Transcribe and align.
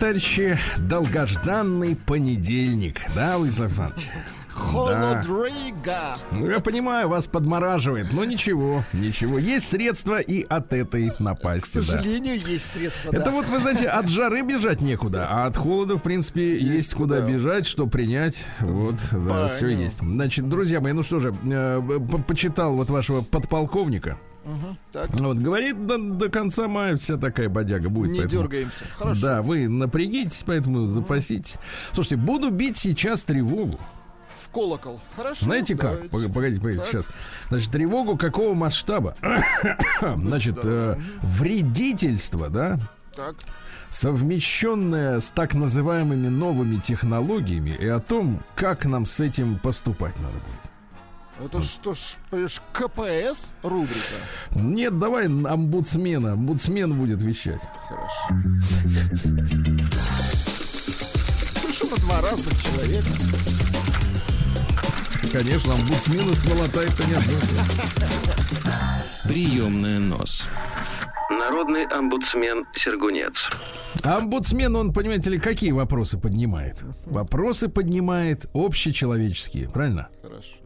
Товарищи, 0.00 0.58
долгожданный 0.78 1.94
понедельник, 1.94 3.02
да, 3.14 3.36
Владислав 3.36 3.66
Александрович? 3.66 4.08
Холодрига. 4.48 6.16
Ну, 6.32 6.48
я 6.48 6.60
понимаю, 6.60 7.08
вас 7.08 7.26
подмораживает, 7.26 8.08
но 8.12 8.24
ничего, 8.24 8.82
ничего. 8.94 9.38
Есть 9.38 9.68
средства 9.68 10.18
и 10.18 10.42
от 10.42 10.72
этой 10.72 11.12
напасти, 11.18 11.80
К 11.80 11.84
сожалению, 11.84 12.40
да. 12.42 12.50
есть 12.50 12.72
средства, 12.72 13.10
Это 13.10 13.26
да. 13.26 13.30
вот, 13.30 13.48
вы 13.48 13.58
знаете, 13.58 13.86
от 13.86 14.08
жары 14.08 14.40
бежать 14.40 14.80
некуда, 14.80 15.26
а 15.28 15.44
от 15.44 15.56
холода, 15.58 15.96
в 15.96 16.02
принципе, 16.02 16.54
есть, 16.54 16.62
есть 16.64 16.94
куда, 16.94 17.20
куда 17.20 17.30
бежать, 17.30 17.66
что 17.66 17.86
принять. 17.86 18.46
Вот, 18.60 18.96
да, 19.12 19.48
все 19.48 19.68
есть. 19.68 19.98
Значит, 19.98 20.48
друзья 20.48 20.80
мои, 20.80 20.92
ну 20.92 21.02
что 21.02 21.20
же, 21.20 21.34
э, 21.44 21.80
почитал 22.26 22.72
вот 22.72 22.88
вашего 22.88 23.20
подполковника. 23.20 24.18
Так. 25.08 25.20
Вот, 25.20 25.38
говорит, 25.38 25.86
до, 25.86 25.98
до 25.98 26.28
конца 26.28 26.68
мая 26.68 26.96
вся 26.96 27.16
такая 27.16 27.48
бодяга 27.48 27.88
будет. 27.88 28.12
Не 28.12 28.18
поэтому, 28.20 28.42
дергаемся. 28.42 28.84
Хорошо. 28.96 29.20
Да, 29.22 29.42
вы 29.42 29.68
напрягитесь, 29.68 30.42
поэтому 30.46 30.86
запаситесь. 30.86 31.56
Слушайте, 31.92 32.16
буду 32.16 32.50
бить 32.50 32.76
сейчас 32.76 33.22
тревогу. 33.22 33.78
В 34.44 34.50
колокол. 34.50 35.00
Хорошо. 35.16 35.44
Знаете 35.44 35.74
как? 35.76 36.10
Давайте. 36.10 36.28
Погодите, 36.28 36.60
погодите, 36.60 36.84
сейчас. 36.88 37.08
Значит, 37.48 37.70
тревогу 37.70 38.18
какого 38.18 38.54
масштаба? 38.54 39.16
Значит, 40.00 40.58
э, 40.64 40.96
вредительство, 41.22 42.50
да? 42.50 42.78
Так. 43.14 43.36
совмещенное 43.90 45.20
с 45.20 45.30
так 45.30 45.54
называемыми 45.54 46.28
новыми 46.28 46.76
технологиями 46.76 47.70
и 47.70 47.86
о 47.86 48.00
том, 48.00 48.40
как 48.54 48.84
нам 48.84 49.04
с 49.04 49.20
этим 49.20 49.58
поступать 49.58 50.16
надо 50.20 50.34
будет. 50.34 50.69
Это 51.42 51.62
что 51.62 51.94
ж, 51.94 51.98
понимаешь, 52.28 52.60
КПС 52.72 53.54
рубрика? 53.62 54.16
Нет, 54.54 54.98
давай 54.98 55.24
омбудсмена. 55.24 56.34
Омбудсмен 56.34 56.92
будет 56.92 57.22
вещать. 57.22 57.62
Хорошо. 57.88 58.28
Совершенно 61.60 61.96
два 61.96 62.20
разных 62.20 62.62
человека. 62.62 63.06
Конечно, 65.32 65.74
омбудсмена 65.74 66.34
сволотает-то 66.34 67.04
нет. 67.06 67.22
Приемная 69.24 69.98
нос. 69.98 70.46
Народный 71.30 71.86
омбудсмен 71.86 72.66
Сергунец. 72.74 73.48
Омбудсмен, 74.02 74.76
он, 74.76 74.92
понимаете 74.92 75.30
ли, 75.30 75.38
какие 75.38 75.70
вопросы 75.72 76.18
поднимает? 76.18 76.82
Вопросы 77.06 77.68
поднимает 77.68 78.46
общечеловеческие, 78.52 79.70
правильно? 79.70 80.08
Хорошо. 80.22 80.59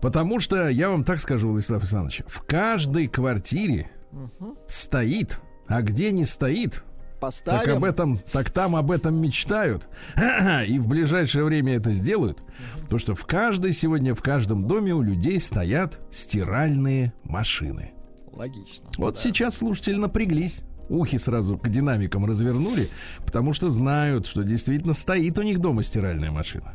Потому 0.00 0.40
что, 0.40 0.68
я 0.68 0.90
вам 0.90 1.04
так 1.04 1.20
скажу, 1.20 1.50
Владислав 1.50 1.82
Александрович, 1.82 2.22
в 2.26 2.42
каждой 2.42 3.06
квартире 3.06 3.90
угу. 4.12 4.56
стоит, 4.66 5.40
а 5.68 5.82
где 5.82 6.10
не 6.10 6.24
стоит, 6.24 6.82
Поставим. 7.20 7.60
так 7.60 7.76
об 7.76 7.84
этом, 7.84 8.18
так 8.32 8.50
там 8.50 8.76
об 8.76 8.90
этом 8.90 9.20
мечтают, 9.20 9.88
и 10.66 10.78
в 10.78 10.88
ближайшее 10.88 11.44
время 11.44 11.76
это 11.76 11.92
сделают, 11.92 12.42
потому 12.82 12.98
что 12.98 13.14
в 13.14 13.26
каждой 13.26 13.72
сегодня, 13.72 14.14
в 14.14 14.22
каждом 14.22 14.66
доме 14.66 14.94
у 14.94 15.02
людей 15.02 15.38
стоят 15.38 16.00
стиральные 16.10 17.12
машины. 17.24 17.92
Логично. 18.32 18.88
Вот 18.96 19.14
да. 19.14 19.20
сейчас 19.20 19.58
слушатели 19.58 19.96
напряглись. 19.96 20.62
Ухи 20.88 21.18
сразу 21.18 21.56
к 21.56 21.68
динамикам 21.68 22.24
развернули, 22.24 22.88
потому 23.24 23.52
что 23.52 23.70
знают, 23.70 24.26
что 24.26 24.42
действительно 24.42 24.94
стоит 24.94 25.38
у 25.38 25.42
них 25.42 25.60
дома 25.60 25.84
стиральная 25.84 26.32
машина. 26.32 26.74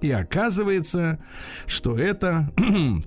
И 0.00 0.10
оказывается, 0.10 1.18
что 1.66 1.98
это 1.98 2.52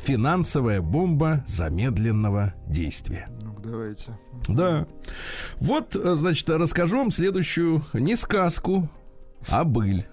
финансовая 0.02 0.82
бомба 0.82 1.44
замедленного 1.48 2.54
действия. 2.68 3.30
Ну, 3.42 3.58
давайте. 3.64 4.18
Да. 4.48 4.88
Вот, 5.60 5.94
значит, 5.94 6.50
расскажу 6.50 6.98
вам 6.98 7.12
следующую 7.12 7.82
не 7.94 8.16
сказку, 8.16 8.90
а 9.48 9.64
быль. 9.64 10.08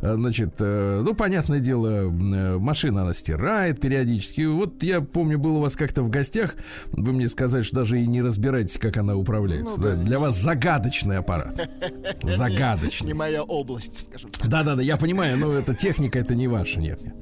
Значит, 0.00 0.54
ну, 0.58 1.14
понятное 1.14 1.60
дело, 1.60 2.10
машина 2.10 3.02
она 3.02 3.14
стирает 3.14 3.80
периодически. 3.80 4.42
Вот 4.42 4.82
я 4.82 5.00
помню, 5.00 5.38
был 5.38 5.56
у 5.56 5.60
вас 5.60 5.76
как-то 5.76 6.02
в 6.02 6.10
гостях, 6.10 6.54
вы 6.92 7.12
мне 7.12 7.28
сказали, 7.28 7.62
что 7.62 7.76
даже 7.76 8.00
и 8.00 8.06
не 8.06 8.22
разбираетесь, 8.22 8.78
как 8.78 8.96
она 8.96 9.16
управляется. 9.16 9.78
Ну, 9.78 9.82
да, 9.84 9.94
да. 9.94 10.02
Для 10.02 10.18
вас 10.18 10.36
загадочный 10.36 11.18
аппарат. 11.18 11.68
Загадочный. 12.22 13.08
Не 13.08 13.14
моя 13.14 13.42
область, 13.42 14.06
скажем 14.06 14.30
так. 14.30 14.48
Да-да-да, 14.48 14.82
я 14.82 14.96
понимаю, 14.96 15.36
но 15.38 15.52
эта 15.52 15.74
техника, 15.74 16.18
это 16.18 16.34
не 16.34 16.48
ваша, 16.48 16.78
нет. 16.80 17.02
нет. 17.02 17.14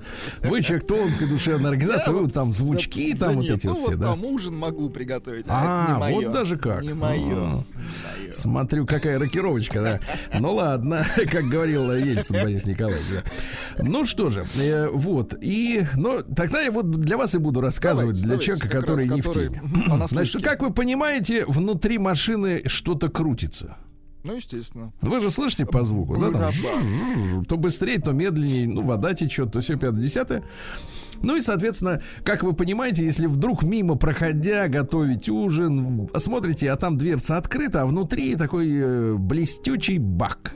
Вы 0.43 0.63
человек 0.63 0.87
тонкой 0.87 1.29
душевной 1.29 1.71
организации, 1.71 2.13
вы 2.13 2.21
вот 2.21 2.33
там 2.33 2.53
звучки, 2.53 3.15
там 3.15 3.37
вот 3.37 3.47
эти 3.47 3.73
все, 3.73 3.97
да? 3.97 4.11
Там 4.11 4.25
ужин 4.25 4.57
могу 4.57 4.91
приготовить, 4.91 5.47
а 5.49 5.99
вот 6.11 6.33
даже 6.33 6.57
как. 6.57 6.83
Не 6.83 6.95
мое. 6.95 7.65
Смотрю, 8.33 8.87
какая 8.87 9.19
рокировочка, 9.19 9.83
да. 9.83 10.01
Ну 10.39 10.55
ладно, 10.55 11.05
как 11.31 11.45
говорил 11.45 11.93
Ельцин 11.93 12.43
Борис 12.43 12.65
Николаевич. 12.73 13.05
Да. 13.77 13.85
Ну 13.85 14.05
что 14.05 14.31
же, 14.31 14.47
э, 14.57 14.89
вот. 14.89 15.35
И, 15.41 15.85
ну, 15.97 16.23
тогда 16.23 16.61
я 16.61 16.71
вот 16.71 16.91
для 16.91 17.17
вас 17.17 17.35
и 17.35 17.39
буду 17.39 17.61
рассказывать, 17.61 18.21
давайте, 18.21 18.21
для 18.21 18.29
давайте, 18.29 18.47
человека, 18.47 18.69
который 18.69 19.07
раз, 19.09 19.17
не 19.17 19.23
который 19.23 19.49
в 19.49 19.53
теме. 19.53 20.07
Значит, 20.09 20.43
как 20.43 20.63
вы 20.63 20.73
понимаете, 20.73 21.45
внутри 21.47 21.99
машины 21.99 22.63
что-то 22.67 23.09
крутится. 23.09 23.77
Ну, 24.25 24.37
естественно. 24.37 24.93
Вы 25.01 25.21
же 25.21 25.31
слышите 25.31 25.67
по 25.67 25.83
звуку, 25.83 26.17
да? 26.17 26.31
Там, 26.31 27.45
то 27.45 27.57
быстрее, 27.57 27.99
то 27.99 28.13
медленнее, 28.13 28.69
ну, 28.69 28.83
вода 28.83 29.15
течет, 29.15 29.53
то 29.53 29.61
все 29.61 29.77
пятое, 29.77 30.01
десятое. 30.01 30.45
Ну 31.23 31.37
и, 31.37 31.41
соответственно, 31.41 32.03
как 32.25 32.43
вы 32.43 32.53
понимаете, 32.53 33.05
если 33.05 33.27
вдруг 33.27 33.63
мимо 33.63 33.97
проходя 33.97 34.69
готовить 34.69 35.29
ужин, 35.29 36.09
смотрите, 36.17 36.71
а 36.71 36.77
там 36.77 36.97
дверца 36.97 37.37
открыта, 37.37 37.83
а 37.83 37.87
внутри 37.87 38.35
такой 38.37 38.69
э, 38.71 39.15
блестючий 39.15 39.99
бак. 39.99 40.55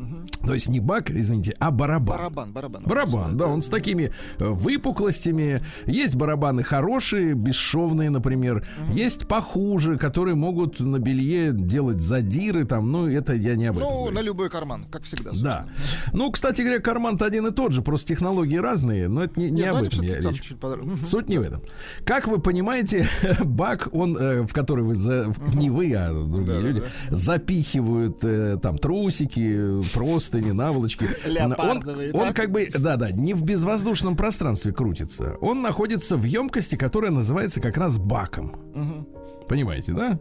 Да. 0.00 0.46
То 0.46 0.54
есть 0.54 0.68
не 0.68 0.80
бак, 0.80 1.10
извините, 1.10 1.54
а 1.58 1.70
барабан. 1.70 2.16
Барабан, 2.16 2.52
барабан. 2.52 2.82
Барабан, 2.84 3.36
да, 3.36 3.46
он 3.46 3.62
с 3.62 3.68
такими 3.68 4.12
выпуклостями. 4.38 5.62
Есть 5.86 6.16
барабаны 6.16 6.62
хорошие, 6.62 7.34
бесшовные, 7.34 8.10
например. 8.10 8.66
Угу. 8.88 8.96
Есть 8.96 9.26
похуже, 9.28 9.98
которые 9.98 10.34
могут 10.34 10.80
на 10.80 10.98
белье 10.98 11.52
делать 11.52 12.00
задиры 12.00 12.64
там. 12.64 12.90
Ну, 12.90 13.08
это 13.08 13.34
я 13.34 13.54
не 13.54 13.66
об 13.66 13.78
этом. 13.78 13.88
Ну, 13.88 13.96
говорю. 13.98 14.14
на 14.14 14.20
любой 14.20 14.50
карман, 14.50 14.86
как 14.90 15.02
всегда. 15.02 15.30
Да. 15.42 15.66
Ну, 16.12 16.30
кстати 16.30 16.62
говоря, 16.62 16.80
карман-то 16.80 17.24
один 17.24 17.46
и 17.46 17.50
тот 17.50 17.72
же, 17.72 17.82
просто 17.82 18.08
технологии 18.08 18.56
разные, 18.56 19.08
но 19.08 19.24
это 19.24 19.38
не, 19.38 19.50
не 19.50 19.62
об 19.64 19.78
ну, 19.78 19.84
этом 19.84 20.02
я 20.02 20.18
речь. 20.20 20.40
чуть 20.40 20.58
под... 20.58 20.80
Суть 21.06 21.28
не 21.28 21.38
в 21.38 21.42
этом. 21.42 21.62
Как 22.04 22.26
вы 22.26 22.40
понимаете, 22.40 23.06
бак, 23.44 23.88
он, 23.92 24.16
э, 24.16 24.42
в 24.42 24.52
который 24.52 24.84
вы, 24.84 24.94
за, 24.94 25.32
не 25.54 25.70
вы, 25.70 25.94
а 25.94 26.12
другие 26.12 26.54
Да, 26.54 26.60
люди, 26.60 26.80
да. 26.80 27.16
запихивают 27.16 28.24
э, 28.24 28.58
там 28.60 28.78
трусики, 28.78 29.82
простыни, 29.92 30.50
наволочки. 30.50 31.04
Он, 31.24 31.32
Леопардовые, 31.32 32.12
он 32.12 32.28
да? 32.28 32.32
как 32.32 32.50
бы, 32.50 32.68
да-да, 32.72 33.10
не 33.10 33.34
в 33.34 33.44
безвоздушном 33.44 34.16
пространстве 34.16 34.72
крутится. 34.72 35.36
Он 35.40 35.62
находится 35.62 36.16
в 36.16 36.24
емкости, 36.24 36.76
которая 36.76 37.10
называется 37.10 37.60
как 37.60 37.76
раз 37.76 37.98
баком. 37.98 39.06
Понимаете, 39.48 39.92
да? 39.92 40.18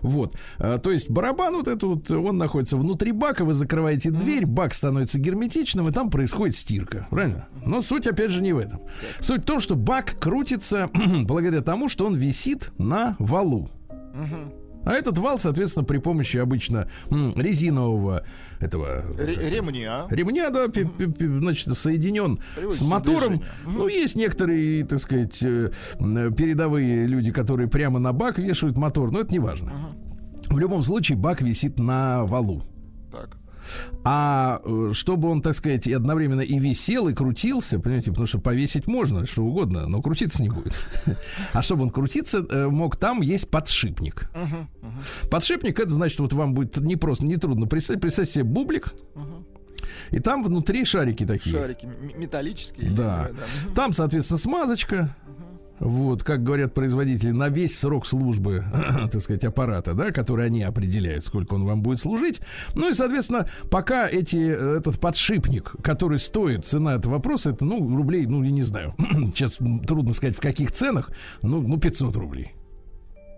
Вот, 0.00 0.34
А, 0.58 0.78
то 0.78 0.90
есть 0.90 1.10
барабан 1.10 1.54
вот 1.54 1.68
этот 1.68 1.82
вот, 1.82 2.10
он 2.10 2.36
находится 2.36 2.76
внутри 2.76 3.12
бака, 3.12 3.44
вы 3.44 3.54
закрываете 3.54 4.10
дверь, 4.10 4.44
бак 4.46 4.74
становится 4.74 5.18
герметичным, 5.18 5.88
и 5.88 5.92
там 5.92 6.10
происходит 6.10 6.56
стирка, 6.56 7.06
правильно? 7.10 7.48
Но 7.64 7.80
суть, 7.82 8.06
опять 8.06 8.30
же, 8.30 8.42
не 8.42 8.52
в 8.52 8.58
этом. 8.58 8.80
Суть 9.20 9.42
в 9.42 9.46
том, 9.46 9.60
что 9.60 9.74
бак 9.74 10.18
крутится 10.20 10.90
благодаря 11.24 11.62
тому, 11.62 11.88
что 11.88 12.06
он 12.06 12.16
висит 12.16 12.70
на 12.78 13.16
валу. 13.18 13.70
А 14.84 14.92
этот 14.92 15.18
вал, 15.18 15.38
соответственно, 15.38 15.84
при 15.84 15.98
помощи 15.98 16.36
обычно 16.38 16.88
резинового 17.36 18.24
этого 18.60 19.02
Ре- 19.16 19.50
ремня. 19.50 20.06
ремня, 20.10 20.50
да, 20.50 20.68
пи- 20.68 20.84
пи- 20.84 21.06
пи- 21.06 21.26
значит, 21.26 21.76
соединен 21.76 22.38
с 22.70 22.80
мотором. 22.82 23.18
движение. 23.38 23.46
Мгм. 23.64 23.74
Ну, 23.78 23.88
есть 23.88 24.16
некоторые, 24.16 24.84
так 24.84 24.98
сказать, 25.00 25.42
э, 25.42 25.70
передовые 25.98 27.06
люди, 27.06 27.30
которые 27.32 27.68
прямо 27.68 27.98
на 27.98 28.12
бак 28.12 28.38
вешают 28.38 28.76
мотор, 28.76 29.10
но 29.12 29.20
это 29.20 29.32
не 29.32 29.38
важно. 29.38 29.72
В 30.48 30.58
любом 30.58 30.82
случае, 30.82 31.16
бак 31.18 31.40
висит 31.42 31.78
на 31.78 32.24
валу. 32.24 32.62
А 34.04 34.60
э, 34.64 34.90
чтобы 34.94 35.30
он, 35.30 35.42
так 35.42 35.54
сказать, 35.54 35.86
и 35.86 35.92
одновременно 35.92 36.40
и 36.40 36.58
висел, 36.58 37.08
и 37.08 37.14
крутился, 37.14 37.78
понимаете, 37.78 38.10
потому 38.10 38.26
что 38.26 38.38
повесить 38.38 38.86
можно, 38.86 39.26
что 39.26 39.42
угодно, 39.42 39.86
но 39.86 40.02
крутиться 40.02 40.42
не 40.42 40.48
будет. 40.48 40.74
А 41.52 41.62
чтобы 41.62 41.82
он 41.82 41.90
крутиться 41.90 42.44
э, 42.48 42.68
мог, 42.68 42.96
там 42.96 43.20
есть 43.20 43.50
подшипник. 43.50 44.30
Подшипник 45.30 45.78
это 45.78 45.90
значит, 45.90 46.18
вот 46.20 46.32
вам 46.32 46.54
будет 46.54 46.76
не 46.78 46.96
просто, 46.96 47.24
не 47.24 47.36
трудно 47.36 47.66
представить. 47.66 48.00
Представьте 48.00 48.34
себе 48.34 48.44
бублик, 48.44 48.94
и 50.10 50.18
там 50.18 50.42
внутри 50.42 50.84
шарики 50.84 51.26
такие. 51.26 51.56
Шарики 51.56 51.86
металлические. 51.86 52.90
Да. 52.90 53.30
Там, 53.74 53.92
соответственно, 53.92 54.38
смазочка. 54.38 55.16
Вот, 55.82 56.22
как 56.22 56.44
говорят 56.44 56.74
производители, 56.74 57.32
на 57.32 57.48
весь 57.48 57.76
срок 57.76 58.06
службы, 58.06 58.64
так 59.10 59.20
сказать, 59.20 59.44
аппарата, 59.44 59.94
да, 59.94 60.12
который 60.12 60.46
они 60.46 60.62
определяют, 60.62 61.24
сколько 61.24 61.54
он 61.54 61.64
вам 61.64 61.82
будет 61.82 61.98
служить. 61.98 62.40
Ну 62.76 62.88
и, 62.88 62.94
соответственно, 62.94 63.48
пока 63.68 64.08
эти, 64.08 64.36
э, 64.36 64.76
этот 64.78 65.00
подшипник, 65.00 65.74
который 65.82 66.20
стоит, 66.20 66.64
цена 66.64 66.94
этого 66.94 67.14
вопроса, 67.14 67.50
это, 67.50 67.64
ну, 67.64 67.96
рублей, 67.96 68.26
ну, 68.26 68.44
я 68.44 68.52
не 68.52 68.62
знаю, 68.62 68.94
сейчас 69.34 69.58
трудно 69.86 70.12
сказать, 70.12 70.36
в 70.36 70.40
каких 70.40 70.70
ценах, 70.70 71.10
ну, 71.42 71.60
ну 71.60 71.78
500 71.78 72.14
рублей. 72.14 72.52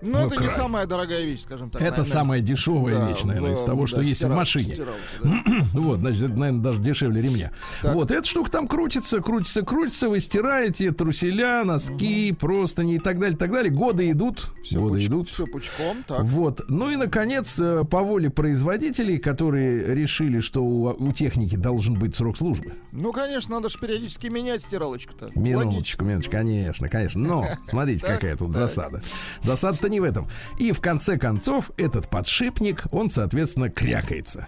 Ну, 0.05 0.13
Ну, 0.21 0.27
это 0.27 0.35
не 0.35 0.47
край. 0.47 0.51
самая 0.51 0.87
дорогая 0.87 1.25
вещь, 1.25 1.43
скажем 1.43 1.71
так. 1.71 1.81
Это 1.83 1.91
наверное. 1.91 2.05
самая 2.13 2.41
дешевая 2.41 2.99
Да, 2.99 3.09
вещь, 3.11 3.23
наверное, 3.25 3.53
из 3.55 3.59
в- 3.61 3.65
того, 3.67 3.83
да, 3.83 3.87
что 3.89 4.01
есть 4.01 4.13
в 4.13 4.17
стиралка, 4.17 4.39
машине. 4.39 4.65
стиралка, 4.75 5.01
да. 5.23 5.43
Вот, 5.75 5.99
значит, 5.99 6.23
это, 6.23 6.35
наверное, 6.39 6.63
даже 6.63 6.81
дешевле 6.81 7.23
ремня. 7.23 7.53
Так. 7.83 7.95
Вот, 7.95 8.11
эта 8.11 8.25
штука 8.27 8.51
там 8.51 8.69
крутится, 8.69 9.21
крутится, 9.21 9.63
крутится, 9.63 10.09
вы 10.09 10.21
стираете 10.21 10.93
труселя, 10.93 11.65
носки, 11.65 12.33
простыни 12.33 12.97
и 12.97 12.99
так 12.99 13.19
далее, 13.19 13.37
так 13.37 13.51
далее. 13.51 13.73
Годы 13.73 14.11
идут, 14.11 14.53
Всё 14.65 14.81
годы 14.81 14.99
пуч- 14.99 15.07
идут. 15.07 15.29
всё 15.29 15.47
пучком, 15.47 16.05
так. 16.07 16.23
Вот. 16.25 16.63
Ну 16.69 16.91
и, 16.91 16.97
наконец, 16.97 17.59
э, 17.59 17.85
по 17.85 18.01
воле 18.03 18.31
производителей, 18.31 19.19
которые 19.19 19.95
решили, 19.95 20.41
что 20.41 20.63
у, 20.63 20.85
у 21.09 21.13
техники 21.13 21.57
должен 21.57 21.95
быть 21.99 22.15
срок 22.15 22.37
службы. 22.39 22.75
Ну, 22.93 23.13
конечно, 23.13 23.57
надо 23.57 23.69
же 23.69 23.79
периодически 23.79 24.27
менять 24.29 24.63
стиралочку-то. 24.63 25.31
Минуточку, 25.35 26.05
минуточку, 26.05 26.33
конечно, 26.33 26.89
конечно. 26.89 27.21
Но, 27.21 27.49
смотрите, 27.67 28.07
какая 28.07 28.37
тут 28.37 28.55
засада. 28.55 29.03
Засада-то 29.43 29.89
не 29.95 30.01
в 30.01 30.05
этом. 30.05 30.29
И 30.59 30.73
в 30.73 30.81
конце 30.81 31.17
концов, 31.17 31.71
этот 31.77 32.11
подшипник, 32.11 32.85
он, 32.93 33.09
соответственно, 33.11 33.71
крякается. 33.71 34.47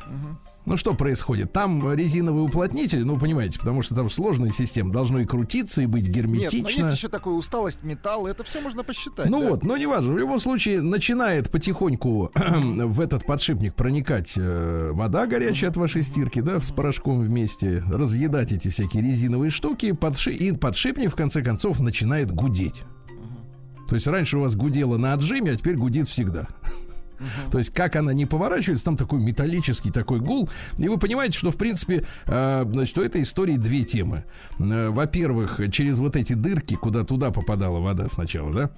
Ну 0.66 0.76
что 0.76 0.94
происходит? 0.94 1.52
Там 1.52 1.92
резиновый 1.94 2.44
уплотнитель, 2.44 3.04
ну 3.04 3.16
понимаете, 3.16 3.56
потому 3.56 3.82
что 3.82 3.94
там 3.94 4.10
сложная 4.10 4.50
система, 4.50 4.90
должно 4.90 5.20
и 5.20 5.24
крутиться, 5.24 5.80
и 5.80 5.86
быть 5.86 6.08
Нет, 6.08 6.16
но 6.16 6.22
герметично. 6.22 6.86
есть 6.86 6.96
еще 6.96 7.06
такая 7.06 7.34
усталость 7.34 7.84
металла, 7.84 8.26
это 8.26 8.42
все 8.42 8.60
можно 8.60 8.82
посчитать. 8.82 9.30
Ну 9.30 9.40
да. 9.42 9.50
вот, 9.50 9.62
но 9.62 9.76
неважно. 9.76 10.12
В 10.12 10.18
любом 10.18 10.40
случае 10.40 10.82
начинает 10.82 11.50
потихоньку 11.52 12.32
в 12.34 13.00
этот 13.00 13.24
подшипник 13.24 13.76
проникать 13.76 14.32
э, 14.36 14.90
вода 14.92 15.28
горячая 15.28 15.70
от 15.70 15.76
вашей 15.76 16.02
стирки, 16.02 16.40
да, 16.40 16.58
с 16.58 16.72
порошком 16.72 17.20
вместе, 17.20 17.84
разъедать 17.88 18.50
эти 18.50 18.68
всякие 18.68 19.04
резиновые 19.04 19.52
штуки, 19.52 19.92
подши- 19.92 20.34
и 20.34 20.50
подшипник 20.50 21.12
в 21.12 21.14
конце 21.14 21.42
концов 21.42 21.78
начинает 21.78 22.32
гудеть. 22.32 22.82
То 23.88 23.94
есть 23.94 24.06
раньше 24.06 24.38
у 24.38 24.40
вас 24.42 24.56
гудело 24.56 24.96
на 24.96 25.12
отжиме, 25.12 25.52
а 25.52 25.56
теперь 25.56 25.76
гудит 25.76 26.08
всегда. 26.08 26.46
То 27.50 27.56
есть, 27.56 27.72
как 27.72 27.96
она 27.96 28.12
не 28.12 28.26
поворачивается, 28.26 28.84
там 28.84 28.98
такой 28.98 29.20
металлический 29.20 29.90
такой 29.90 30.20
гул. 30.20 30.50
И 30.76 30.86
вы 30.86 30.98
понимаете, 30.98 31.38
что, 31.38 31.50
в 31.50 31.56
принципе, 31.56 32.04
э, 32.26 32.64
значит, 32.70 32.98
у 32.98 33.02
этой 33.02 33.22
истории 33.22 33.56
две 33.56 33.84
темы. 33.84 34.24
Э, 34.58 34.90
Во-первых, 34.90 35.58
через 35.72 35.98
вот 35.98 36.14
эти 36.14 36.34
дырки, 36.34 36.74
куда 36.74 37.04
туда 37.04 37.30
попадала 37.30 37.78
вода 37.80 38.10
сначала, 38.10 38.52
да, 38.52 38.70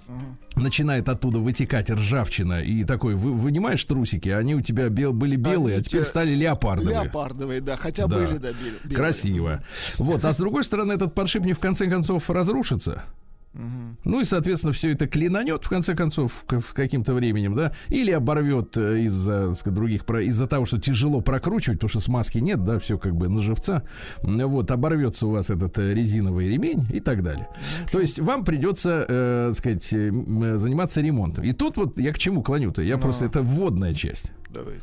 начинает 0.54 1.08
оттуда 1.08 1.40
вытекать 1.40 1.90
ржавчина. 1.90 2.62
И 2.62 2.84
такой, 2.84 3.16
вы, 3.16 3.32
вынимаешь 3.32 3.82
трусики, 3.82 4.28
они 4.28 4.54
у 4.54 4.60
тебя 4.60 4.86
бел- 4.86 5.12
были 5.12 5.34
белые, 5.34 5.74
Они 5.74 5.80
а 5.80 5.82
теперь 5.82 6.02
те- 6.02 6.08
стали 6.08 6.32
леопардовые. 6.34 7.02
Леопардовые, 7.02 7.60
да, 7.60 7.74
хотя 7.74 8.06
Да. 8.06 8.18
были, 8.18 8.38
да, 8.38 8.50
бел- 8.50 8.80
белые. 8.84 8.94
Красиво. 8.96 9.64
Вот, 9.98 10.24
а 10.24 10.32
с 10.32 10.36
другой 10.36 10.62
стороны, 10.62 10.92
этот 10.92 11.12
подшипник 11.12 11.56
в 11.56 11.60
конце 11.60 11.88
концов 11.90 12.30
разрушится. 12.30 13.02
Ну 13.52 14.20
и, 14.20 14.24
соответственно, 14.24 14.72
все 14.72 14.92
это 14.92 15.08
клинанет 15.08 15.64
в 15.64 15.68
конце 15.68 15.94
концов 15.94 16.44
каким-то 16.74 17.14
временем, 17.14 17.54
да, 17.54 17.72
или 17.88 18.10
оборвет 18.12 18.76
э, 18.76 19.00
из-за 19.00 19.54
других 19.64 20.02
из-за 20.02 20.46
того, 20.46 20.66
что 20.66 20.78
тяжело 20.78 21.20
прокручивать, 21.20 21.78
потому 21.78 21.90
что 21.90 22.00
смазки 22.00 22.38
нет, 22.38 22.62
да, 22.62 22.78
все 22.78 22.98
как 22.98 23.16
бы 23.16 23.28
на 23.28 23.42
живца. 23.42 23.82
Вот 24.22 24.70
оборвется 24.70 25.26
у 25.26 25.30
вас 25.30 25.50
этот 25.50 25.78
э, 25.78 25.94
резиновый 25.94 26.48
ремень 26.48 26.86
и 26.92 27.00
так 27.00 27.22
далее. 27.22 27.48
То 27.90 28.00
есть 28.00 28.20
вам 28.20 28.44
придется, 28.44 29.04
э, 29.08 29.52
сказать, 29.56 29.92
э, 29.92 30.10
заниматься 30.56 31.00
ремонтом. 31.00 31.44
И 31.44 31.52
тут 31.52 31.76
вот 31.76 31.98
я 31.98 32.12
к 32.12 32.18
чему 32.18 32.42
клоню-то? 32.42 32.82
Я 32.82 32.98
просто 32.98 33.24
это 33.24 33.42
вводная 33.42 33.94
часть. 33.94 34.30
Давайте. 34.50 34.82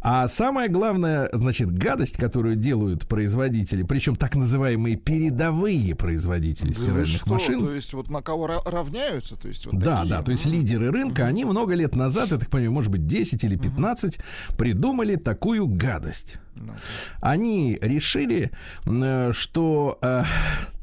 А 0.00 0.28
самая 0.28 0.68
главная, 0.68 1.28
значит, 1.32 1.70
гадость, 1.72 2.16
которую 2.16 2.56
делают 2.56 3.06
производители, 3.08 3.82
причем 3.82 4.16
так 4.16 4.36
называемые 4.36 4.96
передовые 4.96 5.94
производители 5.94 6.72
стиральных 6.72 7.08
что, 7.08 7.30
машин. 7.30 7.66
То 7.66 7.74
есть 7.74 7.92
вот 7.94 8.08
на 8.08 8.22
кого 8.22 8.46
ра- 8.46 8.62
равняются? 8.70 9.36
То 9.36 9.48
есть 9.48 9.66
вот 9.66 9.76
Да, 9.78 9.96
такие? 9.98 10.10
да, 10.10 10.22
то 10.22 10.30
есть 10.30 10.46
лидеры 10.46 10.90
рынка, 10.90 11.24
они 11.26 11.44
много 11.44 11.74
лет 11.74 11.94
назад, 11.96 12.30
я 12.30 12.38
так 12.38 12.48
понимаю, 12.48 12.72
может 12.72 12.90
быть, 12.90 13.06
10 13.06 13.42
или 13.44 13.56
15, 13.56 14.18
придумали 14.56 15.16
такую 15.16 15.66
гадость. 15.66 16.38
Ну, 16.54 16.72
Они 17.20 17.78
решили, 17.80 18.50
м, 18.86 19.32
что, 19.32 19.98
э, 20.02 20.22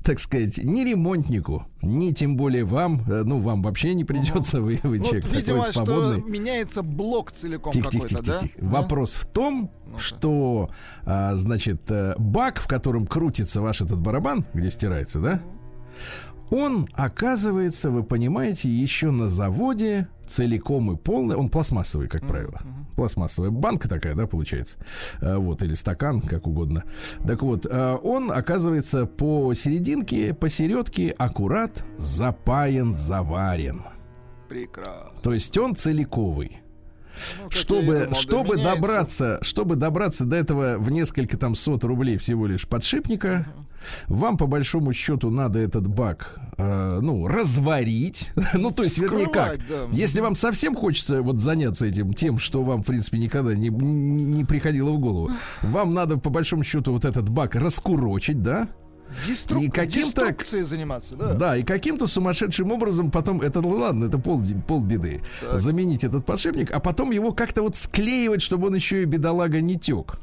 так 0.05 0.19
сказать, 0.19 0.59
ни 0.63 0.81
ремонтнику, 0.81 1.65
ни 1.81 2.11
тем 2.11 2.37
более 2.37 2.63
вам, 2.63 3.01
э, 3.09 3.23
ну, 3.23 3.39
вам 3.39 3.63
вообще 3.63 3.95
не 3.95 4.03
придется, 4.05 4.61
вы, 4.61 4.79
вы 4.83 4.99
Вот, 4.99 5.07
человек 5.07 5.25
видимо, 5.31 5.59
такой 5.59 5.71
что 5.73 5.85
свободный. 5.85 6.23
меняется 6.29 6.83
блок 6.83 7.31
целиком 7.31 7.73
Тихо, 7.73 7.89
тихо, 7.89 8.07
тихо, 8.09 8.23
да? 8.23 8.37
тихо. 8.39 8.53
Ну, 8.61 8.69
Вопрос 8.69 9.15
в 9.15 9.25
том, 9.25 9.71
Ну-ка. 9.87 9.99
что, 10.03 10.69
а, 11.05 11.35
значит, 11.35 11.89
э, 11.89 12.13
бак, 12.19 12.59
в 12.61 12.67
котором 12.67 13.07
крутится 13.07 13.61
ваш 13.61 13.81
этот 13.81 13.97
барабан, 13.99 14.45
где 14.53 14.69
стирается, 14.69 15.19
да, 15.19 15.41
он 16.51 16.87
оказывается, 16.93 17.89
вы 17.89 18.03
понимаете, 18.03 18.69
еще 18.69 19.11
на 19.11 19.27
заводе 19.29 20.07
целиком 20.27 20.91
и 20.91 20.95
полный. 20.97 21.35
Он 21.35 21.49
пластмассовый, 21.49 22.07
как 22.07 22.25
правило. 22.27 22.61
Пластмассовая 22.95 23.49
банка 23.51 23.87
такая, 23.89 24.15
да, 24.15 24.25
получается. 24.27 24.77
А, 25.21 25.37
Вот, 25.37 25.61
или 25.61 25.73
стакан, 25.73 26.21
как 26.21 26.47
угодно. 26.47 26.83
Так 27.27 27.41
вот, 27.41 27.67
а, 27.69 27.95
он 27.97 28.31
оказывается 28.31 29.05
по 29.05 29.53
серединке, 29.53 30.33
посередке 30.33 31.09
аккурат 31.17 31.83
запаян, 31.97 32.93
заварен. 32.95 33.83
Прекрасно. 34.49 35.11
То 35.23 35.33
есть 35.33 35.57
он 35.57 35.75
целиковый 35.75 36.59
Ну, 37.41 37.49
чтобы, 37.49 37.99
думал, 38.05 38.15
чтобы 38.15 38.55
меняется. 38.55 38.75
добраться, 38.75 39.39
чтобы 39.41 39.75
добраться 39.75 40.25
до 40.25 40.35
этого 40.35 40.77
в 40.77 40.91
несколько 40.91 41.37
там 41.37 41.55
сот 41.55 41.83
рублей 41.83 42.17
всего 42.17 42.45
лишь 42.47 42.67
подшипника, 42.67 43.47
вам 44.07 44.37
по 44.37 44.47
большому 44.47 44.93
счету 44.93 45.29
надо 45.29 45.59
этот 45.59 45.87
бак, 45.87 46.39
э, 46.57 46.99
ну, 47.01 47.27
разварить. 47.27 48.29
ну, 48.53 48.71
то 48.71 48.83
есть, 48.83 48.97
вернее, 48.97 49.27
как? 49.27 49.57
Да. 49.67 49.85
Если 49.91 50.21
вам 50.21 50.35
совсем 50.35 50.75
хочется 50.75 51.21
вот 51.21 51.39
заняться 51.39 51.85
этим, 51.85 52.13
тем, 52.13 52.39
что 52.39 52.63
вам, 52.63 52.81
в 52.83 52.85
принципе, 52.85 53.17
никогда 53.19 53.53
не, 53.55 53.69
не, 53.69 54.25
не 54.25 54.43
приходило 54.45 54.91
в 54.91 54.99
голову, 54.99 55.31
вам 55.61 55.93
надо 55.93 56.17
по 56.17 56.29
большому 56.29 56.63
счету 56.63 56.91
вот 56.91 57.05
этот 57.05 57.29
бак 57.29 57.55
раскурочить, 57.55 58.41
да? 58.41 58.69
Деструк- 59.27 59.61
и 59.63 59.69
каким-то- 59.69 60.35
заниматься, 60.63 61.15
да? 61.15 61.33
Да, 61.35 61.57
и 61.57 61.63
каким-то 61.63 62.07
сумасшедшим 62.07 62.71
образом 62.71 63.11
потом, 63.11 63.39
это 63.39 63.61
ну 63.61 63.69
ладно, 63.69 64.05
это 64.05 64.17
пол, 64.17 64.41
полбеды, 64.67 65.21
Так. 65.41 65.59
заменить 65.59 66.03
этот 66.03 66.25
подшипник, 66.25 66.71
а 66.73 66.79
потом 66.79 67.11
его 67.11 67.31
как-то 67.31 67.61
вот 67.61 67.75
склеивать, 67.77 68.41
чтобы 68.41 68.67
он 68.67 68.75
еще 68.75 69.03
и 69.03 69.05
бедолага 69.05 69.61
не 69.61 69.77
тек. 69.79 70.19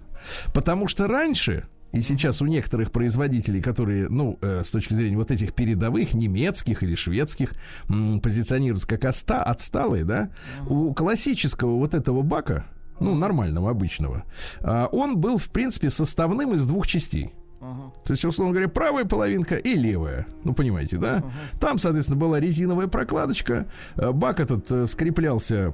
Потому 0.53 0.89
что 0.89 1.07
раньше, 1.07 1.65
и 1.93 2.01
сейчас 2.03 2.41
у 2.43 2.47
некоторых 2.47 2.91
производителей, 2.91 3.61
которые, 3.61 4.09
ну, 4.09 4.39
э, 4.41 4.63
с 4.65 4.71
точки 4.71 4.95
зрения 4.95 5.17
вот 5.17 5.31
этих 5.31 5.53
передовых, 5.55 6.15
немецких 6.15 6.83
или 6.83 6.95
шведских, 6.95 7.53
м, 7.89 8.21
позиционируются 8.21 8.89
как 8.89 9.05
оста, 9.05 9.43
отсталые, 9.43 10.05
да, 10.05 10.31
у 10.69 10.93
классического 10.95 11.77
вот 11.77 11.95
этого 11.95 12.23
бака, 12.23 12.65
ну, 13.01 13.15
нормального, 13.15 13.71
обычного, 13.71 14.25
а, 14.61 14.87
он 14.93 15.19
был, 15.19 15.37
в 15.39 15.51
принципе, 15.51 15.91
составным 15.91 16.55
из 16.55 16.67
двух 16.67 16.87
частей. 16.87 17.35
Ага. 17.61 17.93
То 18.05 18.13
есть, 18.13 18.25
условно 18.25 18.53
говоря, 18.55 18.69
правая 18.69 19.05
половинка 19.05 19.55
и 19.55 19.75
левая. 19.75 20.27
Ну, 20.43 20.53
понимаете, 20.53 20.97
да? 20.97 21.23
Там, 21.61 21.79
соответственно, 21.79 22.19
была 22.19 22.41
резиновая 22.41 22.89
прокладочка. 22.89 23.67
э, 23.95 24.11
Бак 24.11 24.41
этот 24.41 24.71
э, 24.73 24.87
скреплялся. 24.87 25.73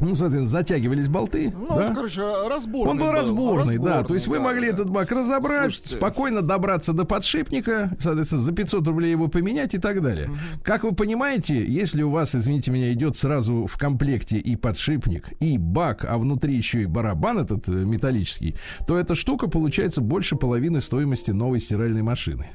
Ну, 0.00 0.14
соответственно, 0.14 0.46
затягивались 0.46 1.08
болты. 1.08 1.52
Ну, 1.56 1.74
да? 1.74 1.94
короче, 1.94 2.22
разборный 2.48 2.90
Он 2.90 2.98
был 2.98 3.10
разборный, 3.10 3.78
да. 3.78 3.84
разборный, 3.84 4.08
То 4.08 4.14
есть 4.14 4.26
вы 4.26 4.38
да, 4.38 4.42
могли 4.44 4.68
да. 4.68 4.74
этот 4.74 4.90
бак 4.90 5.12
разобрать, 5.12 5.74
Слушайте. 5.74 5.96
спокойно 5.96 6.42
добраться 6.42 6.92
до 6.92 7.04
подшипника, 7.04 7.90
соответственно, 7.98 8.42
за 8.42 8.52
500 8.52 8.86
рублей 8.86 9.10
его 9.10 9.28
поменять 9.28 9.74
и 9.74 9.78
так 9.78 10.02
далее. 10.02 10.30
Как 10.62 10.84
вы 10.84 10.92
понимаете, 10.94 11.64
если 11.64 12.02
у 12.02 12.10
вас, 12.10 12.34
извините 12.34 12.70
меня, 12.70 12.92
идет 12.92 13.16
сразу 13.16 13.66
в 13.66 13.76
комплекте 13.76 14.38
и 14.38 14.56
подшипник, 14.56 15.32
и 15.40 15.58
бак, 15.58 16.04
а 16.08 16.18
внутри 16.18 16.54
еще 16.54 16.82
и 16.82 16.86
барабан 16.86 17.38
этот 17.38 17.68
э, 17.68 17.72
металлический, 17.72 18.56
то 18.86 18.96
эта 18.96 19.14
штука 19.14 19.48
получается 19.48 20.00
больше 20.00 20.36
половины 20.36 20.80
стоимости 20.80 21.30
новой 21.30 21.60
стиральной 21.60 22.02
машины. 22.02 22.48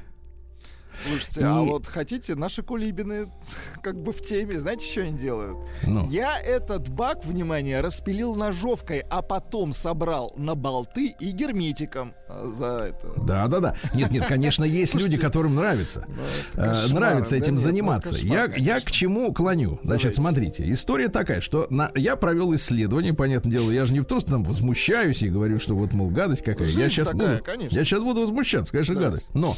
Слушайте, 1.04 1.40
а 1.44 1.62
И- 1.62 1.66
вот 1.66 1.86
хотите, 1.86 2.34
наши 2.34 2.62
кулибины 2.62 3.28
как 3.82 4.00
бы 4.02 4.12
в 4.12 4.22
теме, 4.22 4.58
знаете, 4.58 4.90
что 4.90 5.02
они 5.02 5.16
делают? 5.16 5.58
Ну. 5.82 6.06
Я 6.08 6.38
этот 6.38 6.88
бак, 6.88 7.24
внимание, 7.24 7.80
распилил 7.80 8.34
ножовкой, 8.34 9.04
а 9.10 9.22
потом 9.22 9.72
собрал 9.72 10.32
на 10.36 10.54
болты 10.54 11.14
и 11.18 11.30
герметиком 11.30 12.14
а, 12.28 12.48
за 12.48 12.90
это. 12.90 13.12
Да, 13.24 13.46
да, 13.48 13.60
да. 13.60 13.76
Нет, 13.94 14.10
нет, 14.10 14.26
конечно, 14.26 14.64
есть 14.76 14.94
люди, 14.94 15.16
которым 15.16 15.54
нравится. 15.54 16.06
это 16.54 16.62
э, 16.62 16.74
кошмар, 16.82 17.00
нравится 17.00 17.30
да 17.32 17.36
этим 17.36 17.54
нет, 17.54 17.62
ну, 17.62 17.68
заниматься. 17.68 18.14
кошмар, 18.16 18.50
я, 18.56 18.74
я 18.76 18.80
к 18.80 18.90
чему 18.90 19.32
клоню? 19.32 19.80
Значит, 19.82 20.14
Давайте. 20.14 20.20
смотрите, 20.20 20.72
история 20.72 21.08
такая, 21.08 21.40
что 21.40 21.66
на, 21.70 21.90
я 21.94 22.16
провел 22.16 22.54
исследование, 22.54 23.14
понятное 23.14 23.50
дело, 23.52 23.70
я 23.70 23.86
же 23.86 23.92
не 23.92 24.00
просто 24.00 24.30
там 24.32 24.44
возмущаюсь 24.44 25.22
и 25.22 25.28
говорю, 25.28 25.58
что 25.60 25.74
вот, 25.76 25.92
мол, 25.92 26.10
гадость 26.10 26.42
какая. 26.42 26.68
я 26.68 26.88
сейчас 26.88 27.08
такая, 27.08 27.34
буду, 27.34 27.44
конечно. 27.44 27.76
я 27.76 27.84
сейчас 27.84 28.02
буду 28.02 28.22
возмущаться, 28.22 28.72
конечно, 28.72 28.94
гадость. 28.94 29.28
Но, 29.34 29.56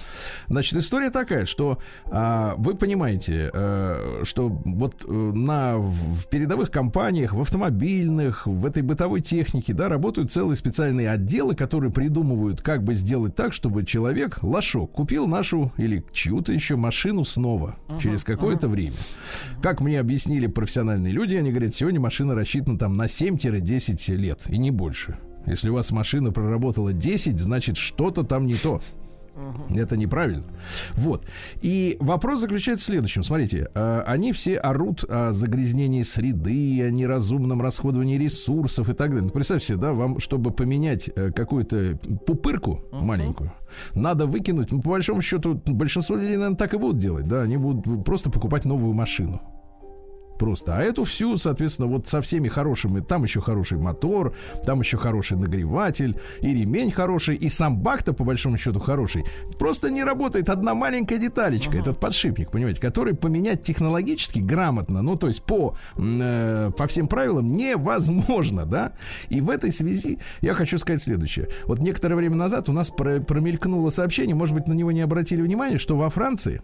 значит, 0.49 0.79
история 0.79 1.11
такая. 1.11 1.28
Такая, 1.29 1.45
что 1.45 1.79
а, 2.07 2.55
вы 2.57 2.75
понимаете, 2.75 3.51
а, 3.53 4.23
что 4.25 4.49
вот 4.49 5.05
э, 5.07 5.13
на, 5.13 5.77
в 5.77 6.27
передовых 6.29 6.71
компаниях, 6.71 7.35
в 7.35 7.41
автомобильных, 7.41 8.47
в 8.47 8.65
этой 8.65 8.83
бытовой 8.83 9.21
технике, 9.21 9.75
да, 9.75 9.89
работают 9.89 10.33
целые 10.33 10.57
специальные 10.57 11.11
отделы, 11.11 11.55
которые 11.55 11.93
придумывают, 11.93 12.63
как 12.63 12.83
бы 12.83 12.95
сделать 12.95 13.35
так, 13.37 13.53
чтобы 13.53 13.85
человек, 13.85 14.43
лошок, 14.43 14.93
купил 14.93 15.27
нашу 15.27 15.71
или 15.77 16.03
чью-то 16.13 16.53
еще 16.53 16.77
машину 16.77 17.25
снова 17.25 17.77
uh-huh, 17.89 18.01
через 18.01 18.25
какое-то 18.25 18.67
uh-huh. 18.67 18.71
время. 18.71 18.97
Как 19.63 19.81
мне 19.81 20.01
объяснили 20.01 20.47
профессиональные 20.47 21.13
люди, 21.13 21.35
они 21.35 21.51
говорят, 21.51 21.75
сегодня 21.75 22.01
машина 22.01 22.35
рассчитана 22.35 22.79
там 22.79 22.97
на 22.97 23.05
7-10 23.05 24.15
лет 24.15 24.41
и 24.49 24.57
не 24.57 24.71
больше. 24.71 25.19
Если 25.49 25.71
у 25.71 25.75
вас 25.75 25.91
машина 25.93 26.31
проработала 26.31 26.93
10, 26.93 27.39
значит 27.39 27.77
что-то 27.77 28.23
там 28.23 28.47
не 28.47 28.57
то. 28.57 28.83
Uh-huh. 29.39 29.81
Это 29.81 29.97
неправильно. 29.97 30.45
Вот. 30.95 31.25
И 31.61 31.97
вопрос 32.01 32.41
заключается 32.41 32.85
в 32.85 32.87
следующем. 32.87 33.23
Смотрите, 33.23 33.69
э, 33.73 34.03
они 34.05 34.33
все 34.33 34.57
орут 34.57 35.05
о 35.09 35.33
загрязнении 35.33 36.03
среды, 36.03 36.83
о 36.83 36.91
неразумном 36.91 37.63
расходовании 37.63 38.19
ресурсов 38.19 38.89
и 38.89 38.95
так 38.95 39.11
далее. 39.11 39.27
Ну, 39.27 39.31
представьте 39.31 39.69
себе, 39.69 39.79
да, 39.79 39.93
вам, 39.93 40.19
чтобы 40.19 40.51
поменять 40.51 41.09
э, 41.15 41.31
какую-то 41.31 41.99
пупырку 42.27 42.85
uh-huh. 42.91 43.01
маленькую, 43.01 43.53
надо 43.95 44.27
выкинуть. 44.27 44.73
Ну, 44.73 44.81
по 44.81 44.91
большому 44.91 45.23
счету, 45.23 45.63
большинство 45.67 46.17
людей, 46.17 46.37
наверное, 46.37 46.57
так 46.57 46.75
и 46.75 46.79
будут 46.79 46.99
делать. 46.99 47.29
Да, 47.29 47.43
они 47.43 47.57
будут 47.57 48.05
просто 48.05 48.31
покупать 48.31 48.65
новую 48.65 48.95
машину 48.95 49.41
просто. 50.39 50.77
А 50.77 50.81
эту 50.81 51.05
всю, 51.05 51.37
соответственно, 51.37 51.89
вот 51.89 52.09
со 52.09 52.23
всеми 52.23 52.49
хорошими, 52.49 53.01
там 53.01 53.25
еще 53.25 53.41
хороший 53.41 53.79
мотор, 53.79 54.35
там 54.65 54.81
еще 54.81 54.97
хороший 54.97 55.37
нагреватель, 55.37 56.19
и 56.41 56.49
ремень 56.49 56.91
хороший, 56.91 57.35
и 57.35 57.49
сам 57.49 57.79
бак-то, 57.79 58.13
по 58.13 58.25
большому 58.25 58.59
счету, 58.59 58.79
хороший. 58.79 59.25
Просто 59.59 59.91
не 59.91 60.05
работает 60.05 60.49
одна 60.49 60.75
маленькая 60.75 61.19
деталечка, 61.19 61.77
uh-huh. 61.77 61.81
этот 61.81 62.01
подшипник, 62.01 62.51
понимаете, 62.51 62.81
который 62.81 63.15
поменять 63.15 63.63
технологически 63.63 64.39
грамотно, 64.39 65.03
ну, 65.03 65.17
то 65.17 65.29
есть 65.29 65.43
по, 65.43 65.77
э, 65.97 66.71
по 66.77 66.87
всем 66.87 67.09
правилам 67.09 67.55
невозможно, 67.55 68.65
да? 68.65 68.93
И 69.29 69.41
в 69.41 69.51
этой 69.51 69.73
связи 69.73 70.19
я 70.41 70.55
хочу 70.55 70.79
сказать 70.79 71.03
следующее. 71.03 71.49
Вот 71.67 71.81
некоторое 71.81 72.15
время 72.15 72.37
назад 72.37 72.69
у 72.69 72.73
нас 72.73 72.91
про, 72.91 73.21
промелькнуло 73.21 73.91
сообщение, 73.91 74.35
может 74.35 74.55
быть, 74.55 74.69
на 74.69 74.73
него 74.73 74.93
не 74.93 75.01
обратили 75.01 75.43
внимания, 75.43 75.79
что 75.79 75.97
во 75.97 76.09
Франции 76.11 76.63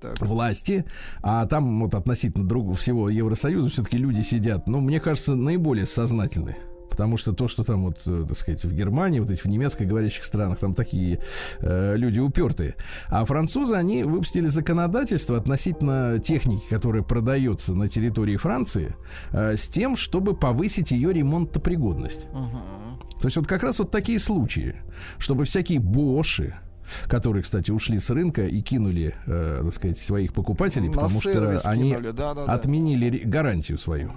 так. 0.00 0.20
власти, 0.20 0.84
а 1.22 1.46
там 1.46 1.80
вот 1.80 1.94
относительно 1.94 2.46
друг, 2.46 2.76
всего 2.76 3.08
Евросоюза 3.10 3.68
все-таки 3.68 3.98
люди 3.98 4.22
сидят, 4.22 4.68
ну, 4.68 4.80
мне 4.80 5.00
кажется, 5.00 5.34
наиболее 5.34 5.86
сознательные. 5.86 6.56
Потому 6.98 7.16
что 7.16 7.32
то, 7.32 7.46
что 7.46 7.62
там 7.62 7.82
вот, 7.82 8.00
э, 8.06 8.24
так 8.26 8.36
сказать, 8.36 8.64
в 8.64 8.74
Германии, 8.74 9.20
вот 9.20 9.30
эти 9.30 9.40
в 9.40 9.44
немецко 9.46 9.84
говорящих 9.84 10.24
странах, 10.24 10.58
там 10.58 10.74
такие 10.74 11.20
э, 11.60 11.94
люди 11.96 12.18
упертые. 12.18 12.74
А 13.06 13.24
французы, 13.24 13.76
они 13.76 14.02
выпустили 14.02 14.46
законодательство 14.46 15.36
относительно 15.36 16.18
техники, 16.18 16.64
которая 16.68 17.04
продается 17.04 17.72
на 17.72 17.86
территории 17.86 18.36
Франции, 18.36 18.96
э, 19.30 19.56
с 19.56 19.68
тем, 19.68 19.96
чтобы 19.96 20.34
повысить 20.34 20.90
ее 20.90 21.12
ремонтопригодность. 21.12 22.26
Угу. 22.32 23.20
То 23.20 23.26
есть 23.26 23.36
вот 23.36 23.46
как 23.46 23.62
раз 23.62 23.78
вот 23.78 23.92
такие 23.92 24.18
случаи, 24.18 24.74
чтобы 25.18 25.44
всякие 25.44 25.78
боши, 25.78 26.56
которые, 27.06 27.42
кстати, 27.42 27.70
ушли 27.70 27.98
с 27.98 28.10
рынка 28.10 28.46
и 28.46 28.60
кинули, 28.60 29.14
э, 29.26 29.60
так 29.64 29.72
сказать, 29.72 29.98
своих 29.98 30.32
покупателей, 30.32 30.90
потому 30.90 31.20
что 31.20 31.60
они 31.64 31.96
да, 31.96 32.34
да, 32.34 32.44
отменили 32.44 33.18
гарантию 33.18 33.78
свою 33.78 34.12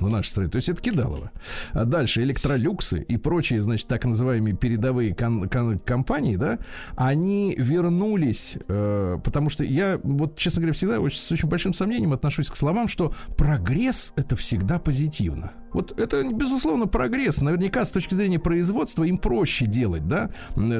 в 0.00 0.10
нашей 0.10 0.28
стране. 0.28 0.50
То 0.50 0.56
есть 0.56 0.68
это 0.68 0.80
кидалово. 0.82 1.30
А 1.72 1.84
дальше 1.84 2.22
электролюксы 2.22 3.00
и 3.02 3.16
прочие, 3.16 3.60
значит, 3.60 3.86
так 3.86 4.04
называемые 4.04 4.56
передовые 4.56 5.14
кон- 5.14 5.48
кон- 5.48 5.78
компании, 5.78 6.36
да, 6.36 6.58
они 6.96 7.54
вернулись, 7.56 8.56
э, 8.68 9.18
потому 9.22 9.50
что 9.50 9.64
я, 9.64 10.00
вот, 10.02 10.36
честно 10.36 10.60
говоря, 10.62 10.74
всегда 10.74 11.00
очень, 11.00 11.18
с 11.18 11.30
очень 11.30 11.48
большим 11.48 11.72
сомнением 11.72 12.12
отношусь 12.12 12.48
к 12.48 12.56
словам, 12.56 12.88
что 12.88 13.12
прогресс 13.36 14.12
это 14.16 14.36
всегда 14.36 14.78
позитивно. 14.78 15.52
Вот 15.72 15.98
это, 16.00 16.24
безусловно, 16.24 16.86
прогресс. 16.86 17.40
Наверняка 17.40 17.84
с 17.84 17.92
точки 17.92 18.14
зрения 18.14 18.40
производства 18.40 19.04
им 19.04 19.18
проще 19.18 19.66
делать, 19.66 20.06
да, 20.08 20.30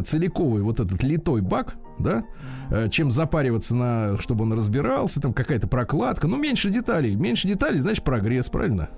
целиковый 0.04 0.62
вот 0.62 0.80
этот 0.80 1.02
литой 1.04 1.42
бак, 1.42 1.76
да, 1.98 2.24
э, 2.70 2.88
чем 2.90 3.10
запариваться 3.10 3.74
на, 3.74 4.18
чтобы 4.18 4.44
он 4.44 4.52
разбирался, 4.52 5.20
там 5.20 5.32
какая-то 5.32 5.68
прокладка. 5.68 6.26
Ну, 6.26 6.36
меньше 6.36 6.70
деталей. 6.70 7.14
Меньше 7.14 7.46
деталей, 7.46 7.78
значит, 7.80 8.04
прогресс, 8.04 8.48
правильно? 8.48 8.90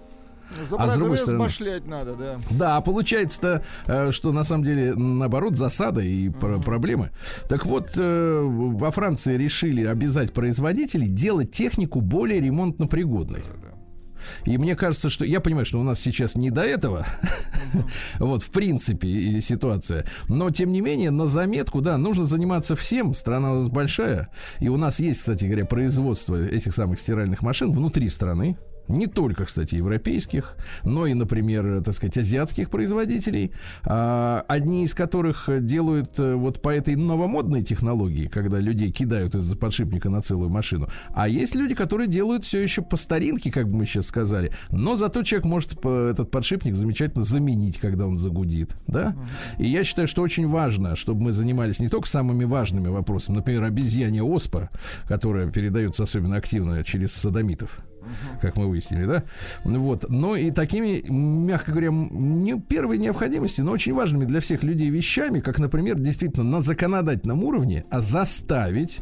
За 0.68 0.76
а 0.76 0.88
с 0.88 0.94
другой 0.94 1.18
стороны, 1.18 1.48
надо, 1.86 2.16
да. 2.16 2.38
Да, 2.50 2.80
получается-то, 2.80 3.62
э, 3.86 4.10
что 4.10 4.32
на 4.32 4.44
самом 4.44 4.64
деле, 4.64 4.94
наоборот, 4.94 5.56
засада 5.56 6.00
и 6.00 6.28
uh-huh. 6.28 6.62
проблемы. 6.62 7.10
Так 7.48 7.66
вот, 7.66 7.92
э, 7.96 8.40
во 8.42 8.90
Франции 8.90 9.36
решили 9.36 9.84
обязать 9.84 10.32
производителей 10.32 11.08
делать 11.08 11.52
технику 11.52 12.00
более 12.00 12.40
ремонтно-пригодной. 12.40 13.40
Да, 13.40 13.68
да. 13.68 13.72
И 14.44 14.58
мне 14.58 14.76
кажется, 14.76 15.10
что 15.10 15.24
я 15.24 15.40
понимаю, 15.40 15.66
что 15.66 15.78
у 15.78 15.82
нас 15.82 16.00
сейчас 16.00 16.34
не 16.34 16.50
до 16.50 16.62
этого, 16.62 17.06
вот 18.18 18.42
в 18.42 18.50
принципе 18.50 19.40
ситуация, 19.40 20.04
но 20.28 20.50
тем 20.50 20.72
не 20.72 20.80
менее 20.80 21.10
на 21.10 21.26
заметку, 21.26 21.80
да, 21.80 21.98
нужно 21.98 22.24
заниматься 22.24 22.76
всем. 22.76 23.14
Страна 23.14 23.52
у 23.52 23.54
нас 23.62 23.68
большая, 23.68 24.28
и 24.60 24.68
у 24.68 24.76
нас 24.76 25.00
есть, 25.00 25.20
кстати 25.20 25.44
говоря, 25.44 25.64
производство 25.64 26.40
этих 26.42 26.74
самых 26.74 27.00
стиральных 27.00 27.42
машин 27.42 27.72
внутри 27.72 28.08
страны 28.08 28.56
не 28.88 29.06
только, 29.06 29.44
кстати, 29.44 29.76
европейских, 29.76 30.56
но 30.84 31.06
и, 31.06 31.14
например, 31.14 31.82
так 31.82 31.94
сказать, 31.94 32.18
азиатских 32.18 32.70
производителей, 32.70 33.52
а, 33.84 34.44
одни 34.48 34.84
из 34.84 34.94
которых 34.94 35.48
делают 35.64 36.18
э, 36.18 36.34
вот 36.34 36.60
по 36.62 36.70
этой 36.70 36.96
новомодной 36.96 37.62
технологии, 37.62 38.26
когда 38.26 38.58
людей 38.58 38.90
кидают 38.90 39.34
из-за 39.34 39.56
подшипника 39.56 40.08
на 40.10 40.22
целую 40.22 40.50
машину, 40.50 40.88
а 41.10 41.28
есть 41.28 41.54
люди, 41.54 41.74
которые 41.74 42.08
делают 42.08 42.44
все 42.44 42.62
еще 42.62 42.82
по 42.82 42.96
старинке, 42.96 43.50
как 43.50 43.68
бы 43.68 43.78
мы 43.78 43.86
сейчас 43.86 44.06
сказали, 44.06 44.52
но 44.70 44.96
зато 44.96 45.22
человек 45.22 45.46
может 45.46 45.72
этот 45.84 46.30
подшипник 46.30 46.74
замечательно 46.74 47.24
заменить, 47.24 47.78
когда 47.78 48.06
он 48.06 48.18
загудит, 48.18 48.74
да? 48.86 49.16
И 49.58 49.66
я 49.66 49.84
считаю, 49.84 50.08
что 50.08 50.22
очень 50.22 50.48
важно, 50.48 50.96
чтобы 50.96 51.22
мы 51.22 51.32
занимались 51.32 51.80
не 51.80 51.88
только 51.88 52.08
самыми 52.08 52.44
важными 52.44 52.88
вопросами, 52.88 53.36
например, 53.36 53.64
обезьяне 53.64 54.22
оспа, 54.22 54.70
которая 55.06 55.50
передается 55.50 56.02
особенно 56.02 56.36
активно 56.36 56.82
через 56.84 57.12
садомитов, 57.12 57.80
как 58.40 58.56
мы 58.56 58.68
выяснили, 58.68 59.06
да? 59.06 59.24
Вот. 59.64 60.08
Но 60.08 60.36
и 60.36 60.50
такими, 60.50 61.02
мягко 61.08 61.72
говоря, 61.72 61.90
не 61.90 62.60
первой 62.60 62.98
необходимости, 62.98 63.60
но 63.60 63.72
очень 63.72 63.94
важными 63.94 64.24
для 64.24 64.40
всех 64.40 64.62
людей 64.62 64.90
вещами, 64.90 65.40
как, 65.40 65.58
например, 65.58 65.98
действительно 65.98 66.44
на 66.44 66.60
законодательном 66.60 67.42
уровне, 67.44 67.84
а 67.90 68.00
заставить 68.00 69.00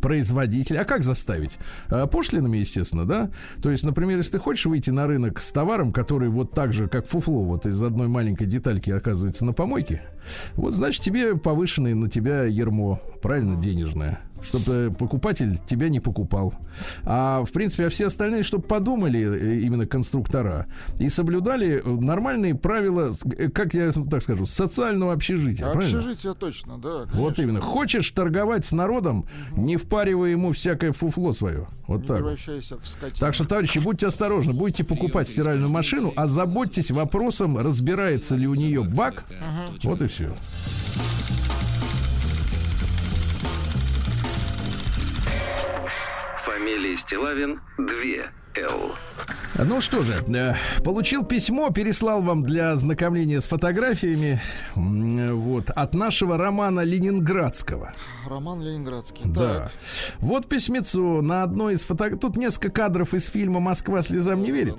производителя. 0.00 0.80
А 0.80 0.84
как 0.84 1.02
заставить? 1.02 1.58
А, 1.88 2.06
пошлинами, 2.06 2.58
естественно, 2.58 3.04
да? 3.04 3.30
То 3.62 3.70
есть, 3.70 3.84
например, 3.84 4.18
если 4.18 4.32
ты 4.32 4.38
хочешь 4.38 4.66
выйти 4.66 4.90
на 4.90 5.06
рынок 5.06 5.40
с 5.40 5.52
товаром, 5.52 5.92
который 5.92 6.28
вот 6.28 6.52
так 6.52 6.72
же, 6.72 6.88
как 6.88 7.06
фуфло, 7.06 7.42
вот 7.42 7.66
из 7.66 7.82
одной 7.82 8.08
маленькой 8.08 8.46
детальки 8.46 8.90
оказывается 8.90 9.44
на 9.44 9.52
помойке, 9.52 10.02
вот, 10.54 10.74
значит, 10.74 11.02
тебе 11.02 11.36
повышенное 11.36 11.94
на 11.94 12.08
тебя 12.08 12.44
ермо, 12.44 13.00
правильно, 13.22 13.60
денежное 13.60 14.20
чтобы 14.42 14.94
покупатель 14.96 15.58
тебя 15.66 15.88
не 15.88 16.00
покупал. 16.00 16.54
А 17.04 17.44
в 17.44 17.52
принципе, 17.52 17.86
а 17.86 17.88
все 17.88 18.06
остальные, 18.06 18.42
чтобы 18.42 18.64
подумали 18.64 19.20
э, 19.20 19.58
именно 19.60 19.86
конструктора 19.86 20.66
и 20.98 21.08
соблюдали 21.08 21.82
нормальные 21.84 22.54
правила, 22.54 23.12
э, 23.36 23.48
как 23.48 23.74
я 23.74 23.92
так 23.92 24.22
скажу, 24.22 24.46
социального 24.46 25.12
общежития. 25.12 25.70
Общежитие 25.70 26.34
точно, 26.34 26.78
да. 26.78 27.04
Конечно. 27.04 27.20
Вот 27.20 27.38
именно. 27.38 27.60
Хочешь 27.60 28.10
торговать 28.10 28.64
с 28.64 28.72
народом, 28.72 29.26
угу. 29.52 29.60
не 29.60 29.76
впаривай 29.76 30.32
ему 30.32 30.52
всякое 30.52 30.92
фуфло 30.92 31.32
свое. 31.32 31.66
Вот 31.86 32.02
не 32.02 32.06
так. 32.06 32.24
Так 33.18 33.34
что, 33.34 33.44
товарищи, 33.44 33.78
будьте 33.78 34.06
осторожны, 34.06 34.52
будете 34.52 34.84
покупать 34.84 35.28
стиральную 35.28 35.70
машину, 35.70 36.12
а 36.16 36.26
заботьтесь 36.26 36.90
вопросом, 36.90 37.58
разбирается 37.58 38.36
ли 38.36 38.46
у 38.46 38.54
нее 38.54 38.82
бак. 38.82 39.24
Угу. 39.28 39.90
Вот 39.90 40.02
и 40.02 40.06
все. 40.06 40.34
Фамилия 46.48 46.96
Стилавин 46.96 47.60
2 47.76 47.86
Л. 48.56 48.94
Ну 49.58 49.82
что 49.82 50.00
же, 50.00 50.14
э, 50.34 50.54
получил 50.82 51.22
письмо, 51.22 51.68
переслал 51.68 52.22
вам 52.22 52.42
для 52.42 52.72
ознакомления 52.72 53.42
с 53.42 53.46
фотографиями 53.46 54.40
вот, 54.74 55.68
от 55.68 55.92
нашего 55.92 56.38
Романа 56.38 56.80
Ленинградского. 56.80 57.92
Роман 58.26 58.62
Ленинградский. 58.62 59.24
Да. 59.26 59.64
Так. 59.64 59.72
Вот 60.20 60.48
письмецо 60.48 61.20
на 61.20 61.42
одной 61.42 61.74
из 61.74 61.82
фотографий. 61.82 62.18
Тут 62.18 62.38
несколько 62.38 62.70
кадров 62.70 63.12
из 63.12 63.26
фильма 63.26 63.60
«Москва 63.60 64.00
слезам 64.00 64.40
не 64.40 64.50
верит». 64.50 64.76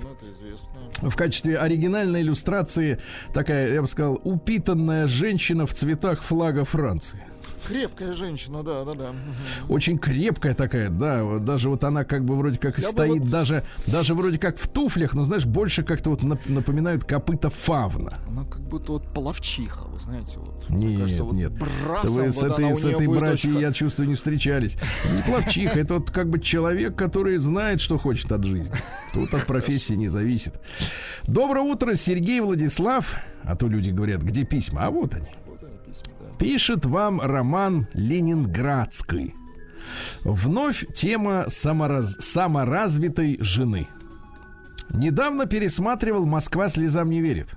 В 1.02 1.14
качестве 1.14 1.56
оригинальной 1.56 2.22
иллюстрации 2.22 3.00
такая, 3.32 3.72
я 3.72 3.80
бы 3.80 3.86
сказал, 3.86 4.20
упитанная 4.24 5.06
женщина 5.06 5.66
в 5.66 5.74
цветах 5.74 6.22
флага 6.22 6.64
Франции. 6.64 7.24
Крепкая 7.66 8.12
женщина, 8.14 8.62
да, 8.62 8.84
да, 8.84 8.94
да. 8.94 9.12
Очень 9.68 9.98
крепкая 9.98 10.54
такая, 10.54 10.88
да. 10.90 11.38
Даже 11.38 11.68
вот 11.68 11.84
она 11.84 12.04
как 12.04 12.24
бы 12.24 12.36
вроде 12.36 12.58
как 12.58 12.78
Я 12.78 12.88
стоит, 12.88 13.20
вот- 13.20 13.30
даже, 13.30 13.64
даже 13.86 14.14
вроде 14.14 14.38
как 14.38 14.58
в 14.58 14.68
туфлях, 14.68 15.14
но 15.14 15.24
знаешь, 15.24 15.44
больше 15.46 15.82
как-то 15.82 16.10
вот 16.10 16.22
нап- 16.22 16.48
напоминают 16.50 17.04
копыта 17.04 17.50
фавна. 17.50 18.12
Она 18.28 18.44
как 18.44 18.60
будто 18.62 18.92
вот 18.92 19.12
половчиха, 19.12 19.82
вы 19.84 20.00
знаете, 20.00 20.38
вот. 20.38 20.68
Нет, 20.68 21.00
кажется, 21.00 21.24
вот 21.24 21.34
нет. 21.34 21.52
вы 21.52 22.30
с 22.30 22.36
вот 22.42 22.50
этой, 22.52 22.74
с 22.74 22.84
этой 22.84 23.06
братьей, 23.06 23.50
очень 23.52 23.60
я 23.60 23.72
чувствую, 23.72 24.08
не 24.08 24.14
встречались. 24.14 24.76
Не 25.14 25.22
плавчиха, 25.22 25.78
это 25.80 25.94
вот 25.94 26.10
как 26.10 26.28
бы 26.28 26.38
человек, 26.40 26.96
который 26.96 27.36
знает, 27.38 27.80
что 27.80 27.98
хочет 27.98 28.32
от 28.32 28.44
жизни. 28.44 28.76
Тут 29.12 29.34
от 29.34 29.46
профессии 29.46 29.94
не 29.94 30.08
зависит. 30.08 30.60
Доброе 31.26 31.62
утро, 31.62 31.94
Сергей 31.94 32.40
Владислав. 32.40 33.14
А 33.44 33.56
то 33.56 33.66
люди 33.68 33.90
говорят, 33.90 34.22
где 34.22 34.44
письма? 34.44 34.86
А 34.86 34.90
вот 34.90 35.14
они. 35.14 35.28
Пишет 36.40 36.86
вам 36.86 37.20
роман 37.20 37.86
Ленинградский. 37.92 39.34
Вновь 40.24 40.86
тема 40.94 41.44
самораз- 41.48 42.18
саморазвитой 42.18 43.36
жены. 43.40 43.86
Недавно 44.88 45.44
пересматривал 45.44 46.24
«Москва 46.24 46.70
слезам 46.70 47.10
не 47.10 47.20
верит». 47.20 47.56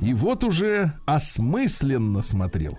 И 0.00 0.14
вот 0.14 0.44
уже 0.44 0.92
осмысленно 1.06 2.22
смотрел. 2.22 2.78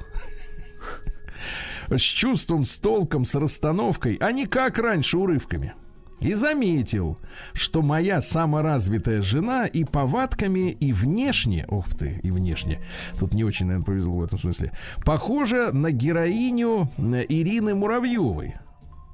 С 1.90 2.02
чувством, 2.02 2.64
с 2.64 2.78
толком, 2.78 3.26
с 3.26 3.36
расстановкой, 3.36 4.16
а 4.22 4.32
не 4.32 4.48
как 4.48 4.80
раньше 4.80 5.18
урывками. 5.18 5.74
И 6.22 6.34
заметил, 6.36 7.18
что 7.54 7.82
моя 7.82 8.22
саморазвитая 8.22 9.22
жена 9.22 9.66
и 9.66 9.84
повадками, 9.84 10.70
и 10.70 10.94
внешне, 10.94 11.66
ох 11.68 11.90
ты, 11.90 12.20
и 12.24 12.32
внешне, 12.32 12.80
тут 13.20 13.34
не 13.34 13.44
очень, 13.44 13.66
наверное, 13.66 13.86
повезло 13.86 14.18
в 14.18 14.24
этом 14.24 14.38
смысле, 14.38 14.72
похожа 15.04 15.72
на 15.72 15.92
героиню 15.92 16.90
э, 16.98 17.26
Ирины 17.28 17.74
Муравьевой. 17.74 18.56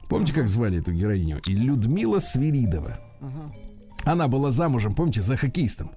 Помните, 0.09 0.33
как 0.33 0.47
звали 0.47 0.79
эту 0.79 0.91
героиню? 0.91 1.39
И 1.47 1.53
Людмила 1.53 2.19
Свиридова. 2.19 2.99
Она 4.03 4.27
была 4.27 4.51
замужем, 4.51 4.93
помните, 4.93 5.21
за 5.21 5.35
хоккеистом. 5.35 5.91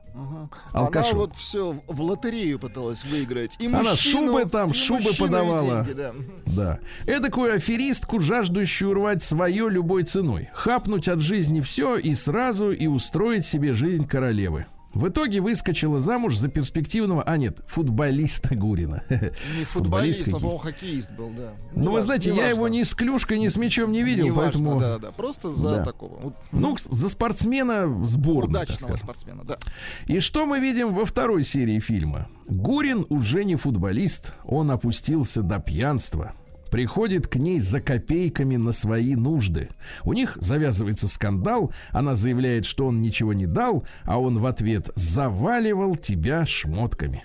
Алкашом. 0.72 1.12
Она 1.12 1.20
вот 1.26 1.36
все 1.36 1.76
в 1.86 2.00
лотерею 2.02 2.58
пыталась 2.58 3.04
выиграть. 3.04 3.56
И 3.58 3.66
Она 3.66 3.90
мужчину, 3.90 4.26
шубы 4.26 4.44
там, 4.48 4.70
и 4.70 4.74
шубы 4.74 5.02
мужчину, 5.02 5.14
и 5.14 5.28
подавала. 5.30 5.84
деньги, 5.84 5.92
да. 5.96 6.12
Да. 6.46 6.78
Эдакую 7.06 7.54
аферистку, 7.54 8.20
жаждущую 8.20 8.94
рвать 8.94 9.22
свое 9.22 9.68
любой 9.68 10.04
ценой. 10.04 10.48
Хапнуть 10.52 11.08
от 11.08 11.20
жизни 11.20 11.60
все 11.60 11.96
и 11.96 12.14
сразу 12.14 12.70
и 12.70 12.86
устроить 12.86 13.46
себе 13.46 13.72
жизнь 13.72 14.06
королевы. 14.06 14.66
В 14.92 15.08
итоге 15.08 15.40
выскочила 15.40 16.00
замуж 16.00 16.36
за 16.36 16.48
перспективного, 16.48 17.22
а 17.22 17.36
нет, 17.36 17.60
футболиста 17.66 18.54
Гурина. 18.56 19.04
Не 19.58 19.64
футболист, 19.64 20.26
а, 20.28 20.32
по-моему, 20.32 20.58
хоккеист 20.58 21.12
был, 21.12 21.30
да. 21.30 21.52
Ну, 21.72 21.76
вы 21.76 21.80
Неважно, 21.82 22.00
знаете, 22.02 22.30
я 22.30 22.34
неважно. 22.36 22.50
его 22.54 22.68
ни 22.68 22.82
с 22.82 22.94
клюшкой, 22.94 23.38
ни 23.38 23.46
с 23.48 23.56
мячом 23.56 23.92
не 23.92 24.02
видел, 24.02 24.26
Неважно, 24.26 24.70
поэтому... 24.70 24.80
да, 24.80 24.98
да, 24.98 25.12
просто 25.12 25.50
за 25.50 25.76
Да. 25.76 25.84
такого 25.84 26.16
вот 26.18 26.34
Ну, 26.50 26.76
за 26.90 27.08
спортсмена 27.08 28.04
сборную, 28.04 28.52
так 28.52 28.68
удачного 28.68 28.96
спортсмена, 28.96 29.44
да. 29.44 29.58
И 30.06 30.18
что 30.20 30.44
мы 30.44 30.58
видим 30.58 30.92
во 30.92 31.04
второй 31.04 31.44
серии 31.44 31.78
фильма? 31.78 32.28
Гурин 32.48 33.06
уже 33.10 33.44
не 33.44 33.54
футболист, 33.56 34.34
он 34.44 34.70
опустился 34.72 35.42
до 35.42 35.60
пьянства. 35.60 36.32
Приходит 36.70 37.26
к 37.26 37.36
ней 37.36 37.60
за 37.60 37.80
копейками 37.80 38.56
на 38.56 38.72
свои 38.72 39.14
нужды. 39.14 39.68
У 40.04 40.12
них 40.12 40.36
завязывается 40.40 41.08
скандал, 41.08 41.72
она 41.90 42.14
заявляет, 42.14 42.64
что 42.64 42.86
он 42.86 43.02
ничего 43.02 43.32
не 43.32 43.46
дал, 43.46 43.84
а 44.04 44.18
он 44.18 44.38
в 44.38 44.46
ответ 44.46 44.90
заваливал 44.94 45.96
тебя 45.96 46.46
шмотками. 46.46 47.24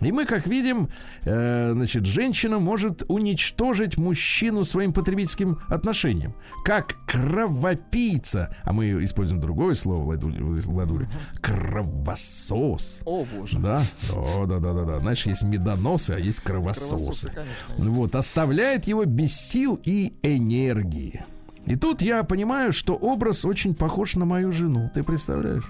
И 0.00 0.12
мы, 0.12 0.26
как 0.26 0.46
видим, 0.46 0.90
э, 1.24 1.72
значит, 1.72 2.04
женщина 2.04 2.58
может 2.58 3.04
уничтожить 3.08 3.96
мужчину 3.96 4.64
своим 4.64 4.92
потребительским 4.92 5.58
отношением. 5.68 6.34
Как 6.64 6.96
кровопийца, 7.06 8.54
а 8.62 8.72
мы 8.72 9.04
используем 9.04 9.40
другое 9.40 9.74
слово, 9.74 10.10
Ладуля, 10.10 10.44
Ладуля, 10.66 11.08
кровосос. 11.40 13.00
О, 13.04 13.24
боже. 13.24 13.58
Да, 13.58 13.82
О, 14.12 14.44
да, 14.46 14.58
да, 14.58 14.74
да, 14.74 14.84
да. 14.84 15.00
Знаешь, 15.00 15.24
есть 15.26 15.42
медоносы, 15.42 16.10
а 16.12 16.18
есть 16.18 16.40
кровососы. 16.40 16.96
Кровососы, 16.96 17.28
конечно. 17.28 17.92
Вот, 17.92 18.14
оставляет 18.14 18.86
его 18.86 19.04
без 19.04 19.34
сил 19.34 19.80
и 19.82 20.12
энергии. 20.22 21.24
И 21.64 21.74
тут 21.74 22.02
я 22.02 22.22
понимаю, 22.22 22.72
что 22.72 22.94
образ 22.94 23.44
очень 23.44 23.74
похож 23.74 24.14
на 24.14 24.24
мою 24.24 24.52
жену. 24.52 24.90
Ты 24.94 25.02
представляешь? 25.02 25.64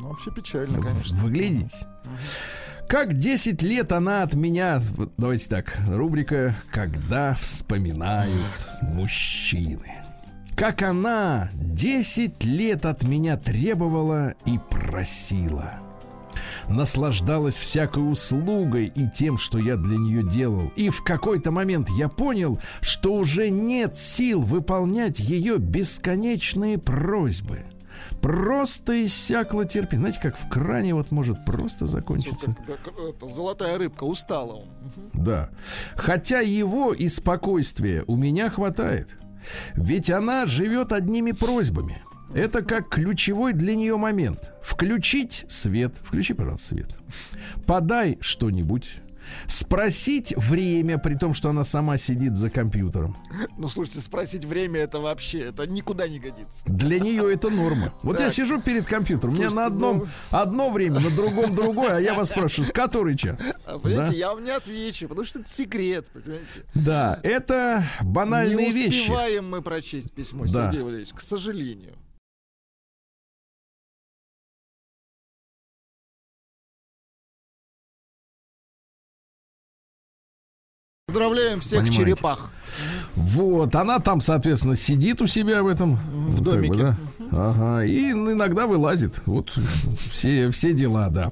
Ну, 0.00 0.08
вообще 0.08 0.30
печально, 0.30 0.80
конечно. 0.80 1.16
Выглядите. 1.18 1.86
Как 2.88 3.14
10 3.14 3.62
лет 3.62 3.92
она 3.92 4.22
от 4.22 4.34
меня... 4.34 4.80
Давайте 5.16 5.48
так, 5.48 5.78
рубрика 5.88 6.54
«Когда 6.70 7.34
вспоминают 7.34 8.68
мужчины». 8.82 10.02
Как 10.56 10.82
она 10.82 11.48
10 11.54 12.44
лет 12.44 12.84
от 12.84 13.02
меня 13.02 13.36
требовала 13.36 14.34
и 14.44 14.58
просила. 14.70 15.80
Наслаждалась 16.68 17.56
всякой 17.56 18.10
услугой 18.10 18.92
и 18.94 19.08
тем, 19.08 19.38
что 19.38 19.58
я 19.58 19.76
для 19.76 19.96
нее 19.96 20.22
делал. 20.22 20.72
И 20.76 20.90
в 20.90 21.02
какой-то 21.02 21.50
момент 21.50 21.88
я 21.90 22.08
понял, 22.08 22.60
что 22.80 23.14
уже 23.14 23.50
нет 23.50 23.98
сил 23.98 24.40
выполнять 24.40 25.18
ее 25.18 25.58
бесконечные 25.58 26.78
просьбы. 26.78 27.64
Просто 28.20 29.04
иссякло 29.04 29.64
терпение. 29.64 30.00
Знаете, 30.00 30.20
как 30.20 30.36
в 30.36 30.48
кране 30.48 30.94
вот 30.94 31.10
может 31.10 31.44
просто 31.44 31.86
закончиться. 31.86 32.56
Как 32.66 32.80
это, 32.88 33.28
золотая 33.28 33.78
рыбка, 33.78 34.04
устала 34.04 34.54
он. 34.54 34.68
Да. 35.12 35.50
Хотя 35.96 36.40
его 36.40 36.92
и 36.92 37.08
спокойствия 37.08 38.04
у 38.06 38.16
меня 38.16 38.48
хватает. 38.50 39.18
Ведь 39.74 40.10
она 40.10 40.46
живет 40.46 40.92
одними 40.92 41.32
просьбами. 41.32 42.02
Это 42.34 42.62
как 42.62 42.88
ключевой 42.88 43.52
для 43.52 43.74
нее 43.74 43.96
момент. 43.96 44.52
Включить 44.62 45.44
свет. 45.48 45.94
Включи, 46.02 46.32
пожалуйста, 46.32 46.68
свет. 46.68 46.96
Подай 47.66 48.18
что-нибудь. 48.20 49.01
Спросить 49.46 50.34
время, 50.36 50.98
при 50.98 51.14
том, 51.14 51.34
что 51.34 51.50
она 51.50 51.64
сама 51.64 51.96
сидит 51.98 52.36
за 52.36 52.50
компьютером. 52.50 53.16
Ну, 53.58 53.68
слушайте, 53.68 54.00
спросить 54.00 54.44
время 54.44 54.80
это 54.80 54.98
вообще, 55.00 55.40
это 55.40 55.66
никуда 55.66 56.08
не 56.08 56.18
годится. 56.18 56.64
Для 56.66 56.98
нее 56.98 57.32
это 57.32 57.50
норма. 57.50 57.92
Вот 58.02 58.18
я 58.18 58.26
Так. 58.26 58.32
сижу 58.34 58.60
перед 58.60 58.86
компьютером, 58.86 59.34
у 59.34 59.36
меня 59.36 59.46
на 59.46 59.50
Слушайте, 59.50 59.74
одном 59.74 59.98
ну- 59.98 60.06
одно 60.30 60.70
время, 60.70 61.00
на 61.00 61.10
другом 61.10 61.54
другое, 61.54 61.96
а 61.96 62.00
я 62.00 62.14
вас 62.14 62.30
спрашиваю, 62.30 62.66
с 62.68 62.72
который 62.72 63.16
час? 63.16 63.38
А, 63.66 63.78
понимаете, 63.78 64.12
Да. 64.12 64.16
я 64.18 64.32
вам 64.34 64.44
не 64.44 64.50
отвечу, 64.50 65.08
потому 65.08 65.26
что 65.26 65.40
это 65.40 65.48
секрет, 65.48 66.06
понимаете? 66.12 66.46
Да, 66.74 67.20
это 67.22 67.84
банальные 68.02 68.66
не 68.68 68.72
вещи. 68.72 69.00
успеваем 69.02 69.48
мы 69.50 69.62
прочесть 69.62 70.12
письмо, 70.12 70.44
Да. 70.46 70.66
Сергей 70.70 70.82
Валерьевич, 70.82 71.12
к 71.12 71.20
сожалению. 71.20 71.94
Поздравляем 81.16 81.60
всех 81.60 81.80
Понимаете. 81.80 81.96
черепах. 82.04 82.50
Вот, 83.14 83.74
она 83.74 83.98
там, 83.98 84.20
соответственно, 84.22 84.74
сидит 84.76 85.20
у 85.20 85.26
себя 85.26 85.62
в 85.62 85.66
этом 85.66 85.96
В 85.96 86.36
как 86.36 86.38
бы, 86.38 86.50
домике. 86.52 86.78
да. 86.78 86.96
Ага, 87.30 87.84
и 87.84 88.12
иногда 88.12 88.66
вылазит. 88.66 89.20
Вот 89.26 89.54
все, 90.10 90.50
все 90.50 90.72
дела, 90.72 91.08
да. 91.10 91.30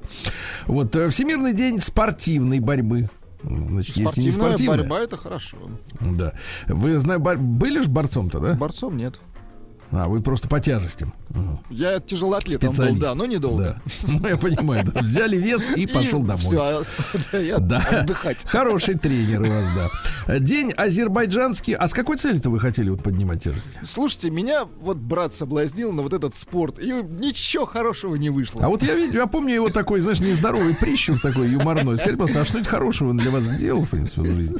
Вот 0.67 0.95
э, 0.95 1.09
Всемирный 1.09 1.53
день 1.53 1.79
спортивной 1.79 2.59
борьбы. 2.59 3.09
Значит, 3.43 3.97
если 3.97 4.21
не 4.21 4.29
Спортивная 4.31 4.49
спортивная, 4.51 4.77
борьба 4.77 4.99
это 4.99 5.17
хорошо. 5.17 5.57
да. 5.99 6.33
Вы 6.67 6.99
знаете, 6.99 7.23
бар- 7.23 7.37
были 7.39 7.81
же 7.81 7.89
борцом-то, 7.89 8.39
да? 8.39 8.53
Борцом 8.53 8.97
нет. 8.97 9.19
А, 9.93 10.07
вы 10.07 10.21
просто 10.21 10.47
по 10.47 10.59
тяжестям. 10.59 11.13
Я 11.69 11.99
тяжелоатлетом 11.99 12.73
был, 12.73 12.95
да, 12.95 13.13
но 13.15 13.25
недолго. 13.25 13.63
Да. 13.63 13.81
Ну, 14.21 14.27
я 14.27 14.37
понимаю, 14.37 14.83
да. 14.93 15.01
Взяли 15.01 15.35
вес 15.37 15.71
и 15.71 15.85
пошел 15.87 16.21
домой. 16.21 16.37
Все, 16.39 16.81
я 17.39 17.57
Да. 17.59 17.77
отдыхать. 17.79 18.45
Хороший 18.45 18.95
тренер 18.95 19.41
у 19.41 19.45
вас, 19.45 19.65
да. 20.27 20.39
День 20.39 20.71
азербайджанский. 20.77 21.73
А 21.73 21.87
с 21.87 21.93
какой 21.93 22.17
целью-то 22.17 22.49
вы 22.49 22.59
хотели 22.59 22.89
вот 22.89 23.03
поднимать 23.03 23.43
тяжести? 23.43 23.79
Слушайте, 23.83 24.29
меня 24.29 24.65
вот 24.81 24.97
брат 24.97 25.33
соблазнил 25.33 25.91
на 25.91 26.01
вот 26.03 26.13
этот 26.13 26.35
спорт, 26.35 26.79
и 26.79 26.85
ничего 26.91 27.65
хорошего 27.65 28.15
не 28.15 28.29
вышло. 28.29 28.61
А 28.63 28.69
вот 28.69 28.83
я, 28.83 28.95
я 28.95 29.25
помню 29.27 29.55
его 29.55 29.69
такой, 29.69 29.99
знаешь, 30.01 30.19
нездоровый 30.19 30.75
прищур 30.75 31.19
такой 31.19 31.49
юморной. 31.49 31.97
Скажите, 31.97 32.17
пожалуйста, 32.17 32.41
а 32.41 32.45
что-нибудь 32.45 32.69
хорошего 32.69 33.09
он 33.09 33.17
для 33.17 33.31
вас 33.31 33.43
сделал, 33.43 33.83
в 33.83 33.89
принципе, 33.89 34.21
в 34.21 34.25
жизни? 34.35 34.57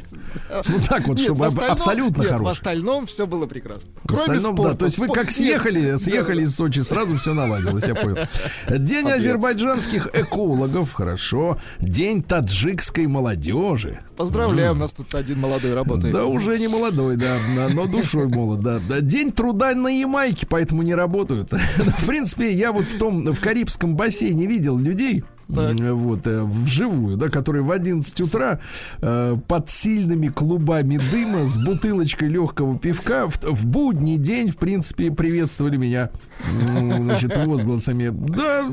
Ну 0.68 0.74
так 0.88 1.06
вот, 1.06 1.18
Нет, 1.18 1.26
чтобы 1.26 1.48
в 1.48 1.58
абсолютно 1.58 2.20
нет, 2.22 2.30
в 2.30 2.32
хороший. 2.32 2.52
остальном 2.52 3.06
все 3.06 3.26
было 3.26 3.46
прекрасно. 3.46 3.92
В 4.04 4.12
остальном, 4.12 4.56
да. 4.56 4.74
То 4.74 4.86
есть 4.86 4.98
вы 4.98 5.06
Спор- 5.06 5.16
как 5.22 5.30
съехали, 5.30 5.96
съехали 5.96 6.42
из 6.42 6.54
Сочи, 6.56 6.80
сразу 6.80 7.16
все 7.16 7.32
наладилось, 7.32 7.86
я 7.86 7.94
понял. 7.94 8.26
День 8.68 9.08
азербайджанских 9.08 10.08
экологов, 10.12 10.92
хорошо. 10.92 11.58
День 11.78 12.22
таджикской 12.22 13.06
молодежи. 13.06 14.00
Поздравляю, 14.16 14.72
у 14.72 14.74
нас 14.74 14.92
тут 14.92 15.14
один 15.14 15.38
молодой 15.38 15.74
работает. 15.74 16.12
Да 16.12 16.26
уже 16.26 16.58
не 16.58 16.66
молодой, 16.68 17.16
да, 17.16 17.36
но- 17.72 17.86
душой 17.86 18.26
молод, 18.26 18.60
да. 18.60 18.80
Да, 18.88 19.00
День 19.00 19.30
труда 19.30 19.74
на 19.74 19.88
Ямайке, 19.88 20.46
поэтому 20.46 20.82
не 20.82 20.94
работают. 20.94 21.52
В 21.98 22.06
принципе, 22.06 22.52
я 22.52 22.72
вот 22.72 22.84
в 22.84 22.98
том, 22.98 23.32
в 23.32 23.40
Карибском 23.40 23.96
бассейне 23.96 24.46
видел 24.46 24.76
людей, 24.78 25.24
Так. 25.48 25.74
Вот, 25.78 26.26
э, 26.26 26.42
вживую, 26.42 27.16
да, 27.16 27.28
который 27.28 27.62
в 27.62 27.70
11 27.70 28.20
утра 28.22 28.60
э, 29.00 29.36
под 29.48 29.70
сильными 29.70 30.28
клубами 30.28 30.98
дыма 31.10 31.44
с 31.46 31.58
бутылочкой 31.58 32.28
легкого 32.28 32.78
пивка 32.78 33.28
в, 33.28 33.42
в 33.42 33.66
будний 33.66 34.18
день, 34.18 34.50
в 34.50 34.56
принципе, 34.56 35.10
приветствовали 35.10 35.76
меня, 35.76 36.10
значит, 36.96 37.36
возгласами. 37.36 38.08
Да, 38.12 38.64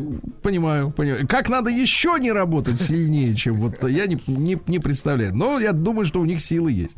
понимаю, 0.41 0.91
понимаю. 0.91 1.27
Как 1.27 1.49
надо 1.49 1.69
еще 1.69 2.15
не 2.19 2.31
работать 2.31 2.79
сильнее, 2.79 3.35
чем 3.35 3.55
вот 3.55 3.83
я 3.87 4.05
не, 4.05 4.21
не, 4.27 4.59
не 4.67 4.79
представляю. 4.79 5.35
Но 5.35 5.59
я 5.59 5.73
думаю, 5.73 6.05
что 6.05 6.21
у 6.21 6.25
них 6.25 6.41
силы 6.41 6.71
есть. 6.71 6.97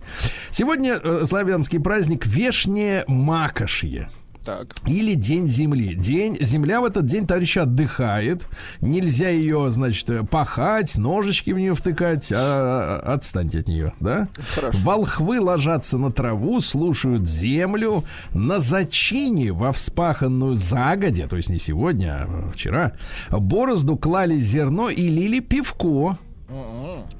Сегодня 0.51 0.93
э, 1.01 1.25
славянский 1.25 1.79
праздник 1.79 2.25
Вешнее 2.25 3.03
Макошье. 3.07 4.09
Так. 4.43 4.73
Или 4.87 5.13
День 5.13 5.47
Земли. 5.47 5.95
День, 5.95 6.37
земля 6.41 6.81
в 6.81 6.85
этот 6.85 7.05
день, 7.05 7.27
товарищи, 7.27 7.59
отдыхает. 7.59 8.47
Нельзя 8.81 9.29
ее, 9.29 9.69
значит, 9.69 10.09
пахать, 10.29 10.97
ножички 10.97 11.51
в 11.51 11.59
нее 11.59 11.75
втыкать, 11.75 12.31
а, 12.31 13.01
а 13.03 13.13
отстаньте 13.13 13.59
от 13.59 13.67
нее, 13.67 13.93
да? 13.99 14.29
Хорошо. 14.55 14.77
Волхвы 14.83 15.39
ложатся 15.39 15.97
на 15.97 16.11
траву, 16.11 16.59
слушают 16.61 17.29
землю. 17.29 18.03
На 18.33 18.59
зачине 18.59 19.51
во 19.51 19.71
вспаханную 19.71 20.55
загодя, 20.55 21.27
то 21.27 21.37
есть 21.37 21.49
не 21.49 21.59
сегодня, 21.59 22.25
а 22.27 22.51
вчера, 22.51 22.93
борозду 23.29 23.95
клали 23.95 24.37
зерно 24.37 24.89
и 24.89 25.07
лили 25.07 25.39
пивко. 25.39 26.17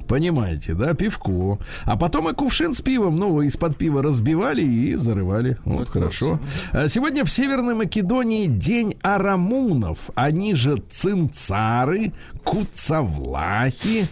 Понимаете, 0.08 0.74
да, 0.74 0.94
пивко. 0.94 1.60
А 1.86 1.96
потом 1.98 2.30
и 2.30 2.34
кувшин 2.34 2.76
с 2.76 2.82
пивом, 2.82 3.18
ну, 3.18 3.42
из-под 3.42 3.78
пива 3.78 4.02
разбивали 4.04 4.62
и 4.62 4.96
зарывали. 4.96 5.58
Вот, 5.64 5.84
Это 5.84 5.92
хорошо. 5.92 6.40
хорошо. 6.72 6.88
Сегодня 6.90 7.24
в 7.24 7.32
Северной 7.32 7.76
Македонии 7.76 8.48
день 8.48 8.96
арамунов. 9.02 10.10
Они 10.16 10.54
же 10.54 10.78
цинцары, 10.90 12.12
куцавлахи. 12.44 14.08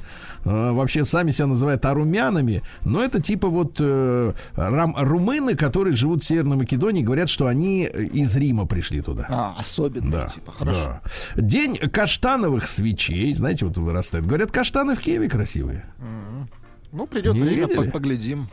Э, 0.45 0.71
вообще 0.71 1.03
сами 1.03 1.31
себя 1.31 1.47
называют 1.47 1.85
арумянами, 1.85 2.63
но 2.85 3.03
это 3.03 3.21
типа 3.21 3.47
вот 3.47 3.77
э, 3.79 4.33
рам, 4.55 4.95
румыны, 4.97 5.55
которые 5.55 5.95
живут 5.95 6.23
в 6.23 6.27
Северной 6.27 6.57
Македонии, 6.57 7.03
говорят, 7.03 7.29
что 7.29 7.47
они 7.47 7.83
из 7.85 8.35
Рима 8.35 8.65
пришли 8.65 9.01
туда. 9.01 9.27
А, 9.29 9.55
особенно, 9.57 10.11
да, 10.11 10.27
типа, 10.27 10.51
хорошо. 10.51 11.01
Да. 11.35 11.41
День 11.41 11.75
каштановых 11.77 12.67
свечей, 12.67 13.33
знаете, 13.35 13.65
вот 13.65 13.77
вырастает. 13.77 14.25
Говорят, 14.25 14.51
каштаны 14.51 14.95
в 14.95 14.99
Киеве 14.99 15.29
красивые. 15.29 15.85
Mm-hmm. 15.99 16.53
Ну, 16.91 17.07
придет 17.07 17.35
Не 17.35 17.41
время, 17.41 17.67
видели? 17.67 17.89
поглядим. 17.89 18.49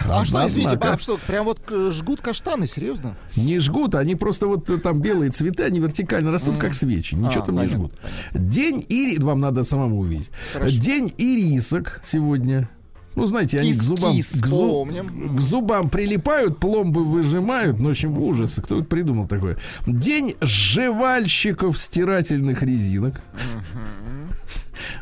А 0.00 0.24
что, 0.24 0.46
извините, 0.46 0.76
а 0.80 0.98
что, 0.98 1.18
прям 1.26 1.44
вот 1.46 1.60
жгут 1.90 2.20
каштаны, 2.20 2.66
серьезно? 2.66 3.16
Не 3.36 3.58
жгут, 3.58 3.94
они 3.94 4.14
просто 4.16 4.46
вот 4.46 4.68
э, 4.70 4.78
там 4.78 5.00
белые 5.00 5.30
цветы, 5.30 5.64
они 5.64 5.80
вертикально 5.80 6.30
растут, 6.30 6.58
как 6.58 6.74
свечи. 6.74 7.14
Ничего 7.14 7.42
а, 7.42 7.46
там 7.46 7.56
не 7.56 7.66
жгут. 7.68 7.92
День 8.32 8.84
ири... 8.88 9.18
Вам 9.18 9.40
надо 9.40 9.64
самому 9.64 10.00
увидеть. 10.00 10.30
День 10.78 11.12
ирисок 11.16 12.00
сегодня. 12.04 12.68
Ну, 13.16 13.26
знаете, 13.26 13.60
они 13.60 13.72
к 13.72 13.82
зубам, 13.82 14.18
к, 14.18 15.36
к 15.36 15.40
зубам 15.40 15.88
прилипают, 15.88 16.58
пломбы 16.58 17.04
выжимают. 17.04 17.78
Ну, 17.78 17.88
в 17.88 17.90
общем, 17.92 18.18
ужас. 18.18 18.60
Кто 18.62 18.82
придумал 18.82 19.28
такое? 19.28 19.56
День 19.86 20.34
жевальщиков 20.40 21.78
стирательных 21.78 22.62
резинок. 22.62 23.20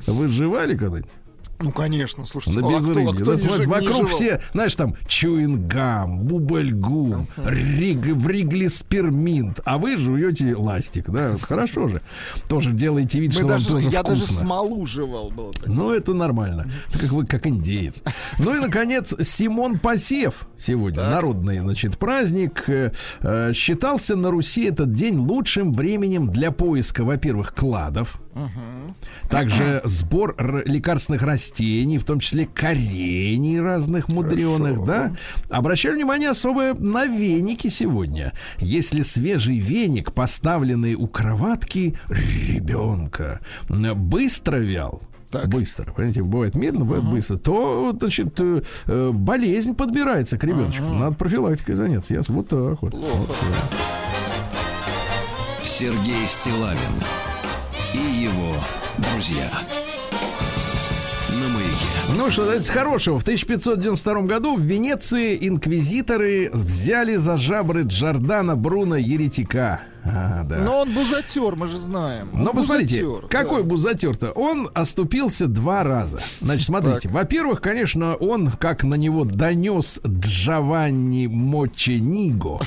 Вы 0.07 0.29
жевали 0.29 0.77
когда-нибудь? 0.77 1.11
Ну, 1.63 1.71
конечно, 1.71 2.27
слушайте. 2.27 2.61
На 2.61 2.69
безрыбье. 2.69 3.11
А 3.11 3.13
кто, 3.13 3.21
а 3.21 3.23
кто 3.23 3.33
да, 3.33 3.39
смотри, 3.39 3.67
вокруг 3.67 4.09
все, 4.09 4.41
знаешь, 4.53 4.75
там 4.75 4.97
чуингам, 5.07 6.21
бубальгум, 6.21 7.29
риг, 7.37 7.99
вриглисперминт, 7.99 9.61
а 9.65 9.79
вы 9.79 9.97
жуете 9.97 10.57
ластик, 10.57 11.11
да, 11.11 11.37
хорошо 11.41 11.89
же. 11.89 12.03
Тоже 12.49 12.73
делаете 12.73 13.21
вид, 13.21 13.31
Мы 13.31 13.39
что 13.39 13.49
даже, 13.49 13.69
вам 13.71 13.83
тоже 13.83 13.95
Я 13.95 14.01
вкусно. 14.01 14.17
даже 14.17 14.39
смолу 14.39 14.87
жевал. 14.87 15.31
Было 15.31 15.53
ну, 15.67 15.93
это 15.93 16.15
нормально. 16.15 16.67
Это 16.89 16.99
как 16.99 17.13
вы, 17.13 17.27
как 17.27 17.47
индеец. 17.47 18.03
Ну 18.39 18.57
и, 18.57 18.61
наконец, 18.61 19.15
Симон 19.23 19.79
Посев 19.79 20.47
сегодня. 20.57 21.01
Так. 21.01 21.11
Народный, 21.11 21.61
значит, 21.61 21.99
праздник. 21.99 22.69
Э, 22.69 22.93
э, 23.21 23.53
считался 23.53 24.17
на 24.17 24.31
Руси 24.31 24.65
этот 24.65 24.93
день 24.93 25.17
лучшим 25.17 25.73
временем 25.73 26.29
для 26.29 26.51
поиска, 26.51 27.05
во-первых, 27.05 27.55
кладов. 27.55 28.22
Угу. 28.35 28.95
Также 29.29 29.83
сбор 29.85 30.35
лекарственных 30.67 31.23
растений, 31.23 31.99
в 31.99 32.05
том 32.05 32.21
числе 32.21 32.47
корений 32.47 33.61
разных 33.61 34.09
мудреных, 34.09 34.85
да. 34.85 35.15
Обращаю 35.51 35.95
внимание 35.97 36.31
особое 36.31 36.75
на 36.75 37.07
веники 37.07 37.69
сегодня. 37.69 38.33
Если 38.59 39.03
свежий 39.03 39.59
веник, 39.59 40.13
поставленный 40.13 40.95
у 40.95 41.07
кроватки 41.07 41.97
ребенка, 42.09 43.41
быстро 43.69 44.57
вял, 44.57 45.03
так. 45.33 45.49
быстро, 45.49 45.93
понимаете, 45.93 46.23
бывает 46.23 46.55
медленно, 46.55 46.85
бывает 46.85 47.05
uh-huh. 47.05 47.11
быстро, 47.11 47.37
то, 47.39 47.97
значит, 47.99 48.39
э, 48.39 48.63
э, 48.87 49.11
болезнь 49.13 49.75
подбирается 49.75 50.37
к 50.37 50.45
ребеночку. 50.45 50.85
Uh-huh. 50.85 50.99
Надо 50.99 51.17
профилактикой 51.17 51.75
заняться. 51.75 52.13
Я 52.13 52.21
вот 52.29 52.49
так 52.49 52.83
вот. 52.83 52.95
вот. 52.95 53.37
Сергей 55.65 56.27
Стилавин 56.27 56.79
его 58.23 58.55
друзья. 58.99 59.51
Ну 62.17 62.31
что, 62.31 62.45
давайте 62.45 62.65
с 62.67 62.71
хорошего. 62.71 63.19
В 63.19 63.23
1592 63.23 64.23
году 64.23 64.55
в 64.55 64.61
Венеции 64.61 65.37
инквизиторы 65.41 66.51
взяли 66.53 67.17
за 67.17 67.37
жабры 67.37 67.83
Джордана 67.83 68.55
Бруно 68.55 68.97
Еретика. 68.97 69.81
А, 70.05 70.45
да. 70.45 70.59
Но 70.59 70.81
он 70.81 70.93
бузатер, 70.93 71.57
мы 71.57 71.67
же 71.67 71.79
знаем. 71.79 72.29
Он 72.33 72.45
Но 72.45 72.53
посмотрите, 72.53 73.05
бузатер, 73.05 73.29
какой 73.29 73.63
да. 73.63 73.69
бузатер-то? 73.69 74.31
Он 74.33 74.69
оступился 74.75 75.49
два 75.49 75.83
раза. 75.83 76.21
Значит, 76.41 76.67
смотрите. 76.67 77.09
Так. 77.09 77.13
Во-первых, 77.13 77.61
конечно, 77.61 78.15
он, 78.15 78.53
как 78.53 78.85
на 78.85 78.95
него 78.95 79.25
донес 79.25 80.01
Джованни 80.07 81.27
Мочениго, 81.27 82.61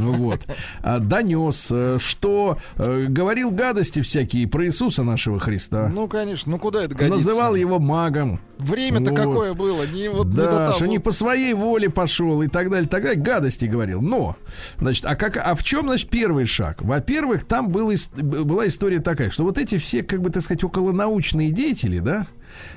вот, 0.00 0.40
а, 0.82 0.98
донес, 0.98 1.68
э, 1.70 1.98
что 2.00 2.58
э, 2.76 3.06
говорил 3.08 3.50
гадости 3.50 4.00
всякие 4.00 4.46
про 4.48 4.66
Иисуса 4.66 5.02
нашего 5.02 5.38
Христа. 5.38 5.88
Ну, 5.92 6.08
конечно, 6.08 6.52
ну 6.52 6.58
куда 6.58 6.84
это 6.84 6.94
годится? 6.94 7.16
Называл 7.16 7.54
его 7.54 7.78
магом. 7.78 8.40
Время-то 8.58 9.10
вот. 9.10 9.18
какое 9.18 9.54
было, 9.54 9.84
не 9.86 10.08
вот 10.08 10.32
Да, 10.32 10.42
не 10.42 10.48
того. 10.48 10.72
что 10.74 10.86
не 10.86 10.98
по 10.98 11.10
своей 11.10 11.54
воле 11.54 11.90
пошел 11.90 12.42
и 12.42 12.48
так 12.48 12.70
далее, 12.70 12.88
так 12.88 13.02
далее, 13.02 13.20
гадости 13.20 13.66
говорил. 13.66 14.00
Но, 14.00 14.36
значит, 14.78 15.04
а 15.06 15.16
как, 15.16 15.36
а 15.36 15.54
в 15.54 15.64
чем, 15.64 15.86
значит, 15.86 16.08
первый 16.08 16.46
шаг? 16.46 16.82
Во-первых, 16.82 17.44
там 17.44 17.68
был, 17.68 17.92
была 18.16 18.66
история 18.66 19.00
такая, 19.00 19.30
что 19.30 19.44
вот 19.44 19.58
эти 19.58 19.78
все, 19.78 20.02
как 20.02 20.20
бы, 20.20 20.30
так 20.30 20.42
сказать, 20.42 20.62
околонаучные 20.62 21.50
деятели, 21.50 21.98
да, 21.98 22.26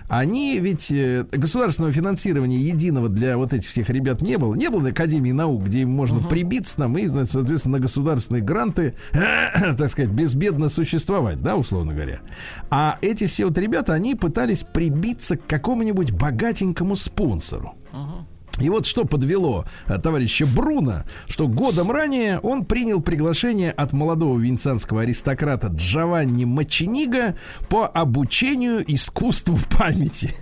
они 0.10 0.60
ведь 0.60 0.92
э, 0.92 1.26
государственного 1.32 1.94
финансирования 1.94 2.58
единого 2.58 3.10
для 3.10 3.38
вот 3.38 3.54
этих 3.54 3.70
всех 3.70 3.90
ребят 3.90 4.22
не 4.22 4.38
было. 4.38 4.56
Не 4.56 4.70
было 4.70 4.90
Академии 4.90 5.32
наук, 5.32 5.66
где 5.66 5.82
им 5.82 5.92
можно 5.92 6.20
uh-huh. 6.20 6.30
прибиться 6.30 6.80
нам 6.80 6.98
и, 6.98 7.08
соответственно, 7.08 7.78
на 7.78 7.82
государственные 7.82 8.42
гранты, 8.42 8.96
так 9.12 9.90
сказать, 9.90 10.12
безбедно 10.12 10.70
существовать, 10.70 11.42
да, 11.42 11.56
условно 11.56 11.94
говоря. 11.94 12.22
А 12.70 12.98
эти 13.02 13.28
все 13.28 13.46
вот 13.46 13.58
ребята, 13.58 13.94
они 13.94 14.16
пытались 14.16 14.64
прибиться 14.64 15.38
к 15.38 15.46
какому-нибудь 15.46 16.12
богатенькому 16.12 16.96
спонсору. 16.96 17.76
Uh-huh. 17.92 18.26
И 18.60 18.70
вот 18.70 18.86
что 18.86 19.06
подвело 19.06 19.66
э, 19.88 19.98
товарища 20.00 20.46
Бруно, 20.46 21.04
что 21.28 21.48
годом 21.48 21.92
ранее 21.92 22.40
он 22.40 22.66
принял 22.66 23.02
приглашение 23.02 23.72
от 23.72 23.94
молодого 23.94 24.38
венецианского 24.40 25.02
аристократа 25.02 25.68
Джованни 25.68 26.46
Маченига 26.46 27.36
по 27.70 27.86
обучению 27.88 28.84
искусству 28.88 29.58
памяти. 29.78 30.34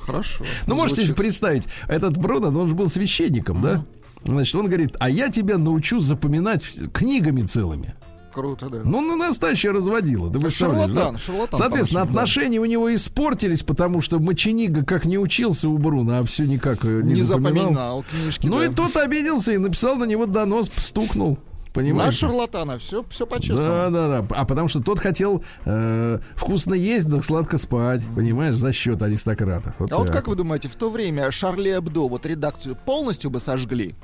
Хорошо. 0.00 0.44
Ну, 0.66 0.74
можете 0.74 1.04
себе 1.04 1.14
представить, 1.14 1.68
этот 1.88 2.18
Бруно, 2.18 2.48
он 2.48 2.68
же 2.68 2.74
был 2.74 2.88
священником, 2.88 3.62
да? 3.62 3.84
Значит, 4.24 4.54
он 4.54 4.66
говорит, 4.66 4.96
а 5.00 5.10
я 5.10 5.28
тебя 5.28 5.58
научу 5.58 5.98
запоминать 5.98 6.64
книгами 6.92 7.42
целыми. 7.42 7.94
Круто, 8.32 8.68
да. 8.70 8.80
Ну, 8.84 9.00
ну 9.00 9.16
настоящее 9.16 9.72
разводило. 9.72 10.32
Ты 10.32 10.50
шарлатан, 10.50 11.14
да? 11.14 11.18
шарлатан. 11.18 11.58
Соответственно, 11.58 12.02
отношения 12.02 12.56
да. 12.56 12.62
у 12.62 12.64
него 12.64 12.94
испортились, 12.94 13.62
потому 13.62 14.00
что 14.00 14.18
Моченига 14.18 14.84
как 14.84 15.04
не 15.04 15.18
учился 15.18 15.68
у 15.68 15.76
Бруна, 15.78 16.20
а 16.20 16.24
все 16.24 16.44
никак 16.44 16.84
э, 16.84 17.02
не, 17.02 17.14
не 17.14 17.22
запоминал. 17.22 17.62
запоминал 17.62 18.04
книжки. 18.10 18.46
Ну 18.46 18.58
да. 18.58 18.66
и 18.66 18.68
тот 18.70 18.96
обиделся 18.96 19.52
и 19.52 19.58
написал 19.58 19.96
на 19.96 20.04
него 20.04 20.26
донос, 20.26 20.70
стукнул. 20.76 21.38
Понимаете? 21.72 22.06
На 22.06 22.12
шарлатана, 22.12 22.78
все, 22.78 23.04
все 23.08 23.26
по-честному. 23.26 23.68
Да, 23.68 23.90
да, 23.90 24.20
да. 24.20 24.26
А 24.36 24.44
потому 24.44 24.68
что 24.68 24.82
тот 24.82 24.98
хотел 24.98 25.42
э, 25.64 26.18
вкусно 26.34 26.74
есть, 26.74 27.06
да 27.08 27.22
сладко 27.22 27.56
спать, 27.56 28.02
mm. 28.02 28.14
понимаешь, 28.14 28.56
за 28.56 28.72
счет 28.72 29.00
аристократов. 29.00 29.74
Вот 29.78 29.86
а 29.86 29.96
так. 29.96 29.98
вот 29.98 30.10
как 30.10 30.28
вы 30.28 30.36
думаете, 30.36 30.68
в 30.68 30.76
то 30.76 30.90
время 30.90 31.30
Шарли 31.30 31.78
Эбдо, 31.78 32.08
вот 32.08 32.26
редакцию 32.26 32.76
полностью 32.76 33.30
бы 33.30 33.40
сожгли? 33.40 33.94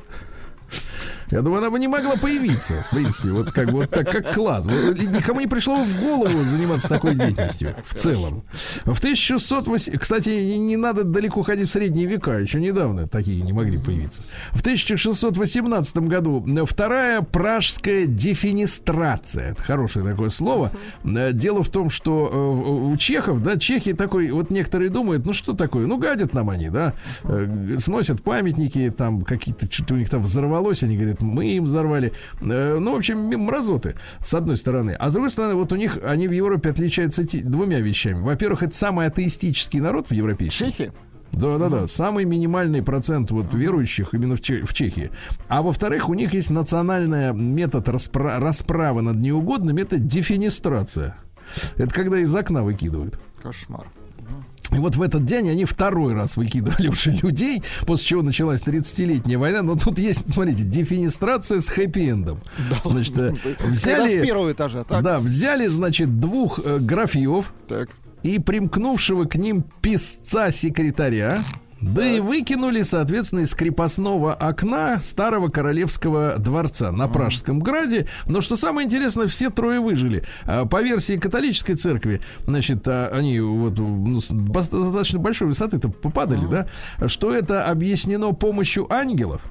Я 1.30 1.42
думаю, 1.42 1.58
она 1.58 1.70
бы 1.70 1.78
не 1.78 1.88
могла 1.88 2.16
появиться, 2.16 2.74
в 2.88 2.90
принципе, 2.90 3.30
вот 3.30 3.52
как 3.52 3.70
вот 3.72 3.90
так, 3.90 4.10
как 4.10 4.34
класс. 4.34 4.66
Никому 4.66 5.40
не 5.40 5.46
пришло 5.46 5.82
в 5.84 6.00
голову 6.00 6.38
заниматься 6.44 6.88
такой 6.88 7.14
деятельностью 7.14 7.74
в 7.84 7.94
целом. 7.94 8.42
В 8.84 8.98
1608... 8.98 9.98
Кстати, 9.98 10.30
не, 10.56 10.76
надо 10.76 11.04
далеко 11.04 11.42
ходить 11.42 11.68
в 11.68 11.72
средние 11.72 12.06
века, 12.06 12.38
еще 12.38 12.60
недавно 12.60 13.06
такие 13.06 13.42
не 13.42 13.52
могли 13.52 13.78
появиться. 13.78 14.22
В 14.52 14.60
1618 14.60 15.96
году 15.98 16.44
вторая 16.66 17.22
пражская 17.22 18.06
дефинистрация. 18.06 19.52
Это 19.52 19.62
хорошее 19.62 20.06
такое 20.06 20.30
слово. 20.30 20.70
Дело 21.04 21.62
в 21.62 21.68
том, 21.68 21.90
что 21.90 22.30
э, 22.32 22.92
у 22.92 22.96
чехов, 22.96 23.42
да, 23.42 23.58
чехи 23.58 23.92
такой, 23.92 24.30
вот 24.30 24.50
некоторые 24.50 24.90
думают, 24.90 25.26
ну 25.26 25.32
что 25.32 25.52
такое, 25.52 25.86
ну 25.86 25.98
гадят 25.98 26.34
нам 26.34 26.50
они, 26.50 26.70
да, 26.70 26.94
э, 27.24 27.76
сносят 27.78 28.22
памятники, 28.22 28.92
там 28.96 29.22
какие-то, 29.22 29.70
что-то 29.70 29.94
у 29.94 29.96
них 29.96 30.08
там 30.08 30.22
взорвалось, 30.22 30.82
они 30.82 30.96
говорят, 30.96 31.17
мы 31.20 31.48
им 31.50 31.64
взорвали. 31.64 32.12
Э, 32.40 32.78
ну, 32.78 32.94
в 32.94 32.96
общем, 32.96 33.18
мразоты, 33.18 33.94
с 34.24 34.34
одной 34.34 34.56
стороны. 34.56 34.92
А 34.98 35.08
с 35.10 35.12
другой 35.12 35.30
стороны, 35.30 35.54
вот 35.54 35.72
у 35.72 35.76
них, 35.76 35.98
они 36.04 36.28
в 36.28 36.32
Европе 36.32 36.70
отличаются 36.70 37.24
двумя 37.44 37.80
вещами. 37.80 38.20
Во-первых, 38.20 38.62
это 38.62 38.76
самый 38.76 39.06
атеистический 39.06 39.80
народ 39.80 40.08
в 40.08 40.12
Европе. 40.12 40.48
Чехи? 40.48 40.92
Да, 41.32 41.58
да, 41.58 41.68
да. 41.68 41.86
Самый 41.86 42.24
минимальный 42.24 42.82
процент 42.82 43.30
вот 43.30 43.52
верующих 43.52 44.14
именно 44.14 44.36
в, 44.36 44.40
в 44.40 44.74
Чехии. 44.74 45.10
А 45.48 45.62
во-вторых, 45.62 46.08
у 46.08 46.14
них 46.14 46.32
есть 46.32 46.50
национальный 46.50 47.32
метод 47.32 47.88
распра- 47.88 48.38
расправы 48.38 49.02
над 49.02 49.16
неугодными, 49.16 49.82
это 49.82 49.98
дефинистрация. 49.98 51.16
Это 51.76 51.94
когда 51.94 52.18
из 52.18 52.34
окна 52.34 52.62
выкидывают. 52.62 53.18
Кошмар. 53.42 53.86
И 54.72 54.78
вот 54.78 54.96
в 54.96 55.02
этот 55.02 55.24
день 55.24 55.48
они 55.48 55.64
второй 55.64 56.14
раз 56.14 56.36
выкидывали 56.36 56.88
уже 56.92 57.12
людей, 57.12 57.62
после 57.86 58.06
чего 58.06 58.22
началась 58.22 58.62
30-летняя 58.62 59.38
война. 59.38 59.62
Но 59.62 59.76
тут 59.76 59.98
есть, 59.98 60.32
смотрите, 60.32 60.64
дефинистрация 60.64 61.60
с 61.60 61.70
хэппи-эндом. 61.70 62.38
Значит, 62.84 63.18
э, 63.18 63.34
Когда 63.58 63.74
с 63.74 63.78
взяли, 63.78 64.22
первого 64.22 64.52
этажа, 64.52 64.84
так? 64.84 65.02
да, 65.02 65.20
взяли, 65.20 65.66
значит, 65.68 66.20
двух 66.20 66.60
э, 66.62 66.78
графьев 66.78 67.52
Так. 67.66 67.88
и 68.22 68.38
примкнувшего 68.38 69.24
к 69.24 69.36
ним 69.36 69.64
писца-секретаря, 69.80 71.38
да 71.80 72.08
и 72.08 72.20
выкинули, 72.20 72.82
соответственно, 72.82 73.40
из 73.40 73.54
крепостного 73.54 74.34
окна 74.34 75.00
старого 75.00 75.48
королевского 75.48 76.36
дворца 76.38 76.90
на 76.92 77.08
Пражском 77.08 77.60
граде. 77.60 78.06
Но 78.26 78.40
что 78.40 78.56
самое 78.56 78.86
интересное, 78.86 79.26
все 79.26 79.50
трое 79.50 79.80
выжили. 79.80 80.24
А, 80.44 80.66
По 80.66 80.82
версии 80.82 81.16
католической 81.16 81.74
церкви, 81.74 82.20
значит, 82.46 82.86
а, 82.88 83.10
они 83.12 83.40
вот 83.40 83.78
ну, 83.78 84.16
достаточно 84.16 85.18
большой 85.18 85.48
высоты-то 85.48 85.88
попадали, 85.88 86.46
да, 86.50 86.66
что 87.08 87.34
это 87.34 87.64
объяснено 87.64 88.32
помощью 88.32 88.92
ангелов. 88.92 89.42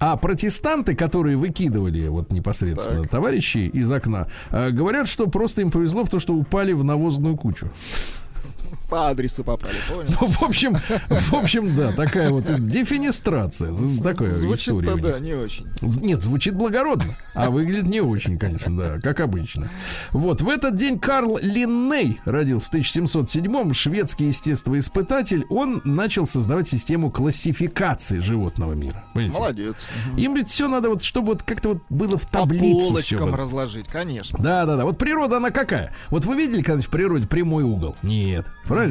А 0.00 0.16
протестанты, 0.16 0.94
которые 0.96 1.36
выкидывали 1.36 2.08
вот 2.08 2.32
непосредственно 2.32 3.04
товарищи 3.04 3.58
из 3.58 3.90
окна, 3.92 4.28
а, 4.50 4.70
говорят, 4.70 5.06
что 5.06 5.26
просто 5.26 5.60
им 5.60 5.70
повезло, 5.70 6.04
потому 6.04 6.20
что 6.20 6.34
упали 6.34 6.72
в 6.72 6.82
навозную 6.82 7.36
кучу. 7.36 7.70
По 8.94 9.08
адресу 9.08 9.42
попали, 9.42 9.74
понял? 9.88 10.08
В 10.08 10.44
общем, 10.44 10.76
в 11.08 11.34
общем, 11.34 11.74
да, 11.74 11.90
такая 11.90 12.30
вот 12.30 12.44
дефинистрация. 12.44 13.74
Такая 14.00 14.30
история. 14.30 14.92
У 14.92 14.94
них. 14.94 15.02
да, 15.02 15.18
не 15.18 15.34
очень. 15.34 15.66
Нет, 15.82 16.22
звучит 16.22 16.54
благородно, 16.54 17.12
а 17.34 17.50
выглядит 17.50 17.88
не 17.88 18.00
очень, 18.00 18.38
конечно, 18.38 18.76
да, 18.76 19.00
как 19.00 19.18
обычно. 19.18 19.68
Вот, 20.12 20.42
в 20.42 20.48
этот 20.48 20.76
день 20.76 21.00
Карл 21.00 21.40
Линней 21.42 22.20
родился 22.24 22.68
в 22.68 22.72
1707-м, 22.72 23.74
шведский 23.74 24.26
естествоиспытатель. 24.26 25.44
Он 25.50 25.80
начал 25.82 26.24
создавать 26.24 26.68
систему 26.68 27.10
классификации 27.10 28.18
животного 28.18 28.74
мира. 28.74 29.04
Понимаете? 29.12 29.38
Молодец. 29.40 29.76
Им 30.16 30.36
ведь 30.36 30.50
все 30.50 30.68
надо 30.68 30.90
вот, 30.90 31.02
чтобы 31.02 31.32
вот 31.32 31.42
как-то 31.42 31.70
вот 31.70 31.78
было 31.90 32.16
в 32.16 32.28
По 32.28 32.42
таблице 32.42 32.78
всё 32.78 32.88
полочкам 32.90 33.30
вот. 33.30 33.38
разложить, 33.40 33.88
конечно. 33.88 34.38
Да, 34.40 34.64
да, 34.66 34.76
да. 34.76 34.84
Вот 34.84 34.98
природа, 34.98 35.38
она 35.38 35.50
какая? 35.50 35.92
Вот 36.10 36.26
вы 36.26 36.36
видели 36.36 36.58
когда-нибудь 36.58 36.86
в 36.86 36.90
природе 36.90 37.26
прямой 37.26 37.64
угол? 37.64 37.96
Нет. 38.04 38.46
Правильно? 38.68 38.83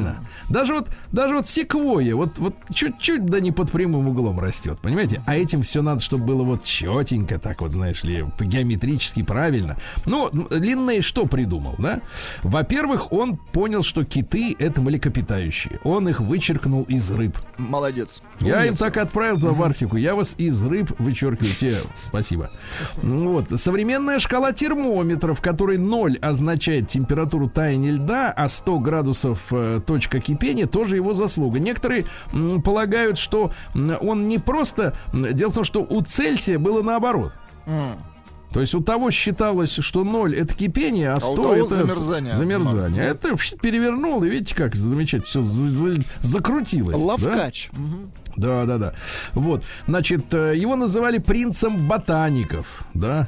Даже 0.48 0.74
вот, 0.74 0.90
даже 1.12 1.36
вот 1.36 1.48
секвойя, 1.48 2.16
вот, 2.16 2.38
вот 2.38 2.54
чуть-чуть 2.72 3.26
да 3.26 3.40
не 3.40 3.52
под 3.52 3.70
прямым 3.70 4.08
углом 4.08 4.40
растет, 4.40 4.78
понимаете? 4.80 5.22
А 5.26 5.36
этим 5.36 5.62
все 5.62 5.82
надо, 5.82 6.00
чтобы 6.00 6.24
было 6.24 6.42
вот 6.42 6.64
четенько, 6.64 7.38
так 7.38 7.62
вот, 7.62 7.72
знаешь 7.72 8.04
ли, 8.04 8.24
геометрически 8.38 9.22
правильно. 9.22 9.76
Ну, 10.06 10.30
Линней 10.50 11.00
что 11.00 11.26
придумал, 11.26 11.74
да? 11.78 12.00
Во-первых, 12.42 13.12
он 13.12 13.36
понял, 13.36 13.82
что 13.82 14.04
киты 14.04 14.54
это 14.58 14.80
млекопитающие. 14.80 15.80
Он 15.84 16.08
их 16.08 16.20
вычеркнул 16.20 16.82
из 16.84 17.10
рыб. 17.10 17.36
Молодец. 17.58 18.22
Я 18.40 18.64
им 18.66 18.76
так 18.76 18.96
отправил 18.96 19.36
туда 19.36 19.52
в 19.52 19.62
Арктику. 19.62 19.96
Я 19.96 20.14
вас 20.14 20.34
из 20.38 20.64
рыб 20.64 20.92
вычеркиваю. 20.98 21.54
Тебе 21.54 21.76
спасибо. 22.08 22.50
Ну 23.02 23.32
Вот. 23.32 23.58
Современная 23.58 24.18
шкала 24.18 24.52
термометров, 24.52 25.38
в 25.38 25.42
которой 25.42 25.78
0 25.78 26.18
означает 26.18 26.88
температуру 26.88 27.48
таяния 27.48 27.92
льда, 27.92 28.32
а 28.32 28.48
100 28.48 28.78
градусов 28.78 29.40
э, 29.50 29.80
точка 29.84 30.20
кипения, 30.20 30.66
тоже 30.66 30.96
его 30.96 31.12
заслуга. 31.14 31.58
Некоторые 31.58 32.04
полагают, 32.64 33.18
что 33.18 33.52
он 34.00 34.28
не 34.28 34.38
просто... 34.38 34.94
Дело 35.12 35.50
в 35.50 35.54
том, 35.54 35.64
что 35.64 35.82
у 35.82 36.00
Цельсия 36.02 36.58
было 36.58 36.82
наоборот. 36.82 37.32
М. 37.66 37.96
То 38.52 38.60
есть 38.60 38.72
у 38.76 38.80
того 38.80 39.10
считалось, 39.10 39.72
что 39.80 40.04
0 40.04 40.32
это 40.36 40.54
кипение, 40.54 41.10
а 41.10 41.18
100 41.18 41.32
у 41.32 41.36
того 41.36 41.54
это 41.56 41.74
замерзание. 41.74 42.36
замерзание. 42.36 43.02
А 43.02 43.06
это 43.06 43.30
перевернул, 43.60 44.22
и 44.22 44.28
видите, 44.28 44.54
как 44.54 44.76
замечательно 44.76 45.26
все 45.42 45.42
закрутилось. 46.20 46.96
да? 47.00 47.04
Лавкач. 47.04 47.70
Мгм. 47.72 48.12
Да, 48.36 48.64
да, 48.64 48.78
да. 48.78 48.94
Вот, 49.32 49.64
значит, 49.88 50.32
э, 50.34 50.54
его 50.56 50.76
называли 50.76 51.18
принцем 51.18 51.88
ботаников, 51.88 52.84
да. 52.94 53.26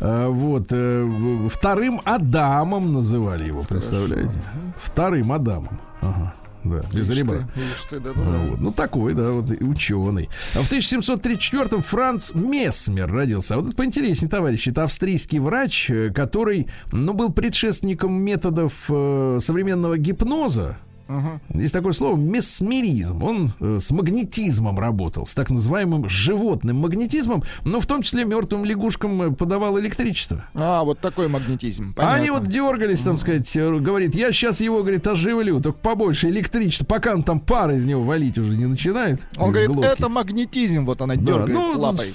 Э, 0.00 0.26
Вот, 0.28 0.68
э, 0.70 1.48
вторым 1.50 2.00
Адамом 2.04 2.92
называли 2.92 3.46
его, 3.46 3.62
представляете? 3.62 4.36
Вторым 4.80 5.32
Адамом. 5.32 5.80
Ага. 6.04 6.34
Да, 6.64 6.80
без 6.94 7.10
Ишь 7.10 7.18
ребра. 7.18 7.46
ты, 7.54 7.60
ишь 7.60 7.86
ты, 7.90 8.00
да-да-да. 8.00 8.26
А, 8.26 8.46
вот. 8.48 8.58
Ну, 8.60 8.72
такой, 8.72 9.12
да, 9.12 9.32
вот 9.32 9.50
ученый. 9.50 10.30
А 10.54 10.62
в 10.62 10.72
1734-м 10.72 11.82
Франц 11.82 12.32
Месмер 12.34 13.12
родился. 13.12 13.54
А 13.54 13.58
вот 13.58 13.66
это 13.68 13.76
поинтереснее, 13.76 14.30
товарищи. 14.30 14.70
Это 14.70 14.84
австрийский 14.84 15.40
врач, 15.40 15.90
э, 15.90 16.10
который, 16.10 16.68
ну, 16.90 17.12
был 17.12 17.32
предшественником 17.32 18.14
методов 18.14 18.72
э, 18.88 19.38
современного 19.42 19.98
гипноза. 19.98 20.78
Мгм. 21.08 21.40
Есть 21.54 21.72
такое 21.74 21.92
слово 21.92 22.16
месмеризм. 22.16 23.22
Он 23.22 23.50
э, 23.60 23.78
с 23.80 23.90
магнетизмом 23.90 24.78
работал, 24.78 25.26
с 25.26 25.34
так 25.34 25.50
называемым 25.50 26.08
животным 26.08 26.78
магнетизмом, 26.78 27.42
но 27.64 27.80
в 27.80 27.86
том 27.86 28.02
числе 28.02 28.24
мертвым 28.24 28.64
лягушкам 28.64 29.22
э, 29.22 29.30
подавал 29.32 29.78
электричество. 29.78 30.44
А, 30.54 30.82
вот 30.82 31.00
такой 31.00 31.28
магнетизм. 31.28 31.92
А 31.96 32.00
Понятно. 32.00 32.16
Они 32.16 32.30
вот 32.30 32.46
дергались, 32.46 33.00
там 33.02 33.18
сказать, 33.18 33.54
э, 33.56 33.78
говорит, 33.78 34.14
я 34.14 34.32
сейчас 34.32 34.60
его, 34.60 34.80
говорит, 34.80 35.06
оживлю, 35.06 35.60
только 35.60 35.78
побольше 35.78 36.28
электричества, 36.28 36.86
пока 36.86 37.12
он 37.12 37.22
там 37.22 37.38
пар 37.40 37.70
из 37.72 37.84
него 37.84 38.02
валить 38.02 38.38
уже 38.38 38.56
не 38.56 38.66
начинает. 38.66 39.26
Он 39.36 39.50
говорит, 39.50 39.70
глотки. 39.70 39.92
это 39.92 40.08
магнетизм, 40.08 40.86
вот 40.86 41.02
она 41.02 41.16
Да, 41.16 41.22
дергает 41.22 41.52
ну, 41.58 41.78
лапой. 41.78 42.06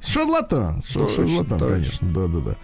шарлатан. 0.00 0.82
Шарлатан, 0.88 1.58
конечно. 1.58 2.08
Да, 2.14 2.26
да, 2.26 2.40
да. 2.40 2.56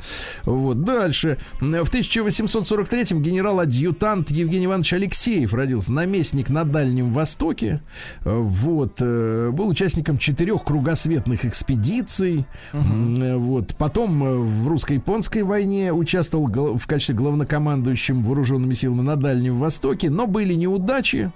Вот. 0.44 0.82
Дальше. 0.82 1.38
В 1.60 1.64
1843-м 1.64 3.22
генерал-адъютант 3.22 4.30
Евгений 4.30 4.66
Иванович 4.66 4.94
Алексеев 4.94 5.52
родился. 5.52 5.73
Наместник 5.88 6.50
на 6.50 6.64
Дальнем 6.64 7.12
Востоке. 7.12 7.80
Э, 8.24 8.36
Вот. 8.38 8.98
э, 9.00 9.50
Был 9.52 9.68
участником 9.68 10.18
четырех 10.18 10.64
кругосветных 10.64 11.44
экспедиций. 11.44 12.46
Э, 12.72 13.36
Вот. 13.36 13.74
Потом 13.76 14.20
в 14.46 14.68
русско-японской 14.68 15.42
войне 15.42 15.92
участвовал 15.92 16.46
в 16.76 16.86
качестве 16.86 17.14
главнокомандующим 17.14 18.24
вооруженными 18.24 18.74
силами 18.74 19.00
на 19.02 19.16
Дальнем 19.16 19.58
Востоке. 19.58 20.10
Но 20.10 20.26
были 20.26 20.54
неудачи. 20.54 21.32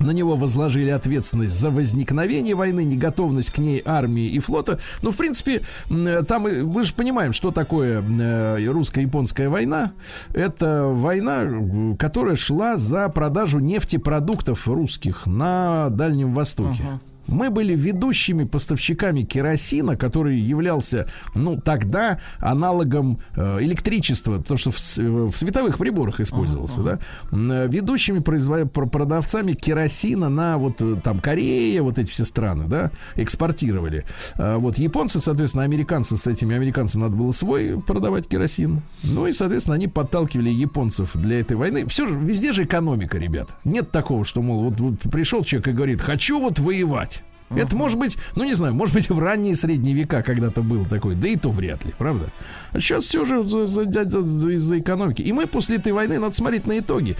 На 0.00 0.10
него 0.12 0.36
возложили 0.36 0.90
ответственность 0.90 1.58
за 1.58 1.70
возникновение 1.70 2.54
войны, 2.54 2.84
неготовность 2.84 3.50
к 3.50 3.58
ней 3.58 3.82
армии 3.84 4.26
и 4.26 4.38
флота. 4.38 4.78
Ну, 5.02 5.10
в 5.10 5.16
принципе, 5.16 5.62
м, 5.90 6.24
там 6.24 6.42
мы 6.42 6.82
же 6.84 6.94
понимаем, 6.94 7.32
что 7.32 7.50
такое 7.50 8.02
э, 8.02 8.66
русско-японская 8.66 9.48
война. 9.48 9.92
Это 10.32 10.84
война, 10.84 11.46
которая 11.98 12.36
шла 12.36 12.76
за 12.76 13.08
продажу 13.08 13.58
нефтепродуктов 13.58 14.66
русских 14.66 15.26
на 15.26 15.90
Дальнем 15.90 16.32
Востоке. 16.34 16.82
Мы 17.30 17.50
были 17.50 17.74
ведущими 17.74 18.44
поставщиками 18.44 19.22
керосина, 19.22 19.96
который 19.96 20.38
являлся, 20.38 21.06
ну, 21.34 21.56
тогда 21.56 22.18
аналогом 22.38 23.18
э, 23.36 23.58
электричества, 23.62 24.38
потому 24.38 24.58
что 24.58 24.70
в, 24.70 24.78
с- 24.78 24.98
в 24.98 25.32
световых 25.36 25.78
приборах 25.78 26.20
использовался, 26.20 26.82
да, 26.82 26.98
М, 27.32 27.50
э, 27.52 27.68
ведущими 27.68 28.18
производ- 28.18 28.70
продавцами 28.70 29.52
керосина 29.52 30.28
на 30.28 30.58
вот 30.58 30.82
э, 30.82 30.96
там 31.02 31.20
Корея, 31.20 31.82
вот 31.82 31.98
эти 31.98 32.10
все 32.10 32.24
страны, 32.24 32.64
да, 32.66 32.90
экспортировали. 33.16 34.04
А 34.36 34.58
вот 34.58 34.78
японцы, 34.78 35.20
соответственно, 35.20 35.64
американцы 35.64 36.16
с 36.16 36.26
этими 36.26 36.56
американцами 36.56 37.02
надо 37.02 37.16
было 37.16 37.32
свой 37.32 37.80
продавать 37.80 38.26
керосин. 38.28 38.82
Ну 39.04 39.26
и, 39.26 39.32
соответственно, 39.32 39.76
они 39.76 39.86
подталкивали 39.88 40.50
японцев 40.50 41.10
для 41.14 41.40
этой 41.40 41.56
войны. 41.56 41.86
Все 41.86 42.08
же, 42.08 42.18
везде 42.18 42.52
же 42.52 42.64
экономика, 42.64 43.18
ребят. 43.18 43.50
Нет 43.64 43.90
такого, 43.90 44.24
что, 44.24 44.42
мол, 44.42 44.64
вот, 44.64 44.80
вот 44.80 44.98
пришел 45.10 45.44
человек 45.44 45.68
и 45.68 45.72
говорит, 45.72 46.00
хочу 46.02 46.40
вот 46.40 46.58
воевать. 46.58 47.19
Это 47.50 47.76
может 47.76 47.98
быть, 47.98 48.16
ну 48.36 48.44
не 48.44 48.54
знаю, 48.54 48.74
может 48.74 48.94
быть 48.94 49.10
в 49.10 49.18
ранние 49.18 49.56
средние 49.56 49.94
века 49.94 50.22
когда-то 50.22 50.62
был 50.62 50.84
такой, 50.84 51.14
да 51.14 51.28
и 51.28 51.36
то 51.36 51.50
вряд 51.50 51.84
ли, 51.84 51.92
правда? 51.96 52.26
А 52.72 52.80
сейчас 52.80 53.04
все 53.04 53.24
же 53.24 53.40
из-за 53.40 54.78
экономики. 54.78 55.22
И 55.22 55.32
мы 55.32 55.46
после 55.46 55.76
этой 55.76 55.92
войны, 55.92 56.18
надо 56.18 56.34
смотреть 56.34 56.66
на 56.66 56.78
итоги, 56.78 57.16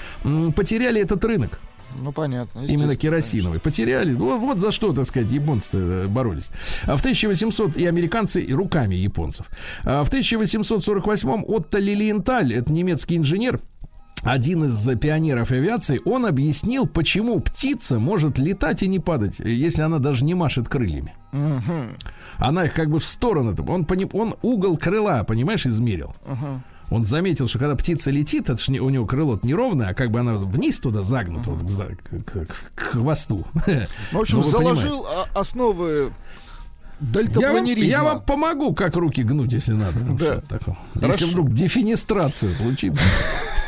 потеряли 0.54 1.00
этот 1.00 1.24
рынок. 1.24 1.60
Ну, 1.98 2.12
понятно. 2.12 2.60
Именно 2.60 2.96
керосиновый. 2.96 3.58
Конечно. 3.58 3.70
Потеряли. 3.70 4.12
Вот, 4.12 4.40
вот 4.40 4.58
за 4.60 4.70
что, 4.70 4.92
так 4.92 5.06
сказать, 5.06 5.30
японцы 5.32 5.70
э, 5.72 6.06
боролись. 6.06 6.48
А 6.84 6.96
в 6.96 7.00
1800 7.00 7.76
и 7.76 7.86
американцы 7.86 8.40
и 8.40 8.52
руками 8.52 8.94
японцев. 8.94 9.46
А 9.84 10.04
в 10.04 10.12
1848-м 10.12 11.44
Отто 11.46 11.78
Лилиенталь, 11.78 12.54
это 12.54 12.72
немецкий 12.72 13.16
инженер, 13.16 13.60
один 14.22 14.64
из 14.64 14.98
пионеров 14.98 15.50
авиации, 15.50 16.00
он 16.04 16.26
объяснил, 16.26 16.86
почему 16.86 17.40
птица 17.40 17.98
может 17.98 18.38
летать 18.38 18.82
и 18.82 18.88
не 18.88 18.98
падать, 18.98 19.38
если 19.38 19.82
она 19.82 19.98
даже 19.98 20.24
не 20.24 20.34
машет 20.34 20.68
крыльями. 20.68 21.14
Угу. 21.32 21.96
Она 22.38 22.64
их 22.64 22.74
как 22.74 22.90
бы 22.90 22.98
в 22.98 23.04
сторону. 23.04 23.56
Он, 23.68 23.86
он 24.12 24.34
угол 24.42 24.76
крыла, 24.76 25.24
понимаешь, 25.24 25.66
измерил. 25.66 26.14
Угу 26.26 26.62
он 26.90 27.06
заметил, 27.06 27.48
что 27.48 27.58
когда 27.58 27.76
птица 27.76 28.10
летит, 28.10 28.50
это 28.50 28.60
не, 28.70 28.80
у 28.80 28.90
него 28.90 29.06
крыло 29.06 29.38
неровное, 29.42 29.90
а 29.90 29.94
как 29.94 30.10
бы 30.10 30.20
она 30.20 30.34
вниз 30.34 30.80
туда 30.80 31.02
загнута, 31.02 31.50
вот, 31.50 31.62
к, 31.62 32.24
к, 32.24 32.46
к, 32.46 32.74
к 32.74 32.80
хвосту. 32.80 33.46
Ну, 33.54 34.18
в 34.18 34.18
общем, 34.18 34.38
ну, 34.38 34.42
заложил 34.42 35.04
понимаете. 35.04 35.30
основы 35.34 36.12
дельтапланеризма. 36.98 37.90
Я, 37.90 37.98
я 37.98 38.02
вам 38.02 38.22
помогу, 38.22 38.74
как 38.74 38.96
руки 38.96 39.22
гнуть, 39.22 39.52
если 39.52 39.72
надо. 39.72 40.00
Да. 40.50 41.06
Если 41.06 41.26
вдруг 41.26 41.52
дефинистрация 41.52 42.52
случится. 42.52 43.04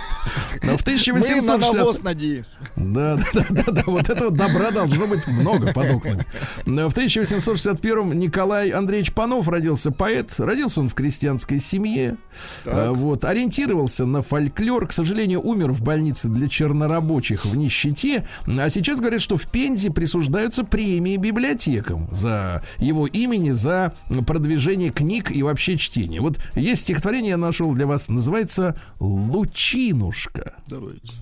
Но 0.62 0.76
в 0.76 0.82
1860... 0.82 1.42
Мы 1.42 1.58
на 1.58 1.58
навоз 1.58 2.02
надеюсь. 2.02 2.46
Да, 2.76 3.18
да, 3.32 3.46
да, 3.50 3.72
да, 3.72 3.82
вот 3.86 4.08
этого 4.08 4.30
добра 4.30 4.70
должно 4.70 5.06
быть 5.06 5.26
много 5.26 5.72
под 5.72 5.90
окнами. 5.90 6.24
В 6.64 6.92
1861 6.92 8.18
Николай 8.18 8.70
Андреевич 8.70 9.12
Панов 9.12 9.48
родился 9.48 9.90
поэт. 9.90 10.34
Родился 10.38 10.80
он 10.80 10.88
в 10.88 10.94
крестьянской 10.94 11.60
семье. 11.60 12.16
Так. 12.64 12.92
Вот, 12.92 13.24
ориентировался 13.24 14.06
на 14.06 14.22
фольклор. 14.22 14.86
К 14.86 14.92
сожалению, 14.92 15.40
умер 15.42 15.72
в 15.72 15.82
больнице 15.82 16.28
для 16.28 16.48
чернорабочих 16.48 17.44
в 17.44 17.56
нищете. 17.56 18.26
А 18.46 18.70
сейчас 18.70 19.00
говорят, 19.00 19.20
что 19.20 19.36
в 19.36 19.48
Пензе 19.50 19.90
присуждаются 19.90 20.64
премии 20.64 21.16
библиотекам 21.16 22.08
за 22.12 22.62
его 22.78 23.06
имени, 23.06 23.50
за 23.50 23.94
продвижение 24.26 24.90
книг 24.90 25.30
и 25.30 25.42
вообще 25.42 25.76
чтение. 25.76 26.20
Вот 26.20 26.38
есть 26.54 26.82
стихотворение, 26.82 27.30
я 27.30 27.36
нашел 27.36 27.72
для 27.72 27.86
вас, 27.86 28.08
называется 28.08 28.76
«Лучину 29.00 30.11
Золушка. 30.12 30.54
Давайте. 30.68 31.12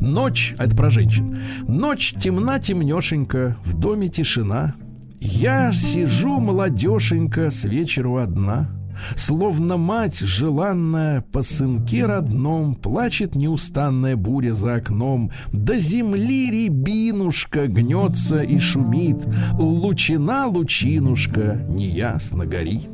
Ночь, 0.00 0.54
а 0.58 0.64
это 0.64 0.76
про 0.76 0.90
женщин. 0.90 1.38
Ночь 1.68 2.14
темна, 2.18 2.58
темнешенька, 2.58 3.56
в 3.64 3.78
доме 3.78 4.08
тишина. 4.08 4.74
Я 5.20 5.72
сижу 5.72 6.40
молодешенька 6.40 7.50
с 7.50 7.64
вечеру 7.64 8.16
одна. 8.16 8.70
Словно 9.14 9.76
мать 9.76 10.20
желанная 10.20 11.20
по 11.20 11.42
сынке 11.42 12.06
родном 12.06 12.74
Плачет 12.74 13.34
неустанная 13.34 14.16
буря 14.16 14.54
за 14.54 14.76
окном 14.76 15.30
До 15.52 15.78
земли 15.78 16.50
рябинушка 16.50 17.66
гнется 17.66 18.40
и 18.40 18.58
шумит 18.58 19.18
Лучина 19.52 20.46
лучинушка 20.46 21.62
неясно 21.68 22.46
горит 22.46 22.88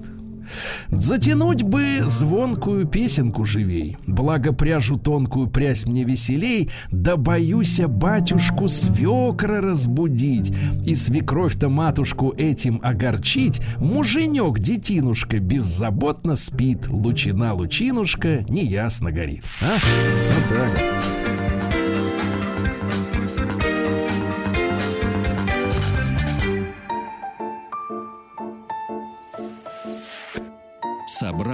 Затянуть 0.91 1.63
бы 1.63 2.03
звонкую 2.05 2.87
песенку 2.87 3.45
живей, 3.45 3.97
Благо 4.07 4.53
пряжу 4.53 4.99
тонкую 4.99 5.49
прясь 5.49 5.87
мне 5.87 6.05
веселей, 6.05 6.71
Да 6.91 7.17
боюся 7.17 7.89
батюшку 7.89 8.69
свекра 8.69 9.61
разбудить, 9.61 10.53
И 10.87 10.95
свекровь-то 10.95 11.69
матушку 11.69 12.35
этим 12.37 12.81
огорчить, 12.83 13.61
Муженек, 13.79 14.59
детинушка, 14.59 15.39
беззаботно 15.39 16.37
спит, 16.37 16.89
Лучина 16.89 17.55
лучинушка 17.55 18.45
неясно 18.49 19.13
горит. 19.13 19.45
А? 19.61 19.73
Вот 19.73 20.59
так. 20.59 21.22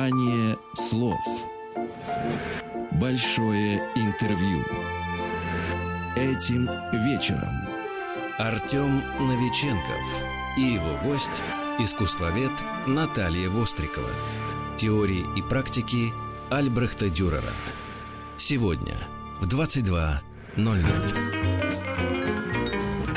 Собрание 0.09 0.57
слов. 0.73 1.21
Большое 2.93 3.77
интервью. 3.95 4.65
Этим 6.17 6.67
вечером 7.05 7.53
Артем 8.39 9.03
Новиченков 9.19 10.01
и 10.57 10.63
его 10.63 10.97
гость 11.05 11.43
Искусствовед 11.79 12.53
Наталья 12.87 13.51
Вострикова. 13.51 14.09
Теории 14.79 15.27
и 15.37 15.43
практики 15.43 16.11
Альбрехта 16.49 17.11
Дюрера. 17.11 17.53
Сегодня 18.39 18.97
в 19.41 19.47
22.00 19.47 21.68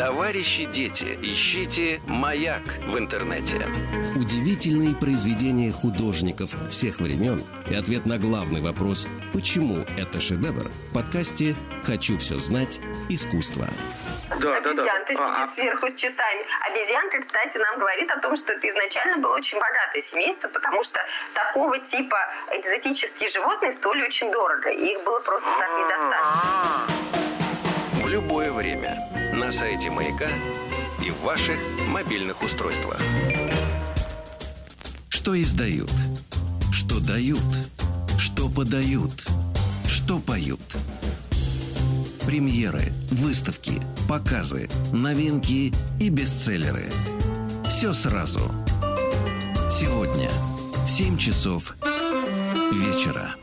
Товарищи 0.01 0.65
дети, 0.65 1.15
ищите 1.21 2.01
«Маяк» 2.07 2.63
в 2.87 2.97
интернете. 2.97 3.67
Удивительные 4.15 4.95
произведения 4.95 5.71
художников 5.71 6.55
всех 6.71 6.99
времен 6.99 7.43
и 7.69 7.75
ответ 7.75 8.07
на 8.07 8.17
главный 8.17 8.61
вопрос 8.61 9.07
«Почему 9.31 9.85
это 9.99 10.19
шедевр?» 10.19 10.71
в 10.89 10.93
подкасте 10.95 11.55
«Хочу 11.83 12.17
все 12.17 12.39
знать. 12.39 12.79
Искусство». 13.09 13.67
Да, 14.39 14.59
да, 14.61 14.73
да. 14.73 14.81
Обезьянка 14.81 15.13
сидит 15.13 15.19
ага. 15.19 15.51
сверху 15.53 15.87
с 15.87 15.93
часами. 15.93 16.47
Обезьянка, 16.71 17.19
кстати, 17.19 17.57
нам 17.57 17.77
говорит 17.77 18.09
о 18.09 18.17
том, 18.21 18.35
что 18.37 18.53
это 18.53 18.67
изначально 18.71 19.19
было 19.19 19.35
очень 19.35 19.59
богатое 19.59 20.01
семейство, 20.01 20.47
потому 20.47 20.83
что 20.83 20.99
такого 21.35 21.77
типа 21.77 22.17
экзотические 22.53 23.29
животные 23.29 23.71
стоили 23.71 24.01
очень 24.01 24.31
дорого. 24.31 24.69
И 24.69 24.93
их 24.93 25.03
было 25.03 25.19
просто 25.19 25.51
так 25.59 25.69
не 25.77 25.89
достать. 25.89 27.40
В 28.01 28.07
любое 28.07 28.51
время 28.51 29.31
на 29.33 29.51
сайте 29.51 29.91
Маяка 29.91 30.29
и 31.05 31.11
в 31.11 31.21
ваших 31.21 31.57
мобильных 31.87 32.41
устройствах. 32.41 32.99
Что 35.09 35.39
издают? 35.39 35.91
Что 36.71 36.99
дают? 36.99 37.43
Что 38.17 38.49
подают? 38.49 39.27
Что 39.87 40.17
поют? 40.17 40.59
Премьеры, 42.25 42.91
выставки, 43.11 43.79
показы, 44.09 44.67
новинки 44.91 45.71
и 45.99 46.09
бестселлеры. 46.09 46.89
Все 47.69 47.93
сразу. 47.93 48.51
Сегодня 49.69 50.29
в 50.85 50.89
7 50.89 51.17
часов 51.17 51.75
вечера. 52.71 53.35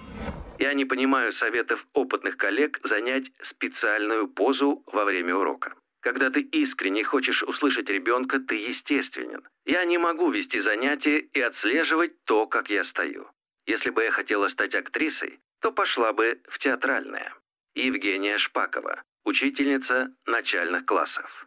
Я 0.59 0.75
не 0.75 0.85
понимаю 0.85 1.33
советов 1.33 1.87
опытных 1.93 2.37
коллег 2.37 2.81
занять 2.83 3.31
специальную 3.41 4.27
позу 4.27 4.83
во 4.87 5.05
время 5.05 5.37
урока. 5.37 5.75
Когда 6.01 6.31
ты 6.31 6.41
искренне 6.41 7.05
хочешь 7.05 7.43
услышать 7.43 7.89
ребенка, 7.91 8.41
ты 8.41 8.57
естественен. 8.57 9.43
Я 9.67 9.85
не 9.85 9.99
могу 9.99 10.31
вести 10.31 10.61
занятия 10.61 11.19
и 11.19 11.41
отслеживать 11.41 12.25
то, 12.25 12.47
как 12.47 12.71
я 12.71 12.83
стою. 12.83 13.29
Если 13.67 13.91
бы 13.91 14.03
я 14.03 14.11
хотела 14.11 14.49
стать 14.49 14.75
актрисой, 14.75 15.41
то 15.61 15.71
пошла 15.71 16.13
бы 16.13 16.41
в 16.49 16.59
театральное. 16.59 17.35
Евгения 17.75 18.39
Шпакова, 18.39 19.03
учительница 19.25 20.13
начальных 20.27 20.87
классов. 20.87 21.47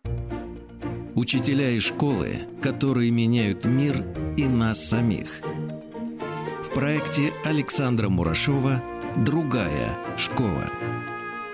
Учителя 1.16 1.72
и 1.72 1.80
школы, 1.80 2.48
которые 2.64 3.12
меняют 3.12 3.66
мир 3.66 3.98
и 4.38 4.48
нас 4.48 4.90
самих. 4.90 5.42
В 6.64 6.74
проекте 6.74 7.34
Александра 7.44 8.08
Мурашова 8.08 8.82
«Другая 9.16 9.98
школа». 10.18 10.70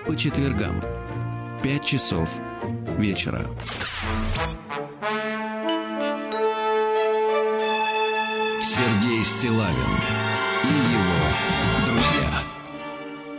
По 0.06 0.16
четвергам. 0.16 0.80
5 1.62 1.84
часов 1.84 2.30
вечера. 2.98 3.44
Сергей 8.62 9.22
Стилавин 9.24 9.92
и 10.64 10.92
его 10.92 10.97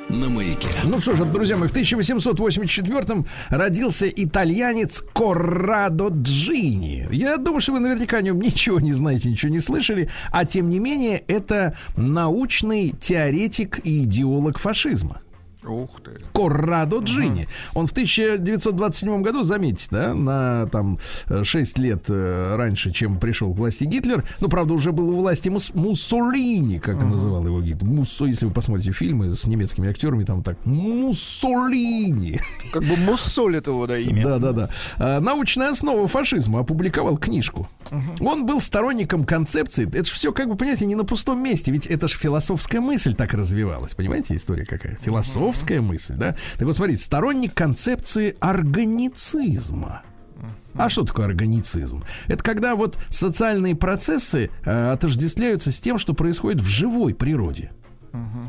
на 0.10 0.30
маяке. 0.30 0.70
Ну 0.84 1.00
что 1.00 1.16
ж, 1.16 1.26
друзья 1.26 1.58
мои, 1.58 1.68
в 1.68 1.74
1884-м 1.74 3.26
родился 3.50 4.08
итальянец 4.08 5.04
Коррадо 5.14 6.10
Джини. 6.10 7.08
Я 7.12 7.38
думаю, 7.38 7.62
что 7.62 7.74
вы 7.74 7.80
наверняка 7.80 8.18
о 8.18 8.22
нем 8.22 8.40
ничего 8.40 8.80
не 8.80 8.94
знаете, 8.94 9.30
ничего 9.30 9.52
не 9.52 9.60
слышали, 9.60 10.10
а 10.32 10.46
тем 10.46 10.70
не 10.70 10.80
менее 10.80 11.24
это 11.28 11.78
научный 11.96 12.92
теоретик 13.00 13.80
и 13.84 14.04
идеолог 14.04 14.58
фашизма. 14.58 15.22
Ух 15.66 16.02
ты. 16.02 16.12
Коррадо 16.34 17.00
Джинни. 17.00 17.48
Он 17.74 17.86
в 17.86 17.92
1927 17.92 19.22
году, 19.22 19.44
заметьте, 19.44 19.88
да, 19.92 20.14
на 20.14 20.68
там 20.68 21.00
6 21.44 21.80
лет 21.80 22.06
э, 22.08 22.56
раньше, 22.56 22.92
чем 22.92 23.20
пришел 23.20 23.54
к 23.54 23.58
власти 23.58 23.84
Гитлер. 23.84 24.24
Ну, 24.40 24.48
правда, 24.48 24.74
уже 24.74 24.92
был 24.94 25.10
у 25.10 25.20
власти 25.20 25.50
Мус- 25.50 25.72
Муссолини, 25.76 26.80
как 26.80 26.98
uh 26.98 27.10
называл 27.10 27.46
его 27.46 27.62
Гитлер. 27.62 27.86
Муссо, 27.90 28.26
если 28.26 28.46
вы 28.46 28.54
посмотрите 28.54 28.92
фильмы 28.94 29.36
с 29.36 29.48
немецкими 29.48 29.90
актерами, 29.90 30.24
там 30.24 30.44
так 30.44 30.58
Муссолини. 30.66 32.40
Как 32.72 32.84
бы 32.84 32.96
муссолит 32.98 33.68
его, 33.68 33.86
да, 33.88 33.98
имя. 33.98 34.24
Да, 34.24 34.40
да, 34.40 34.52
да. 34.54 34.70
А, 34.98 35.20
научная 35.20 35.72
основа 35.72 36.08
фашизма 36.08 36.60
опубликовал 36.60 37.18
книжку. 37.18 37.68
Он 38.22 38.46
был 38.46 38.62
сторонником 38.62 39.26
концепции. 39.26 39.88
Это 39.88 40.06
же 40.06 40.12
все, 40.14 40.32
как 40.32 40.48
бы, 40.48 40.56
понимаете, 40.56 40.86
не 40.86 40.96
на 40.96 41.04
пустом 41.04 41.44
месте. 41.44 41.72
Ведь 41.72 41.88
это 41.88 42.08
же 42.08 42.16
философская 42.18 42.80
мысль 42.82 43.14
так 43.14 43.34
развивалась. 43.34 43.94
Понимаете, 43.94 44.36
история 44.36 44.66
какая? 44.66 44.96
Философская 45.52 45.82
мысль, 45.82 46.16
да? 46.16 46.36
Так 46.58 46.68
вот, 46.68 46.76
смотрите, 46.76 47.04
сторонник 47.04 47.54
концепции 47.54 48.36
органицизма. 48.40 50.04
А 50.76 50.88
что 50.88 51.04
такое 51.04 51.26
органицизм? 51.26 52.04
Это 52.28 52.44
когда 52.44 52.76
вот 52.76 52.98
социальные 53.10 53.76
процессы 53.76 54.50
э, 54.64 54.92
отождествляются 54.92 55.72
с 55.72 55.80
тем, 55.80 56.00
что 56.00 56.14
происходит 56.14 56.62
в 56.62 56.68
живой 56.68 57.14
природе. 57.14 57.72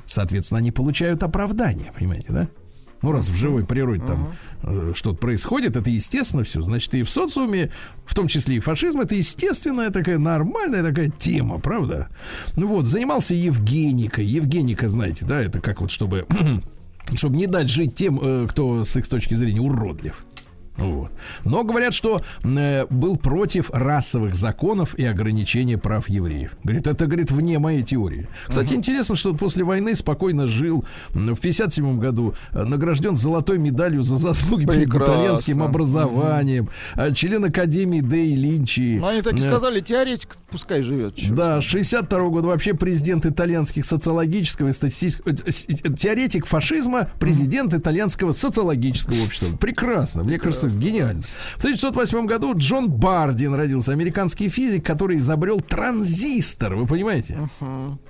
Соответственно, 0.06 0.58
они 0.58 0.70
получают 0.70 1.22
оправдание, 1.22 1.92
понимаете, 1.96 2.26
да? 2.28 2.48
Ну, 3.02 3.12
раз 3.12 3.30
в 3.30 3.34
живой 3.34 3.64
природе 3.64 4.04
там 4.04 4.34
э, 4.62 4.92
что-то 4.94 5.16
происходит, 5.16 5.74
это 5.76 5.88
естественно 5.88 6.44
все. 6.44 6.60
Значит, 6.60 6.94
и 6.94 7.02
в 7.02 7.10
социуме, 7.10 7.72
в 8.04 8.14
том 8.14 8.28
числе 8.28 8.56
и 8.56 8.60
фашизм, 8.60 9.00
это 9.00 9.14
естественная 9.14 9.90
такая 9.90 10.18
нормальная 10.18 10.82
такая 10.82 11.08
тема, 11.08 11.58
правда? 11.58 12.08
Ну 12.56 12.66
вот, 12.66 12.86
занимался 12.86 13.34
Евгеникой. 13.34 14.26
Евгеника, 14.26 14.90
знаете, 14.90 15.24
да, 15.24 15.40
это 15.40 15.60
как 15.60 15.80
вот 15.80 15.90
чтобы 15.90 16.26
чтобы 17.16 17.36
не 17.36 17.46
дать 17.46 17.68
жить 17.68 17.94
тем, 17.94 18.18
э, 18.22 18.46
кто 18.48 18.84
с 18.84 18.96
их 18.96 19.08
точки 19.08 19.34
зрения 19.34 19.60
уродлив. 19.60 20.24
Вот. 20.80 21.10
Но 21.44 21.62
говорят, 21.64 21.94
что 21.94 22.22
э, 22.42 22.86
был 22.90 23.16
против 23.16 23.70
расовых 23.70 24.34
законов 24.34 24.94
и 24.98 25.04
ограничения 25.04 25.78
прав 25.78 26.08
евреев. 26.08 26.52
Говорит, 26.64 26.86
это, 26.86 27.06
говорит, 27.06 27.30
вне 27.30 27.58
моей 27.58 27.82
теории. 27.82 28.26
Кстати, 28.48 28.74
интересно, 28.74 29.14
что 29.16 29.34
после 29.34 29.62
войны 29.64 29.94
спокойно 29.94 30.46
жил. 30.46 30.84
В 31.10 31.36
57 31.36 31.98
году 31.98 32.34
э, 32.52 32.64
награжден 32.64 33.16
золотой 33.16 33.58
медалью 33.58 34.02
за 34.02 34.16
заслуги 34.16 34.64
перед 34.66 34.88
Прекрасно. 34.88 35.04
итальянским 35.14 35.62
образованием. 35.62 36.68
Э, 36.96 37.12
Член 37.12 37.44
Академии 37.44 38.00
Дей 38.00 38.34
Линчи. 38.34 38.98
Ну, 39.00 39.06
они 39.06 39.22
так 39.22 39.34
и 39.34 39.38
Э, 39.38 39.42
сказали, 39.42 39.80
теоретик 39.80 40.36
пускай 40.50 40.82
живет. 40.82 41.14
чё. 41.16 41.34
да, 41.34 41.60
62 41.60 42.28
года 42.28 42.48
вообще 42.48 42.74
президент 42.74 43.26
итальянских 43.26 43.84
социологического 43.84 44.68
и 44.68 44.72
статистического... 44.72 45.34
Теоретик 45.34 46.46
фашизма, 46.46 47.10
президент 47.20 47.74
итальянского 47.74 48.32
социологического 48.32 49.22
общества. 49.24 49.56
Прекрасно, 49.58 50.22
мне 50.24 50.38
кажется, 50.38 50.68
гениально. 50.76 51.22
В 51.56 51.58
1908 51.58 52.26
году 52.26 52.54
Джон 52.56 52.90
Бардин 52.90 53.54
родился, 53.54 53.92
американский 53.92 54.48
физик, 54.48 54.84
который 54.84 55.18
изобрел 55.18 55.60
транзистор, 55.60 56.74
вы 56.74 56.86
понимаете? 56.86 57.48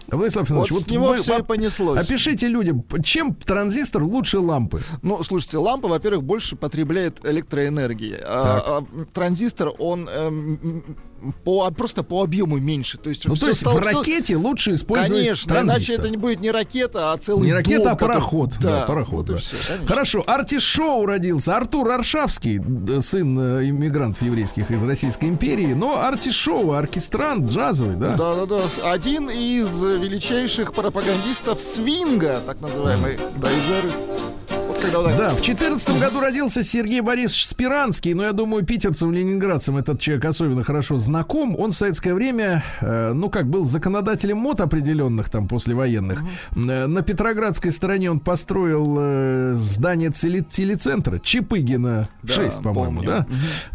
Владислав 0.09 0.51
Вот 0.51 0.71
Иванович, 0.71 0.87
с 0.87 0.91
него 0.91 1.09
вы 1.09 1.17
все 1.19 1.39
и 1.39 1.43
понеслось. 1.43 2.05
Опишите 2.05 2.49
людям, 2.49 2.85
чем 3.03 3.35
транзистор 3.35 4.03
лучше 4.03 4.39
лампы? 4.39 4.83
Ну, 5.03 5.23
слушайте, 5.23 5.59
лампа, 5.59 5.89
во-первых, 5.89 6.25
больше 6.25 6.57
потребляет 6.57 7.25
электроэнергии. 7.25 8.19
А, 8.23 8.83
а, 8.83 9.05
транзистор, 9.13 9.73
он 9.79 10.09
эм, 10.09 10.97
по, 11.45 11.71
просто 11.71 12.03
по 12.03 12.23
объему 12.23 12.59
меньше. 12.59 12.99
То 12.99 13.11
есть, 13.11 13.27
Ну, 13.27 13.35
то 13.35 13.49
есть 13.49 13.61
стало- 13.61 13.81
в 13.81 13.83
ракете 13.87 14.37
лучше 14.37 14.75
использовать 14.75 15.23
Конечно, 15.23 15.53
иначе 15.53 15.67
транзистор. 15.69 15.99
это 16.01 16.09
не 16.11 16.17
будет 16.17 16.41
не 16.41 16.51
ракета, 16.51 17.13
а 17.13 17.17
целый 17.19 17.47
Не 17.47 17.53
ракета, 17.53 17.85
дом, 17.85 17.93
а 17.93 17.97
который- 17.97 18.15
пароход. 18.15 18.51
Да, 18.61 18.85
пароход. 18.87 19.17
вот 19.17 19.27
да. 19.27 19.33
конечно. 19.35 19.87
Хорошо. 19.87 20.23
Артишоу 20.27 21.07
родился. 21.07 21.57
Артур 21.57 21.91
Аршавский, 21.91 22.59
д- 22.59 23.03
сын 23.03 23.39
э, 23.39 23.69
иммигрантов 23.69 24.23
еврейских 24.23 24.71
из 24.71 24.83
Российской 24.85 25.27
империи. 25.27 25.73
Но 25.75 26.01
Артишоу, 26.03 26.73
оркестрант 26.73 27.51
джазовый, 27.51 27.97
да? 27.97 28.17
Да-да-да. 28.17 28.61
Один 28.91 29.29
из 29.31 29.83
величайших 29.83 30.73
пропагандистов 30.75 31.61
свинга, 31.61 32.41
так 32.47 32.61
называемый. 32.61 33.19
Да, 33.37 33.49
из 33.49 34.70
Да, 34.83 35.29
в 35.31 35.43
14 35.43 36.01
году 36.01 36.21
родился 36.21 36.63
Сергей 36.63 37.01
Борисович 37.01 37.47
Спиранский, 37.47 38.15
но 38.15 38.25
я 38.25 38.33
думаю, 38.33 38.65
питерцам, 38.65 39.13
ленинградцам 39.13 39.77
этот 39.77 40.01
человек 40.01 40.25
особенно 40.25 40.65
хорошо 40.65 40.97
знаком. 40.99 41.55
Он 41.59 41.71
в 41.73 41.77
советское 41.77 42.15
время, 42.15 42.63
э, 42.81 43.13
ну 43.13 43.29
как, 43.31 43.49
был 43.49 43.65
законодателем 43.65 44.39
мод 44.39 44.61
определенных 44.61 45.29
там 45.29 45.49
послевоенных. 45.49 46.23
Э, 46.57 46.87
на 46.87 47.03
Петроградской 47.03 47.73
стороне 47.73 48.11
он 48.11 48.21
построил 48.21 48.97
э, 48.99 49.53
здание 49.55 50.11
теле- 50.11 50.45
телецентра 50.49 51.19
Чипыгина 51.19 52.09
Да, 52.23 52.33
6, 52.33 52.63
по-моему, 52.63 53.03
да? 53.03 53.27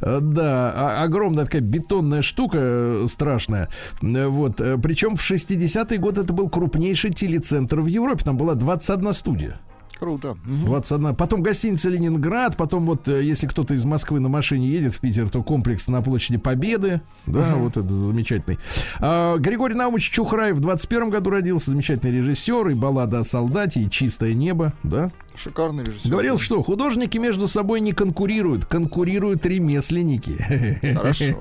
Да, 0.01 0.73
а- 0.75 1.03
огромная 1.03 1.45
такая 1.45 1.61
бетонная 1.61 2.21
штука 2.21 3.05
страшная. 3.07 3.69
Вот, 4.01 4.57
причем 4.81 5.15
в 5.15 5.21
60-й 5.21 5.97
год 5.97 6.17
это 6.17 6.33
был 6.33 6.49
крупнейший 6.49 7.13
телецентр 7.13 7.81
в 7.81 7.85
Европе. 7.87 8.23
Там 8.23 8.37
была 8.37 8.55
21 8.55 9.13
студия. 9.13 9.59
Круто. 9.99 10.37
Мгм. 10.45 10.65
21. 10.65 11.15
Потом 11.15 11.41
гостиница 11.41 11.89
Ленинград. 11.89 12.57
Потом 12.57 12.85
вот, 12.85 13.07
э, 13.07 13.23
если 13.23 13.47
кто-то 13.47 13.73
из 13.73 13.85
Москвы 13.85 14.19
на 14.19 14.29
машине 14.29 14.67
едет 14.67 14.93
в 14.93 14.99
Питер, 14.99 15.29
то 15.29 15.41
комплекс 15.43 15.87
на 15.87 16.01
площади 16.01 16.37
Победы. 16.37 17.01
Да, 17.25 17.55
вот 17.55 17.77
это 17.77 17.93
замечательный. 17.93 18.59
А, 18.99 19.37
Григорий 19.37 19.75
Наумович 19.75 20.11
Чухраев 20.11 20.57
в 20.57 20.59
21 20.59 21.09
году 21.09 21.29
родился. 21.29 21.71
Замечательный 21.71 22.11
режиссер. 22.11 22.69
И 22.69 22.73
баллада 22.73 23.19
о 23.19 23.23
солдате, 23.23 23.81
и 23.81 23.89
чистое 23.89 24.33
небо. 24.33 24.73
Да. 24.83 25.11
Шикарный 25.37 25.83
режиссер. 25.83 26.09
Говорил, 26.09 26.39
что 26.39 26.61
художники 26.63 27.17
между 27.17 27.47
собой 27.47 27.81
не 27.81 27.91
конкурируют, 27.91 28.65
конкурируют 28.65 29.45
ремесленники. 29.45 30.93
Хорошо. 30.95 31.25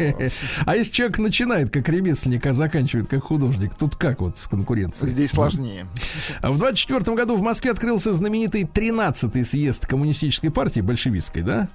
А 0.66 0.76
если 0.76 0.92
человек 0.92 1.18
начинает 1.18 1.70
как 1.70 1.88
ремесленник, 1.88 2.46
а 2.46 2.52
заканчивает 2.52 3.08
как 3.08 3.24
художник, 3.24 3.74
тут 3.74 3.96
как 3.96 4.20
вот 4.20 4.38
с 4.38 4.46
конкуренцией? 4.46 5.10
Здесь 5.10 5.30
сложнее. 5.30 5.86
А 6.40 6.50
В 6.50 6.58
24 6.58 7.16
году 7.16 7.36
в 7.36 7.42
Москве 7.42 7.70
открылся 7.70 8.12
знаменитый 8.12 8.62
13-й 8.62 9.44
съезд 9.44 9.86
коммунистической 9.86 10.50
партии, 10.50 10.80
большевистской, 10.80 11.42
да? 11.42 11.68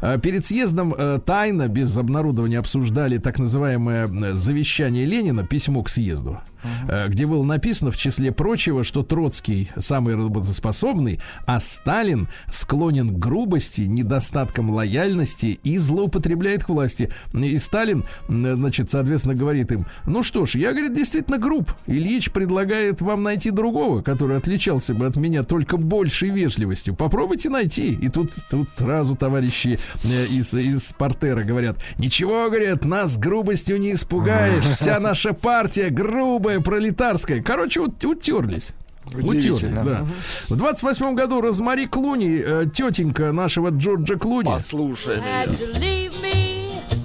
А 0.00 0.18
Перед 0.18 0.44
съездом 0.46 0.94
э, 0.96 1.20
тайно, 1.24 1.68
без 1.68 1.96
обнародования, 1.96 2.58
обсуждали 2.58 3.18
так 3.18 3.38
называемое 3.38 4.34
завещание 4.34 5.04
Ленина, 5.04 5.46
письмо 5.46 5.82
к 5.82 5.88
съезду, 5.88 6.40
э, 6.88 7.08
где 7.08 7.26
было 7.26 7.42
написано, 7.42 7.90
в 7.90 7.96
числе 7.96 8.32
прочего, 8.32 8.84
что 8.84 9.02
Троцкий 9.02 9.70
самый 9.78 10.14
работоспособный, 10.14 11.20
а 11.46 11.60
Сталин 11.62 12.28
склонен 12.50 13.08
к 13.10 13.18
грубости, 13.18 13.82
недостаткам 13.82 14.70
лояльности 14.70 15.58
и 15.62 15.78
злоупотребляет 15.78 16.64
к 16.64 16.68
власти. 16.68 17.10
И 17.32 17.58
Сталин, 17.58 18.04
значит, 18.28 18.90
соответственно, 18.90 19.34
говорит 19.34 19.72
им, 19.72 19.86
ну 20.06 20.22
что 20.22 20.44
ж, 20.46 20.56
я, 20.56 20.72
говорит, 20.72 20.94
действительно 20.94 21.38
груб. 21.38 21.72
Ильич 21.86 22.30
предлагает 22.32 23.00
вам 23.00 23.22
найти 23.22 23.50
другого, 23.50 24.02
который 24.02 24.36
отличался 24.36 24.94
бы 24.94 25.06
от 25.06 25.16
меня 25.16 25.42
только 25.42 25.76
большей 25.76 26.30
вежливостью. 26.30 26.94
Попробуйте 26.94 27.48
найти. 27.48 27.92
И 27.92 28.08
тут, 28.08 28.30
тут 28.50 28.68
сразу 28.76 29.16
товарищи 29.16 29.78
э, 30.04 30.26
из, 30.26 30.52
из 30.54 30.92
портера 30.92 31.42
говорят, 31.44 31.76
ничего, 31.98 32.48
говорят, 32.48 32.84
нас 32.84 33.16
грубостью 33.16 33.78
не 33.78 33.94
испугаешь. 33.94 34.64
Вся 34.64 35.00
наша 35.00 35.32
партия 35.32 35.90
грубая, 35.90 36.60
пролетарская. 36.60 37.42
Короче, 37.42 37.80
ут- 37.80 38.04
утерлись. 38.04 38.72
Утерлись, 39.14 39.60
да. 39.60 40.06
В 40.48 40.56
28 40.56 41.14
году 41.14 41.40
Розмари 41.40 41.86
Клуни, 41.86 42.42
э, 42.44 42.66
тетенька 42.72 43.32
нашего 43.32 43.68
Джорджа 43.70 44.16
Клуни. 44.16 44.44
Послушай. 44.48 45.18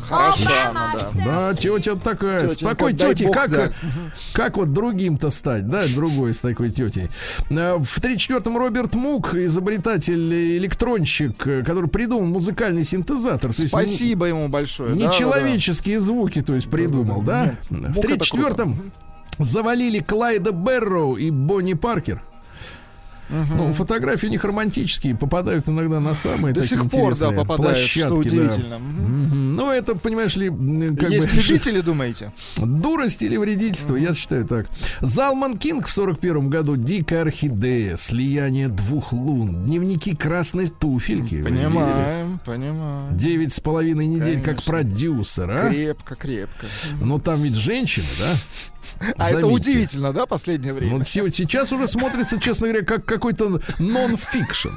Хорошо, 0.07 0.49
да. 0.73 1.25
Да, 1.25 1.53
тетя 1.53 1.95
такая. 1.95 2.47
Тетенька, 2.47 2.75
такой 2.75 2.93
тетей, 2.93 3.27
бог, 3.27 3.35
как, 3.35 3.51
да. 3.51 3.71
как 4.33 4.57
вот 4.57 4.71
другим-то 4.71 5.29
стать, 5.31 5.67
да, 5.67 5.85
другой 5.87 6.33
с 6.33 6.39
такой 6.39 6.69
тетей. 6.69 7.09
Э, 7.49 7.75
В 7.77 7.99
34-м 7.99 8.57
Роберт 8.57 8.95
Мук, 8.95 9.35
изобретатель, 9.35 10.57
электронщик, 10.57 11.45
э, 11.47 11.63
который 11.63 11.89
придумал 11.89 12.25
музыкальный 12.25 12.85
синтезатор. 12.85 13.53
То 13.53 13.61
есть 13.61 13.69
Спасибо 13.69 14.25
ему 14.25 14.47
большое. 14.47 14.93
Не 14.93 15.03
Да, 15.03 15.07
да, 15.07 15.13
да. 15.97 15.99
звуки, 15.99 16.41
то 16.41 16.55
есть 16.55 16.69
придумал, 16.69 17.21
да? 17.21 17.45
Нет, 17.45 17.57
В 17.69 17.95
Мук 17.95 18.05
это 18.05 18.23
34-м 18.23 18.91
завалили 19.37 19.99
Клайда 19.99 20.51
Берроу 20.51 21.15
и 21.15 21.29
Бонни 21.31 21.73
Паркер. 21.73 22.21
Ну, 23.29 23.73
фотографии 23.73 24.27
у 24.27 24.29
них 24.29 24.43
романтические, 24.43 25.15
попадают 25.15 25.67
иногда 25.67 25.99
на 25.99 26.13
самые 26.13 26.53
До 26.53 26.61
такие 26.61 26.81
сих 26.81 26.89
пор, 26.89 27.17
да, 27.17 27.31
попадают, 27.31 27.77
что 27.77 28.07
площадки, 28.07 28.13
да. 28.13 28.15
удивительно. 28.15 28.77
Мгм. 28.79 29.23
Мгм. 29.23 29.55
Ну, 29.55 29.71
это, 29.71 29.95
понимаешь 29.95 30.35
ли, 30.35 30.49
как 30.95 31.09
Есть 31.09 31.29
бы... 31.29 31.35
любители, 31.41 31.81
думаете? 31.81 32.31
Дурость 32.57 33.21
или 33.23 33.35
вредительство, 33.35 33.95
я 33.95 34.13
считаю 34.13 34.45
так. 34.45 34.67
Залман 35.01 35.57
Кинг 35.57 35.87
в 35.87 35.91
41 35.91 36.49
году 36.49 36.77
«Дикая 36.77 37.23
орхидея», 37.23 37.97
«Слияние 37.97 38.69
двух 38.69 39.11
лун», 39.11 39.65
«Дневники 39.65 40.15
красной 40.15 40.67
туфельки». 40.67 41.41
Понимаем, 41.43 42.39
понимаем. 42.45 43.17
Девять 43.17 43.53
с 43.53 43.59
половиной 43.59 44.07
недель 44.07 44.37
как 44.37 44.63
Конечно. 44.63 44.71
продюсер, 44.71 45.51
а? 45.51 45.69
Крепко, 45.69 46.15
крепко. 46.15 46.65
Но 47.01 47.19
там 47.19 47.41
ведь 47.41 47.55
женщины, 47.55 48.07
да? 48.19 48.35
А 49.17 49.29
это 49.29 49.41
Заметьте. 49.41 49.45
удивительно, 49.69 50.13
да, 50.13 50.25
последнее 50.25 50.73
время? 50.73 50.97
Вот 50.97 51.07
се- 51.07 51.31
сейчас 51.31 51.71
уже 51.71 51.87
смотрится, 51.87 52.39
честно 52.39 52.67
говоря, 52.67 52.85
как 52.85 53.05
какой-то 53.05 53.59
нон-фикшн. 53.79 54.69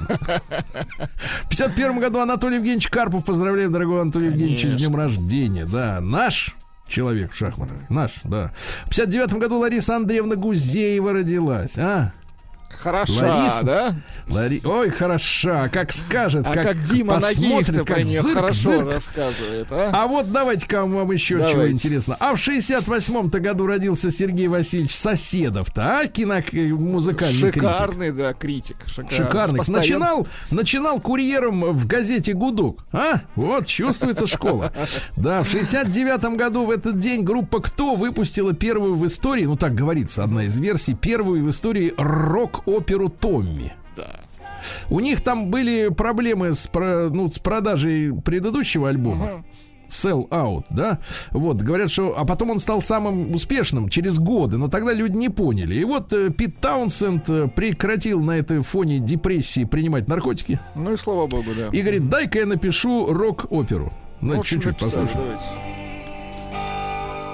В 1.45 1.49
51 1.49 1.99
году 2.01 2.21
Анатолий 2.21 2.57
Евгеньевич 2.57 2.89
Карпов. 2.89 3.25
Поздравляем, 3.25 3.73
дорогой 3.73 4.03
Анатолий 4.03 4.27
Евгеньевич, 4.27 4.65
с 4.67 4.77
днем 4.77 4.95
рождения. 4.97 5.65
Да, 5.67 6.01
наш 6.01 6.55
человек 6.89 7.33
в 7.33 7.37
шахматах. 7.37 7.77
Наш, 7.89 8.13
да. 8.25 8.53
В 8.87 8.91
59 8.91 9.35
году 9.35 9.59
Лариса 9.59 9.97
Андреевна 9.97 10.35
Гузеева 10.37 11.13
родилась. 11.13 11.79
А? 11.79 12.13
Хороша, 12.71 13.37
Лариса? 13.37 13.64
да? 13.64 13.95
Лари... 14.29 14.61
Ой, 14.64 14.91
хороша, 14.91 15.68
как 15.68 15.93
скажет, 15.93 16.47
А 16.47 16.53
как, 16.53 16.62
как, 16.62 16.81
Дима 16.81 17.14
посмотрит, 17.14 17.85
как 17.85 18.05
зырк, 18.05 18.33
хорошо 18.33 18.73
зырк. 18.75 18.87
рассказывает, 18.87 19.66
а? 19.71 19.91
А 19.93 20.07
вот 20.07 20.31
давайте-ка 20.31 20.87
вам 20.87 21.11
еще 21.11 21.39
чего 21.39 21.49
Давайте. 21.49 21.73
интересно. 21.75 22.16
А 22.21 22.35
в 22.35 22.39
68-то 22.39 23.41
году 23.41 23.66
родился 23.66 24.11
Сергей 24.11 24.47
Васильевич 24.47 24.95
Соседов-то, 24.95 26.01
а? 26.01 26.07
Кино... 26.07 26.37
музыкальный 26.79 27.51
критик. 27.51 27.62
Шикарный, 27.62 28.12
да, 28.12 28.33
критик. 28.33 28.77
Шикарный. 28.87 29.16
Шикарный. 29.16 29.61
Начинал, 29.66 30.29
начинал 30.51 31.01
курьером 31.01 31.73
в 31.73 31.87
газете 31.87 32.33
«Гудок». 32.33 32.85
А? 32.93 33.21
Вот, 33.35 33.66
чувствуется 33.66 34.27
школа. 34.27 34.73
Да, 35.16 35.43
в 35.43 35.49
69 35.49 36.37
году 36.37 36.64
в 36.64 36.71
этот 36.71 36.99
день 36.99 37.23
группа 37.25 37.61
«Кто» 37.61 37.95
выпустила 37.95 38.53
первую 38.55 38.95
в 38.95 39.05
истории, 39.07 39.45
ну 39.45 39.57
так 39.57 39.75
говорится, 39.75 40.25
одна 40.25 40.45
из 40.45 40.57
версий, 40.57 40.95
первую 40.95 41.45
в 41.45 41.51
истории 41.51 41.93
рок-оперу 42.67 43.09
«Томми». 43.09 43.73
Да. 43.97 44.21
У 44.89 45.01
них 45.01 45.23
там 45.23 45.51
были 45.51 45.89
проблемы 45.89 46.53
с, 46.53 46.69
ну, 46.75 47.31
с 47.31 47.39
продажей 47.39 48.13
предыдущего 48.15 48.89
альбома. 48.89 49.45
Sell 49.89 50.29
Out, 50.29 50.67
да? 50.71 51.01
Вот, 51.33 51.57
говорят, 51.63 51.91
что... 51.91 52.17
А 52.17 52.25
потом 52.25 52.51
он 52.51 52.61
стал 52.61 52.81
самым 52.81 53.35
успешным 53.35 53.89
через 53.89 54.21
годы, 54.21 54.57
но 54.57 54.69
тогда 54.69 54.93
люди 54.93 55.17
не 55.17 55.31
поняли. 55.31 55.75
И 55.75 55.85
вот 55.85 56.13
э, 56.13 56.31
Пит 56.31 56.61
Таунсенд 56.61 57.29
э, 57.29 57.49
прекратил 57.49 58.23
на 58.23 58.39
этой 58.39 58.63
фоне 58.63 59.01
депрессии 59.01 59.65
принимать 59.65 60.07
наркотики 60.07 60.61
Ну 60.77 60.93
и 60.93 60.97
слава 60.97 61.27
богу, 61.27 61.51
да. 61.59 61.77
и 61.77 61.83
говорит, 61.83 62.09
дай-ка 62.09 62.39
я 62.39 62.47
напишу 62.47 63.13
рок-оперу. 63.13 63.93
Ну, 64.21 64.45
чуть-чуть 64.45 64.79
послушаем. 64.79 65.09
давайте. 65.13 65.80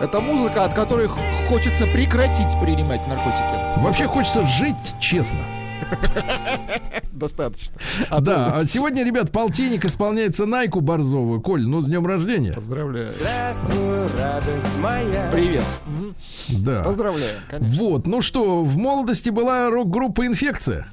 Это 0.00 0.20
музыка, 0.20 0.64
от 0.64 0.74
которой 0.74 1.08
хочется 1.48 1.86
прекратить 1.86 2.52
принимать 2.60 3.06
наркотики. 3.08 3.80
Вообще 3.80 4.06
хочется 4.06 4.42
жить 4.42 4.94
честно. 5.00 5.38
Достаточно. 7.12 7.76
да, 8.20 8.46
а 8.52 8.66
сегодня, 8.66 9.04
ребят, 9.04 9.32
полтинник 9.32 9.86
исполняется 9.86 10.44
Найку 10.44 10.80
Борзову. 10.80 11.40
Коль, 11.40 11.66
ну, 11.66 11.80
с 11.80 11.86
днем 11.86 12.06
рождения. 12.06 12.52
Поздравляю. 12.52 13.14
Здравствуй, 13.18 14.08
радость 14.18 14.78
моя. 14.80 15.30
Привет. 15.32 15.64
Да. 16.48 16.82
Поздравляю, 16.82 17.38
конечно. 17.48 17.78
Вот, 17.78 18.06
ну 18.06 18.20
что, 18.20 18.64
в 18.64 18.76
молодости 18.76 19.30
была 19.30 19.70
рок-группа 19.70 20.26
«Инфекция». 20.26 20.86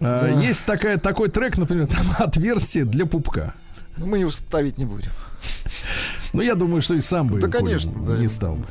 А, 0.00 0.22
Да. 0.22 0.28
Есть 0.28 0.64
такая, 0.64 0.98
такой 0.98 1.28
трек, 1.28 1.56
например, 1.56 1.86
там 2.18 2.26
«Отверстие 2.26 2.84
для 2.84 3.06
пупка». 3.06 3.54
Ну, 3.96 4.06
Мы 4.06 4.18
его 4.18 4.30
ставить 4.30 4.76
не 4.78 4.86
будем. 4.86 5.10
Ну, 6.32 6.42
я 6.42 6.54
думаю, 6.54 6.82
что 6.82 6.94
и 6.94 7.00
сам 7.00 7.28
бы 7.28 7.40
Да, 7.40 7.48
конечно, 7.48 7.92
да. 8.06 8.16
не 8.18 8.28
стал 8.28 8.56
бы. 8.56 8.64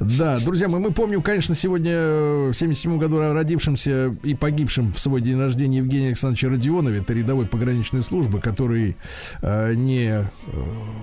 Да, 0.00 0.38
друзья 0.38 0.68
мои, 0.68 0.80
мы 0.80 0.92
помним, 0.92 1.22
конечно, 1.22 1.54
сегодня 1.54 1.92
э, 1.92 2.50
в 2.50 2.54
77 2.54 2.98
году 2.98 3.18
родившимся 3.20 4.14
и 4.22 4.34
погибшим 4.34 4.92
в 4.92 5.00
свой 5.00 5.20
день 5.20 5.38
рождения 5.38 5.78
Евгения 5.78 6.08
Александровича 6.08 6.48
Родионове, 6.48 7.00
это 7.00 7.12
рядовой 7.12 7.46
пограничной 7.46 8.02
службы, 8.02 8.40
который 8.40 8.96
э, 9.42 9.74
не 9.74 10.08
э, 10.08 10.24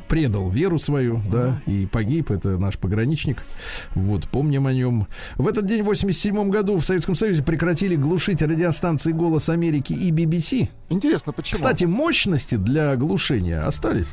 предал 0.08 0.50
веру 0.50 0.80
свою, 0.80 1.22
да, 1.30 1.62
и 1.66 1.86
погиб, 1.86 2.32
это 2.32 2.58
наш 2.58 2.78
пограничник. 2.78 3.44
Вот, 3.96 4.28
помним 4.30 4.68
о 4.68 4.74
нем. 4.74 5.08
В 5.36 5.48
этот 5.48 5.66
день, 5.66 5.84
в 5.84 5.86
87 5.86 6.50
году, 6.50 6.78
в 6.78 6.86
Советском 6.86 7.16
Союзе 7.16 7.44
прекратили 7.44 7.96
глушить 7.96 8.42
радиостанции 8.42 9.12
«Голос 9.12 9.50
Америки» 9.50 9.94
и 9.94 10.12
BBC. 10.12 10.70
Интересно, 10.90 11.34
почему? 11.34 11.56
Кстати, 11.56 11.84
мощности 11.86 12.56
для 12.56 12.96
глушения 12.96 13.66
остались. 13.66 14.12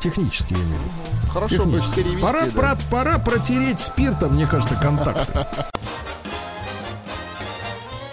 Технически, 0.00 0.52
я 0.52 0.58
имею 0.60 0.78
в 0.78 0.82
виду. 0.84 1.30
хорошо 1.32 1.64
бы 1.64 1.72
Технически. 1.80 1.94
перевести. 2.02 2.22
Пора, 2.22 2.44
да. 2.46 2.50
про- 2.52 2.78
пора 2.90 3.18
протереть 3.18 3.80
спиртом, 3.80 4.34
мне 4.34 4.46
кажется, 4.46 4.76
контакты. 4.76 5.46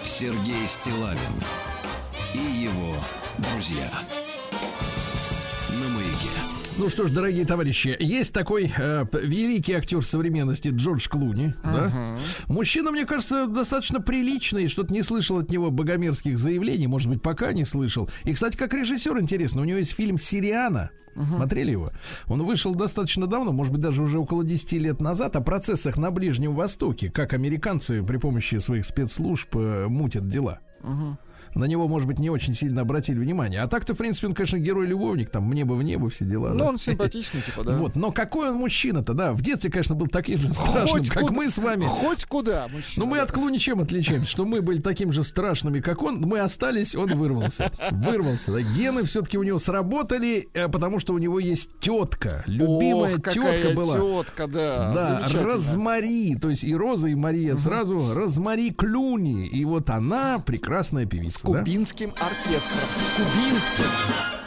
Сергей 0.04 0.66
Стилавин 0.66 1.20
и 2.34 2.64
его 2.64 2.96
друзья. 3.38 3.90
На 5.70 5.90
маяке. 5.90 6.30
Ну 6.78 6.90
что 6.90 7.08
ж, 7.08 7.12
дорогие 7.12 7.46
товарищи, 7.46 7.96
есть 8.00 8.34
такой 8.34 8.72
э, 8.78 9.06
великий 9.14 9.74
актер 9.74 10.04
современности 10.06 10.70
Джордж 10.74 11.08
Клуни. 11.08 11.54
Да? 11.64 12.18
Мужчина, 12.48 12.92
мне 12.92 13.06
кажется, 13.06 13.48
достаточно 13.48 14.02
приличный. 14.02 14.68
Что-то 14.68 14.94
не 14.94 15.04
слышал 15.04 15.38
от 15.38 15.50
него 15.52 15.70
богомерзких 15.72 16.38
заявлений. 16.38 16.88
Может 16.88 17.10
быть, 17.10 17.22
пока 17.22 17.54
не 17.54 17.64
слышал. 17.64 18.10
И, 18.24 18.34
кстати, 18.34 18.58
как 18.58 18.74
режиссер 18.74 19.18
интересно, 19.20 19.62
у 19.62 19.66
него 19.66 19.78
есть 19.78 19.94
фильм 19.94 20.18
«Сириана». 20.18 20.90
Смотрели 21.16 21.72
его? 21.72 21.92
Он 22.28 22.44
вышел 22.44 22.76
достаточно 22.76 23.28
давно, 23.28 23.52
может 23.52 23.72
быть, 23.72 23.82
даже 23.82 24.02
уже 24.04 24.20
около 24.20 24.44
10 24.44 24.74
лет 24.74 25.02
назад, 25.02 25.36
о 25.36 25.42
процессах 25.42 25.98
на 25.98 26.12
Ближнем 26.12 26.54
Востоке, 26.54 27.10
как 27.10 27.34
американцы 27.34 28.04
при 28.04 28.18
помощи 28.18 28.58
своих 28.58 28.86
спецслужб 28.86 29.56
э, 29.56 29.88
мутят 29.88 30.28
дела. 30.28 30.60
На 31.56 31.66
него, 31.66 31.88
может 31.88 32.08
быть, 32.08 32.20
не 32.20 32.30
очень 32.30 32.54
сильно 32.54 32.82
обратили 32.82 33.18
внимание. 33.18 33.62
А 33.62 33.68
так-то, 33.68 33.94
в 33.94 33.98
принципе, 33.98 34.28
он, 34.28 34.34
конечно, 34.34 34.58
герой-любовник, 34.58 35.30
там, 35.30 35.46
мне 35.46 35.64
бы 35.64 35.76
в 35.76 35.84
небо 35.84 36.10
все 36.10 36.26
дела. 36.26 36.50
Ну, 36.50 36.60
да. 36.60 36.70
он 36.70 36.78
симпатичный, 36.78 37.42
типа, 37.42 37.64
да. 37.64 37.78
Вот, 37.78 37.96
но 37.96 38.12
какой 38.12 38.50
он 38.50 38.58
мужчина-то, 38.58 39.14
да? 39.14 39.32
В 39.32 39.42
детстве, 39.42 39.72
конечно, 39.72 39.96
был 39.96 40.08
таким 40.08 40.38
же 40.38 40.54
страшным, 40.54 40.88
Хоть 41.00 41.10
как 41.10 41.24
куда- 41.24 41.34
мы 41.34 41.50
с 41.50 41.58
вами. 41.58 41.86
Хоть 41.86 42.26
куда, 42.26 42.68
мужчина. 42.68 43.06
Ну, 43.06 43.06
мы 43.06 43.20
от 43.20 43.32
Клуни 43.32 43.58
чем 43.58 43.80
отличаемся? 43.80 44.30
Что 44.30 44.44
мы 44.46 44.62
были 44.62 44.82
такими 44.82 45.12
же 45.12 45.24
страшными, 45.24 45.80
как 45.80 46.02
он. 46.04 46.20
Мы 46.22 46.40
остались, 46.40 46.94
он 46.94 47.16
вырвался. 47.18 47.72
Вырвался. 47.92 48.52
Да. 48.52 48.62
Гены 48.62 49.04
все-таки 49.04 49.38
у 49.38 49.44
него 49.44 49.58
сработали, 49.58 50.50
э, 50.54 50.68
потому 50.68 51.00
что 51.00 51.14
у 51.14 51.18
него 51.18 51.40
есть 51.40 51.80
тетка. 51.80 52.44
Любимая 52.48 53.16
Ох, 53.16 53.30
тетка 53.30 53.70
была. 53.74 53.96
тетка, 53.96 54.48
да. 54.48 54.94
Да. 54.94 55.28
Розмари, 55.34 56.36
то 56.36 56.50
есть 56.50 56.64
и 56.64 56.76
Роза, 56.76 57.08
и 57.08 57.16
Мария 57.16 57.56
сразу. 57.56 58.14
Розмари 58.14 58.72
Клуни. 58.72 59.48
И 59.48 59.64
вот 59.64 59.90
она 59.90 60.40
прекрасная 60.40 61.06
С 61.06 61.45
певица. 61.46 61.54
да? 61.54 61.60
кубинским 61.60 62.14
оркестром. 62.20 62.90
С 62.90 63.16
кубинским. 63.16 64.45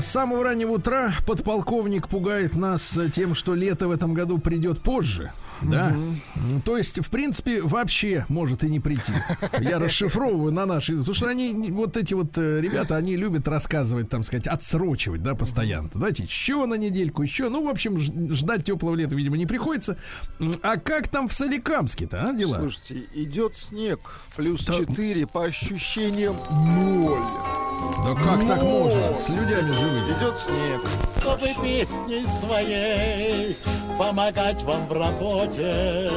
С 0.00 0.06
самого 0.06 0.44
раннего 0.44 0.72
утра 0.72 1.12
подполковник 1.26 2.08
пугает 2.08 2.54
нас 2.56 2.98
тем, 3.12 3.34
что 3.34 3.54
лето 3.54 3.88
в 3.88 3.90
этом 3.90 4.14
году 4.14 4.38
придет 4.38 4.80
позже. 4.80 5.32
Да? 5.62 5.90
М, 6.36 6.60
То 6.62 6.76
есть, 6.76 6.98
в 6.98 7.08
принципе, 7.10 7.62
вообще 7.62 8.26
может 8.28 8.64
и 8.64 8.68
не 8.68 8.80
прийти. 8.80 9.12
Я 9.60 9.78
расшифровываю 9.78 10.52
на 10.52 10.66
наш 10.66 10.88
язык. 10.88 11.02
Потому 11.06 11.14
что 11.14 11.28
они, 11.28 11.70
вот 11.70 11.96
эти 11.96 12.12
вот 12.12 12.36
э, 12.36 12.60
ребята, 12.60 12.96
они 12.96 13.16
любят 13.16 13.46
рассказывать, 13.48 14.08
там 14.08 14.24
сказать, 14.24 14.46
отсрочивать, 14.46 15.22
да, 15.22 15.34
постоянно. 15.34 15.90
Давайте 15.94 16.24
еще 16.24 16.66
на 16.66 16.74
недельку, 16.74 17.22
еще. 17.22 17.48
Ну, 17.48 17.64
в 17.64 17.68
общем, 17.68 17.98
ждать 18.00 18.64
теплого 18.64 18.94
лета, 18.94 19.16
видимо, 19.16 19.36
не 19.38 19.46
приходится. 19.46 19.96
А 20.62 20.76
как 20.76 21.08
там 21.08 21.28
в 21.28 21.32
Соликамске-то, 21.34 22.28
а, 22.28 22.32
дела? 22.34 22.58
Слушайте, 22.58 23.04
идет 23.14 23.56
снег, 23.56 24.00
плюс 24.36 24.64
Да. 24.66 24.74
4, 24.74 25.26
по 25.28 25.44
ощущениям 25.44 26.36
ноль. 26.50 27.22
Да 28.04 28.14
как 28.14 28.46
так 28.46 28.62
можно? 28.62 29.20
С 29.20 29.28
людьми 29.28 29.72
живыми. 29.72 30.18
Идет 30.18 30.38
снег. 30.38 30.80
чтобы 31.20 31.48
песней 31.62 32.26
своей 32.26 33.56
помогать 33.98 34.62
вам 34.62 34.86
в 34.86 34.92
работе, 34.92 36.10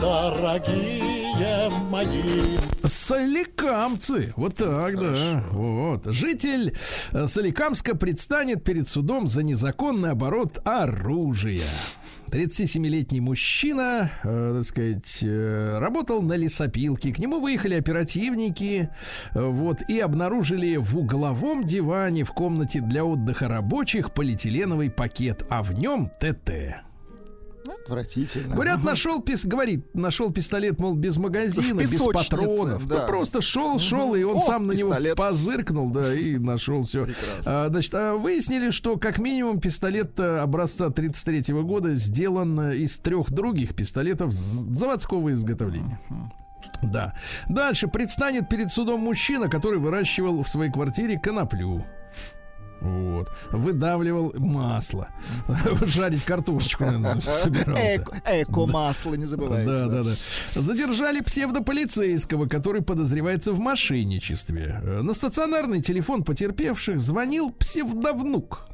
дорогие 0.00 1.70
мои. 1.90 2.58
Соликамцы. 2.84 4.32
Вот 4.36 4.56
так, 4.56 4.98
да. 4.98 5.44
Вот. 5.50 6.04
Житель 6.06 6.76
э, 7.12 7.26
Соликамска 7.26 7.94
предстанет 7.96 8.64
перед 8.64 8.88
судом 8.88 9.28
за 9.28 9.42
незаконный 9.42 10.10
оборот 10.10 10.58
оружия. 10.64 11.62
37-летний 12.32 13.20
мужчина, 13.20 14.10
э, 14.24 14.54
так 14.56 14.64
сказать, 14.64 15.18
э, 15.22 15.78
работал 15.78 16.22
на 16.22 16.32
лесопилке. 16.32 17.12
К 17.12 17.18
нему 17.18 17.40
выехали 17.40 17.74
оперативники, 17.74 18.88
э, 19.34 19.40
вот, 19.40 19.82
и 19.86 20.00
обнаружили 20.00 20.76
в 20.76 20.96
угловом 20.96 21.64
диване 21.64 22.24
в 22.24 22.32
комнате 22.32 22.80
для 22.80 23.04
отдыха 23.04 23.48
рабочих 23.48 24.14
полиэтиленовый 24.14 24.90
пакет, 24.90 25.44
а 25.50 25.62
в 25.62 25.74
нем 25.74 26.10
ТТ. 26.18 26.82
Отвратительно. 27.84 28.54
Говорят, 28.54 28.82
нашел 28.82 29.20
пис, 29.20 29.44
говорит, 29.44 29.94
нашел 29.94 30.32
пистолет, 30.32 30.78
мол, 30.80 30.94
без 30.94 31.16
магазина, 31.16 31.80
без 31.80 32.00
патронов. 32.02 32.86
да. 32.86 33.00
Ну, 33.02 33.06
просто 33.06 33.40
шел, 33.40 33.78
шел, 33.78 34.14
и 34.14 34.22
он 34.22 34.36
О, 34.38 34.40
сам 34.40 34.66
на 34.66 34.72
него 34.72 34.90
пистолет. 34.90 35.16
позыркнул, 35.16 35.90
да, 35.90 36.14
и 36.14 36.38
нашел 36.38 36.84
все. 36.84 37.04
Прекрасно. 37.04 37.68
значит, 37.68 37.94
а 37.94 38.14
выяснили, 38.14 38.70
что 38.70 38.96
как 38.96 39.18
минимум 39.18 39.60
пистолет 39.60 40.18
э, 40.18 40.38
образца 40.38 40.90
33 40.90 41.54
года 41.62 41.94
сделан 41.94 42.58
э, 42.60 42.76
из 42.76 42.98
трех 42.98 43.30
других 43.30 43.74
пистолетов 43.74 44.32
заводского 44.32 45.32
изготовления. 45.32 46.00
Да. 46.82 47.14
Дальше 47.48 47.86
предстанет 47.88 48.48
перед 48.48 48.70
судом 48.72 49.00
мужчина, 49.00 49.48
который 49.48 49.78
выращивал 49.78 50.42
в 50.42 50.48
своей 50.48 50.70
квартире 50.70 51.18
коноплю. 51.18 51.84
Вот. 52.82 53.30
Выдавливал 53.52 54.32
масло. 54.36 55.08
Жарить 55.86 56.24
картошечку, 56.24 56.84
наверное, 56.84 57.20
собирался. 57.20 57.96
Эко, 57.96 58.22
эко-масло, 58.24 59.14
не 59.14 59.24
забывайте. 59.24 59.70
Да, 59.70 59.86
да, 59.86 60.02
да. 60.02 60.60
Задержали 60.60 61.20
псевдополицейского, 61.20 62.46
который 62.46 62.82
подозревается 62.82 63.52
в 63.52 63.60
мошенничестве. 63.60 64.80
Э, 64.82 65.02
На 65.02 65.14
стационарный 65.14 65.80
телефон 65.80 66.22
потерпевших 66.24 67.00
звонил 67.00 67.50
псевдовнук 67.52 68.66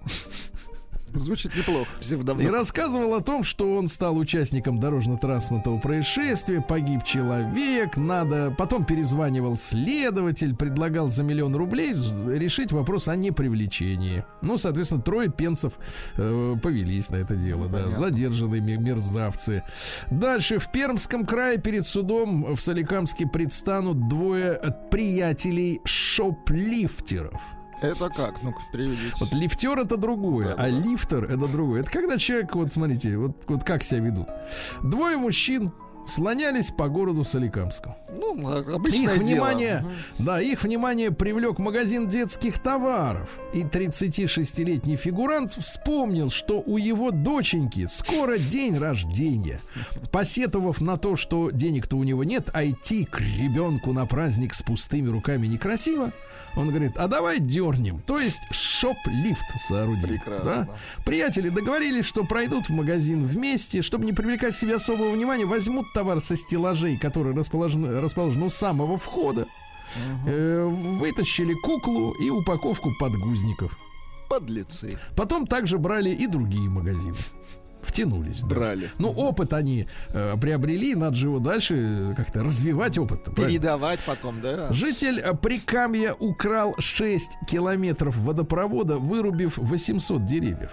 Звучит 1.14 1.56
неплохо. 1.56 1.88
и 1.98 2.02
Псевдовнук. 2.02 2.50
рассказывал 2.52 3.14
о 3.14 3.20
том, 3.20 3.44
что 3.44 3.76
он 3.76 3.88
стал 3.88 4.16
участником 4.16 4.78
дорожно-транспортного 4.80 5.78
происшествия, 5.80 6.61
погиб 6.61 7.04
человек, 7.04 7.96
надо... 7.96 8.54
Потом 8.56 8.84
перезванивал 8.84 9.56
следователь, 9.56 10.54
предлагал 10.54 11.09
за 11.09 11.22
миллион 11.22 11.54
рублей 11.56 11.94
решить 12.26 12.72
вопрос 12.72 13.09
о 13.09 13.16
непривлечении. 13.16 14.24
Ну, 14.42 14.59
соответственно, 14.59 15.02
трое 15.02 15.30
пенсов 15.30 15.74
э, 16.16 16.54
повелись 16.62 17.11
на 17.11 17.16
это 17.16 17.36
дело, 17.36 17.68
да, 17.68 17.88
задержанные 17.88 18.61
ме- 18.61 18.76
мерзавцы. 18.76 19.62
Дальше 20.11 20.59
в 20.59 20.70
Пермском 20.72 21.26
крае 21.26 21.59
перед 21.59 21.86
судом 21.86 22.54
в 22.54 22.61
Соликамске 22.61 23.26
предстанут 23.26 24.09
двое 24.09 24.61
приятелей 24.90 25.80
шоплифтеров. 25.84 27.40
Это 27.81 28.09
как? 28.11 28.43
Ну-ка, 28.43 28.61
переведите. 28.72 29.12
Вот 29.20 29.33
лифтер 29.35 29.79
это 29.79 29.97
другое, 29.97 30.55
а 30.57 30.68
лифтер 30.68 31.24
это 31.24 31.47
другое. 31.47 31.81
Это 31.83 31.91
когда 31.91 32.18
человек, 32.18 32.55
вот 32.55 32.72
смотрите, 32.72 33.16
вот, 33.16 33.37
вот 33.47 33.64
как 33.64 33.83
себя 33.83 34.01
ведут. 34.01 34.29
Двое 34.83 35.16
мужчин 35.16 35.72
слонялись 36.07 36.70
по 36.70 36.89
городу 36.89 37.22
Соликамскому. 37.22 37.95
Ну, 38.11 38.49
обычное 38.74 39.14
Их 39.14 39.18
дело. 39.18 39.22
внимание, 39.45 39.81
Мгм. 40.16 40.24
да, 40.24 40.41
их 40.41 40.62
внимание 40.62 41.11
привлек 41.11 41.59
магазин 41.59 42.09
детских 42.09 42.59
товаров. 42.61 43.39
И 43.53 43.62
36-летний 43.62 44.97
фигурант 44.97 45.53
вспомнил, 45.53 46.31
что 46.31 46.62
у 46.64 46.79
его 46.79 47.11
доченьки 47.11 47.87
скоро 47.91 48.39
день 48.39 48.79
рождения. 48.79 49.61
Посетовав 50.11 50.81
на 50.81 50.97
то, 50.97 51.14
что 51.16 51.51
денег-то 51.51 51.97
у 51.97 52.05
него 52.05 52.24
нет, 52.24 52.49
а 52.55 52.64
идти 52.66 53.05
к 53.05 53.20
ребенку 53.20 53.93
на 53.93 54.07
праздник 54.07 54.55
с 54.55 54.62
пустыми 54.62 55.09
руками 55.11 55.47
некрасиво, 55.47 56.12
он 56.59 56.70
говорит, 56.70 56.96
а 56.96 57.06
давай 57.06 57.38
дернем. 57.38 58.00
То 58.00 58.18
есть 58.18 58.42
шоп-лифт 58.50 59.44
соорудим. 59.61 60.09
Прекрасно. 60.09 60.44
Да? 60.44 60.68
Приятели 61.04 61.50
договорились, 61.50 62.04
что 62.04 62.24
пройдут 62.24 62.68
в 62.68 62.72
магазин 62.72 63.24
вместе, 63.24 63.80
чтобы 63.80 64.04
не 64.04 64.12
привлекать 64.12 64.56
себе 64.56 64.74
особого 64.74 65.11
внимания, 65.11 65.44
возьмут 65.44 65.86
товар 65.92 66.20
со 66.20 66.34
стеллажей, 66.34 66.98
которые 66.98 67.34
расположены, 67.36 68.00
расположены 68.00 68.46
у 68.46 68.50
самого 68.50 68.96
входа, 68.96 69.46
э, 70.26 70.64
вытащили 70.64 71.54
куклу 71.54 72.12
и 72.20 72.28
упаковку 72.28 72.90
подгузников. 72.98 73.78
Подлецы. 74.28 74.98
Потом 75.16 75.46
также 75.46 75.78
брали 75.78 76.11
и 76.11 76.26
другие 76.26 76.68
магазины. 76.68 77.16
Втянулись. 77.83 78.41
да. 78.41 78.47
Брали. 78.49 78.91
Ну, 78.99 79.11
опыт 79.11 79.53
они 79.53 79.89
э, 80.11 80.37
приобрели, 80.41 80.95
надо 80.95 81.16
же 81.16 81.26
его 81.26 81.39
дальше 81.39 81.76
э, 81.79 82.14
как-то 82.16 82.43
развивать 82.43 82.99
опыт. 82.99 83.35
Передавать 83.35 84.01
потом, 84.01 84.41
да? 84.41 84.72
Житель 84.72 85.20
э, 85.20 85.35
Прикамья 85.35 86.12
украл 86.14 86.74
6 86.79 87.31
километров 87.49 88.16
водопровода, 88.16 88.97
вырубив 88.97 89.59
800 89.59 90.24
деревьев. 90.24 90.70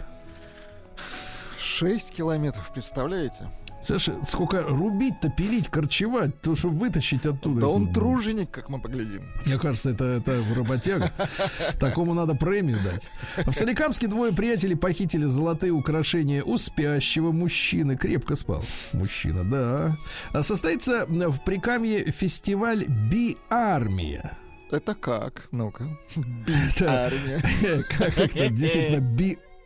6 1.60 2.12
километров, 2.12 2.72
представляете? 2.74 3.50
Слушай, 3.86 4.16
сколько 4.28 4.62
рубить-то, 4.64 5.30
пилить, 5.30 5.70
корчевать, 5.70 6.42
то, 6.42 6.56
чтобы 6.56 6.78
вытащить 6.78 7.26
оттуда. 7.26 7.62
Да 7.62 7.68
это- 7.68 7.76
он 7.76 7.94
труженик, 7.94 8.50
как 8.52 8.70
мы 8.70 8.80
поглядим. 8.80 9.24
Мне 9.46 9.58
кажется, 9.60 9.92
это, 9.92 10.06
это 10.06 10.44
работяга. 10.56 11.12
Такому 11.80 12.14
надо 12.14 12.34
премию 12.36 12.80
дать. 12.84 13.08
В 13.46 13.52
Соликамске 13.52 14.08
двое 14.08 14.34
приятелей 14.34 14.76
похитили 14.76 15.26
золотые 15.26 15.72
украшения 15.72 16.44
у 16.44 16.58
спящего 16.58 17.32
мужчины. 17.32 17.96
Крепко 17.96 18.36
спал 18.36 18.64
мужчина, 18.94 19.44
да. 19.44 19.98
А 20.34 20.42
Состоится 20.44 21.06
в 21.08 21.44
Прикамье 21.44 22.12
фестиваль 22.12 22.86
Би-армия. 22.88 24.38
Это 24.72 24.96
как? 24.96 25.48
Ну-ка. 25.52 25.86
Это- 26.76 27.06
Армия. 27.06 27.40
Как 27.98 28.18
это 28.18 28.50
действительно 28.50 29.00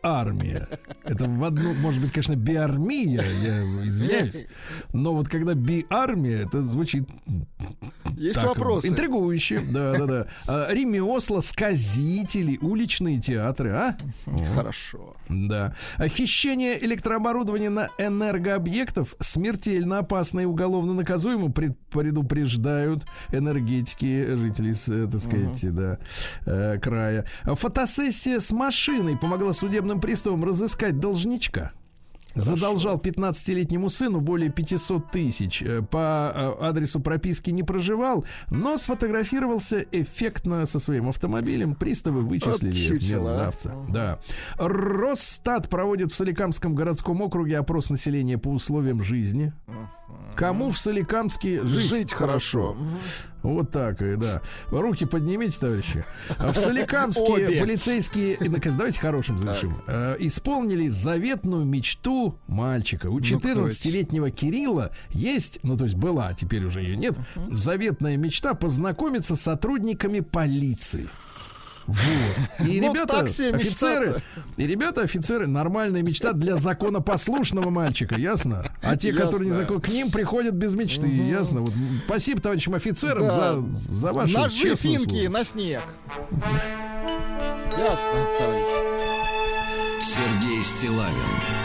би-армия. 0.02 0.68
Это 1.04 1.26
в 1.26 1.44
одну, 1.44 1.74
может 1.74 2.00
быть, 2.00 2.12
конечно, 2.12 2.36
биармия, 2.36 3.22
я 3.42 3.62
извиняюсь. 3.86 4.46
Но 4.92 5.14
вот 5.14 5.28
когда 5.28 5.54
би-армия, 5.54 6.42
это 6.46 6.62
звучит 6.62 7.08
Есть 8.16 8.36
Так, 8.36 8.48
вопросы. 8.48 8.88
Интригующие, 8.88 9.60
да, 9.70 9.92
да, 9.98 10.06
да. 10.06 10.26
А, 10.46 10.72
Ремесла, 10.72 11.40
сказители, 11.40 12.58
уличные 12.60 13.20
театры, 13.20 13.70
а? 13.70 13.96
Хорошо. 14.54 15.14
Да. 15.28 15.74
А 15.96 16.08
Хищение 16.08 16.82
электрооборудования 16.84 17.70
на 17.70 17.88
энергообъектов 17.98 19.14
смертельно 19.20 19.98
опасно 19.98 20.40
и 20.40 20.44
уголовно 20.44 20.92
наказуемо, 20.94 21.50
пред- 21.50 21.78
предупреждают 21.90 23.04
энергетики 23.32 24.34
жителей, 24.34 24.74
э, 24.88 25.08
так 25.10 25.20
сказать, 25.20 25.74
да, 25.74 25.98
э, 26.46 26.78
края. 26.80 27.26
Фотосессия 27.44 28.40
с 28.40 28.50
машиной 28.50 29.16
помогла 29.16 29.52
судебным 29.90 30.00
приставам 30.00 30.44
разыскать 30.44 31.00
должничка. 31.00 31.72
Задолжал 32.36 32.98
15-летнему 32.98 33.90
сыну 33.90 34.20
более 34.20 34.50
500 34.50 35.10
тысяч. 35.10 35.62
Э, 35.62 35.82
По 35.82 36.32
э, 36.32 36.64
адресу 36.64 37.00
прописки 37.00 37.50
не 37.50 37.64
проживал, 37.64 38.24
но 38.50 38.78
сфотографировался 38.78 39.84
эффектно 39.90 40.64
со 40.64 40.78
своим 40.78 41.08
автомобилем. 41.08 41.74
Приставы 41.74 42.22
вычислили 42.22 42.70
Вот 42.92 43.02
а. 43.02 43.04
мерзавца. 43.04 43.74
Да. 43.88 44.20
Росстат 44.58 45.68
проводит 45.68 46.12
в 46.12 46.14
Соликамском 46.14 46.76
городском 46.76 47.20
округе 47.20 47.58
опрос 47.58 47.90
населения 47.90 48.38
по 48.38 48.48
условиям 48.50 49.02
жизни. 49.02 49.52
Кому 50.36 50.70
в 50.70 50.78
Соликамске 50.78 51.64
жить, 51.64 51.88
Жить 51.88 52.12
хорошо. 52.12 52.76
Вот 53.42 53.70
так, 53.70 54.02
и 54.02 54.16
да. 54.16 54.42
Руки 54.70 55.06
поднимите, 55.06 55.58
товарищи. 55.58 56.04
В 56.38 56.54
Соликамске 56.54 57.32
Обе. 57.32 57.60
полицейские, 57.60 58.36
давайте 58.38 59.00
хорошим 59.00 59.38
завершим, 59.38 59.80
Э, 59.86 60.16
исполнили 60.18 60.88
заветную 60.88 61.64
мечту 61.64 62.38
мальчика. 62.46 63.08
У 63.08 63.18
14-летнего 63.18 64.30
Кирилла 64.30 64.90
есть, 65.10 65.60
ну 65.62 65.76
то 65.76 65.84
есть 65.84 65.96
была, 65.96 66.28
а 66.28 66.34
теперь 66.34 66.64
уже 66.64 66.80
ее 66.80 66.96
нет, 66.96 67.16
заветная 67.50 68.16
мечта 68.16 68.54
познакомиться 68.54 69.36
с 69.36 69.40
сотрудниками 69.40 70.20
полиции. 70.20 71.08
Вот. 71.90 72.68
И 72.68 72.80
ребята, 72.80 73.06
так 73.18 73.28
себе 73.30 73.52
мечта-то. 73.52 73.66
офицеры, 73.66 74.22
и 74.56 74.66
ребята, 74.66 75.02
офицеры, 75.02 75.46
нормальная 75.46 76.02
мечта 76.02 76.32
для 76.32 76.56
законопослушного 76.56 77.70
мальчика, 77.70 78.16
ясно? 78.16 78.70
А 78.82 78.96
те, 78.96 79.12
которые 79.12 79.50
не 79.50 79.54
закон, 79.56 79.80
к 79.80 79.88
ним 79.88 80.10
приходят 80.10 80.54
без 80.54 80.74
мечты, 80.74 81.06
ясно? 81.08 81.62
Вот, 81.62 81.72
спасибо 82.06 82.40
товарищам 82.40 82.74
офицерам 82.74 83.22
Да. 83.26 83.54
за, 83.90 83.94
за 83.94 84.12
ваше 84.12 84.34
Ножи 84.38 84.56
честное 84.56 84.92
финки 84.98 85.08
слово. 85.20 85.28
на 85.32 85.44
снег. 85.44 85.82
Ясно, 87.78 88.26
товарищ. 88.38 88.66
Сергей 90.02 90.62
Стилавин 90.62 91.59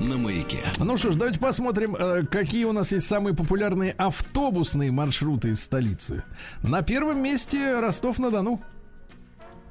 На 0.00 0.16
маяке. 0.16 0.60
Ну 0.78 0.96
что 0.96 1.10
ж, 1.10 1.14
давайте 1.14 1.38
посмотрим, 1.38 1.94
э, 1.94 2.22
какие 2.24 2.64
у 2.64 2.72
нас 2.72 2.90
есть 2.90 3.06
самые 3.06 3.36
популярные 3.36 3.92
автобусные 3.92 4.90
маршруты 4.90 5.50
из 5.50 5.62
столицы. 5.62 6.24
На 6.62 6.80
первом 6.80 7.22
месте 7.22 7.78
Ростов-на-Дону. 7.78 8.62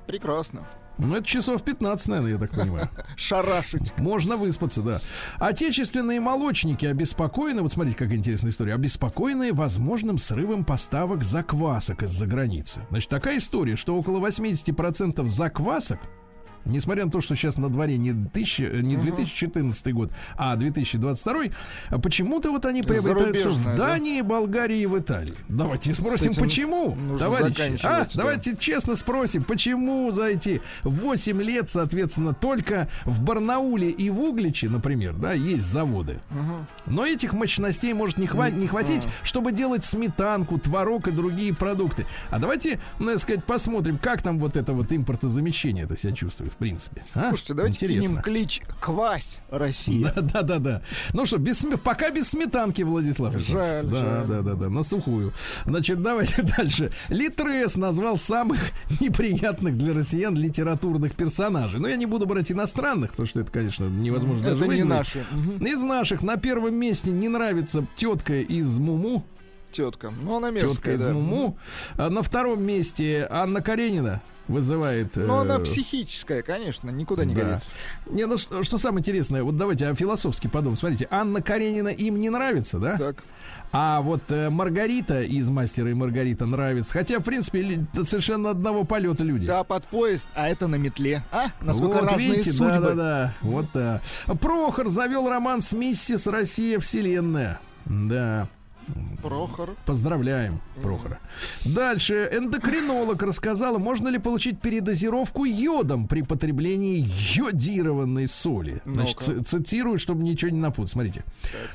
Прекрасно. 0.06 0.68
Ну, 1.00 1.16
это 1.16 1.26
часов 1.26 1.64
15, 1.64 2.08
наверное, 2.10 2.32
я 2.34 2.38
так 2.38 2.52
понимаю. 2.52 2.90
Шарашить. 3.16 3.98
Можно 3.98 4.38
выспаться, 4.38 4.84
да. 4.84 5.02
Отечественные 5.40 6.20
молочники 6.20 6.86
обеспокоены, 6.86 7.64
вот 7.64 7.72
смотрите, 7.72 7.98
какая 7.98 8.18
интересная 8.18 8.52
история, 8.52 8.76
обеспокоены 8.76 9.52
возможным 9.52 10.20
срывом 10.20 10.64
поставок 10.64 11.24
заквасок 11.24 12.04
из-за 12.04 12.28
границы. 12.28 12.82
Значит, 12.90 13.10
такая 13.10 13.38
история, 13.38 13.78
что 13.78 13.96
около 13.96 14.20
80% 14.20 15.26
заквасок 15.26 16.00
Несмотря 16.66 17.06
на 17.06 17.12
то, 17.12 17.22
что 17.22 17.36
сейчас 17.36 17.58
на 17.58 17.70
дворе 17.70 17.98
не, 17.98 18.12
1000, 18.12 18.82
не 18.82 18.96
2014 18.98 19.94
год, 19.94 20.12
а 20.38 20.56
2022, 20.56 21.44
а 21.90 22.00
почему-то 22.00 22.52
вот 22.52 22.66
они 22.66 22.84
приобретаются 22.84 23.50
в 23.50 23.54
Зарубежная, 23.54 23.78
да? 23.78 23.88
Дании, 23.88 24.22
Болгарии 24.22 24.80
и 24.80 24.86
в 24.86 24.98
Италии. 24.98 25.34
Давайте 25.48 25.94
спросим, 25.94 26.36
почему, 26.36 26.98
товарищи? 27.18 27.80
А, 27.84 28.02
да. 28.02 28.08
давайте 28.14 28.56
честно 28.58 28.96
спросим, 28.96 29.44
почему 29.44 30.12
за 30.12 30.26
эти 30.26 30.62
8 30.84 31.42
лет, 31.42 31.70
соответственно, 31.70 32.34
только 32.34 32.88
в 33.06 33.22
Барнауле 33.22 33.90
и 33.90 34.10
в 34.10 34.20
Угличе, 34.22 34.70
например, 34.70 35.14
да, 35.14 35.34
есть 35.34 35.64
заводы. 35.64 36.20
Но 36.86 37.06
этих 37.06 37.34
мощностей 37.34 37.94
может 37.94 38.18
не, 38.18 38.28
хва- 38.28 38.52
не 38.52 38.68
хватить, 38.68 39.08
чтобы 39.24 39.52
делать 39.52 39.84
сметанку, 39.86 40.58
творог 40.58 41.08
и 41.08 41.12
другие 41.12 41.54
продукты. 41.54 42.06
А 42.30 42.40
давайте, 42.40 42.80
ну, 43.00 43.08
так 43.08 43.20
сказать, 43.20 43.44
посмотрим, 43.46 43.98
как 43.98 44.22
там 44.22 44.40
вот 44.40 44.56
это 44.58 44.74
вот 44.74 44.92
импортозамещение 44.92 45.86
это 45.86 45.98
себя 45.98 46.14
чувствует, 46.14 46.49
в 46.50 46.56
принципе. 46.58 47.04
А? 47.14 47.30
Слушайте, 47.30 47.54
давайте 47.54 47.86
Интересно. 47.86 48.10
кинем 48.10 48.22
клич 48.22 48.62
«Квась 48.80 49.42
Россия». 49.50 50.12
Да, 50.16 50.22
да, 50.22 50.42
да, 50.42 50.60
да. 50.60 50.82
Ну 51.14 51.26
что, 51.26 51.38
без, 51.38 51.66
пока 51.84 52.12
без 52.12 52.30
сметанки, 52.30 52.82
Владислав. 52.82 53.36
Жаль, 53.38 53.86
да, 53.86 53.96
жаль. 53.98 54.28
да, 54.28 54.42
да, 54.42 54.54
да, 54.54 54.70
на 54.70 54.84
сухую. 54.84 55.34
Значит, 55.66 56.02
давайте 56.02 56.42
дальше. 56.58 56.92
Литрес 57.10 57.76
назвал 57.76 58.18
самых 58.18 58.60
неприятных 59.00 59.78
для 59.78 59.94
россиян 59.94 60.36
литературных 60.36 61.14
персонажей. 61.14 61.80
Но 61.80 61.88
я 61.88 61.96
не 61.96 62.06
буду 62.06 62.26
брать 62.26 62.52
иностранных, 62.52 63.12
потому 63.12 63.28
что 63.28 63.40
это, 63.42 63.52
конечно, 63.52 63.86
невозможно 63.86 64.42
даже 64.44 64.56
Это 64.56 64.64
не 64.74 64.82
выговорить. 64.84 64.90
наши. 64.90 65.26
Из 65.62 65.80
наших 65.80 66.24
на 66.24 66.38
первом 66.38 66.76
месте 66.76 67.12
не 67.12 67.28
нравится 67.28 67.86
тетка 67.96 68.40
из 68.40 68.78
Муму. 68.78 69.26
Тетка. 69.72 70.12
Ну, 70.24 70.38
она 70.38 70.52
Тетка 70.52 70.66
мерзкая, 70.66 70.96
из 70.96 71.04
да. 71.04 71.12
Муму. 71.14 71.58
А 71.96 72.10
на 72.10 72.24
втором 72.24 72.64
месте 72.64 73.28
Анна 73.30 73.62
Каренина 73.62 74.22
вызывает. 74.50 75.16
Ну, 75.16 75.36
она 75.36 75.58
э, 75.58 75.64
психическая, 75.64 76.42
конечно, 76.42 76.90
никуда 76.90 77.24
не 77.24 77.34
да. 77.34 77.42
годится. 77.44 77.72
Не, 78.08 78.26
ну 78.26 78.38
что, 78.38 78.64
что 78.64 78.78
самое 78.78 79.00
интересное, 79.00 79.44
вот 79.44 79.56
давайте 79.56 79.88
о 79.88 79.96
философски 79.96 80.48
подумаем. 80.48 80.76
Смотрите, 80.76 81.08
Анна 81.12 81.42
Каренина 81.42 81.90
им 81.90 82.20
не 82.20 82.30
нравится, 82.30 82.80
да? 82.80 82.98
Так. 82.98 83.24
А 83.72 84.02
вот 84.02 84.24
э, 84.30 84.50
Маргарита 84.50 85.22
из 85.22 85.48
Мастера 85.48 85.92
и 85.92 85.94
Маргарита 85.94 86.46
нравится. 86.48 86.92
Хотя, 86.92 87.20
в 87.20 87.24
принципе, 87.24 87.86
совершенно 88.04 88.50
одного 88.50 88.84
полета 88.84 89.24
люди. 89.24 89.46
Да, 89.46 89.64
под 89.64 89.86
поезд, 89.86 90.28
а 90.34 90.50
это 90.50 90.68
на 90.68 90.76
метле. 90.76 91.24
А? 91.32 91.50
Насколько 91.62 92.00
вот, 92.00 92.12
разные 92.12 92.30
видите, 92.32 92.52
судьбы. 92.52 92.72
Да, 92.72 92.80
да, 92.80 92.96
да. 92.96 93.34
Вот 93.42 93.66
да. 93.74 94.02
Прохор 94.26 94.90
завел 94.90 95.30
роман 95.30 95.62
с 95.62 95.72
миссис 95.74 96.26
Россия 96.26 96.80
Вселенная. 96.80 97.60
Да. 97.86 98.50
Прохор. 99.22 99.76
Поздравляем, 99.86 100.62
Прохора. 100.82 101.20
Дальше. 101.66 102.30
Эндокринолог 102.32 103.22
рассказала, 103.22 103.78
можно 103.78 104.08
ли 104.08 104.18
получить 104.18 104.62
передозировку 104.62 105.44
йодом 105.46 106.08
при 106.08 106.22
потреблении 106.22 107.06
йодированной 107.36 108.28
соли. 108.28 108.82
Значит, 108.86 109.20
ц- 109.20 109.44
цитирую, 109.44 110.00
чтобы 110.00 110.24
ничего 110.24 110.52
не 110.52 110.60
напутать. 110.60 110.92
Смотрите. 110.92 111.24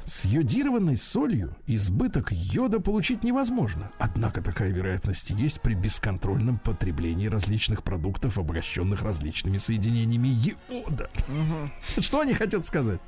С 0.04 0.24
йодированной 0.24 0.96
солью 0.96 1.54
избыток 1.66 2.32
йода 2.32 2.80
получить 2.80 3.24
невозможно. 3.24 3.90
Однако 3.98 4.40
такая 4.40 4.70
вероятность 4.72 5.30
есть 5.30 5.60
при 5.60 5.74
бесконтрольном 5.74 6.58
потреблении 6.58 7.26
различных 7.26 7.82
продуктов, 7.82 8.38
обогащенных 8.38 9.02
различными 9.02 9.58
соединениями 9.58 10.28
йода. 10.28 11.10
Что 11.98 12.20
они 12.20 12.32
хотят 12.32 12.66
сказать? 12.66 13.00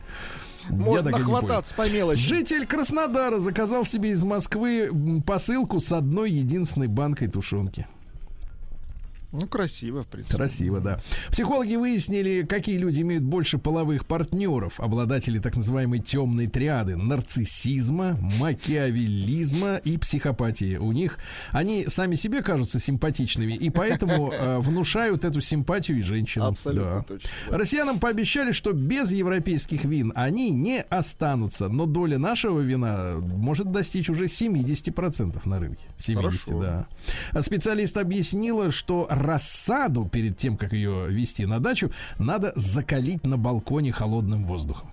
Можно 0.68 1.18
хвататься 1.18 1.74
по 1.74 1.88
мелочи. 1.88 2.20
Житель 2.20 2.66
Краснодара 2.66 3.38
заказал 3.38 3.84
себе 3.84 4.10
из 4.10 4.22
Москвы 4.22 4.90
посылку 5.26 5.80
с 5.80 5.92
одной 5.92 6.30
единственной 6.30 6.88
банкой 6.88 7.28
тушенки. 7.28 7.86
Ну, 9.32 9.46
красиво, 9.46 10.02
в 10.04 10.06
принципе. 10.06 10.36
Красиво, 10.36 10.80
да. 10.80 11.00
Психологи 11.30 11.74
выяснили, 11.76 12.42
какие 12.48 12.78
люди 12.78 13.02
имеют 13.02 13.24
больше 13.24 13.58
половых 13.58 14.06
партнеров, 14.06 14.80
обладатели 14.80 15.38
так 15.38 15.56
называемой 15.56 15.98
темной 15.98 16.46
триады 16.46 16.96
нарциссизма, 16.96 18.18
макиавеллизма 18.38 19.76
и 19.76 19.98
психопатии. 19.98 20.76
У 20.76 20.92
них 20.92 21.18
они 21.50 21.86
сами 21.88 22.14
себе 22.14 22.42
кажутся 22.42 22.80
симпатичными 22.80 23.52
и 23.52 23.70
поэтому 23.70 24.32
э, 24.32 24.58
внушают 24.58 25.24
эту 25.24 25.40
симпатию 25.40 25.98
и 25.98 26.02
женщинам. 26.02 26.48
Абсолютно 26.48 26.96
Да. 26.96 27.02
точно. 27.02 27.30
Россиянам 27.50 27.98
пообещали, 27.98 28.52
что 28.52 28.72
без 28.72 29.12
европейских 29.12 29.84
вин 29.84 30.12
они 30.14 30.50
не 30.50 30.80
останутся, 30.82 31.68
но 31.68 31.86
доля 31.86 32.18
нашего 32.18 32.60
вина 32.60 33.16
может 33.18 33.70
достичь 33.72 34.08
уже 34.08 34.24
70% 34.26 35.46
на 35.46 35.58
рынке. 35.60 35.84
70, 35.98 36.40
Хорошо. 36.44 36.60
да. 37.32 37.42
Специалист 37.42 37.96
объяснила, 37.96 38.70
что 38.70 39.06
рассаду 39.16 40.04
перед 40.06 40.36
тем, 40.36 40.56
как 40.56 40.72
ее 40.72 41.08
вести 41.08 41.46
на 41.46 41.58
дачу, 41.60 41.90
надо 42.18 42.52
закалить 42.54 43.24
на 43.24 43.36
балконе 43.36 43.92
холодным 43.92 44.44
воздухом. 44.44 44.90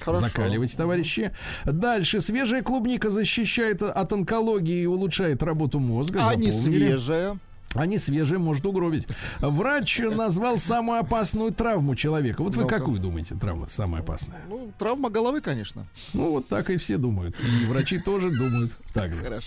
Хорошо. 0.00 0.20
Закаливать, 0.20 0.76
товарищи. 0.76 1.32
Дальше. 1.64 2.20
Свежая 2.20 2.62
клубника 2.62 3.08
защищает 3.08 3.82
от 3.82 4.12
онкологии 4.12 4.82
и 4.82 4.86
улучшает 4.86 5.42
работу 5.42 5.78
мозга. 5.80 6.26
А 6.28 6.34
не 6.34 6.50
Запомнили? 6.50 6.88
свежая. 6.88 7.38
Они 7.74 7.98
свежие, 7.98 8.38
может 8.38 8.64
угробить. 8.64 9.06
Врач 9.40 9.98
назвал 9.98 10.58
самую 10.58 11.00
опасную 11.00 11.52
травму 11.52 11.94
человека. 11.94 12.42
Вот 12.42 12.56
вы 12.56 12.62
Ну-ка. 12.62 12.78
какую 12.78 12.98
думаете, 12.98 13.34
травма 13.34 13.68
самая 13.68 14.02
опасная? 14.02 14.40
Ну, 14.48 14.72
травма 14.78 15.10
головы, 15.10 15.40
конечно. 15.40 15.86
Ну, 16.14 16.30
вот 16.30 16.48
так 16.48 16.70
и 16.70 16.76
все 16.78 16.96
думают. 16.96 17.36
И 17.40 17.66
врачи 17.66 17.98
тоже 17.98 18.30
думают 18.30 18.76
так 18.94 19.12
же. 19.14 19.20
Хорошо. 19.22 19.46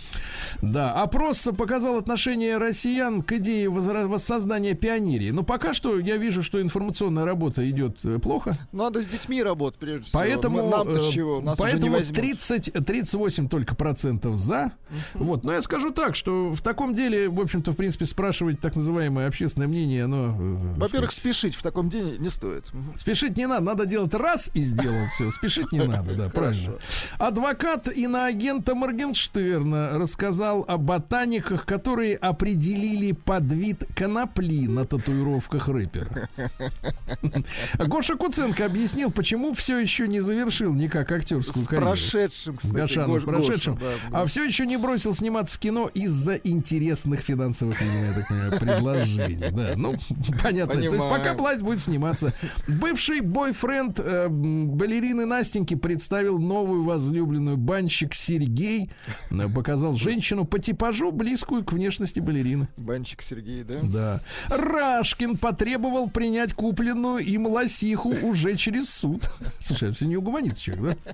Да, 0.62 0.94
опрос 1.02 1.50
показал 1.58 1.98
отношение 1.98 2.58
россиян 2.58 3.22
к 3.24 3.32
идее 3.34 3.70
воссоздания 3.70 4.76
пионерии. 4.76 5.32
Но 5.32 5.44
пока 5.44 5.74
что 5.74 5.98
я 6.00 6.18
вижу, 6.18 6.44
что 6.44 6.62
информационная 6.62 7.26
работа 7.26 7.68
идет 7.70 7.98
э, 8.06 8.20
плохо. 8.20 8.58
Надо 8.72 9.02
с 9.02 9.08
детьми 9.08 9.42
работать, 9.42 9.80
прежде 9.80 10.06
всего. 10.06 10.20
Поэтому, 10.20 10.70
Нам-то 10.70 11.00
э, 11.00 11.12
чего? 11.12 11.42
Нас 11.42 11.60
уже 11.60 11.70
не 11.70 11.74
поэтому 11.74 11.98
возьмут. 11.98 12.18
30, 12.18 12.74
38 12.86 13.50
только 13.50 13.76
процентов 13.76 14.36
за. 14.36 14.74
Вот, 15.16 15.44
но 15.44 15.54
я 15.54 15.62
скажу 15.62 15.90
так, 15.92 16.16
что 16.16 16.52
в 16.52 16.62
таком 16.62 16.94
деле, 16.94 17.28
в 17.30 17.42
общем-то, 17.42 17.72
в 17.72 17.76
принципе, 17.76 18.06
спрашивать 18.12 18.60
так 18.60 18.76
называемое 18.76 19.28
общественное 19.28 19.68
мнение, 19.68 20.04
оно... 20.06 20.36
э, 20.40 20.80
Во-первых, 20.80 21.12
спешить 21.12 21.56
в 21.56 21.64
таком 21.64 21.90
день 21.90 22.18
не 22.20 22.30
стоит. 22.30 22.66
Спешить 22.96 23.36
не 23.38 23.48
надо, 23.48 23.64
надо 23.64 23.86
делать 23.86 24.14
раз 24.14 24.52
и 24.54 24.62
сделал 24.62 25.08
все. 25.16 25.32
Спешить 25.32 25.72
не 25.72 25.80
надо, 25.84 26.14
да, 26.14 26.30
правильно. 26.34 26.76
Адвокат 27.18 27.88
иноагента 27.88 28.76
Моргенштерна 28.76 29.98
рассказал 29.98 30.64
о 30.68 30.78
ботаниках, 30.78 31.66
которые 31.66 32.16
определили 32.18 33.12
подвид 33.14 33.84
конопли 33.96 34.68
на 34.68 34.86
татуировках 34.86 35.68
рэпера. 35.68 36.30
Гоша 37.80 38.16
Куценко 38.16 38.66
объяснил, 38.66 39.12
почему 39.12 39.54
все 39.54 39.78
еще 39.80 40.08
не 40.08 40.20
завершил 40.20 40.74
никак 40.74 41.12
актерскую 41.12 41.64
С 41.64 41.68
карьеру. 41.68 41.88
прошедшим, 41.92 42.58
кстати. 42.58 42.76
Гошана, 42.76 43.18
с 43.20 43.24
прошедшим. 43.24 43.80
А 44.12 44.26
все 44.26 44.44
еще 44.44 44.66
не 44.66 44.78
бросил 44.78 45.14
сниматься 45.16 45.56
в 45.58 45.60
кино 45.60 45.90
из-за 45.94 46.36
интересных 46.36 47.20
финансовых, 47.22 47.82
я 48.06 48.14
так 48.14 48.28
понимаю, 48.28 48.60
предложений. 48.60 49.52
Да, 49.52 49.74
ну, 49.76 49.96
понятно. 50.42 50.76
То 50.76 50.80
есть 50.80 50.92
Понимаю. 50.92 51.18
пока 51.18 51.34
платит, 51.34 51.62
будет 51.62 51.80
сниматься. 51.80 52.34
Бывший 52.68 53.22
бойфренд 53.22 54.00
э, 54.00 54.28
балерины 54.30 55.26
Настеньки 55.26 55.76
представил 55.76 56.40
новую 56.40 56.84
возлюбленную 56.84 57.58
банщик 57.58 58.14
Сергей. 58.14 58.92
Э, 59.30 59.48
Показал 59.54 59.94
женщину 59.94 60.46
по 60.46 60.60
типажу, 60.60 61.12
близкую 61.12 61.64
к 61.64 61.74
внешности 61.74 62.20
балерины. 62.20 62.68
Банчик 62.78 63.22
Сергей, 63.22 63.64
да? 63.64 63.80
Да. 63.84 64.22
Рашкин 64.50 65.38
потребовал 65.38 66.10
принять 66.10 66.54
купленную 66.54 67.20
им 67.20 67.48
лосиху 67.48 68.10
уже 68.24 68.56
через 68.56 68.90
суд. 68.90 69.30
Слушай, 69.60 69.90
это 69.90 69.98
все 69.98 70.06
не 70.06 70.18
угомонится 70.18 70.62
человек, 70.64 70.98
да? 71.06 71.14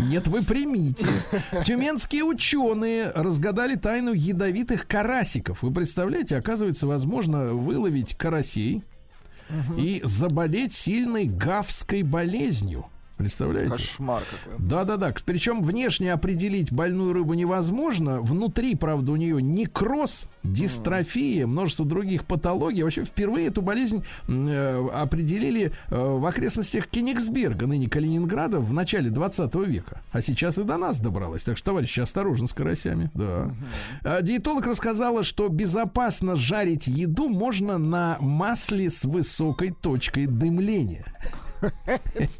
Нет, 0.00 0.26
вы 0.26 0.42
примите. 0.42 1.06
Тюменские 1.64 2.24
ученые 2.24 3.10
разгадали 3.14 3.76
тайну 3.76 4.12
ядовитых 4.12 4.86
карасиков. 4.86 5.62
Вы 5.62 5.70
представляете, 5.82 6.36
оказывается, 6.36 6.86
возможно 6.86 7.54
выловить 7.54 8.14
карасей 8.16 8.84
и 9.76 10.00
заболеть 10.04 10.74
сильной 10.74 11.24
гавской 11.24 12.04
болезнью. 12.04 12.86
Представляете? 13.22 13.70
Кошмар 13.70 14.20
какой. 14.44 14.66
Да-да-да. 14.66 15.14
Причем 15.24 15.62
внешне 15.62 16.12
определить 16.12 16.72
больную 16.72 17.12
рыбу 17.12 17.34
невозможно. 17.34 18.20
Внутри, 18.20 18.74
правда, 18.74 19.12
у 19.12 19.16
нее 19.16 19.40
некроз, 19.40 20.28
дистрофия, 20.42 21.46
множество 21.46 21.86
других 21.86 22.24
патологий. 22.24 22.82
Вообще 22.82 23.04
впервые 23.04 23.46
эту 23.46 23.62
болезнь 23.62 24.04
э, 24.26 24.88
определили 24.92 25.72
э, 25.88 25.96
в 25.96 26.26
окрестностях 26.26 26.88
Кенигсберга, 26.88 27.66
ныне 27.66 27.88
Калининграда, 27.88 28.58
в 28.58 28.72
начале 28.72 29.10
20 29.10 29.54
века. 29.66 30.02
А 30.10 30.20
сейчас 30.20 30.58
и 30.58 30.64
до 30.64 30.76
нас 30.76 30.98
добралась. 30.98 31.44
Так 31.44 31.56
что, 31.56 31.66
товарищи, 31.66 32.00
осторожно 32.00 32.48
с 32.48 32.52
карасями. 32.52 33.10
Да. 33.14 33.52
А 34.02 34.20
Диетолог 34.20 34.66
рассказала, 34.66 35.22
что 35.22 35.48
безопасно 35.48 36.34
жарить 36.34 36.88
еду 36.88 37.28
можно 37.28 37.78
на 37.78 38.16
масле 38.20 38.90
с 38.90 39.04
высокой 39.04 39.70
точкой 39.70 40.26
дымления. 40.26 41.04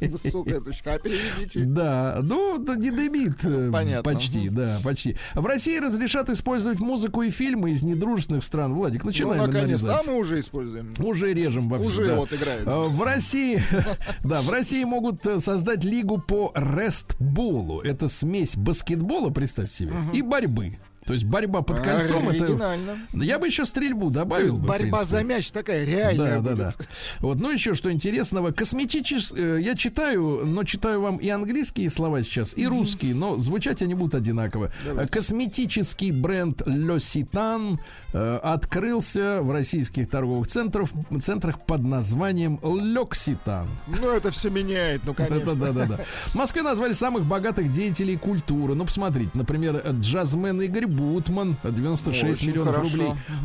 Высокая 0.01 0.59
точка. 0.61 0.93
А 0.95 0.99
переведите. 0.99 1.63
Да, 1.65 2.19
ну, 2.21 2.57
да 2.57 2.75
не 2.75 2.91
дымит. 2.91 3.43
э, 3.43 3.69
Понятно. 3.71 4.13
Почти, 4.13 4.49
да, 4.49 4.79
почти. 4.83 5.15
В 5.33 5.45
России 5.45 5.77
разрешат 5.79 6.29
использовать 6.29 6.79
музыку 6.79 7.21
и 7.21 7.29
фильмы 7.31 7.71
из 7.71 7.83
недружественных 7.83 8.43
стран. 8.43 8.73
Владик, 8.73 9.03
Ну, 9.03 9.09
начинаем 9.09 9.45
наконец-то. 9.51 9.87
А 9.87 9.95
нарезать. 9.97 10.07
мы 10.13 10.19
уже 10.19 10.39
используем. 10.39 10.93
Уже 10.99 11.33
режем 11.33 11.69
во 11.69 11.77
Уже 11.77 12.15
вот 12.15 12.33
играет. 12.33 12.63
А, 12.67 12.81
В 12.87 13.01
России, 13.03 13.61
да, 14.23 14.41
в 14.41 14.49
России 14.49 14.83
могут 14.83 15.25
э, 15.25 15.39
создать 15.39 15.83
лигу 15.83 16.19
по 16.19 16.51
рестболу. 16.55 17.81
Это 17.81 18.07
смесь 18.07 18.55
баскетбола, 18.55 19.29
представьте 19.29 19.75
себе, 19.75 19.93
и 20.13 20.21
борьбы. 20.21 20.77
То 21.05 21.13
есть 21.13 21.25
борьба 21.25 21.61
под 21.61 21.79
кольцом 21.81 22.29
это. 22.29 22.45
Оригинально. 22.45 22.97
Я 23.13 23.39
бы 23.39 23.47
еще 23.47 23.65
стрельбу 23.65 24.07
То 24.09 24.15
добавил. 24.19 24.43
есть 24.45 24.55
бы, 24.57 24.67
борьба 24.67 25.03
за 25.05 25.23
мяч 25.23 25.51
такая 25.51 25.83
реальная 25.85 26.39
Да, 26.39 26.55
да, 26.55 26.65
будет. 26.65 26.77
да. 26.79 26.85
Вот, 27.19 27.39
ну 27.39 27.51
еще 27.51 27.73
что 27.73 27.91
интересного. 27.91 28.51
Косметичес... 28.51 29.33
э, 29.35 29.59
Я 29.61 29.75
читаю, 29.75 30.41
но 30.45 30.63
читаю 30.63 31.01
вам 31.01 31.17
и 31.17 31.27
английские 31.29 31.89
слова 31.89 32.23
сейчас, 32.23 32.53
и 32.57 32.65
русские, 32.67 33.15
но 33.15 33.37
звучать 33.37 33.81
они 33.81 33.95
будут 33.95 34.15
одинаково. 34.15 34.71
Э, 34.85 35.05
Косметический 35.07 36.11
бренд 36.11 36.61
L'Occitane 36.61 37.79
э, 38.13 38.39
открылся 38.43 39.41
в 39.41 39.51
российских 39.51 40.09
торговых 40.09 40.47
центрах, 40.47 40.89
центрах 41.21 41.59
под 41.61 41.83
названием 41.83 42.59
L'Occitane. 42.61 43.67
Ну, 43.87 44.09
это 44.09 44.31
все 44.31 44.49
меняет, 44.49 45.01
ну, 45.05 45.13
Да, 45.17 45.25
конечно. 45.27 45.55
да, 45.55 45.71
да, 45.71 45.85
да. 45.85 45.97
В 46.27 46.35
Москве 46.35 46.61
назвали 46.61 46.93
самых 46.93 47.25
богатых 47.25 47.69
деятелей 47.69 48.15
культуры. 48.17 48.75
Ну, 48.75 48.85
посмотрите, 48.85 49.31
например, 49.33 49.83
джазмен 49.99 50.61
Игорь 50.61 50.87
Бутман, 50.93 51.55
96 51.63 52.23
Очень 52.41 52.49
миллионов 52.49 52.75
хорошо. 52.75 52.91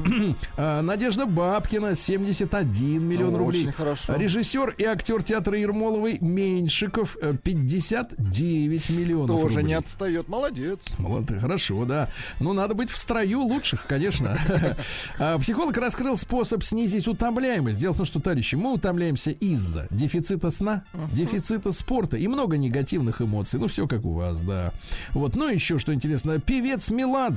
рублей. 0.06 0.34
А, 0.56 0.82
Надежда 0.82 1.26
Бабкина, 1.26 1.94
71 1.94 3.02
миллион 3.02 3.32
Ну, 3.32 3.38
рублей. 3.38 3.62
очень 3.62 3.72
хорошо. 3.72 4.14
Режиссер 4.16 4.74
и 4.78 4.84
актер 4.84 5.22
театра 5.22 5.58
Ермоловой 5.58 6.18
Меньшиков, 6.20 7.16
э, 7.20 7.34
59 7.42 8.90
миллионов 8.90 9.28
Тоже 9.40 9.56
рублей. 9.56 9.64
не 9.68 9.74
отстает. 9.74 10.28
Молодец. 10.28 10.80
Молодцы, 10.98 11.38
хорошо, 11.38 11.84
да. 11.84 12.08
Ну, 12.40 12.52
надо 12.52 12.74
быть 12.74 12.90
в 12.90 12.96
строю 12.98 13.40
лучших, 13.40 13.86
конечно. 13.86 14.36
А, 15.18 15.38
Психолог 15.38 15.76
раскрыл 15.76 16.16
способ 16.16 16.62
снизить 16.62 17.08
утомляемость. 17.08 17.80
Дело 17.80 17.92
в 17.92 17.96
том, 17.98 18.06
что, 18.06 18.20
товарищи, 18.20 18.54
мы 18.54 18.72
утомляемся 18.72 19.30
из-за 19.30 19.86
дефицита 19.90 20.50
сна, 20.50 20.84
дефицита 21.12 21.72
спорта 21.72 22.16
и 22.16 22.26
много 22.28 22.56
негативных 22.56 23.20
эмоций. 23.22 23.58
Ну, 23.60 23.66
все 23.68 23.86
как 23.86 24.04
у 24.04 24.12
вас, 24.12 24.38
да. 24.40 24.72
Вот, 25.12 25.36
ну, 25.36 25.48
еще 25.48 25.78
что 25.78 25.92
интересно. 25.94 26.38
Певец 26.40 26.90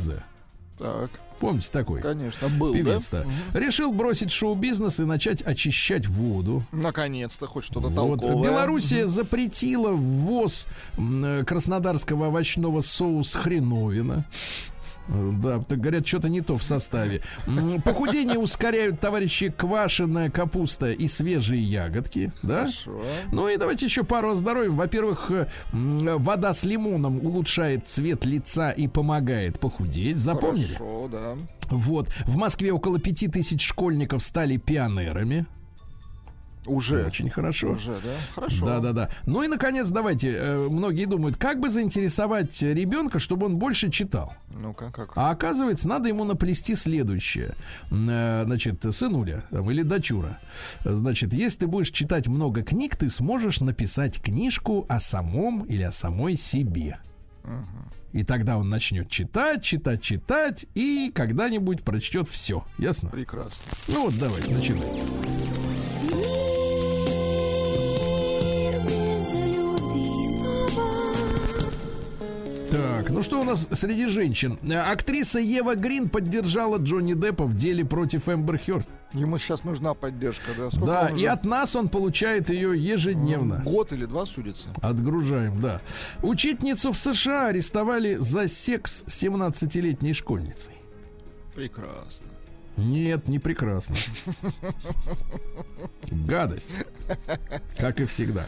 Меладзе. 0.09 0.23
Так, 0.77 1.11
Помните 1.39 1.69
такой? 1.71 2.01
конечно, 2.01 2.47
был, 2.49 2.73
Певец-то. 2.73 3.25
да? 3.53 3.59
Решил 3.59 3.91
бросить 3.93 4.31
шоу-бизнес 4.31 4.99
и 4.99 5.03
начать 5.03 5.41
очищать 5.41 6.07
воду. 6.07 6.63
Наконец-то 6.71 7.45
хоть 7.47 7.65
что-то 7.65 7.87
Вот. 7.89 7.95
толковое. 8.21 8.43
Белоруссия 8.49 9.05
запретила 9.05 9.91
ввоз 9.91 10.65
э, 10.97 11.43
краснодарского 11.45 12.27
овощного 12.27 12.81
соуса 12.81 13.39
хреновина. 13.39 14.23
Да, 15.07 15.59
так 15.59 15.79
говорят, 15.79 16.07
что-то 16.07 16.29
не 16.29 16.41
то 16.41 16.55
в 16.55 16.63
составе. 16.63 17.21
Похудение 17.83 18.37
ускоряют, 18.37 18.99
товарищи, 18.99 19.49
квашеная 19.49 20.29
капуста 20.29 20.91
и 20.91 21.07
свежие 21.07 21.61
ягодки. 21.61 22.31
Да? 22.43 22.61
Хорошо. 22.61 23.01
Ну 23.31 23.49
и 23.49 23.57
давайте 23.57 23.85
еще 23.85 24.03
пару 24.03 24.31
о 24.31 24.35
здоровье. 24.35 24.71
Во-первых, 24.71 25.31
э, 25.31 25.47
вода 25.71 26.53
с 26.53 26.63
лимоном 26.63 27.17
улучшает 27.17 27.87
цвет 27.87 28.25
лица 28.25 28.71
и 28.71 28.87
помогает 28.87 29.59
похудеть. 29.59 30.17
Запомнили? 30.17 30.73
Хорошо, 30.73 31.09
да. 31.11 31.37
Вот. 31.69 32.09
В 32.25 32.37
Москве 32.37 32.71
около 32.71 32.99
пяти 32.99 33.27
тысяч 33.27 33.65
школьников 33.65 34.23
стали 34.23 34.57
пионерами. 34.57 35.45
Уже. 36.65 37.05
Очень 37.05 37.29
хорошо. 37.29 37.71
Уже, 37.71 37.93
да? 37.93 38.13
Хорошо. 38.35 38.65
Да, 38.65 38.79
да, 38.79 38.93
да. 38.93 39.09
Ну 39.25 39.41
и 39.43 39.47
наконец, 39.47 39.89
давайте. 39.89 40.31
э, 40.37 40.67
многие 40.69 41.05
думают, 41.05 41.37
как 41.37 41.59
бы 41.59 41.69
заинтересовать 41.69 42.61
ребенка, 42.61 43.19
чтобы 43.19 43.47
он 43.47 43.57
больше 43.57 43.89
читал. 43.89 44.33
Ну-ка, 44.53 44.91
как? 44.91 45.11
А 45.15 45.31
оказывается, 45.31 45.87
надо 45.87 46.07
ему 46.09 46.23
наплести 46.23 46.75
следующее. 46.75 47.55
Э, 47.91 48.43
Значит, 48.45 48.85
сынуля 48.91 49.43
там, 49.49 49.69
или 49.71 49.81
дочура. 49.81 50.37
Значит, 50.85 51.33
если 51.33 51.59
ты 51.59 51.67
будешь 51.67 51.89
читать 51.89 52.27
много 52.27 52.61
книг, 52.63 52.95
ты 52.95 53.09
сможешь 53.09 53.59
написать 53.61 54.21
книжку 54.21 54.85
о 54.89 54.99
самом 54.99 55.63
или 55.63 55.83
о 55.83 55.91
самой 55.91 56.37
себе. 56.37 56.99
И 58.13 58.23
тогда 58.23 58.57
он 58.57 58.69
начнет 58.69 59.09
читать, 59.09 59.63
читать, 59.63 60.01
читать, 60.01 60.65
и 60.75 61.11
когда-нибудь 61.15 61.81
прочтет 61.83 62.27
все. 62.27 62.63
Ясно? 62.77 63.09
Прекрасно. 63.09 63.63
Ну 63.87 64.05
вот, 64.05 64.19
давайте, 64.19 64.53
начинаем. 64.53 66.00
Так, 72.71 73.09
ну 73.09 73.21
что 73.21 73.41
у 73.41 73.43
нас 73.43 73.67
среди 73.73 74.07
женщин? 74.07 74.57
Э, 74.63 74.91
Актриса 74.91 75.39
Ева 75.39 75.75
Грин 75.75 76.07
поддержала 76.07 76.77
Джонни 76.77 77.13
Деппа 77.13 77.43
в 77.43 77.57
деле 77.57 77.83
против 77.83 78.29
Эмбер 78.29 78.57
Хёрд. 78.57 78.87
Ему 79.11 79.37
сейчас 79.37 79.65
нужна 79.65 79.93
поддержка, 79.93 80.51
да? 80.57 80.71
Сколько 80.71 80.85
Да, 80.85 81.09
и 81.09 81.25
от 81.25 81.45
нас 81.45 81.75
он 81.75 81.89
получает 81.89 82.49
ее 82.49 82.81
ежедневно. 82.81 83.61
Год 83.65 83.91
или 83.91 84.05
два 84.05 84.25
судится. 84.25 84.69
Отгружаем, 84.81 85.59
да. 85.59 85.81
Учительницу 86.23 86.93
в 86.93 86.97
США 86.97 87.47
арестовали 87.47 88.15
за 88.15 88.47
секс 88.47 89.03
с 89.05 89.23
17-летней 89.23 90.13
школьницей. 90.13 90.75
Прекрасно. 91.53 92.30
Нет, 92.77 93.27
не 93.27 93.39
прекрасно. 93.39 93.95
Гадость. 96.09 96.71
Как 97.77 97.99
и 97.99 98.05
всегда. 98.05 98.45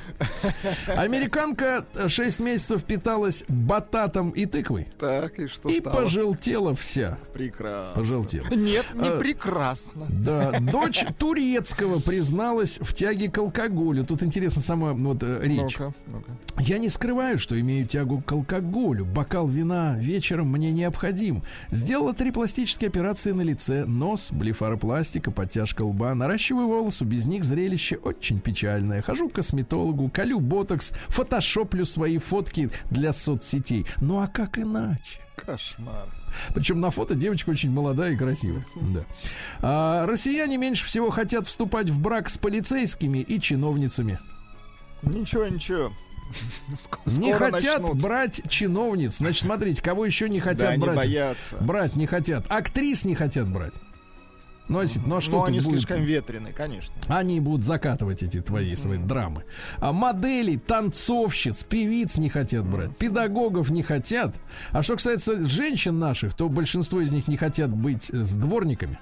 Американка 0.87 1.85
6 2.07 2.39
месяцев 2.39 2.83
питалась 2.83 3.43
бататом 3.47 4.29
и 4.31 4.45
тыквой. 4.45 4.87
Так, 4.99 5.39
и 5.39 5.47
что 5.47 5.69
И 5.69 5.79
стало? 5.79 5.93
пожелтела 5.95 6.75
вся. 6.75 7.17
Прекрасно. 7.33 7.93
Пожелтела. 7.95 8.47
Нет, 8.49 8.85
не 8.93 9.07
А, 9.07 9.19
прекрасно. 9.19 10.07
Да, 10.09 10.51
дочь 10.59 11.05
турецкого 11.17 11.99
призналась 11.99 12.79
в 12.81 12.93
тяге 12.93 13.29
к 13.29 13.37
алкоголю. 13.37 14.03
Тут 14.05 14.23
интересно 14.23 14.61
сама 14.61 14.93
вот 14.93 15.23
э, 15.23 15.39
речь. 15.43 15.77
Ну-ка, 15.77 15.93
ну-ка. 16.07 16.31
Я 16.59 16.77
не 16.77 16.89
скрываю, 16.89 17.39
что 17.39 17.59
имею 17.59 17.87
тягу 17.87 18.21
к 18.21 18.31
алкоголю. 18.31 19.05
Бокал 19.05 19.47
вина 19.47 19.95
вечером 19.97 20.51
мне 20.51 20.71
необходим. 20.71 21.43
Сделала 21.71 22.13
три 22.13 22.31
пластические 22.31 22.89
операции 22.89 23.31
на 23.31 23.41
лице. 23.41 23.85
Нос, 24.13 24.31
блефаропластика, 24.31 25.31
подтяжка 25.31 25.81
лба. 25.81 26.13
Наращиваю 26.13 26.67
волосы. 26.67 27.03
Без 27.03 27.25
них 27.25 27.43
зрелище 27.43 27.95
очень 27.95 28.39
печальное. 28.39 29.01
Хожу 29.01 29.27
к 29.27 29.33
косметологу, 29.33 30.07
колю 30.13 30.39
ботокс, 30.39 30.93
фотошоплю 31.07 31.83
свои 31.83 32.19
фотки 32.19 32.69
для 32.91 33.11
соцсетей. 33.11 33.87
Ну 34.01 34.21
а 34.21 34.27
как 34.27 34.59
иначе? 34.59 35.19
Кошмар. 35.35 36.09
Причем 36.53 36.79
на 36.79 36.91
фото 36.91 37.15
девочка 37.15 37.49
очень 37.49 37.71
молодая 37.71 38.11
и 38.11 38.15
красивая. 38.15 38.63
Да. 38.93 39.03
А, 39.63 40.05
россияне 40.05 40.57
меньше 40.57 40.85
всего 40.85 41.09
хотят 41.09 41.47
вступать 41.47 41.89
в 41.89 41.99
брак 41.99 42.29
с 42.29 42.37
полицейскими 42.37 43.17
и 43.17 43.41
чиновницами. 43.41 44.19
Ничего, 45.01 45.47
ничего. 45.47 45.91
Ск- 46.71 47.17
Не 47.19 47.33
скоро 47.33 47.51
хотят 47.51 47.81
начнут. 47.81 47.99
брать 47.99 48.41
чиновниц. 48.47 49.17
Значит, 49.17 49.41
смотрите, 49.47 49.81
кого 49.81 50.05
еще 50.05 50.29
не 50.29 50.39
хотят 50.39 50.75
Да, 50.75 50.77
брать. 50.85 50.95
боятся. 50.97 51.57
Брать 51.61 51.95
не 51.95 52.05
хотят. 52.05 52.45
Актрис 52.51 53.05
не 53.05 53.15
хотят 53.15 53.47
брать. 53.51 53.73
А, 54.69 54.85
ну 55.05 55.17
а 55.17 55.21
что 55.21 55.31
Но 55.31 55.43
они 55.43 55.59
будет? 55.59 55.69
слишком 55.69 56.01
ветреные, 56.03 56.53
конечно. 56.53 56.93
Они 57.07 57.39
будут 57.39 57.65
закатывать 57.65 58.23
эти 58.23 58.41
твои 58.41 58.75
свои 58.75 58.97
драмы. 58.97 59.43
А 59.79 59.91
моделей, 59.91 60.57
танцовщиц, 60.57 61.63
певиц 61.63 62.17
не 62.17 62.29
хотят 62.29 62.65
брать, 62.65 62.95
педагогов 62.97 63.69
не 63.69 63.83
хотят. 63.83 64.39
А 64.71 64.81
что 64.83 64.95
касается 64.95 65.47
женщин 65.47 65.99
наших, 65.99 66.33
то 66.33 66.49
большинство 66.49 67.01
из 67.01 67.11
них 67.11 67.27
не 67.27 67.37
хотят 67.37 67.69
быть 67.69 68.09
э, 68.09 68.23
с 68.23 68.33
дворниками, 68.35 68.99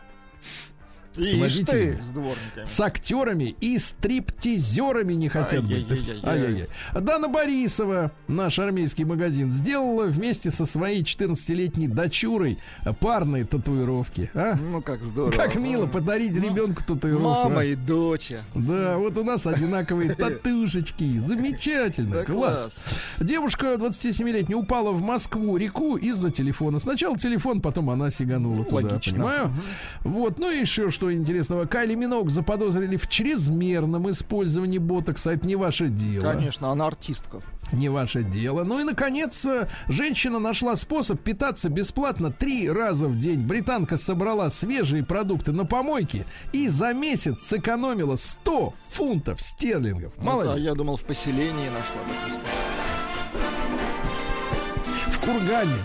Ишь 1.18 1.34
водителями. 1.34 1.96
ты, 1.98 2.04
с 2.04 2.10
дворниками. 2.10 2.66
с 2.66 2.80
актерами 2.80 3.56
и 3.60 3.78
стриптизерами 3.78 5.14
не 5.14 5.30
хотят 5.30 5.64
быть. 5.66 5.92
Ай-яй-яй. 6.24 6.68
Дана 6.94 7.28
Борисова, 7.28 8.12
наш 8.28 8.60
армейский 8.60 9.04
магазин, 9.04 9.52
сделала 9.52 10.06
вместе 10.06 10.52
со 10.52 10.66
своей 10.66 11.04
14-летней 11.04 11.88
дочурой 11.88 12.60
парные 13.00 13.46
татуировки. 13.46 14.30
А? 14.34 14.56
Ну, 14.56 14.82
как 14.82 15.04
здорово. 15.04 15.32
Как 15.32 15.56
мило 15.56 15.88
подарить 15.88 16.34
ребенку 16.34 16.84
татуировку. 16.84 17.50
Мама 17.50 17.62
а? 17.62 17.64
и 17.66 17.76
доча. 17.76 18.44
Да, 18.56 18.98
вот 18.98 19.18
у 19.18 19.24
нас 19.24 19.46
одинаковые 19.48 20.12
татушечки. 20.16 21.18
Замечательно. 21.18 22.24
Класс. 22.24 22.86
Девушка 23.20 23.74
27-летняя 23.74 24.56
упала 24.58 24.92
в 24.92 25.02
Москву 25.02 25.58
реку 25.58 25.98
из-за 25.98 26.30
телефона. 26.30 26.80
Сначала 26.80 27.18
телефон, 27.18 27.62
потом 27.62 27.90
она 27.90 28.10
сиганула 28.10 28.64
туда. 28.64 28.76
логично. 28.76 29.14
Понимаю? 29.14 29.52
Вот, 30.04 30.40
ну 30.40 30.50
и 30.52 30.60
еще 30.60 30.90
что 30.90 31.01
интересного. 31.10 31.66
Кайли 31.66 31.96
Минок 31.96 32.30
заподозрили 32.30 32.98
в 32.98 33.08
чрезмерном 33.08 34.10
использовании 34.10 34.78
ботокса. 34.78 35.32
Это 35.32 35.48
не 35.48 35.56
ваше 35.56 35.88
дело. 35.88 36.24
Конечно, 36.24 36.70
она 36.70 36.88
артистка. 36.88 37.42
Не 37.72 37.90
ваше 37.90 38.24
дело. 38.24 38.64
Ну 38.64 38.80
и, 38.80 38.84
наконец, 38.84 39.48
женщина 39.88 40.40
нашла 40.40 40.76
способ 40.76 41.22
питаться 41.22 41.70
бесплатно 41.70 42.32
три 42.32 42.70
раза 42.70 43.08
в 43.08 43.18
день. 43.18 43.42
Британка 43.42 43.98
собрала 43.98 44.50
свежие 44.50 45.04
продукты 45.04 45.54
на 45.54 45.66
помойке 45.66 46.26
и 46.52 46.68
за 46.68 46.94
месяц 46.94 47.44
сэкономила 47.44 48.18
100 48.18 48.74
фунтов 48.90 49.42
стерлингов. 49.42 50.14
А 50.20 50.24
Молодец. 50.24 50.58
я 50.58 50.74
думал, 50.74 50.98
в 50.98 51.04
поселении 51.04 51.70
нашла. 51.70 52.02
В 55.08 55.20
кургане. 55.20 55.76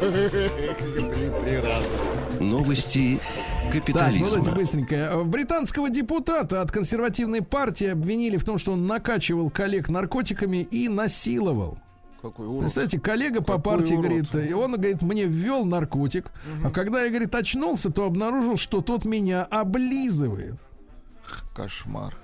три 1.44 1.56
раза. 1.56 2.21
Новости 2.42 3.18
Так, 3.18 3.24
ну 3.64 3.70
капитализма. 3.80 4.28
давайте 4.30 4.50
быстренько. 4.52 5.22
Британского 5.24 5.90
депутата 5.90 6.60
от 6.60 6.70
консервативной 6.70 7.42
партии 7.42 7.86
обвинили 7.88 8.36
в 8.36 8.44
том, 8.44 8.58
что 8.58 8.72
он 8.72 8.86
накачивал 8.86 9.50
коллег 9.50 9.88
наркотиками 9.88 10.58
и 10.62 10.88
насиловал. 10.88 11.78
Какой 12.20 12.46
урод. 12.46 12.60
Представьте, 12.60 13.00
коллега 13.00 13.40
по 13.40 13.56
Какой 13.56 13.62
партии 13.78 13.94
урод. 13.94 14.04
говорит, 14.06 14.34
и 14.50 14.52
он 14.52 14.72
говорит, 14.74 15.02
мне 15.02 15.24
ввел 15.24 15.64
наркотик, 15.64 16.30
а 16.64 16.70
когда 16.70 17.02
я, 17.02 17.08
говорит, 17.10 17.34
очнулся, 17.34 17.90
то 17.90 18.04
обнаружил, 18.04 18.56
что 18.56 18.80
тот 18.80 19.04
меня 19.04 19.42
облизывает. 19.44 20.54
Кошмар. 21.54 22.16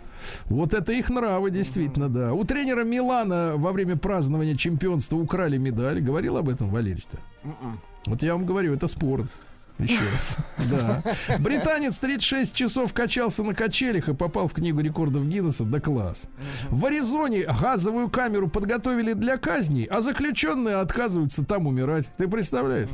Вот 0.46 0.74
это 0.74 0.92
их 0.92 1.10
нравы, 1.10 1.50
действительно, 1.50 2.08
да. 2.08 2.32
У 2.32 2.44
тренера 2.44 2.84
Милана 2.84 3.52
во 3.56 3.72
время 3.72 3.96
празднования 3.96 4.56
чемпионства 4.56 5.16
украли 5.16 5.58
медаль. 5.58 6.00
Говорил 6.00 6.36
об 6.36 6.48
этом 6.48 6.68
Валерий-то? 6.70 7.18
М-м. 7.44 7.80
Вот 8.06 8.22
я 8.22 8.34
вам 8.34 8.44
говорю, 8.44 8.74
это 8.74 8.88
спорт. 8.88 9.30
Еще 9.78 10.00
раз. 10.12 10.38
Да. 10.70 11.02
Британец 11.38 11.98
36 11.98 12.52
часов 12.54 12.92
качался 12.92 13.42
на 13.42 13.54
качелях 13.54 14.08
и 14.08 14.14
попал 14.14 14.48
в 14.48 14.52
книгу 14.52 14.80
рекордов 14.80 15.26
Гиннесса. 15.26 15.64
Да 15.64 15.80
класс. 15.80 16.26
В 16.70 16.84
Аризоне 16.86 17.46
газовую 17.60 18.10
камеру 18.10 18.48
подготовили 18.48 19.12
для 19.12 19.36
казни, 19.36 19.86
а 19.90 20.00
заключенные 20.00 20.76
отказываются 20.76 21.44
там 21.44 21.66
умирать. 21.66 22.06
Ты 22.16 22.28
представляешь? 22.28 22.88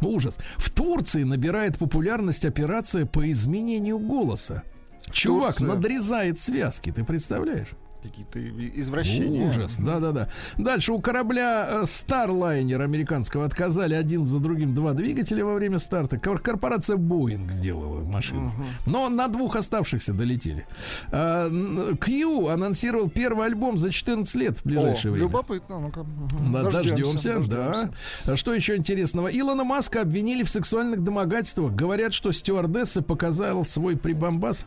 Ужас. 0.00 0.38
В 0.56 0.70
Турции 0.70 1.24
набирает 1.24 1.76
популярность 1.78 2.44
операция 2.44 3.04
по 3.04 3.30
изменению 3.30 3.98
голоса. 3.98 4.62
Чувак 5.10 5.60
надрезает 5.60 6.38
связки, 6.38 6.92
ты 6.92 7.04
представляешь? 7.04 7.68
Какие-то 8.02 8.38
извращения. 8.80 9.48
Ужас, 9.48 9.76
да-да-да. 9.76 10.28
Дальше 10.56 10.92
у 10.92 10.98
корабля 11.00 11.66
э, 11.70 11.82
Starliner 11.82 12.82
американского 12.82 13.44
отказали 13.44 13.94
один 13.94 14.24
за 14.24 14.38
другим 14.40 14.74
два 14.74 14.92
двигателя 14.94 15.44
во 15.44 15.54
время 15.54 15.78
старта. 15.78 16.18
Кор- 16.18 16.40
Корпорация 16.40 16.96
Boeing 16.96 17.52
сделала 17.52 18.00
машину. 18.02 18.52
Но 18.86 19.08
на 19.10 19.28
двух 19.28 19.56
оставшихся 19.56 20.12
долетели. 20.14 20.66
Q 21.10 22.48
анонсировал 22.48 23.08
первый 23.10 23.46
альбом 23.46 23.78
за 23.78 23.90
14 23.90 24.34
лет 24.36 24.58
в 24.58 24.64
ближайшее 24.64 25.10
О, 25.10 25.12
время. 25.12 25.26
Любопытно, 25.28 25.80
ну-ка. 25.80 26.06
Да, 26.52 26.70
дождемся, 26.70 27.34
да. 27.34 27.68
дождемся. 27.68 27.94
А 28.26 28.36
Что 28.36 28.54
еще 28.54 28.76
интересного? 28.76 29.28
Илона 29.28 29.64
Маска 29.64 30.00
обвинили 30.02 30.42
в 30.42 30.50
сексуальных 30.50 31.02
домогательствах. 31.04 31.74
Говорят, 31.74 32.12
что 32.12 32.32
стюардесса 32.32 33.02
показала 33.02 33.62
свой 33.64 33.96
прибамбас. 33.96 34.64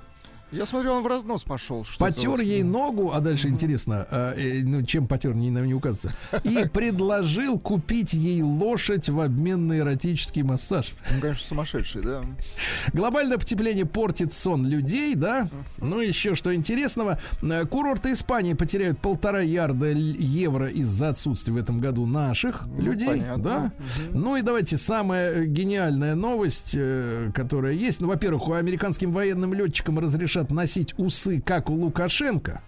Я 0.53 0.67
смотрю, 0.67 0.91
он 0.93 1.03
в 1.03 1.07
разнос 1.07 1.43
пошел. 1.43 1.85
Потер 1.97 2.39
ей 2.39 2.61
ногу, 2.61 3.11
а 3.11 3.19
дальше 3.21 3.47
интересно, 3.49 4.07
а, 4.11 4.33
э, 4.35 4.61
ну 4.63 4.83
чем 4.83 5.07
потер, 5.07 5.33
не, 5.33 5.49
не 5.49 5.73
указывается, 5.73 6.13
и 6.43 6.67
предложил 6.73 7.57
купить 7.57 8.13
ей 8.13 8.43
лошадь 8.43 9.09
в 9.09 9.19
обмен 9.19 9.67
на 9.67 9.79
эротический 9.79 10.43
массаж. 10.43 10.93
Он, 11.11 11.21
конечно, 11.21 11.47
сумасшедший, 11.47 12.03
да. 12.03 12.21
Глобальное 12.93 13.39
потепление 13.39 13.85
портит 13.87 14.31
сон 14.31 14.67
людей, 14.67 15.15
да? 15.15 15.47
Ну, 15.79 15.99
еще 16.01 16.35
что 16.35 16.53
интересного. 16.53 17.17
э, 17.41 17.65
Курорты 17.65 18.11
Испании 18.11 18.53
потеряют 18.53 18.99
полтора 18.99 19.41
ярда 19.41 19.87
евро 19.89 20.67
из-за 20.69 21.09
отсутствия 21.09 21.53
в 21.53 21.57
этом 21.57 21.79
году 21.79 22.05
наших 22.05 22.67
людей, 22.77 23.07
Ну, 23.07 23.11
понятно. 23.13 23.43
да? 23.43 23.71
Ну 24.13 24.35
и 24.35 24.41
давайте 24.43 24.77
самая 24.77 25.45
гениальная 25.45 26.13
новость, 26.13 26.73
э, 26.75 27.31
которая 27.33 27.73
есть. 27.73 28.01
Ну, 28.01 28.07
во-первых, 28.07 28.47
у 28.47 28.53
американским 28.53 29.11
военным 29.11 29.53
летчикам 29.55 29.97
разрешат 29.97 30.42
носить 30.51 30.93
усы, 30.97 31.41
как 31.41 31.69
у 31.69 31.73
Лукашенко. 31.73 32.61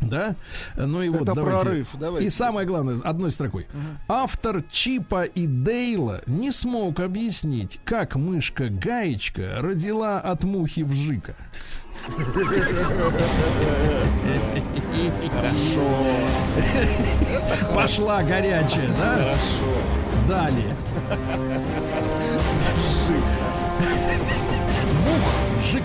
Да? 0.00 0.36
Ну 0.76 1.00
и 1.02 1.08
вот 1.08 1.22
Это 1.22 1.34
давайте. 1.34 1.62
прорыв, 1.62 1.88
давайте. 1.94 2.26
И 2.26 2.30
самое 2.30 2.66
главное, 2.66 2.98
одной 3.02 3.30
строкой. 3.30 3.66
Автор 4.08 4.62
Чипа 4.70 5.22
и 5.22 5.46
Дейла 5.46 6.20
не 6.26 6.50
смог 6.52 7.00
объяснить, 7.00 7.80
как 7.84 8.14
мышка 8.16 8.68
Гаечка 8.68 9.56
родила 9.60 10.18
от 10.20 10.44
мухи 10.44 10.82
вжика. 10.82 11.34
Хорошо. 15.32 16.04
Пошла 17.74 18.22
горячая, 18.22 18.88
да? 18.88 19.16
Хорошо. 19.16 19.74
Далее. 20.28 20.76
Мух, 25.06 25.62
вжик. 25.62 25.84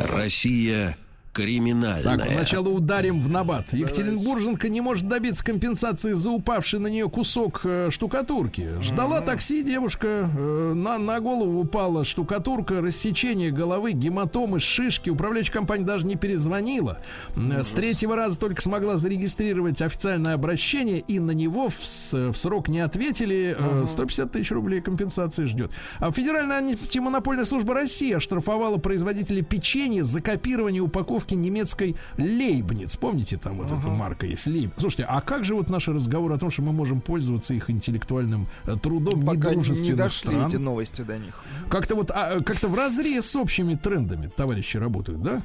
Россия 0.00 0.96
Криминальное. 1.32 2.18
Так, 2.18 2.30
сначала 2.30 2.68
ударим 2.68 3.18
в 3.18 3.30
набат. 3.30 3.72
Екатеринбурженка 3.72 4.68
не 4.68 4.82
может 4.82 5.08
добиться 5.08 5.42
компенсации 5.42 6.12
за 6.12 6.30
упавший 6.30 6.78
на 6.78 6.88
нее 6.88 7.08
кусок 7.08 7.62
э, 7.64 7.88
штукатурки. 7.90 8.78
Ждала 8.82 9.22
такси 9.22 9.62
девушка, 9.62 10.28
э, 10.36 10.72
на, 10.74 10.98
на 10.98 11.20
голову 11.20 11.60
упала 11.60 12.04
штукатурка, 12.04 12.82
рассечение 12.82 13.50
головы, 13.50 13.92
гематомы, 13.92 14.60
шишки. 14.60 15.08
Управляющая 15.08 15.54
компания 15.54 15.86
даже 15.86 16.04
не 16.04 16.16
перезвонила. 16.16 16.98
Э, 17.34 17.62
С 17.62 17.72
третьего 17.72 18.14
раза 18.14 18.38
только 18.38 18.60
смогла 18.60 18.98
зарегистрировать 18.98 19.80
официальное 19.80 20.34
обращение, 20.34 20.98
и 20.98 21.18
на 21.18 21.30
него 21.30 21.70
в, 21.70 21.78
в 22.12 22.34
срок 22.36 22.68
не 22.68 22.80
ответили. 22.80 23.56
Э, 23.58 23.86
150 23.86 24.32
тысяч 24.32 24.50
рублей 24.50 24.82
компенсации 24.82 25.46
ждет. 25.46 25.72
А 25.98 26.12
Федеральная 26.12 26.58
антимонопольная 26.58 27.46
служба 27.46 27.72
России 27.72 28.12
оштрафовала 28.12 28.76
производителей 28.76 29.40
печенья 29.40 30.02
за 30.02 30.20
копирование 30.20 30.82
упаковки 30.82 31.21
немецкой 31.30 31.96
Лейбниц. 32.18 32.96
Помните, 32.96 33.36
там 33.36 33.58
вот 33.58 33.70
эта 33.70 33.88
марка 33.88 34.26
есть 34.26 34.46
Лейб. 34.46 34.72
Слушайте, 34.76 35.04
а 35.08 35.20
как 35.20 35.44
же 35.44 35.54
вот 35.54 35.70
наш 35.70 35.88
разговор 35.88 36.32
о 36.32 36.38
том, 36.38 36.50
что 36.50 36.62
мы 36.62 36.72
можем 36.72 37.00
пользоваться 37.00 37.54
их 37.54 37.70
интеллектуальным 37.70 38.46
э, 38.64 38.76
трудом 38.82 39.24
Пока 39.24 39.50
не 39.50 39.56
недружественных 39.56 39.96
дошли 39.96 40.30
стран? 40.30 40.46
эти 40.48 40.56
новости 40.56 41.02
до 41.02 41.18
них. 41.18 41.34
Как-то 41.70 41.94
вот 41.94 42.10
а, 42.10 42.40
как-то 42.40 42.68
в 42.68 42.74
разрез 42.74 43.26
с 43.30 43.36
общими 43.36 43.74
трендами 43.74 44.26
товарищи 44.34 44.76
работают, 44.76 45.22
да? 45.22 45.42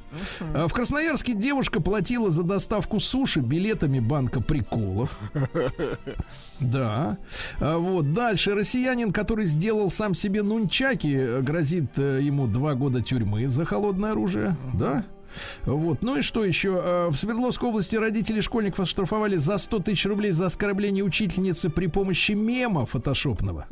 А, 0.53 0.67
В 0.67 0.73
Красноярске 0.73 1.33
девушка 1.33 1.81
платила 1.81 2.29
за 2.29 2.43
доставку 2.43 2.99
суши 2.99 3.39
билетами 3.39 3.99
банка 3.99 4.41
приколов. 4.41 5.17
Да. 6.59 7.17
Вот. 7.59 8.13
Дальше. 8.13 8.55
Россиянин, 8.55 9.11
который 9.13 9.45
сделал 9.45 9.91
сам 9.91 10.15
себе 10.15 10.41
нунчаки, 10.41 11.13
э, 11.15 11.41
грозит 11.41 11.97
э, 11.99 12.19
ему 12.23 12.47
два 12.47 12.73
года 12.73 13.01
тюрьмы 13.03 13.47
за 13.47 13.63
холодное 13.63 14.11
оружие. 14.13 14.57
Да? 14.73 15.03
Вот. 15.65 16.03
Ну 16.03 16.17
и 16.17 16.21
что 16.21 16.43
еще? 16.43 16.79
Э, 16.83 17.07
В 17.09 17.15
Свердловской 17.15 17.69
области 17.69 17.95
родители 17.95 18.41
школьников 18.41 18.81
оштрафовали 18.81 19.37
за 19.37 19.57
100 19.57 19.79
тысяч 19.79 20.05
рублей 20.05 20.31
за 20.31 20.47
оскорбление 20.47 21.03
учительницы 21.03 21.69
при 21.69 21.87
помощи 21.87 22.33
мема 22.33 22.85
фотошопного. 22.85 23.65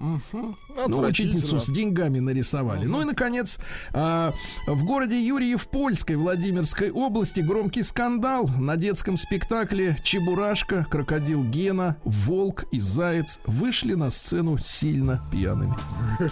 Ну, 0.87 0.99
учительницу 0.99 1.59
с 1.59 1.67
деньгами 1.67 2.19
нарисовали. 2.19 2.85
Ну 2.85 3.01
и, 3.01 3.05
наконец, 3.05 3.59
а, 3.93 4.33
в 4.67 4.83
городе 4.83 5.25
Юрьев-Польской 5.25 6.17
Владимирской 6.17 6.91
области 6.91 7.39
громкий 7.39 7.83
скандал. 7.83 8.49
На 8.59 8.75
детском 8.75 9.17
спектакле 9.17 9.97
Чебурашка, 10.03 10.85
Крокодил 10.89 11.43
Гена, 11.43 11.97
Волк 12.03 12.65
и 12.71 12.79
Заяц 12.79 13.39
вышли 13.45 13.93
на 13.93 14.09
сцену 14.09 14.57
сильно 14.57 15.21
пьяными. 15.31 15.75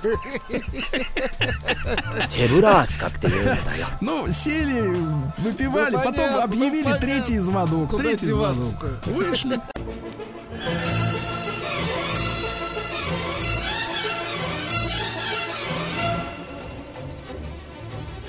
Чебурашка, 2.30 3.12
ты. 3.22 3.32
Ну, 4.02 4.28
сели, 4.28 4.96
выпивали, 5.38 5.94
Ну, 5.96 6.00
потом 6.00 6.14
понятно, 6.16 6.44
объявили 6.44 6.84
ну, 6.84 6.84
понятно. 6.84 7.08
третий 7.08 7.38
звонок, 7.40 7.90
Куда 7.90 8.04
третий 8.04 8.28
звонок. 8.32 8.86
Вышли. 9.06 9.60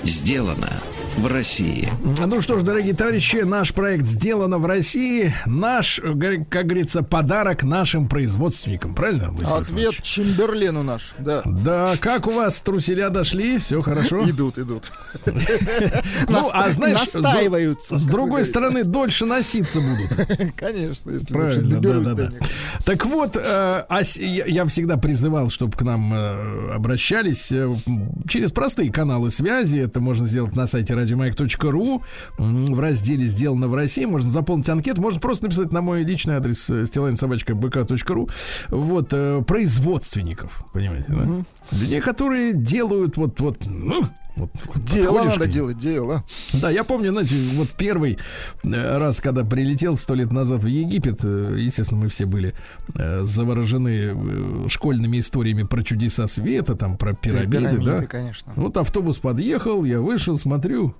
Сделано 0.03 0.69
в 1.17 1.27
России. 1.27 1.89
Ну 2.25 2.41
что 2.41 2.59
ж, 2.59 2.63
дорогие 2.63 2.93
товарищи, 2.93 3.37
наш 3.37 3.73
проект 3.73 4.05
сделано 4.05 4.57
в 4.57 4.65
России. 4.65 5.33
Наш, 5.45 6.01
как 6.49 6.65
говорится, 6.65 7.03
подарок 7.03 7.63
нашим 7.63 8.07
производственникам. 8.07 8.93
Правильно, 8.93 9.29
Владислав 9.29 9.61
Ответ? 9.61 10.01
Чемберлену 10.01 10.83
наш, 10.83 11.13
да. 11.17 11.41
Да, 11.45 11.93
как 11.99 12.27
у 12.27 12.31
вас 12.31 12.59
труселя 12.61 13.09
дошли? 13.09 13.57
Все 13.59 13.81
хорошо? 13.81 14.29
Идут, 14.29 14.57
идут. 14.57 14.91
Ну, 16.27 16.49
а 16.53 16.69
знаешь, 16.71 17.09
с 17.09 18.05
другой 18.07 18.45
стороны, 18.45 18.83
дольше 18.83 19.25
носиться 19.25 19.79
будут. 19.79 20.53
Конечно, 20.55 21.11
если 21.11 21.33
Правильно, 21.33 21.79
да, 21.79 21.99
да, 21.99 22.13
да. 22.13 22.29
Так 22.83 23.05
вот, 23.05 23.37
э, 23.37 23.39
а 23.41 23.99
я 24.15 24.65
всегда 24.65 24.97
призывал, 24.97 25.49
чтобы 25.49 25.77
к 25.77 25.81
нам 25.81 26.13
э, 26.13 26.73
обращались 26.73 27.51
э, 27.51 27.73
через 28.27 28.51
простые 28.51 28.91
каналы 28.91 29.29
связи. 29.29 29.77
Это 29.77 29.99
можно 30.01 30.25
сделать 30.25 30.55
на 30.55 30.67
сайте 30.67 30.95
радиомаяк.ру 31.05 32.03
в 32.37 32.79
разделе 32.79 33.25
«Сделано 33.25 33.67
в 33.67 33.75
России». 33.75 34.05
Можно 34.05 34.29
заполнить 34.29 34.69
анкету, 34.69 35.01
можно 35.01 35.19
просто 35.19 35.45
написать 35.45 35.71
на 35.71 35.81
мой 35.81 36.03
личный 36.03 36.35
адрес 36.35 36.69
э, 36.69 36.85
стилайнсобачка.бк.ру. 36.85 38.29
Вот, 38.69 39.09
э, 39.11 39.43
производственников, 39.47 40.65
понимаете, 40.73 41.05
да? 41.09 41.45
Людей, 41.71 42.01
которые 42.01 42.53
делают 42.53 43.17
вот, 43.17 43.39
вот, 43.39 43.57
ну, 43.65 44.03
вот 44.35 44.51
Дело 44.85 45.23
надо 45.23 45.45
делать, 45.47 45.77
дело. 45.77 46.23
Да, 46.53 46.69
я 46.69 46.83
помню, 46.83 47.11
знаете, 47.11 47.35
вот 47.53 47.69
первый 47.71 48.17
э, 48.63 48.97
раз, 48.97 49.21
когда 49.21 49.43
прилетел 49.43 49.95
сто 49.97 50.13
лет 50.13 50.31
назад 50.31 50.63
в 50.63 50.67
Египет, 50.67 51.23
э, 51.23 51.55
естественно, 51.57 52.01
мы 52.01 52.09
все 52.09 52.25
были 52.25 52.53
э, 52.95 53.23
заворожены 53.23 54.67
школьными 54.69 55.19
историями 55.19 55.63
про 55.63 55.83
чудеса 55.83 56.27
света, 56.27 56.75
там 56.75 56.97
про 56.97 57.13
пирамиды, 57.13 57.57
Пирамиды, 57.57 57.85
да. 57.85 58.05
конечно. 58.05 58.53
Вот 58.55 58.77
автобус 58.77 59.17
подъехал, 59.17 59.83
я 59.83 60.01
вышел, 60.01 60.37
смотрю. 60.37 60.95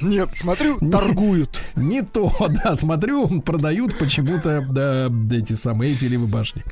Нет, 0.00 0.30
смотрю, 0.34 0.78
торгуют. 0.78 1.60
Не 1.76 2.02
то, 2.02 2.32
да, 2.64 2.74
смотрю, 2.76 3.40
продают 3.42 3.98
почему-то 3.98 4.64
да, 4.70 5.10
эти 5.36 5.52
самые 5.54 5.92
Эйфелевы 5.92 6.26
башни. 6.26 6.62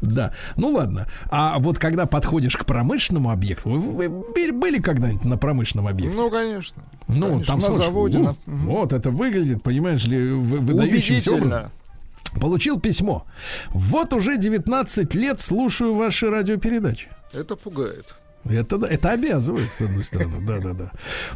Да, 0.00 0.32
ну 0.56 0.68
ладно. 0.68 1.08
А 1.30 1.58
вот 1.58 1.78
когда 1.78 2.06
подходишь 2.06 2.56
к 2.56 2.64
промышленному 2.64 3.30
объекту, 3.30 3.70
вы, 3.70 3.78
вы 4.08 4.08
были- 4.52 4.78
когда-нибудь 4.80 5.24
на 5.24 5.36
промышленном 5.38 5.88
объекте? 5.88 6.16
Ну, 6.16 6.30
конечно. 6.30 6.82
Ну, 7.08 7.28
Конечно, 7.28 7.46
там 7.46 7.56
на 7.56 7.62
слушай, 7.62 7.84
заводе. 7.84 8.18
ух, 8.18 8.34
на-. 8.46 8.54
Вот 8.66 8.92
это 8.92 9.10
выглядит, 9.10 9.62
понимаешь 9.62 10.04
ли, 10.04 10.30
вы- 10.32 10.58
выдающимся 10.58 11.34
образом. 11.34 11.70
Получил 12.40 12.78
письмо. 12.78 13.24
Вот 13.70 14.12
уже 14.12 14.36
19 14.36 15.14
лет 15.14 15.40
слушаю 15.40 15.94
ваши 15.94 16.28
радиопередачи. 16.28 17.08
Это 17.32 17.56
пугает. 17.56 18.14
Это, 18.50 18.76
это 18.86 19.10
обязывает, 19.10 19.68
с 19.68 19.80
одной 19.80 20.04
стороны, 20.04 20.36
да-да-да. 20.46 20.90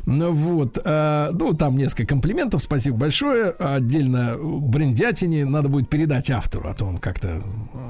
Ну 0.06 0.32
вот, 0.32 0.78
а, 0.84 1.30
ну 1.32 1.52
там 1.54 1.76
несколько 1.76 2.06
комплиментов, 2.06 2.62
спасибо 2.62 2.96
большое. 2.96 3.50
Отдельно 3.50 4.36
брендятине 4.40 5.44
надо 5.44 5.68
будет 5.68 5.88
передать 5.88 6.30
автору, 6.30 6.68
а 6.68 6.74
то 6.74 6.84
он 6.86 6.98
как-то 6.98 7.42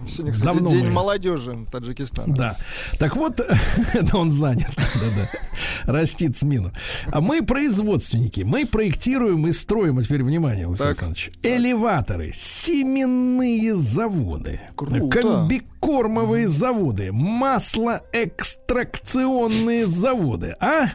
Сегодня, 0.08 0.32
кстати, 0.32 0.46
Давно 0.46 0.70
день 0.70 0.84
мы- 0.86 0.90
молодежи 0.90 1.66
Таджикистана. 1.70 2.34
Да. 2.34 2.56
Так 2.98 3.16
вот, 3.16 3.36
да, 3.94 4.18
он 4.18 4.30
занят. 4.32 4.70
Да-да. 4.76 5.92
Растит 5.92 6.36
смину. 6.36 6.72
А 7.12 7.20
мы 7.20 7.42
производственники. 7.42 8.42
Мы 8.42 8.66
проектируем 8.66 9.46
и 9.46 9.52
строим, 9.52 9.98
а 9.98 10.02
теперь 10.02 10.22
внимание, 10.22 10.66
Владимир. 10.66 10.90
Александрович, 10.90 11.30
элеваторы, 11.42 12.30
семенные 12.32 13.74
заводы, 13.76 14.60
Круто. 14.76 15.46
Комбикормовые 15.80 16.46
заводы, 16.48 17.12
маслоэкстракционные 17.12 19.86
заводы. 19.86 20.56
А? 20.60 20.86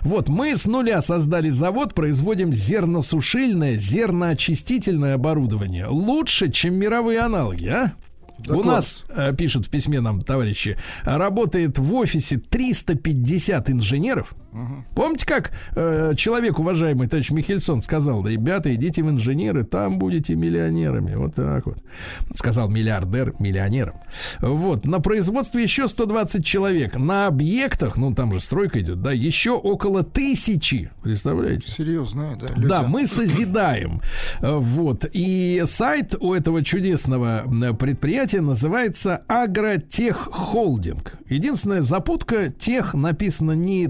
Вот 0.00 0.28
мы 0.28 0.54
с 0.56 0.66
нуля 0.66 1.02
создали 1.02 1.50
завод, 1.50 1.94
производим 1.94 2.52
зерносушильное, 2.52 3.76
зерноочистительное 3.76 5.14
оборудование. 5.14 5.86
Лучше, 5.86 6.50
чем 6.50 6.74
мировые 6.74 7.20
аналоги, 7.20 7.68
а? 7.68 7.92
Да 8.38 8.56
У 8.56 8.64
нас, 8.64 9.04
э, 9.14 9.32
пишут 9.36 9.66
в 9.66 9.70
письме 9.70 10.00
нам 10.00 10.22
товарищи, 10.22 10.78
работает 11.04 11.78
в 11.78 11.94
офисе 11.94 12.38
350 12.38 13.70
инженеров. 13.70 14.34
Помните, 14.94 15.26
как 15.26 15.52
э, 15.74 16.12
человек, 16.16 16.58
уважаемый 16.58 17.08
товарищ 17.08 17.30
Михельсон, 17.30 17.82
сказал, 17.82 18.26
ребята, 18.26 18.74
идите 18.74 19.02
в 19.02 19.10
инженеры, 19.10 19.64
там 19.64 19.98
будете 19.98 20.34
миллионерами. 20.34 21.14
Вот 21.14 21.34
так 21.34 21.66
вот. 21.66 21.78
Сказал 22.34 22.68
миллиардер 22.68 23.34
миллионером. 23.38 23.94
Вот. 24.40 24.84
На 24.86 25.00
производстве 25.00 25.62
еще 25.62 25.88
120 25.88 26.44
человек. 26.44 26.96
На 26.96 27.28
объектах, 27.28 27.96
ну 27.96 28.14
там 28.14 28.32
же 28.34 28.40
стройка 28.40 28.80
идет, 28.80 29.00
да, 29.00 29.12
еще 29.12 29.52
около 29.52 30.02
тысячи. 30.02 30.90
Представляете? 31.02 31.70
Серьезно, 31.70 32.38
да. 32.38 32.54
люди. 32.54 32.68
Да, 32.68 32.82
мы 32.82 33.06
созидаем. 33.06 34.02
Вот. 34.40 35.06
И 35.12 35.62
сайт 35.66 36.14
у 36.20 36.34
этого 36.34 36.62
чудесного 36.62 37.44
э, 37.46 37.72
предприятия 37.72 38.40
называется 38.40 39.22
Агротех 39.28 40.28
Холдинг. 40.30 41.14
Единственная 41.28 41.80
запутка, 41.80 42.50
тех 42.50 42.94
написано 42.94 43.52
не 43.52 43.88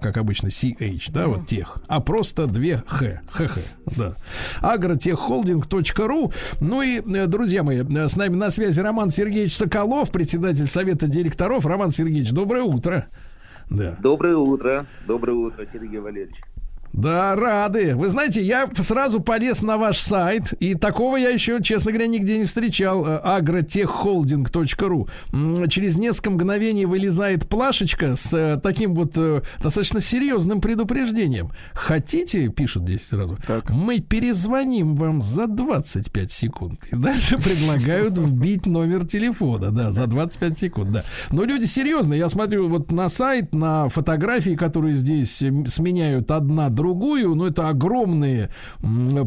Как 0.00 0.16
обычно, 0.16 0.48
CH, 0.48 1.10
да, 1.12 1.26
вот 1.26 1.46
тех, 1.46 1.78
а 1.88 2.00
просто 2.00 2.46
две 2.46 2.82
Х. 2.86 3.20
ХХ, 3.30 3.58
да. 3.96 4.16
Агротеххолдинг.ру. 4.60 6.32
Ну 6.60 6.82
и, 6.82 7.00
э, 7.00 7.26
друзья 7.26 7.62
мои, 7.62 7.82
э, 7.82 8.08
с 8.08 8.16
нами 8.16 8.34
на 8.36 8.50
связи 8.50 8.80
Роман 8.80 9.10
Сергеевич 9.10 9.56
Соколов, 9.56 10.10
председатель 10.10 10.68
Совета 10.68 11.08
директоров. 11.08 11.66
Роман 11.66 11.90
Сергеевич, 11.90 12.30
доброе 12.32 12.62
утро. 12.62 13.08
Да. 13.70 13.96
Доброе 14.00 14.36
утро. 14.36 14.86
Доброе 15.06 15.34
утро, 15.34 15.66
Сергей 15.70 16.00
Валерьевич. 16.00 16.36
Да, 16.98 17.34
рады. 17.36 17.94
Вы 17.94 18.08
знаете, 18.08 18.42
я 18.42 18.68
сразу 18.74 19.20
полез 19.20 19.62
на 19.62 19.78
ваш 19.78 20.00
сайт, 20.00 20.52
и 20.58 20.74
такого 20.74 21.16
я 21.16 21.28
еще, 21.28 21.62
честно 21.62 21.92
говоря, 21.92 22.08
нигде 22.08 22.38
не 22.38 22.44
встречал. 22.44 23.06
Э, 23.06 23.20
agrotechholding.ru. 23.38 25.68
Через 25.68 25.96
несколько 25.96 26.30
мгновений 26.30 26.86
вылезает 26.86 27.48
плашечка 27.48 28.16
с 28.16 28.34
э, 28.34 28.58
таким 28.60 28.96
вот 28.96 29.12
э, 29.16 29.42
достаточно 29.62 30.00
серьезным 30.00 30.60
предупреждением. 30.60 31.52
Хотите, 31.72 32.48
пишут 32.48 32.82
здесь 32.82 33.06
сразу, 33.06 33.38
так. 33.46 33.70
мы 33.70 34.00
перезвоним 34.00 34.96
вам 34.96 35.22
за 35.22 35.46
25 35.46 36.32
секунд. 36.32 36.80
И 36.90 36.96
дальше 36.96 37.38
предлагают 37.38 38.18
вбить 38.18 38.66
номер 38.66 39.06
телефона, 39.06 39.70
да, 39.70 39.92
за 39.92 40.08
25 40.08 40.58
секунд, 40.58 40.90
да. 40.90 41.04
Но 41.30 41.44
люди 41.44 41.66
серьезные. 41.66 42.18
Я 42.18 42.28
смотрю 42.28 42.68
вот 42.68 42.90
на 42.90 43.08
сайт, 43.08 43.54
на 43.54 43.88
фотографии, 43.88 44.56
которые 44.56 44.94
здесь 44.94 45.36
сменяют 45.36 46.32
одна 46.32 46.70
другую 46.70 46.87
другую, 46.88 47.34
но 47.34 47.46
это 47.46 47.68
огромные 47.68 48.48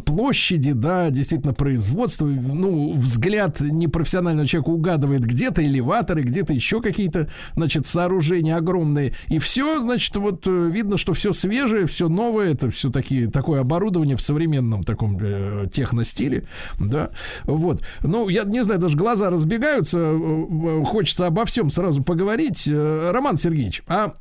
площади, 0.05 0.71
да, 0.71 1.09
действительно 1.11 1.53
производство, 1.53 2.25
ну, 2.25 2.93
взгляд 2.93 3.61
непрофессионального 3.61 4.47
человека 4.47 4.69
угадывает 4.69 5.23
где-то 5.23 5.63
элеваторы, 5.63 6.23
где-то 6.23 6.53
еще 6.53 6.81
какие-то, 6.81 7.29
значит, 7.55 7.85
сооружения 7.85 8.57
огромные, 8.57 9.13
и 9.27 9.37
все, 9.37 9.79
значит, 9.79 10.15
вот 10.15 10.47
э, 10.47 10.69
видно, 10.71 10.97
что 10.97 11.13
все 11.13 11.33
свежее, 11.33 11.85
все 11.85 12.09
новое, 12.09 12.51
это 12.53 12.71
все 12.71 12.89
такие, 12.89 13.29
такое 13.29 13.61
оборудование 13.61 14.17
в 14.17 14.21
современном 14.21 14.83
таком 14.83 15.17
э, 15.21 15.67
техностиле, 15.71 16.45
да, 16.79 17.11
вот. 17.43 17.83
Ну, 18.01 18.27
я 18.29 18.43
не 18.43 18.63
знаю, 18.63 18.79
даже 18.79 18.97
глаза 18.97 19.29
разбегаются, 19.29 19.99
э, 19.99 20.83
хочется 20.85 21.27
обо 21.27 21.45
всем 21.45 21.69
сразу 21.69 22.01
поговорить. 22.01 22.67
Э, 22.67 23.11
Роман 23.11 23.37
Сергеевич, 23.37 23.83
а 23.87 24.13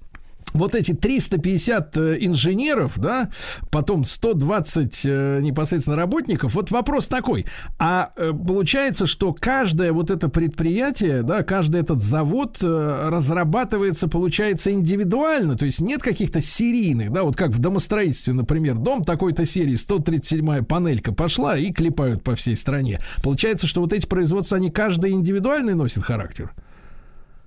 вот 0.53 0.75
эти 0.75 0.93
350 0.93 1.97
э, 1.97 2.17
инженеров, 2.21 2.95
да, 2.97 3.31
потом 3.71 4.05
120 4.05 5.03
э, 5.05 5.39
непосредственно 5.41 5.97
работников. 5.97 6.55
Вот 6.55 6.71
вопрос 6.71 7.09
такой. 7.09 7.47
А 7.79 8.11
э, 8.17 8.33
получается, 8.33 9.07
что 9.07 9.33
каждое 9.33 9.93
вот 9.93 10.11
это 10.11 10.29
предприятие, 10.29 11.23
да, 11.23 11.43
каждый 11.43 11.81
этот 11.81 12.03
завод 12.03 12.59
разрабатывается, 12.63 14.09
получается, 14.09 14.73
индивидуально. 14.73 15.57
То 15.57 15.67
есть 15.67 15.81
нет 15.81 16.03
каких-то 16.03 16.41
серийных, 16.41 17.13
да, 17.13 17.23
вот 17.23 17.37
как 17.37 17.51
в 17.51 17.59
домостроительстве, 17.59 18.33
например, 18.33 18.77
дом 18.77 19.05
такой-то 19.05 19.47
серии, 19.47 19.75
137-я 19.75 20.63
панелька 20.63 21.13
пошла 21.13 21.57
и 21.57 21.73
клепают 21.73 22.23
по 22.23 22.35
всей 22.35 22.57
стране. 22.57 23.01
Получается, 23.23 23.67
что 23.67 23.81
вот 23.81 23.93
эти 23.93 24.07
производства, 24.07 24.57
они 24.57 24.71
каждый 24.71 25.13
индивидуальный 25.13 25.75
носит 25.75 26.03
характер? 26.03 26.53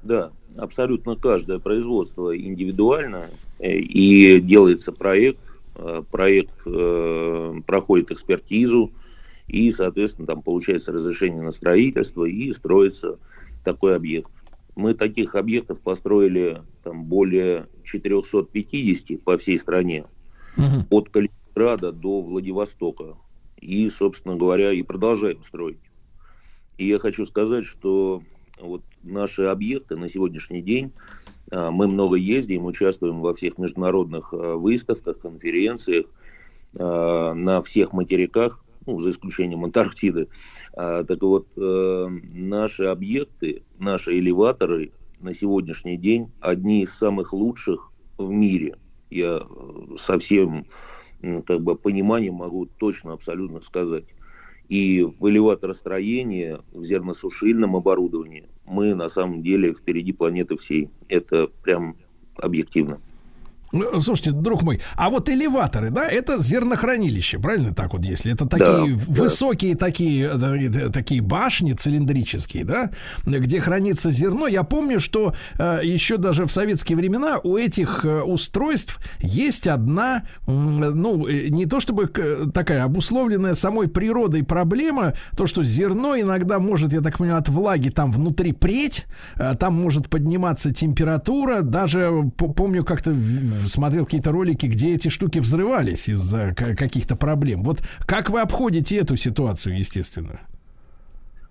Да, 0.03 0.31
абсолютно 0.57 1.15
каждое 1.15 1.59
производство 1.59 2.37
индивидуально, 2.37 3.25
э, 3.59 3.77
и 3.77 4.39
делается 4.39 4.91
проект, 4.91 5.39
э, 5.75 6.03
проект 6.11 6.53
э, 6.65 7.61
проходит 7.65 8.11
экспертизу, 8.11 8.91
и, 9.47 9.71
соответственно, 9.71 10.27
там 10.27 10.41
получается 10.41 10.91
разрешение 10.91 11.41
на 11.41 11.51
строительство, 11.51 12.25
и 12.25 12.51
строится 12.51 13.19
такой 13.63 13.95
объект. 13.95 14.31
Мы 14.75 14.93
таких 14.93 15.35
объектов 15.35 15.81
построили 15.81 16.63
там 16.83 17.03
более 17.03 17.67
450 17.83 19.21
по 19.21 19.37
всей 19.37 19.59
стране, 19.59 20.05
угу. 20.57 20.85
от 20.89 21.09
Калининграда 21.09 21.91
до 21.91 22.21
Владивостока. 22.21 23.15
И, 23.59 23.87
собственно 23.89 24.35
говоря, 24.35 24.71
и 24.71 24.81
продолжаем 24.81 25.41
строить. 25.43 25.79
И 26.77 26.87
я 26.87 26.99
хочу 26.99 27.25
сказать, 27.25 27.65
что 27.65 28.23
вот 28.59 28.81
наши 29.03 29.43
объекты 29.43 29.95
на 29.95 30.09
сегодняшний 30.09 30.61
день, 30.61 30.91
а, 31.51 31.71
мы 31.71 31.87
много 31.87 32.15
ездим, 32.15 32.65
участвуем 32.65 33.21
во 33.21 33.33
всех 33.33 33.57
международных 33.57 34.33
а, 34.33 34.55
выставках, 34.55 35.19
конференциях, 35.19 36.07
а, 36.79 37.33
на 37.33 37.61
всех 37.61 37.93
материках, 37.93 38.63
ну, 38.85 38.99
за 38.99 39.11
исключением 39.11 39.63
Антарктиды. 39.63 40.27
Так 40.73 41.21
вот, 41.21 41.47
э, 41.55 42.07
наши 42.33 42.83
объекты, 42.83 43.63
наши 43.79 44.19
элеваторы 44.19 44.91
на 45.21 45.33
сегодняшний 45.33 45.95
день 45.95 46.31
одни 46.41 46.83
из 46.83 46.93
самых 46.93 47.31
лучших 47.31 47.93
в 48.17 48.29
мире. 48.29 48.75
Я 49.09 49.39
э, 49.39 49.95
со 49.95 50.19
всем 50.19 50.65
как 51.45 51.61
бы 51.61 51.75
пониманием 51.75 52.35
могу 52.35 52.65
точно 52.65 53.13
абсолютно 53.13 53.61
сказать. 53.61 54.03
И 54.67 55.03
в 55.03 55.29
элеваторостроении, 55.29 56.57
в 56.73 56.83
зерносушильном 56.83 57.77
оборудовании 57.77 58.49
мы 58.73 58.95
на 58.95 59.07
самом 59.07 59.43
деле 59.43 59.73
впереди 59.73 60.11
планеты 60.13 60.57
всей. 60.57 60.89
Это 61.07 61.47
прям 61.61 61.95
объективно. 62.35 62.99
Ну, 63.73 63.99
слушайте, 64.01 64.31
друг 64.31 64.61
мой, 64.61 64.81
а 64.95 65.09
вот 65.09 65.29
элеваторы, 65.29 65.89
да, 65.89 66.07
это 66.07 66.39
зернохранилище, 66.39 67.39
правильно 67.39 67.73
так 67.73 67.93
вот, 67.93 68.05
если 68.05 68.31
это 68.31 68.47
такие 68.47 68.95
да, 68.95 69.03
высокие 69.07 69.73
да. 69.73 69.87
такие 69.87 70.29
э, 70.31 70.89
такие 70.89 71.21
башни 71.21 71.73
цилиндрические, 71.73 72.65
да, 72.65 72.91
где 73.25 73.59
хранится 73.59 74.11
зерно. 74.11 74.45
Я 74.45 74.61
помню, 74.61 74.99
что 74.99 75.33
э, 75.57 75.79
еще 75.83 76.17
даже 76.17 76.45
в 76.45 76.51
советские 76.51 76.97
времена 76.97 77.39
у 77.43 77.57
этих 77.57 78.05
э, 78.05 78.21
устройств 78.21 78.99
есть 79.19 79.65
одна, 79.67 80.27
ну, 80.45 81.27
э, 81.27 81.47
не 81.49 81.65
то 81.65 81.79
чтобы 81.79 82.07
такая 82.53 82.83
обусловленная 82.83 83.55
самой 83.55 83.87
природой 83.87 84.43
проблема, 84.43 85.13
то, 85.35 85.47
что 85.47 85.63
зерно 85.63 86.15
иногда 86.15 86.59
может, 86.59 86.93
я 86.93 87.01
так 87.01 87.17
понимаю, 87.17 87.39
от 87.39 87.49
влаги 87.49 87.89
там 87.89 88.11
внутри 88.11 88.51
преть, 88.51 89.07
э, 89.37 89.55
там 89.59 89.73
может 89.73 90.09
подниматься 90.09 90.71
температура, 90.71 91.61
даже 91.61 92.31
помню 92.37 92.85
как-то 92.85 93.15
смотрел 93.69 94.05
какие-то 94.05 94.31
ролики, 94.31 94.65
где 94.65 94.95
эти 94.95 95.09
штуки 95.09 95.39
взрывались 95.39 96.07
из-за 96.09 96.53
каких-то 96.55 97.15
проблем. 97.15 97.63
Вот 97.63 97.83
как 98.05 98.29
вы 98.29 98.41
обходите 98.41 98.97
эту 98.97 99.15
ситуацию, 99.17 99.77
естественно? 99.77 100.41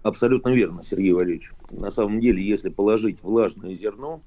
Абсолютно 0.03 0.51
верно, 0.51 0.83
Сергей 0.83 1.13
Валерьевич. 1.13 1.53
На 1.71 1.91
самом 1.91 2.21
деле, 2.21 2.43
если 2.43 2.71
положить 2.71 3.23
влажное 3.23 3.75
зерно 3.75 4.21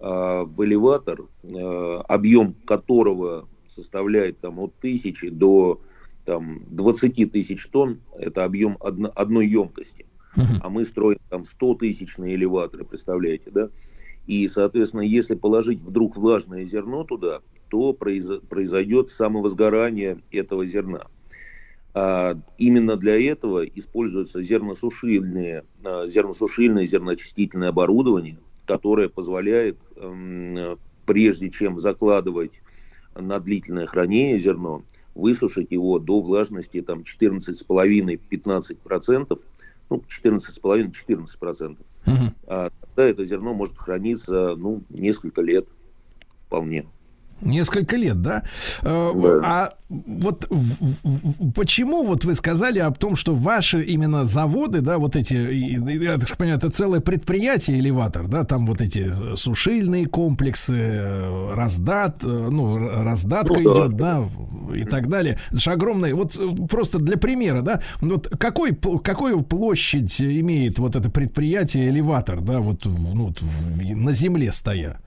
э, 0.00 0.44
в 0.44 0.64
элеватор, 0.64 1.22
э, 1.42 2.00
объем 2.08 2.54
которого 2.64 3.48
составляет 3.66 4.38
там, 4.38 4.60
от 4.60 4.74
тысячи 4.76 5.28
до 5.28 5.80
там, 6.24 6.62
20 6.70 7.32
тысяч 7.32 7.66
тонн, 7.66 8.00
это 8.18 8.44
объем 8.44 8.76
одно, 8.80 9.10
одной 9.14 9.48
емкости. 9.48 10.06
Uh-huh. 10.36 10.60
А 10.62 10.68
мы 10.68 10.84
строим 10.84 11.18
там 11.30 11.44
100 11.44 11.74
тысячные 11.76 12.34
элеваторы, 12.34 12.84
представляете, 12.84 13.50
да? 13.50 13.70
И, 14.26 14.48
соответственно, 14.48 15.02
если 15.02 15.34
положить 15.34 15.80
вдруг 15.80 16.16
влажное 16.16 16.64
зерно 16.64 17.04
туда, 17.04 17.40
то 17.68 17.92
произойдет 17.92 19.08
самовозгорание 19.08 20.20
этого 20.32 20.66
зерна. 20.66 21.06
А 21.94 22.38
именно 22.58 22.96
для 22.96 23.18
этого 23.18 23.64
используется 23.64 24.42
зерносушильное, 24.42 25.64
а, 25.82 26.06
зерносушильное 26.06 26.84
зерноочистительное 26.84 27.70
оборудование, 27.70 28.38
которое 28.66 29.08
позволяет, 29.08 29.78
прежде 31.06 31.50
чем 31.50 31.78
закладывать 31.78 32.60
на 33.14 33.40
длительное 33.40 33.86
хранение 33.86 34.36
зерно, 34.38 34.82
высушить 35.14 35.70
его 35.70 35.98
до 35.98 36.20
влажности 36.20 36.82
там, 36.82 37.02
14,5-15%, 37.02 39.40
ну, 39.88 40.02
14,5-14%. 40.06 41.78
Угу. 42.06 42.34
А 42.48 42.70
тогда 42.96 43.10
это 43.10 43.24
зерно 43.26 43.54
может 43.54 43.78
храниться, 43.78 44.56
ну, 44.56 44.84
несколько 44.90 45.42
лет 45.42 45.68
вполне. 46.48 46.90
Несколько 47.40 47.96
лет, 47.96 48.22
да? 48.22 48.42
Э, 48.82 49.12
да. 49.14 49.40
А 49.44 49.72
вот 49.88 50.48
почему 51.54 52.04
вот 52.04 52.24
вы 52.24 52.34
сказали 52.34 52.78
о 52.78 52.90
том, 52.90 53.14
что 53.14 53.34
ваши 53.34 53.82
именно 53.82 54.24
заводы, 54.24 54.80
да, 54.80 54.98
вот 54.98 55.16
эти, 55.16 55.34
я 55.34 56.18
так 56.18 56.36
понимаю, 56.36 56.58
это 56.58 56.70
целое 56.70 57.00
предприятие 57.00 57.78
элеватор, 57.78 58.26
да, 58.26 58.44
там 58.44 58.66
вот 58.66 58.80
эти 58.80 59.12
сушильные 59.36 60.06
комплексы, 60.06 60.74
э, 60.76 61.54
раздат, 61.54 62.24
э, 62.24 62.26
ну, 62.26 62.78
раздатка 62.78 63.60
ну, 63.60 63.60
идет, 63.60 63.96
да. 63.96 64.26
да, 64.70 64.74
и 64.74 64.84
так 64.84 65.08
далее. 65.08 65.38
Это 65.50 65.60
же 65.60 65.70
огромное, 65.70 66.14
вот 66.14 66.38
просто 66.70 66.98
для 66.98 67.18
примера, 67.18 67.60
да, 67.60 67.80
вот 68.00 68.28
какой, 68.38 68.74
какую 68.74 69.42
площадь 69.42 70.20
имеет 70.20 70.78
вот 70.78 70.96
это 70.96 71.10
предприятие 71.10 71.90
элеватор, 71.90 72.40
да, 72.40 72.60
вот, 72.60 72.86
ну, 72.86 73.26
вот 73.26 73.42
на 73.78 74.12
земле 74.12 74.50
стоя? 74.52 75.00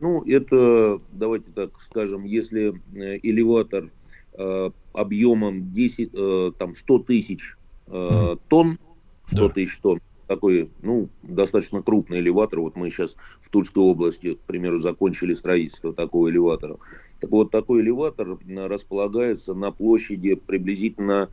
Ну, 0.00 0.22
это, 0.24 1.00
давайте 1.12 1.50
так 1.50 1.78
скажем, 1.78 2.24
если 2.24 2.74
э, 2.94 3.18
элеватор 3.22 3.90
э, 4.32 4.70
объемом 4.92 5.70
10, 5.72 6.10
э, 6.12 6.52
там 6.58 6.74
100 6.74 6.98
тысяч 7.00 7.56
э, 7.86 8.36
тонн, 8.48 8.78
100 9.26 9.48
да. 9.48 9.54
тысяч 9.54 9.78
тонн, 9.78 10.00
такой, 10.26 10.70
ну, 10.80 11.08
достаточно 11.22 11.82
крупный 11.82 12.20
элеватор. 12.20 12.60
Вот 12.60 12.76
мы 12.76 12.88
сейчас 12.88 13.16
в 13.40 13.50
Тульской 13.50 13.82
области, 13.82 14.34
к 14.34 14.40
примеру, 14.40 14.78
закончили 14.78 15.34
строительство 15.34 15.92
такого 15.92 16.30
элеватора. 16.30 16.76
Так 17.20 17.30
вот, 17.30 17.50
такой 17.50 17.82
элеватор 17.82 18.38
располагается 18.48 19.54
на 19.54 19.72
площади 19.72 20.34
приблизительно 20.34 21.30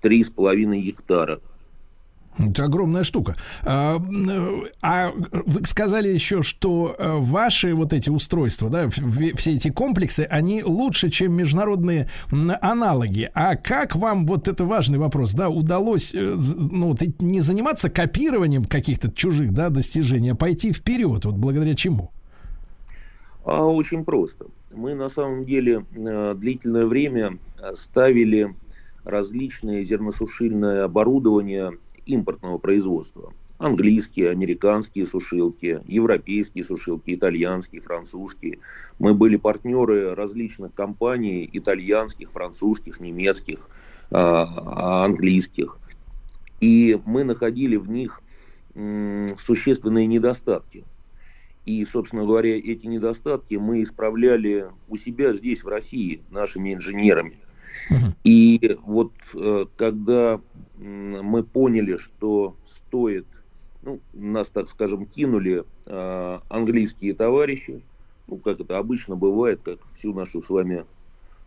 3,5 0.00 0.76
гектара. 0.76 1.40
Это 2.38 2.64
огромная 2.64 3.02
штука. 3.02 3.36
А, 3.62 4.00
а 4.82 5.12
вы 5.12 5.64
сказали 5.64 6.08
еще, 6.08 6.42
что 6.42 6.94
э, 6.98 7.16
ваши 7.16 7.74
вот 7.74 7.92
эти 7.92 8.10
устройства, 8.10 8.68
да, 8.68 8.88
все 8.88 9.52
эти 9.52 9.70
комплексы, 9.70 10.26
они 10.28 10.62
лучше, 10.62 11.08
чем 11.08 11.34
международные 11.34 12.08
аналоги. 12.60 13.30
А 13.34 13.56
как 13.56 13.96
вам, 13.96 14.26
вот 14.26 14.48
это 14.48 14.64
важный 14.64 14.98
вопрос, 14.98 15.32
да, 15.32 15.48
удалось 15.48 16.14
э, 16.14 16.36
ну, 16.56 16.94
не 17.20 17.40
заниматься 17.40 17.88
копированием 17.88 18.64
каких-то 18.64 19.10
чужих 19.10 19.52
да, 19.52 19.70
достижений, 19.70 20.30
а 20.30 20.34
пойти 20.34 20.72
вперед, 20.72 21.24
вот 21.24 21.36
благодаря 21.36 21.74
чему? 21.74 22.10
А 23.44 23.64
очень 23.64 24.04
просто. 24.04 24.46
Мы 24.74 24.94
на 24.94 25.08
самом 25.08 25.46
деле 25.46 25.86
э, 25.94 26.34
длительное 26.36 26.86
время 26.86 27.38
ставили 27.74 28.54
различные 29.04 29.84
зерносушильное 29.84 30.84
оборудование 30.84 31.78
импортного 32.06 32.58
производства. 32.58 33.32
Английские, 33.58 34.30
американские 34.30 35.06
сушилки, 35.06 35.80
европейские 35.86 36.62
сушилки, 36.62 37.14
итальянские, 37.14 37.80
французские. 37.80 38.58
Мы 38.98 39.14
были 39.14 39.36
партнеры 39.36 40.14
различных 40.14 40.74
компаний, 40.74 41.48
итальянских, 41.52 42.30
французских, 42.32 43.00
немецких, 43.00 43.68
а, 44.10 45.04
английских. 45.04 45.78
И 46.60 47.00
мы 47.06 47.24
находили 47.24 47.76
в 47.76 47.88
них 47.88 48.20
существенные 49.38 50.06
недостатки. 50.06 50.84
И, 51.64 51.84
собственно 51.84 52.26
говоря, 52.26 52.56
эти 52.56 52.86
недостатки 52.86 53.54
мы 53.54 53.82
исправляли 53.82 54.66
у 54.88 54.96
себя 54.96 55.32
здесь, 55.32 55.64
в 55.64 55.68
России, 55.68 56.22
нашими 56.30 56.74
инженерами. 56.74 57.38
И 58.24 58.76
вот 58.84 59.12
э, 59.34 59.66
когда 59.76 60.40
мы 60.78 61.42
поняли, 61.42 61.96
что 61.96 62.56
стоит, 62.64 63.26
ну, 63.82 64.00
нас, 64.12 64.50
так 64.50 64.68
скажем, 64.68 65.06
кинули 65.06 65.64
э, 65.86 66.38
английские 66.48 67.14
товарищи, 67.14 67.82
ну, 68.26 68.38
как 68.38 68.60
это 68.60 68.78
обычно 68.78 69.16
бывает, 69.16 69.60
как 69.64 69.78
всю 69.94 70.12
нашу 70.12 70.42
с 70.42 70.50
вами 70.50 70.84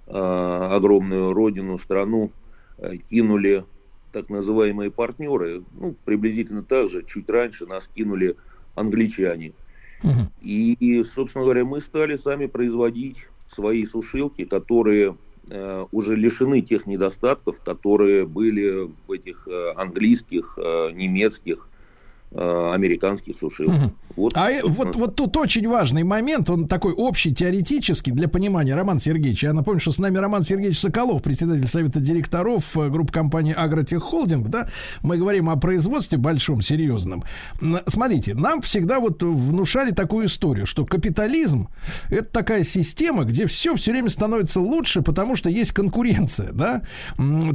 э, 0.08 0.12
огромную 0.12 1.34
родину, 1.34 1.78
страну 1.78 2.32
кинули 3.10 3.66
так 4.14 4.30
называемые 4.30 4.90
партнеры, 4.90 5.64
ну, 5.78 5.96
приблизительно 6.06 6.64
так 6.64 6.90
же, 6.90 7.04
чуть 7.04 7.30
раньше 7.30 7.66
нас 7.66 7.90
кинули 7.94 8.38
англичане. 8.76 9.52
И, 10.42 10.74
и, 10.80 11.04
собственно 11.04 11.44
говоря, 11.44 11.66
мы 11.66 11.82
стали 11.82 12.16
сами 12.16 12.46
производить 12.46 13.28
свои 13.48 13.84
сушилки, 13.86 14.46
которые 14.46 15.10
Э, 15.10 15.29
уже 15.92 16.16
лишены 16.16 16.62
тех 16.62 16.86
недостатков, 16.86 17.62
которые 17.62 18.26
были 18.26 18.92
в 19.08 19.12
этих 19.12 19.48
э, 19.48 19.74
английских, 19.76 20.58
э, 20.58 20.92
немецких 20.92 21.70
Э, 21.70 21.79
американских 22.32 23.38
сушилок. 23.38 23.76
Угу. 23.76 23.92
Вот, 24.16 24.34
а 24.36 24.50
вот, 24.64 24.96
вот 24.96 25.16
тут 25.16 25.38
очень 25.38 25.68
важный 25.68 26.04
момент, 26.04 26.50
он 26.50 26.68
такой 26.68 26.94
общий, 26.94 27.34
теоретический, 27.34 28.12
для 28.12 28.28
понимания, 28.28 28.76
Роман 28.76 29.00
Сергеевич. 29.00 29.44
Я 29.44 29.54
напомню, 29.54 29.80
что 29.80 29.92
с 29.92 29.98
нами 29.98 30.18
Роман 30.18 30.44
Сергеевич 30.44 30.80
Соколов, 30.80 31.24
председатель 31.24 31.68
совета 31.68 32.00
директоров 32.00 32.78
э, 32.78 32.90
группы 32.90 33.12
компании 33.12 33.54
Агротех 33.54 34.04
Холдинг, 34.04 34.50
да, 34.50 34.70
мы 35.02 35.18
говорим 35.18 35.50
о 35.50 35.56
производстве 35.56 36.18
большом, 36.18 36.62
серьезном. 36.62 37.24
Смотрите, 37.88 38.36
нам 38.36 38.62
всегда 38.62 39.00
вот 39.00 39.24
внушали 39.24 39.92
такую 39.92 40.28
историю, 40.28 40.66
что 40.66 40.86
капитализм 40.86 41.70
это 42.10 42.26
такая 42.26 42.64
система, 42.64 43.24
где 43.24 43.48
все 43.48 43.76
все 43.76 43.92
время 43.92 44.10
становится 44.10 44.60
лучше, 44.60 45.02
потому 45.02 45.36
что 45.36 45.50
есть 45.50 45.72
конкуренция, 45.72 46.52
да. 46.52 46.82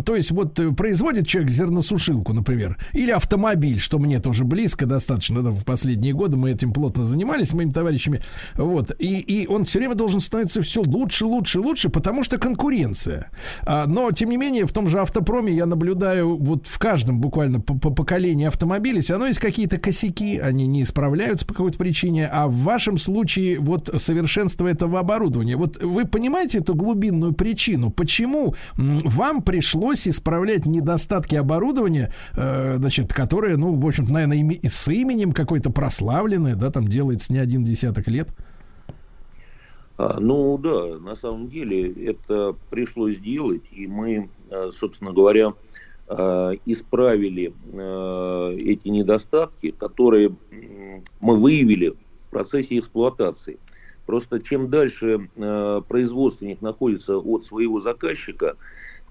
То 0.05 0.17
есть 0.17 0.31
вот 0.31 0.59
э, 0.59 0.73
производит 0.73 1.29
человек 1.29 1.51
зерносушилку, 1.51 2.33
например, 2.33 2.77
или 2.93 3.11
автомобиль, 3.11 3.79
что 3.79 3.99
мне 3.99 4.19
тоже 4.19 4.45
близко, 4.45 4.64
близко 4.65 4.86
достаточно, 4.86 5.43
да, 5.43 5.51
в 5.51 5.62
последние 5.62 6.15
годы 6.15 6.39
мы 6.39 6.51
этим 6.51 6.73
плотно 6.73 7.05
занимались 7.05 7.53
моими 7.53 7.70
товарищами, 7.70 8.23
вот, 8.55 8.93
и, 8.99 9.19
и 9.19 9.47
он 9.47 9.66
все 9.66 9.78
время 9.78 9.95
должен 9.95 10.20
становиться 10.20 10.62
все 10.62 10.81
лучше, 10.81 11.27
лучше, 11.27 11.61
лучше, 11.61 11.91
потому 11.91 12.24
что 12.24 12.39
конкуренция. 12.39 13.31
А, 13.66 13.86
но, 13.86 14.11
тем 14.12 14.31
не 14.31 14.39
менее, 14.39 14.66
в 14.66 14.73
том 14.73 14.89
же 14.89 14.99
автопроме 14.99 15.53
я 15.53 15.66
наблюдаю 15.66 16.39
вот 16.39 16.66
в 16.66 16.78
каждом 16.78 17.20
буквально 17.20 17.61
по, 17.61 17.74
по 17.74 17.91
поколении 17.91 18.47
автомобилей, 18.47 19.03
все 19.03 19.12
равно 19.12 19.27
есть 19.27 19.39
какие-то 19.39 19.77
косяки, 19.77 20.39
они 20.39 20.66
не 20.66 20.82
исправляются 20.82 21.45
по 21.45 21.53
какой-то 21.53 21.77
причине, 21.77 22.27
а 22.27 22.49
в 22.49 22.55
вашем 22.55 22.97
случае 22.97 23.59
вот 23.61 23.91
совершенство 23.99 24.66
этого 24.66 24.99
оборудования. 24.99 25.57
Вот 25.57 25.77
вы 25.82 26.07
понимаете 26.07 26.61
эту 26.61 26.74
глубинную 26.74 27.35
причину, 27.35 27.91
почему 27.91 28.55
вам 28.77 29.43
пришлось 29.43 30.09
исправлять 30.09 30.65
недостатки 30.65 31.35
оборудования, 31.35 32.15
э, 32.32 32.77
значит, 32.78 33.12
которое, 33.12 33.59
ну, 33.59 33.78
в 33.78 33.86
общем-то, 33.86 34.11
наверное, 34.11 34.39
и 34.55 34.69
с 34.69 34.89
именем 34.89 35.33
какой-то 35.33 35.71
прославленное, 35.71 36.55
да, 36.57 36.71
там 36.71 36.89
делается 36.89 37.33
не 37.33 37.39
один 37.39 37.65
десяток 37.65 38.09
лет? 38.09 38.29
А, 39.97 40.19
ну 40.19 40.59
да, 40.59 40.99
на 40.99 41.15
самом 41.15 41.49
деле 41.49 41.93
это 42.07 42.57
пришлось 42.71 43.17
сделать, 43.17 43.63
и 43.71 43.87
мы, 43.87 44.29
а, 44.51 44.71
собственно 44.73 45.13
говоря, 45.13 45.55
а, 46.09 46.53
исправили 46.67 47.55
а, 47.73 48.51
эти 48.57 48.89
недостатки, 48.89 49.71
которые 49.71 50.35
мы 51.21 51.37
выявили 51.37 51.95
в 52.15 52.31
процессе 52.31 52.79
эксплуатации. 52.79 53.59
Просто 54.07 54.41
чем 54.41 54.69
дальше 54.69 55.31
производственник 55.89 56.61
находится 56.61 57.17
от 57.17 57.43
своего 57.43 57.81
заказчика, 57.81 58.57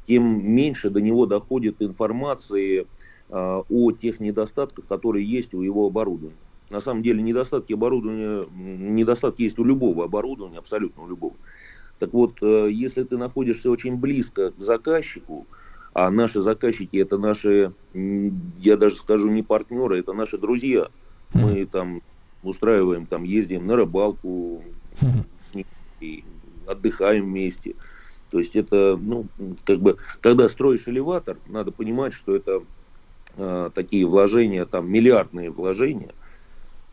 тем 0.03 0.53
меньше 0.53 0.91
до 0.91 1.01
него 1.01 1.25
доходит 1.25 1.81
информации 1.81 2.85
о 3.33 3.91
тех 3.91 4.19
недостатках, 4.19 4.85
которые 4.85 5.25
есть 5.25 5.53
у 5.53 5.61
его 5.61 5.87
оборудования. 5.87 6.37
На 6.69 6.79
самом 6.79 7.03
деле 7.03 7.21
недостатки 7.21 7.73
оборудования, 7.73 8.47
недостатки 8.51 9.43
есть 9.43 9.59
у 9.59 9.63
любого 9.63 10.05
оборудования, 10.05 10.59
абсолютно 10.59 11.03
у 11.03 11.07
любого. 11.07 11.35
Так 11.99 12.13
вот, 12.13 12.37
э, 12.41 12.69
если 12.71 13.03
ты 13.03 13.17
находишься 13.17 13.69
очень 13.69 13.95
близко 13.95 14.51
к 14.51 14.59
заказчику, 14.59 15.47
а 15.93 16.09
наши 16.09 16.41
заказчики 16.41 16.97
это 16.97 17.17
наши, 17.17 17.73
я 17.93 18.77
даже 18.77 18.95
скажу, 18.95 19.29
не 19.29 19.43
партнеры, 19.43 19.99
это 19.99 20.13
наши 20.13 20.37
друзья. 20.37 20.89
Мы 21.33 21.65
там 21.65 22.01
устраиваем, 22.41 23.05
там 23.05 23.23
ездим 23.23 23.65
на 23.67 23.75
рыбалку 23.75 24.63
с 24.99 25.53
ними, 25.53 26.23
отдыхаем 26.67 27.25
вместе. 27.25 27.75
То 28.31 28.39
есть 28.39 28.55
это, 28.55 28.97
ну, 28.99 29.27
как 29.63 29.79
бы, 29.79 29.97
когда 30.19 30.47
строишь 30.47 30.87
элеватор, 30.87 31.37
надо 31.47 31.71
понимать, 31.71 32.13
что 32.13 32.35
это 32.35 32.63
э, 33.37 33.69
такие 33.73 34.05
вложения, 34.05 34.65
там 34.65 34.89
миллиардные 34.89 35.49
вложения, 35.49 36.13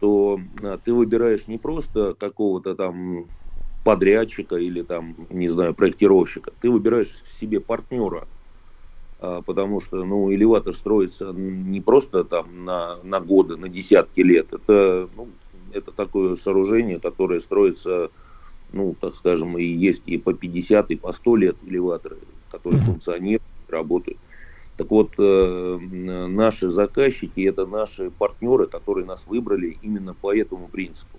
то 0.01 0.41
э, 0.63 0.79
ты 0.85 0.93
выбираешь 0.93 1.47
не 1.47 1.59
просто 1.59 2.15
какого-то 2.15 2.75
там 2.75 3.27
подрядчика 3.85 4.57
или 4.57 4.83
там, 4.83 5.15
не 5.31 5.49
знаю, 5.49 5.75
проектировщика, 5.75 6.53
ты 6.61 6.71
выбираешь 6.71 7.09
себе 7.27 7.61
партнера, 7.61 8.27
э, 9.19 9.43
потому 9.45 9.81
что, 9.81 10.05
ну, 10.05 10.33
элеватор 10.33 10.75
строится 10.75 11.33
не 11.33 11.81
просто 11.81 12.25
там 12.25 12.65
на, 12.65 12.97
на 13.03 13.21
годы, 13.21 13.57
на 13.57 13.69
десятки 13.69 14.21
лет, 14.21 14.53
это, 14.53 15.09
ну, 15.15 15.29
это 15.73 15.93
такое 15.93 16.37
сооружение, 16.37 16.99
которое 16.99 17.41
строится, 17.41 18.11
ну, 18.73 18.95
так 19.01 19.15
скажем, 19.15 19.59
и 19.59 19.65
есть 19.65 20.03
и 20.07 20.19
по 20.19 20.33
50, 20.33 20.91
и 20.91 20.97
по 20.97 21.13
100 21.13 21.37
лет 21.37 21.57
элеваторы, 21.63 22.19
которые 22.51 22.81
функционируют, 22.81 23.43
работают. 23.69 24.19
Так 24.81 24.91
вот, 24.91 25.11
э, 25.19 25.79
наши 25.79 26.71
заказчики, 26.71 27.47
это 27.47 27.67
наши 27.67 28.11
партнеры, 28.11 28.67
которые 28.67 29.05
нас 29.05 29.27
выбрали 29.27 29.77
именно 29.83 30.15
по 30.15 30.35
этому 30.35 30.69
принципу. 30.69 31.19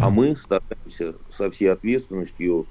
А 0.00 0.10
мы 0.10 0.36
стараемся 0.36 1.16
со 1.28 1.50
всей 1.50 1.72
ответственностью, 1.72 2.66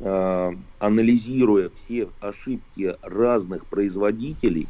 э, 0.00 0.52
анализируя 0.80 1.70
все 1.72 2.08
ошибки 2.18 2.96
разных 3.00 3.66
производителей, 3.66 4.66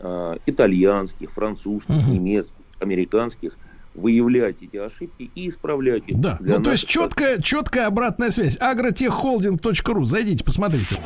э, 0.00 0.36
итальянских, 0.44 1.32
французских, 1.32 2.06
немецких, 2.06 2.66
американских, 2.80 3.56
выявлять 3.94 4.56
эти 4.60 4.76
ошибки 4.76 5.30
и 5.34 5.48
исправлять 5.48 6.06
их. 6.08 6.20
Да, 6.20 6.36
ну 6.38 6.62
то 6.62 6.72
есть 6.72 6.86
четкая, 6.86 7.40
четкая 7.40 7.86
обратная 7.86 8.28
связь. 8.28 8.58
Агротеххолдинг.ру. 8.60 10.04
Зайдите, 10.04 10.44
посмотрите. 10.44 10.96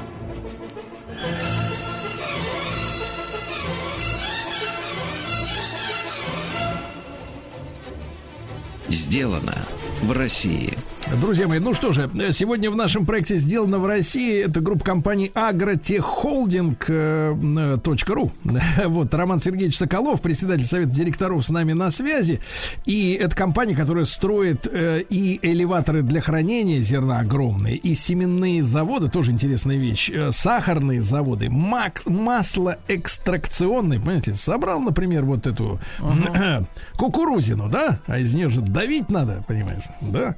Сделано 8.88 9.68
в 10.02 10.12
России. 10.12 10.72
Друзья 11.16 11.48
мои, 11.48 11.58
ну 11.58 11.72
что 11.72 11.92
же, 11.92 12.10
сегодня 12.32 12.70
в 12.70 12.76
нашем 12.76 13.06
проекте 13.06 13.36
«Сделано 13.36 13.78
в 13.78 13.86
России» 13.86 14.44
это 14.44 14.60
группа 14.60 14.84
компаний 14.84 15.30
agrotechholding.ru. 15.34 18.30
Вот, 18.88 19.14
Роман 19.14 19.40
Сергеевич 19.40 19.78
Соколов, 19.78 20.20
председатель 20.20 20.66
совета 20.66 20.90
директоров 20.90 21.46
с 21.46 21.48
нами 21.48 21.72
на 21.72 21.88
связи. 21.90 22.40
И 22.84 23.14
это 23.14 23.34
компания, 23.34 23.74
которая 23.74 24.04
строит 24.04 24.68
э, 24.70 25.00
и 25.08 25.40
элеваторы 25.42 26.02
для 26.02 26.20
хранения 26.20 26.80
зерна 26.80 27.20
огромные, 27.20 27.76
и 27.76 27.94
семенные 27.94 28.62
заводы, 28.62 29.08
тоже 29.08 29.30
интересная 29.30 29.78
вещь, 29.78 30.10
э, 30.10 30.30
сахарные 30.30 31.00
заводы, 31.00 31.48
мак, 31.48 32.02
масло 32.06 32.76
экстракционное, 32.86 33.98
понимаете, 33.98 34.34
собрал, 34.34 34.80
например, 34.80 35.24
вот 35.24 35.46
эту 35.46 35.80
кукурузину, 36.96 37.70
да, 37.70 38.00
а 38.06 38.18
из 38.18 38.34
нее 38.34 38.50
же 38.50 38.60
давить 38.60 39.08
надо, 39.10 39.42
понимаешь, 39.48 39.84
да? 40.02 40.34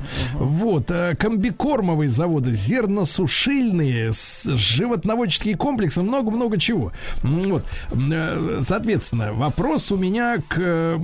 Вот, 0.60 0.90
э, 0.90 1.14
комбикормовые 1.16 2.10
заводы, 2.10 2.52
зерносушильные, 2.52 4.10
животноводческие 4.12 5.56
комплексы, 5.56 6.02
много-много 6.02 6.58
чего. 6.58 6.92
Вот, 7.22 7.64
Э, 8.12 8.58
соответственно, 8.62 9.32
вопрос 9.32 9.90
у 9.92 9.96
меня 9.96 10.38
к 10.48 10.56
э, 10.58 10.98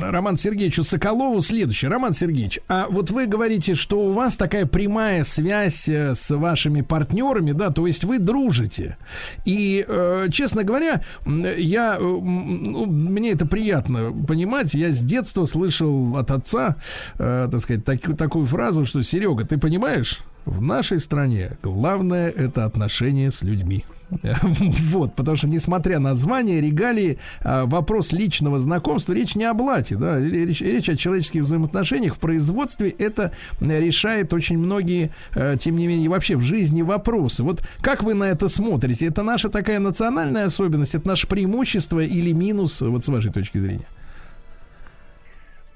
Роману 0.00 0.36
Сергеевичу 0.36 0.82
Соколову 0.82 1.40
следующий. 1.40 1.86
Роман 1.86 2.14
Сергеевич, 2.14 2.60
а 2.68 2.86
вот 2.90 3.10
вы 3.10 3.26
говорите, 3.26 3.74
что 3.74 4.00
у 4.00 4.12
вас 4.12 4.36
такая 4.36 4.66
прямая 4.66 5.22
связь 5.24 5.88
с 5.88 6.30
вашими 6.30 6.80
партнерами, 6.82 7.52
да, 7.52 7.70
то 7.70 7.86
есть 7.86 8.04
вы 8.04 8.18
дружите. 8.18 8.96
И, 9.44 9.84
честно 10.32 10.64
говоря, 10.64 11.02
я, 11.26 11.98
ну, 12.00 12.86
мне 12.86 13.30
это 13.32 13.46
приятно 13.46 14.12
понимать. 14.26 14.74
Я 14.74 14.90
с 14.92 15.00
детства 15.00 15.46
слышал 15.46 16.16
от 16.16 16.30
отца, 16.30 16.76
так 17.16 17.60
сказать, 17.60 17.84
так- 17.84 18.16
такую 18.38 18.46
фразу, 18.46 18.86
что 18.86 19.02
Серега, 19.02 19.44
ты 19.44 19.58
понимаешь, 19.58 20.20
в 20.44 20.62
нашей 20.62 21.00
стране 21.00 21.56
главное 21.60 22.28
это 22.28 22.64
отношение 22.64 23.32
с 23.32 23.42
людьми. 23.42 23.84
Вот, 24.92 25.14
потому 25.16 25.36
что, 25.36 25.48
несмотря 25.48 25.98
на 25.98 26.14
звание, 26.14 26.60
регалии, 26.60 27.18
а, 27.42 27.66
вопрос 27.66 28.12
личного 28.12 28.58
знакомства, 28.58 29.12
речь 29.12 29.34
не 29.34 29.44
о 29.44 29.54
блате, 29.54 29.96
да, 29.96 30.20
речь, 30.20 30.60
речь 30.60 30.88
о 30.88 30.96
человеческих 30.96 31.42
взаимоотношениях 31.42 32.14
в 32.14 32.18
производстве, 32.18 32.90
это 32.90 33.32
решает 33.60 34.32
очень 34.32 34.56
многие, 34.56 35.10
э, 35.34 35.56
тем 35.58 35.76
не 35.76 35.86
менее, 35.88 36.08
вообще 36.08 36.36
в 36.36 36.42
жизни 36.42 36.82
вопросы. 36.82 37.42
Вот 37.42 37.62
как 37.82 38.02
вы 38.02 38.14
на 38.14 38.24
это 38.24 38.48
смотрите? 38.48 39.06
Это 39.06 39.22
наша 39.22 39.48
такая 39.48 39.80
национальная 39.80 40.46
особенность, 40.46 40.94
это 40.94 41.08
наше 41.08 41.26
преимущество 41.26 42.00
или 42.00 42.32
минус, 42.32 42.80
вот 42.80 43.04
с 43.04 43.08
вашей 43.08 43.32
точки 43.32 43.58
зрения? 43.58 43.86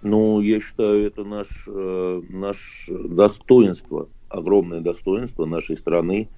Ну, 0.03 0.41
я 0.41 0.61
считаю, 0.61 1.07
это 1.07 1.23
наш, 1.23 1.47
э, 1.69 2.23
наш 2.29 2.89
достоинство, 2.89 4.09
огромное 4.29 4.81
достоинство 4.81 5.47
нашей 5.47 5.77
страны. 5.77 6.29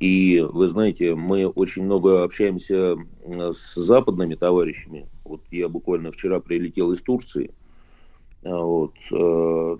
И 0.00 0.44
вы 0.46 0.66
знаете, 0.66 1.14
мы 1.14 1.46
очень 1.46 1.84
много 1.84 2.24
общаемся 2.24 2.96
с 3.24 3.74
западными 3.76 4.34
товарищами. 4.34 5.06
Вот 5.24 5.40
я 5.52 5.68
буквально 5.68 6.10
вчера 6.10 6.40
прилетел 6.40 6.90
из 6.92 7.00
Турции. 7.00 7.54
А 8.42 8.58
Вот, 8.58 8.94
э, 9.12 9.76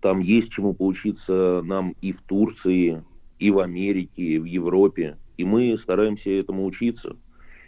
там 0.00 0.20
есть 0.20 0.52
чему 0.52 0.72
поучиться 0.72 1.62
нам 1.64 1.94
и 2.00 2.12
в 2.12 2.22
Турции, 2.22 3.04
и 3.40 3.50
в 3.50 3.58
Америке, 3.58 4.22
и 4.22 4.38
в 4.38 4.44
Европе. 4.44 5.18
И 5.36 5.44
мы 5.44 5.76
стараемся 5.76 6.30
этому 6.30 6.64
учиться. 6.64 7.16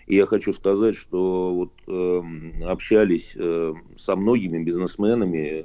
И 0.07 0.17
я 0.17 0.27
хочу 0.27 0.53
сказать, 0.53 0.97
что 0.97 1.55
вот 1.55 1.73
эм, 1.87 2.55
общались 2.65 3.35
э, 3.37 3.75
со 3.97 4.17
многими 4.17 4.63
бизнесменами, 4.63 5.65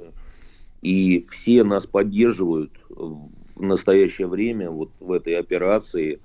и 0.80 1.22
все 1.30 1.62
нас 1.62 1.86
поддерживают 1.86 2.72
в 2.88 3.60
настоящее 3.60 4.28
время 4.28 4.70
вот 4.70 4.90
в 4.98 5.12
этой 5.12 5.36
операции, 5.36 6.20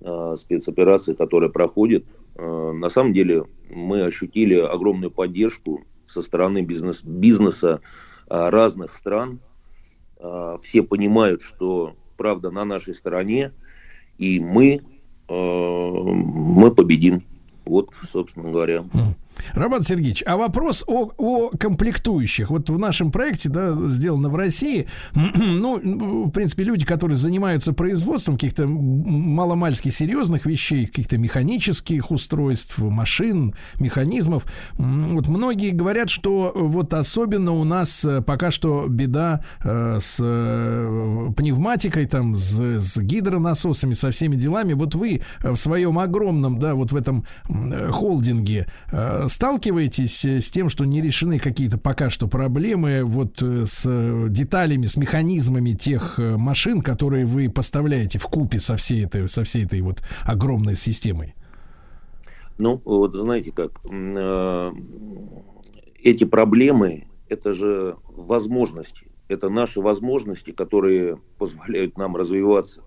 э, 0.00 0.34
спецоперации, 0.36 1.14
которая 1.14 1.50
проходит. 1.50 2.04
Э, 2.34 2.72
на 2.72 2.88
самом 2.88 3.12
деле 3.12 3.44
мы 3.70 4.02
ощутили 4.02 4.56
огромную 4.56 5.12
поддержку 5.12 5.84
со 6.06 6.22
стороны 6.22 6.62
бизнес, 6.62 7.02
бизнеса 7.04 7.80
э, 8.28 8.48
разных 8.50 8.92
стран. 8.92 9.38
Э, 10.18 10.56
Все 10.62 10.82
понимают, 10.82 11.42
что 11.42 11.94
правда 12.16 12.50
на 12.50 12.64
нашей 12.64 12.94
стороне, 12.94 13.52
и 14.18 14.40
мы, 14.40 14.80
э, 15.28 15.32
мы 15.32 16.74
победим. 16.74 17.22
Вот, 17.72 17.94
собственно 18.02 18.50
говоря. 18.50 18.84
Роман 19.54 19.82
Сергеевич, 19.82 20.22
а 20.26 20.36
вопрос 20.36 20.84
о, 20.86 21.10
о 21.16 21.50
комплектующих. 21.50 22.50
Вот 22.50 22.70
в 22.70 22.78
нашем 22.78 23.10
проекте, 23.10 23.48
да, 23.48 23.76
сделано 23.88 24.28
в 24.28 24.36
России, 24.36 24.86
ну, 25.14 26.26
в 26.26 26.30
принципе, 26.30 26.64
люди, 26.64 26.84
которые 26.84 27.16
занимаются 27.16 27.72
производством 27.72 28.34
каких-то 28.34 28.66
маломальски 28.66 29.88
серьезных 29.88 30.46
вещей, 30.46 30.86
каких-то 30.86 31.18
механических 31.18 32.10
устройств, 32.10 32.78
машин, 32.78 33.54
механизмов, 33.78 34.46
вот 34.74 35.28
многие 35.28 35.70
говорят, 35.70 36.10
что 36.10 36.52
вот 36.54 36.94
особенно 36.94 37.52
у 37.52 37.64
нас 37.64 38.04
э, 38.04 38.20
пока 38.22 38.50
что 38.50 38.86
беда 38.88 39.44
э, 39.62 39.98
с 40.00 40.18
э, 40.20 41.32
пневматикой, 41.36 42.06
там, 42.06 42.36
с, 42.36 42.60
с 42.60 42.98
гидронасосами, 42.98 43.94
со 43.94 44.10
всеми 44.10 44.36
делами. 44.36 44.72
Вот 44.72 44.94
вы 44.94 45.22
в 45.40 45.56
своем 45.56 45.98
огромном, 45.98 46.58
да, 46.58 46.74
вот 46.74 46.92
в 46.92 46.96
этом 46.96 47.24
холдинге 47.90 48.66
сталкиваетесь 49.32 50.24
э, 50.24 50.40
с 50.40 50.50
тем, 50.50 50.68
что 50.68 50.84
не 50.84 51.00
решены 51.00 51.38
какие-то 51.38 51.78
пока 51.78 52.10
что 52.10 52.28
проблемы 52.28 53.02
вот 53.04 53.42
э, 53.42 53.64
с 53.66 53.84
э, 53.86 54.26
деталями, 54.28 54.86
с 54.86 54.96
механизмами 54.96 55.72
тех 55.72 56.18
машин, 56.18 56.82
которые 56.82 57.24
вы 57.24 57.48
поставляете 57.48 58.18
в 58.18 58.26
купе 58.26 58.60
со 58.60 58.76
всей 58.76 59.04
этой, 59.04 59.28
со 59.28 59.44
всей 59.44 59.64
этой 59.64 59.80
вот 59.80 60.02
огромной 60.24 60.74
системой? 60.74 61.34
Ну, 62.58 62.80
вот 62.84 63.14
знаете 63.14 63.50
как, 63.50 63.80
эти 66.02 66.24
проблемы, 66.24 67.06
это 67.28 67.52
же 67.52 67.96
возможности, 68.04 69.06
это 69.28 69.48
наши 69.48 69.80
возможности, 69.80 70.52
которые 70.52 71.18
позволяют 71.38 71.96
нам 71.96 72.14
развиваться. 72.14 72.82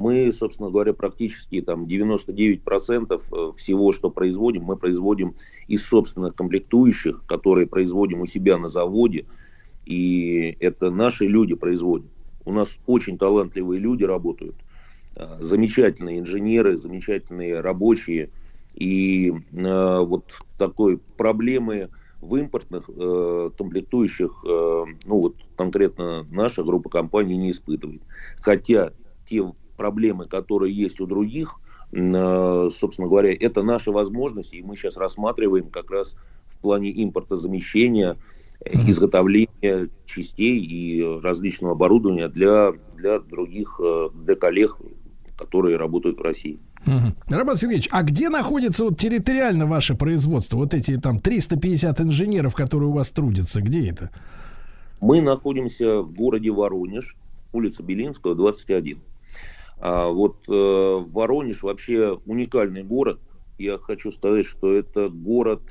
Мы, 0.00 0.32
собственно 0.32 0.70
говоря, 0.70 0.94
практически 0.94 1.60
там 1.60 1.84
99% 1.84 3.52
всего, 3.52 3.92
что 3.92 4.10
производим, 4.10 4.62
мы 4.62 4.76
производим 4.76 5.34
из 5.68 5.86
собственных 5.86 6.34
комплектующих, 6.34 7.22
которые 7.26 7.66
производим 7.66 8.22
у 8.22 8.26
себя 8.26 8.56
на 8.56 8.68
заводе, 8.68 9.26
и 9.84 10.56
это 10.58 10.90
наши 10.90 11.26
люди 11.26 11.54
производят. 11.54 12.10
У 12.46 12.52
нас 12.52 12.78
очень 12.86 13.18
талантливые 13.18 13.78
люди 13.78 14.04
работают, 14.04 14.56
э, 15.16 15.36
замечательные 15.40 16.20
инженеры, 16.20 16.78
замечательные 16.78 17.60
рабочие, 17.60 18.30
и 18.74 19.30
э, 19.30 19.98
вот 20.00 20.32
такой 20.56 20.96
проблемы 21.18 21.90
в 22.22 22.36
импортных 22.36 22.88
э, 22.88 23.50
комплектующих, 23.54 24.44
э, 24.48 24.84
ну 25.04 25.20
вот 25.20 25.36
конкретно 25.56 26.26
наша 26.30 26.64
группа 26.64 26.88
компаний 26.88 27.36
не 27.36 27.50
испытывает. 27.50 28.00
Хотя 28.40 28.92
те 29.26 29.44
проблемы, 29.80 30.26
которые 30.26 30.74
есть 30.74 31.00
у 31.00 31.06
других, 31.06 31.58
э, 31.92 32.68
собственно 32.70 33.08
говоря, 33.08 33.34
это 33.34 33.62
наши 33.62 33.90
возможности, 33.90 34.56
и 34.56 34.62
мы 34.62 34.76
сейчас 34.76 34.98
рассматриваем 34.98 35.70
как 35.70 35.90
раз 35.90 36.16
в 36.48 36.58
плане 36.58 36.92
импортозамещения, 37.02 38.18
э, 38.62 38.90
изготовления 38.90 39.88
частей 40.04 40.60
и 40.60 41.02
различного 41.22 41.72
оборудования 41.72 42.28
для, 42.28 42.72
для 42.94 43.20
других, 43.20 43.80
э, 43.82 44.10
для 44.22 44.36
коллег, 44.36 44.76
которые 45.38 45.78
работают 45.78 46.18
в 46.18 46.22
России. 46.22 46.58
Мгм. 46.84 47.14
Роман 47.30 47.56
Сергеевич, 47.56 47.88
а 47.90 48.02
где 48.02 48.28
находится 48.28 48.84
вот 48.84 48.98
территориально 48.98 49.64
ваше 49.64 49.94
производство? 49.94 50.58
Вот 50.58 50.74
эти 50.74 50.98
там 50.98 51.20
350 51.20 52.02
инженеров, 52.02 52.54
которые 52.54 52.90
у 52.90 52.92
вас 52.92 53.12
трудятся, 53.12 53.62
где 53.62 53.88
это? 53.88 54.10
Мы 55.00 55.22
находимся 55.22 56.02
в 56.02 56.12
городе 56.12 56.50
Воронеж, 56.50 57.16
улица 57.54 57.82
Белинского, 57.82 58.34
21. 58.34 59.00
А 59.80 60.08
вот 60.08 60.44
э, 60.48 60.52
Воронеж 60.52 61.62
вообще 61.62 62.20
уникальный 62.26 62.82
город. 62.82 63.18
Я 63.58 63.78
хочу 63.78 64.12
сказать, 64.12 64.46
что 64.46 64.72
это 64.72 65.08
город 65.08 65.62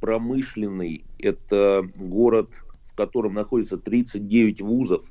промышленный, 0.00 1.04
это 1.18 1.88
город, 1.96 2.50
в 2.84 2.94
котором 2.94 3.34
находится 3.34 3.78
39 3.78 4.60
вузов. 4.60 5.04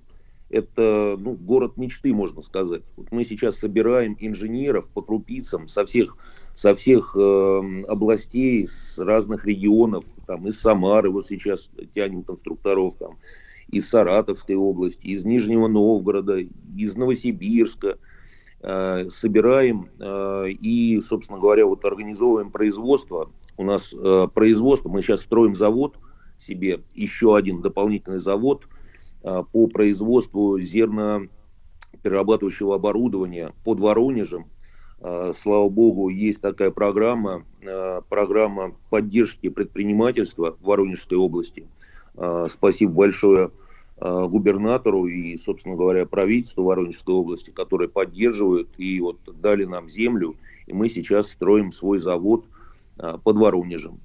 Это 0.50 1.18
ну, 1.20 1.34
город 1.34 1.76
мечты, 1.76 2.14
можно 2.14 2.44
сказать. 2.44 2.84
Вот 2.96 3.12
мы 3.12 3.24
сейчас 3.24 3.58
собираем 3.58 4.16
инженеров 4.20 4.90
по 4.90 5.02
крупицам 5.02 5.68
со 5.68 5.86
всех, 5.86 6.16
со 6.54 6.76
всех 6.76 7.18
э, 7.20 7.84
областей, 7.88 8.68
с 8.68 9.00
разных 9.00 9.48
регионов, 9.48 10.06
там, 10.28 10.48
из 10.48 10.60
Самары, 10.60 11.10
вот 11.10 11.26
сейчас 11.26 11.72
тянем 11.96 12.22
конструкторов, 12.22 12.96
там, 12.96 13.18
из 13.70 13.90
Саратовской 13.90 14.56
области, 14.56 15.08
из 15.08 15.26
Нижнего 15.26 15.68
Новгорода, 15.68 16.38
из 16.38 16.96
Новосибирска. 16.96 17.98
Э, 18.62 19.10
собираем 19.10 19.90
э, 20.00 20.48
и, 20.50 21.00
собственно 21.00 21.40
говоря, 21.40 21.68
вот 21.68 21.86
организовываем 21.86 22.52
производство. 22.52 23.30
У 23.58 23.64
нас 23.64 23.94
э, 23.94 24.28
производство, 24.34 24.90
мы 24.90 25.04
сейчас 25.04 25.22
строим 25.22 25.56
завод 25.56 25.98
себе, 26.38 26.82
еще 26.94 27.38
один 27.38 27.62
дополнительный 27.62 28.20
завод 28.20 28.68
по 29.22 29.68
производству 29.68 30.60
зерноперерабатывающего 30.60 32.76
оборудования 32.76 33.54
под 33.64 33.80
Воронежем. 33.80 34.52
Слава 35.00 35.70
богу, 35.70 36.10
есть 36.10 36.42
такая 36.42 36.70
программа, 36.70 37.44
программа 38.10 38.76
поддержки 38.92 39.50
предпринимательства 39.50 40.56
в 40.60 40.66
Воронежской 40.66 41.18
области. 41.18 41.68
Спасибо 42.50 42.92
большое 42.92 43.50
губернатору 44.00 45.08
и, 45.08 45.38
собственно 45.38 45.76
говоря, 45.76 46.06
правительству 46.06 46.64
Воронежской 46.64 47.16
области, 47.16 47.52
которые 47.52 47.90
поддерживают 47.90 48.70
и 48.78 49.00
вот 49.00 49.20
дали 49.40 49.66
нам 49.66 49.88
землю, 49.88 50.36
и 50.68 50.74
мы 50.74 50.90
сейчас 50.90 51.30
строим 51.30 51.72
свой 51.72 52.00
завод 52.00 52.46
под 52.98 53.38
Воронежем. 53.38 54.00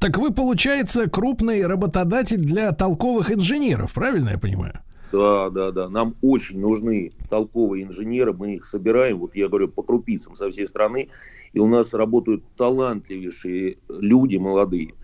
Так 0.00 0.18
вы, 0.18 0.32
получается, 0.32 1.08
крупный 1.08 1.66
работодатель 1.66 2.40
для 2.40 2.72
толковых 2.72 3.30
инженеров, 3.30 3.94
правильно 3.94 4.30
я 4.30 4.38
понимаю? 4.38 4.80
Да, 5.12 5.48
да, 5.48 5.70
да. 5.70 5.88
Нам 5.88 6.16
очень 6.22 6.58
нужны 6.58 7.12
толковые 7.30 7.84
инженеры. 7.84 8.32
Мы 8.32 8.56
их 8.56 8.64
собираем, 8.64 9.18
вот 9.18 9.36
я 9.36 9.46
говорю, 9.46 9.68
по 9.68 9.84
крупицам 9.84 10.34
со 10.34 10.50
всей 10.50 10.66
страны. 10.66 11.08
И 11.52 11.60
у 11.60 11.68
нас 11.68 11.94
работают 11.94 12.42
талантливейшие 12.56 13.76
люди 13.88 14.38
молодые. 14.38 14.94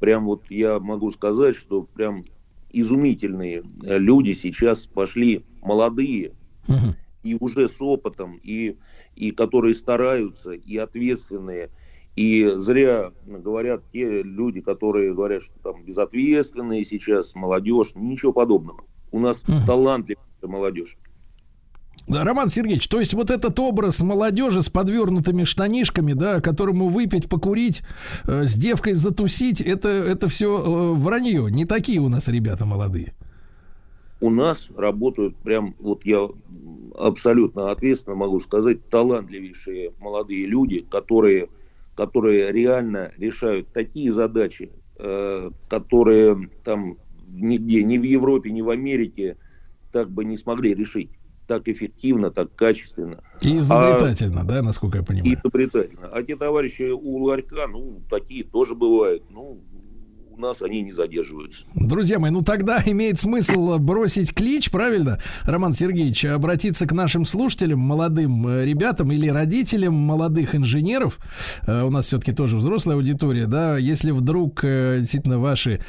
Прям 0.00 0.26
вот 0.26 0.42
я 0.50 0.80
могу 0.80 1.10
сказать, 1.10 1.56
что 1.56 1.82
прям 1.82 2.24
изумительные 2.80 3.62
люди 3.82 4.32
сейчас 4.32 4.86
пошли 4.86 5.44
молодые 5.62 6.32
угу. 6.68 6.94
и 7.22 7.36
уже 7.38 7.68
с 7.68 7.80
опытом, 7.80 8.40
и, 8.42 8.76
и 9.16 9.30
которые 9.30 9.74
стараются, 9.74 10.52
и 10.52 10.76
ответственные– 10.76 11.70
и 12.16 12.52
зря 12.56 13.12
говорят 13.26 13.82
те 13.92 14.22
люди, 14.22 14.60
которые 14.60 15.14
говорят, 15.14 15.42
что 15.42 15.58
там 15.60 15.84
безответственные 15.84 16.84
сейчас, 16.84 17.34
молодежь, 17.34 17.92
ничего 17.96 18.32
подобного. 18.32 18.84
У 19.10 19.18
нас 19.18 19.44
uh 19.44 19.66
талантливая 19.66 20.24
молодежь. 20.42 20.96
Роман 22.08 22.50
Сергеевич, 22.50 22.88
то 22.88 23.00
есть 23.00 23.14
вот 23.14 23.30
этот 23.30 23.58
образ 23.58 24.00
молодежи 24.02 24.62
с 24.62 24.68
подвернутыми 24.68 25.44
штанишками, 25.44 26.12
да, 26.12 26.40
которому 26.40 26.88
выпить, 26.88 27.28
покурить, 27.28 27.82
э, 28.26 28.44
с 28.44 28.54
девкой 28.54 28.92
затусить, 28.92 29.60
это, 29.60 29.88
это 29.88 30.28
все 30.28 30.58
э, 30.58 30.94
вранье. 30.94 31.48
Не 31.50 31.64
такие 31.64 32.00
у 32.00 32.08
нас 32.08 32.28
ребята 32.28 32.66
молодые. 32.66 33.14
У 34.20 34.30
нас 34.30 34.70
работают 34.76 35.36
прям, 35.36 35.74
вот 35.78 36.04
я 36.04 36.28
абсолютно 36.96 37.70
ответственно 37.70 38.16
могу 38.16 38.38
сказать, 38.40 38.88
талантливейшие 38.88 39.92
молодые 39.98 40.46
люди, 40.46 40.80
которые 40.80 41.48
которые 41.94 42.50
реально 42.50 43.12
решают 43.18 43.68
такие 43.72 44.12
задачи, 44.12 44.72
э, 44.98 45.50
которые 45.68 46.50
там 46.64 46.98
нигде, 47.28 47.82
ни 47.82 47.98
в 47.98 48.02
Европе, 48.02 48.50
ни 48.50 48.62
в 48.62 48.70
Америке 48.70 49.36
так 49.92 50.10
бы 50.10 50.24
не 50.24 50.36
смогли 50.36 50.74
решить 50.74 51.10
так 51.46 51.68
эффективно, 51.68 52.30
так 52.30 52.54
качественно. 52.54 53.22
И 53.42 53.58
изобретательно, 53.58 54.42
а, 54.42 54.44
да, 54.44 54.62
насколько 54.62 54.98
я 54.98 55.04
понимаю. 55.04 55.32
И 55.32 55.34
изобретательно. 55.34 56.08
А 56.08 56.22
те 56.22 56.36
товарищи 56.36 56.90
у 56.90 57.24
ларька, 57.24 57.66
ну, 57.68 58.02
такие 58.08 58.44
тоже 58.44 58.74
бывают. 58.74 59.24
Ну, 59.30 59.60
у 60.36 60.40
нас 60.40 60.62
они 60.62 60.82
не 60.82 60.92
задерживаются. 60.92 61.64
Друзья 61.74 62.18
мои, 62.18 62.30
ну 62.30 62.42
тогда 62.42 62.82
имеет 62.84 63.20
смысл 63.20 63.78
бросить 63.78 64.34
клич, 64.34 64.70
правильно, 64.70 65.20
Роман 65.44 65.74
Сергеевич, 65.74 66.24
обратиться 66.24 66.86
к 66.86 66.92
нашим 66.92 67.26
слушателям, 67.26 67.80
молодым 67.80 68.46
э, 68.48 68.64
ребятам 68.64 69.12
или 69.12 69.28
родителям 69.28 69.94
молодых 69.94 70.56
инженеров. 70.56 71.18
Э, 71.66 71.84
у 71.84 71.90
нас 71.90 72.06
все-таки 72.06 72.32
тоже 72.32 72.56
взрослая 72.56 72.96
аудитория, 72.96 73.46
да, 73.46 73.76
если 73.78 74.10
вдруг 74.10 74.64
э, 74.64 74.96
действительно 75.00 75.38
ваши 75.38 75.80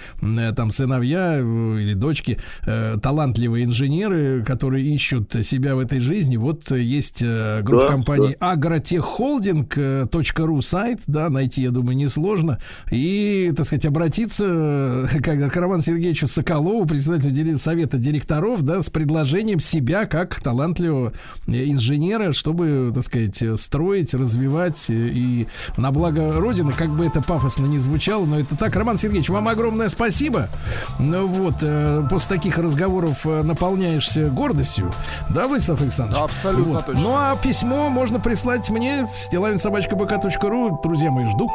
там 0.56 0.72
сыновья 0.72 1.40
или 1.40 1.94
дочки 1.94 2.40
талантливые 2.66 3.66
инженеры, 3.66 4.44
которые 4.44 4.86
ищут 4.86 5.34
себя 5.44 5.76
в 5.76 5.80
этой 5.80 6.00
жизни, 6.00 6.38
вот 6.38 6.72
есть 6.72 7.24
группа 7.24 7.86
да, 7.86 7.88
компаний 7.88 8.38
да. 8.40 8.56
agrotechholding.ru 8.56 10.62
сайт, 10.62 11.02
да, 11.08 11.30
найти, 11.30 11.64
я 11.64 11.72
думаю, 11.72 11.98
несложно, 11.98 12.60
и, 12.92 13.52
так 13.56 13.66
сказать, 13.66 13.86
обратиться 13.86 14.35
обратиться 14.40 15.20
к 15.22 15.50
Караван 15.52 15.82
Сергеевичу 15.82 16.28
Соколову, 16.28 16.86
председателю 16.86 17.58
совета 17.58 17.98
директоров, 17.98 18.64
да, 18.64 18.82
с 18.82 18.90
предложением 18.90 19.60
себя 19.60 20.06
как 20.06 20.40
талантливого 20.42 21.14
инженера, 21.48 22.34
чтобы, 22.34 22.92
так 22.94 23.04
сказать, 23.04 23.42
строить, 23.60 24.14
развивать 24.14 24.86
и 24.90 25.48
на 25.78 25.92
благо 25.92 26.40
Родины, 26.40 26.74
как 26.74 26.90
бы 26.90 27.06
это 27.06 27.22
пафосно 27.22 27.66
не 27.66 27.80
звучало, 27.80 28.26
но 28.26 28.40
это 28.40 28.56
так. 28.56 28.76
Роман 28.76 28.98
Сергеевич, 28.98 29.30
вам 29.30 29.48
огромное 29.48 29.90
спасибо. 29.90 30.50
Ну 31.00 31.28
вот, 31.28 31.56
э, 31.62 32.04
после 32.10 32.38
таких 32.38 32.58
разговоров 32.58 33.26
э, 33.26 33.44
наполняешься 33.44 34.30
гордостью, 34.30 34.94
да, 35.30 35.48
Владислав 35.48 35.82
Александрович? 35.82 36.22
Абсолютно 36.24 36.74
вот. 36.74 36.86
точно. 36.86 37.02
Ну 37.02 37.16
а 37.16 37.36
письмо 37.38 37.90
можно 37.90 38.20
прислать 38.20 38.70
мне 38.70 39.08
в 39.14 39.20
стилавинсобачкабк.ру. 39.20 40.80
Друзья 40.84 41.12
мои, 41.12 41.26
жду. 41.30 41.50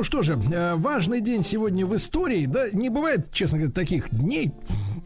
Ну 0.00 0.04
что 0.04 0.22
же, 0.22 0.40
э, 0.50 0.76
важный 0.76 1.20
день 1.20 1.44
сегодня 1.44 1.84
в 1.84 1.94
истории. 1.94 2.46
Да, 2.46 2.70
не 2.72 2.88
бывает, 2.88 3.30
честно 3.32 3.58
говоря, 3.58 3.70
таких 3.70 4.08
дней, 4.08 4.50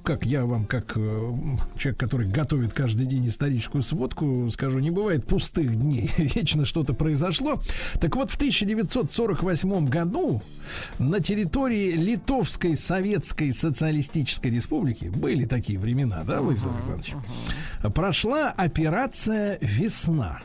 как 0.05 0.25
я 0.25 0.47
вам, 0.47 0.67
как 0.67 0.93
э, 0.95 1.33
человек, 1.77 1.99
который 1.99 2.29
готовит 2.29 2.73
каждый 2.73 3.05
день 3.07 3.27
историческую 3.27 3.83
сводку, 3.83 4.49
скажу, 4.53 4.79
не 4.79 4.93
бывает 4.93 5.27
пустых 5.27 5.75
дней. 5.75 6.13
Вечно 6.17 6.65
что-то 6.65 6.95
произошло. 6.95 7.61
Так 8.01 8.15
вот, 8.15 8.31
в 8.31 8.37
1948 8.37 9.89
году 9.89 10.43
на 11.01 11.19
территории 11.19 11.91
Литовской 11.95 12.77
Советской 12.77 13.51
Социалистической 13.51 14.53
Республики 14.53 15.07
были 15.07 15.45
такие 15.45 15.77
времена, 15.77 16.23
да, 16.23 16.41
Владимир 16.41 16.75
Александрович? 16.75 17.15
Прошла 17.93 18.51
операция 18.51 19.59
«Весна». 19.61 20.43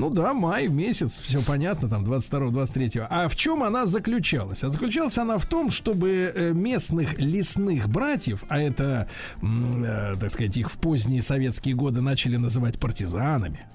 Ну 0.00 0.08
да, 0.08 0.32
май 0.32 0.66
месяц, 0.68 1.18
все 1.18 1.42
понятно, 1.42 1.86
там 1.86 2.04
22-23. 2.04 3.06
А 3.10 3.28
в 3.28 3.36
чем 3.36 3.62
она 3.62 3.84
заключалась? 3.84 4.64
А 4.64 4.70
заключалась 4.70 5.18
она 5.18 5.36
в 5.36 5.44
том, 5.44 5.70
чтобы 5.70 6.32
э, 6.34 6.52
местных 6.54 7.18
лесных 7.18 7.86
братьев, 7.90 8.44
а 8.48 8.58
это, 8.58 9.08
э, 9.42 10.16
так 10.18 10.30
сказать, 10.30 10.56
их 10.56 10.70
в 10.70 10.78
поздние 10.78 11.20
советские 11.20 11.74
годы 11.74 12.00
начали 12.00 12.36
называть 12.36 12.80
партизанами. 12.80 13.66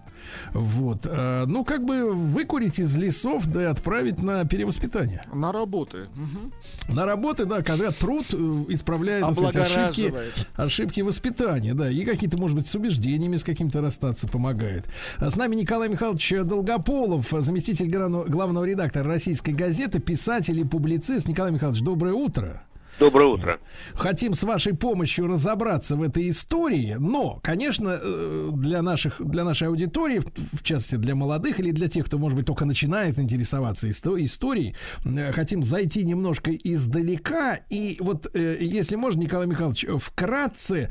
Вот, 0.54 1.06
э, 1.06 1.46
ну 1.48 1.64
как 1.64 1.84
бы 1.84 2.14
выкурить 2.14 2.80
из 2.80 2.96
лесов, 2.96 3.48
да 3.48 3.64
и 3.64 3.66
отправить 3.66 4.22
на 4.22 4.46
перевоспитание. 4.46 5.26
На 5.34 5.52
работы. 5.52 6.08
На 6.88 7.06
работы, 7.06 7.46
да, 7.46 7.62
когда 7.62 7.92
труд 7.92 8.26
э, 8.34 8.66
исправляет 8.70 9.34
сказать, 9.34 9.56
ошибки, 9.56 10.14
ошибки 10.56 11.02
воспитания, 11.02 11.74
да, 11.74 11.90
и 11.90 12.04
какие-то, 12.06 12.38
может 12.38 12.56
быть, 12.56 12.68
с 12.68 12.76
убеждениями 12.76 13.38
с 13.38 13.44
каким-то 13.44 13.82
расстаться 13.82 14.28
помогает. 14.28 14.88
А 15.18 15.30
С 15.30 15.36
нами 15.36 15.56
Николай 15.56 15.90
Михайлович 15.90 16.34
Долгополов, 16.44 17.28
заместитель 17.32 17.90
главного 17.90 18.66
редактора 18.66 19.06
российской 19.06 19.52
газеты, 19.52 20.00
писатель 20.00 20.60
и 20.60 20.64
публицист. 20.64 21.28
Николай 21.28 21.52
Михайлович, 21.52 21.82
доброе 21.82 22.14
утро. 22.14 22.64
Доброе 22.98 23.26
утро. 23.34 23.60
Хотим 23.94 24.36
с 24.36 24.44
вашей 24.44 24.74
помощью 24.74 25.28
разобраться 25.28 25.98
в 25.98 26.02
этой 26.02 26.30
истории, 26.30 26.96
но, 26.98 27.42
конечно, 27.44 28.00
э, 28.02 28.50
для 28.54 28.82
наших, 28.82 29.22
для 29.22 29.44
нашей 29.44 29.68
аудитории, 29.68 30.22
в 30.54 30.64
частности 30.64 30.96
для 30.96 31.14
молодых 31.14 31.60
или 31.60 31.72
для 31.72 31.90
тех, 31.90 32.06
кто, 32.06 32.18
может 32.18 32.38
быть, 32.38 32.46
только 32.46 32.64
начинает 32.64 33.20
интересоваться 33.20 33.90
исто- 33.90 34.24
историей, 34.24 34.76
э, 35.04 35.34
хотим 35.34 35.62
зайти 35.62 36.06
немножко 36.06 36.52
издалека 36.52 37.60
и 37.70 37.98
вот, 38.00 38.34
э, 38.34 38.58
если 38.62 38.96
можно, 38.96 39.20
Николай 39.20 39.48
Михайлович, 39.48 39.86
вкратце 40.00 40.90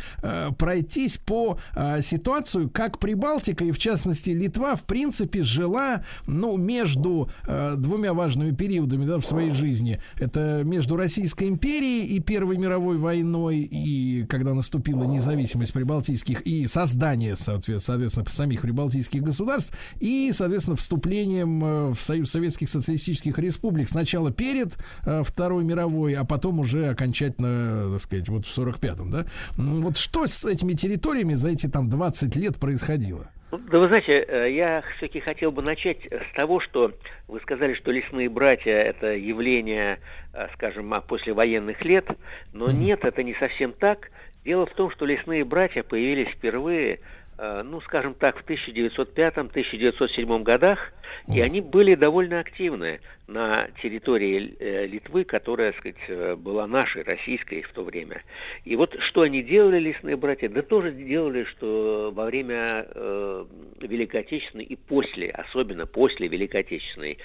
пройтись 0.59 1.17
по 1.17 1.59
ситуацию, 2.01 2.69
как 2.69 2.99
Прибалтика 2.99 3.65
и, 3.65 3.73
в 3.73 3.79
частности, 3.79 4.31
Литва, 4.31 4.77
в 4.77 4.85
принципе, 4.85 5.43
жила, 5.43 6.05
ну, 6.27 6.57
между 6.57 7.31
двумя 7.77 8.13
важными 8.15 8.55
периодами 8.55 9.05
да, 9.05 9.19
в 9.19 9.27
своей 9.27 9.51
жизни. 9.51 10.01
Это 10.19 10.63
между 10.65 10.97
Российской 10.97 11.49
империей 11.49 11.94
и 12.03 12.21
Первой 12.21 12.59
мировой 12.59 12.97
войной, 12.97 13.59
и 13.59 14.25
когда 14.27 14.55
наступила 14.55 15.05
независимость 15.05 15.73
прибалтийских, 15.73 16.43
и 16.43 16.67
создание, 16.67 17.35
соответ- 17.35 17.81
соответственно, 17.81 18.27
самих 18.29 18.63
прибалтийских 18.63 19.23
государств, 19.23 19.77
и, 20.01 20.31
соответственно, 20.33 20.77
вступлением 20.77 21.65
э, 21.65 21.91
в 21.93 22.01
Союз 22.01 22.31
Советских 22.31 22.69
Социалистических 22.69 23.39
Республик 23.39 23.89
сначала 23.89 24.31
перед 24.31 24.77
э, 25.05 25.23
Второй 25.25 25.65
мировой, 25.65 26.15
а 26.15 26.25
потом 26.25 26.61
уже 26.61 26.89
окончательно, 26.89 27.93
так 27.93 28.01
сказать, 28.01 28.29
вот 28.29 28.47
в 28.47 28.59
45-м, 28.59 29.11
да? 29.11 29.27
Вот 29.57 29.97
что 29.97 30.27
с 30.27 30.45
этими 30.45 30.73
территориями 30.73 31.35
за 31.35 31.51
эти 31.51 31.69
там 31.69 31.89
20 31.89 32.37
лет 32.37 32.57
происходило? 32.57 33.29
Да 33.59 33.79
вы 33.79 33.89
знаете, 33.89 34.25
э, 34.27 34.51
я 34.53 34.83
все-таки 34.97 35.21
хотел 35.21 35.53
бы 35.53 35.63
начать 35.63 35.99
с 36.07 36.35
того, 36.35 36.61
что 36.61 36.93
вы 37.29 37.41
сказали, 37.41 37.75
что 37.75 37.91
лесные 37.91 38.29
братья 38.29 38.73
это 38.73 39.15
явление, 39.15 39.99
э, 40.33 40.49
скажем, 40.55 40.93
а, 40.95 41.01
послевоенных 41.01 41.83
лет, 41.85 42.07
но 42.53 42.71
нет, 42.71 43.05
это 43.05 43.23
не 43.23 43.35
совсем 43.35 43.73
так. 43.73 44.11
Дело 44.45 44.67
в 44.67 44.75
том, 44.75 44.91
что 44.91 45.07
лесные 45.07 45.45
братья 45.45 45.83
появились 45.83 46.29
впервые, 46.29 47.01
ну, 47.39 47.81
скажем 47.81 48.15
так, 48.15 48.39
в 48.39 48.45
1905-1907 48.47 50.43
годах, 50.43 50.93
и 51.29 51.41
они 51.41 51.61
были 51.61 51.95
довольно 51.95 52.41
активны 52.41 53.01
на 53.27 53.69
территории 53.83 54.55
э, 54.59 54.87
Литвы, 54.87 55.25
которая, 55.25 55.73
так 55.73 55.81
сказать, 55.81 55.97
э, 56.09 56.37
была 56.37 56.67
нашей, 56.67 57.03
российской 57.03 57.63
в 57.63 57.73
то 57.73 57.83
время. 57.83 58.23
И 58.65 58.77
вот 58.77 58.95
что 59.01 59.23
они 59.23 59.43
делали, 59.43 59.79
лесные 59.79 60.17
братья? 60.17 60.49
Да 60.49 60.61
тоже 60.63 60.93
делали, 60.93 61.45
что 61.45 62.13
во 62.15 62.27
время 62.27 62.87
э, 62.89 63.45
Великой 63.81 64.21
Отечественной 64.21 64.65
и 64.65 64.77
после, 64.77 65.31
особенно 65.31 65.87
после 65.87 66.29
Великой 66.29 66.61
Отечественной, 66.61 67.19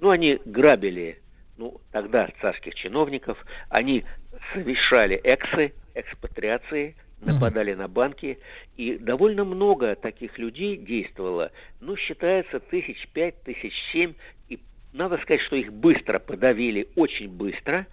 ну, 0.00 0.10
они 0.10 0.38
грабили, 0.44 1.18
ну, 1.56 1.80
тогда 1.92 2.28
царских 2.42 2.74
чиновников, 2.74 3.38
они 3.70 4.04
совершали 4.52 5.16
эксы, 5.24 5.72
экспатриации, 5.94 6.94
нападали 7.20 7.74
на 7.74 7.88
банки, 7.88 8.38
и 8.76 8.96
довольно 8.98 9.44
много 9.44 9.94
таких 9.96 10.38
людей 10.38 10.76
действовало. 10.76 11.50
Ну, 11.80 11.96
считается, 11.96 12.60
тысяч 12.60 13.08
пять, 13.12 13.42
тысяч 13.42 13.72
семь, 13.92 14.14
и 14.48 14.58
надо 14.92 15.18
сказать, 15.18 15.40
что 15.42 15.56
их 15.56 15.72
быстро 15.72 16.18
подавили, 16.18 16.88
очень 16.94 17.28
быстро, 17.28 17.86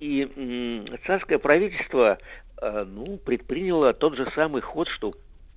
и 0.00 0.28
м, 0.36 0.86
царское 1.06 1.38
правительство, 1.38 2.18
э, 2.60 2.84
ну, 2.88 3.16
предприняло 3.18 3.92
тот 3.92 4.16
же 4.16 4.30
самый 4.34 4.62
ход, 4.62 4.88
что 4.88 5.14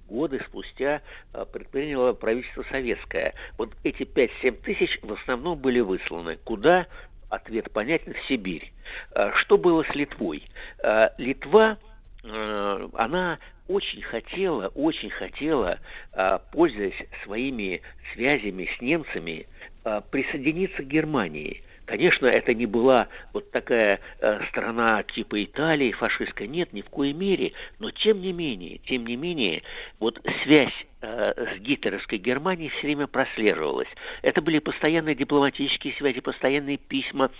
годы 0.07 0.41
спустя 0.48 1.02
э, 1.34 1.45
предприняло 1.52 2.14
правительство 2.14 2.64
советское. 2.69 3.34
Вот 3.57 3.72
эти 3.84 4.03
5-7 4.03 4.52
тысяч 4.64 4.99
в 5.02 5.14
основном 5.14 5.57
были 5.57 5.80
высланы. 5.80 6.38
Куда? 6.43 6.88
Ответ 7.30 7.72
понятен, 7.72 8.14
в 8.14 8.27
Сибирь. 8.27 8.72
Э, 9.15 9.31
Что 9.35 9.57
было 9.57 9.84
с 9.84 9.95
Литвой? 9.95 10.43
Э, 10.84 11.10
Литва 11.18 11.77
она 12.23 13.39
очень 13.68 14.02
хотела, 14.02 14.68
очень 14.69 15.10
хотела, 15.10 15.80
э, 16.14 16.39
пользуясь 16.52 17.07
своими 17.23 17.81
связями 18.14 18.69
с 18.77 18.81
немцами, 18.81 19.48
э, 19.85 20.02
присоединиться 20.11 20.84
к 20.84 20.88
Германии. 20.88 21.64
Конечно, 21.85 22.27
это 22.27 22.53
не 22.53 22.65
была 22.65 23.07
вот 23.34 23.52
такая 23.52 23.99
э, 24.19 24.45
страна 24.49 25.03
типа 25.03 25.43
Италии, 25.43 25.91
фашистская, 25.91 26.48
нет, 26.48 26.73
ни 26.73 26.81
в 26.81 26.89
коей 26.89 27.14
мере, 27.14 27.53
но 27.80 27.91
тем 27.91 28.22
не 28.22 28.34
менее, 28.34 28.77
тем 28.85 29.06
не 29.06 29.15
менее, 29.15 29.64
вот 29.99 30.22
связь 30.43 30.69
э, 30.69 30.91
с 31.02 31.60
гитлеровской 31.60 32.19
Германией 32.19 32.69
все 32.69 32.88
время 32.88 33.07
прослеживалась. 33.07 33.88
Это 34.22 34.41
были 34.41 34.60
постоянные 34.60 35.15
дипломатические 35.15 35.94
связи, 35.94 36.22
постоянные 36.22 36.78
письма, 36.78 37.32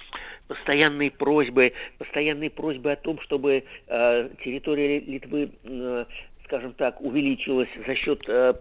постоянные 0.47 1.11
просьбы, 1.11 1.73
постоянные 1.97 2.49
просьбы 2.49 2.91
о 2.91 2.95
том, 2.95 3.19
чтобы 3.21 3.63
э, 3.88 4.29
территория 4.43 4.99
Литвы, 4.99 5.51
э, 5.63 6.05
скажем 6.45 6.73
так, 6.73 6.99
увеличилась 7.01 7.69
за 7.85 7.95
счет 7.95 8.23
э, 8.27 8.55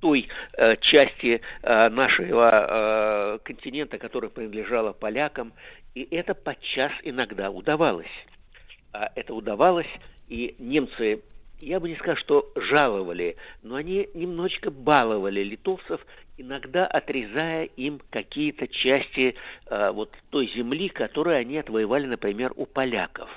той 0.00 0.28
э, 0.52 0.76
части 0.76 1.40
э, 1.62 1.88
нашего 1.88 2.50
э, 2.50 3.38
континента, 3.42 3.98
которая 3.98 4.30
принадлежала 4.30 4.92
полякам, 4.92 5.52
и 5.94 6.06
это 6.10 6.34
подчас 6.34 6.92
иногда 7.02 7.50
удавалось. 7.50 8.06
А 8.92 9.10
это 9.14 9.34
удавалось, 9.34 9.88
и 10.28 10.54
немцы, 10.58 11.22
я 11.60 11.80
бы 11.80 11.88
не 11.88 11.96
сказал, 11.96 12.16
что 12.16 12.52
жаловали, 12.56 13.36
но 13.62 13.76
они 13.76 14.08
немножечко 14.14 14.70
баловали 14.70 15.42
литовцев 15.42 16.00
иногда 16.36 16.86
отрезая 16.86 17.64
им 17.76 18.00
какие-то 18.10 18.66
части 18.66 19.34
э, 19.66 19.90
вот 19.90 20.12
той 20.30 20.50
земли, 20.54 20.88
которую 20.88 21.36
они 21.36 21.58
отвоевали, 21.58 22.06
например, 22.06 22.52
у 22.56 22.66
поляков. 22.66 23.30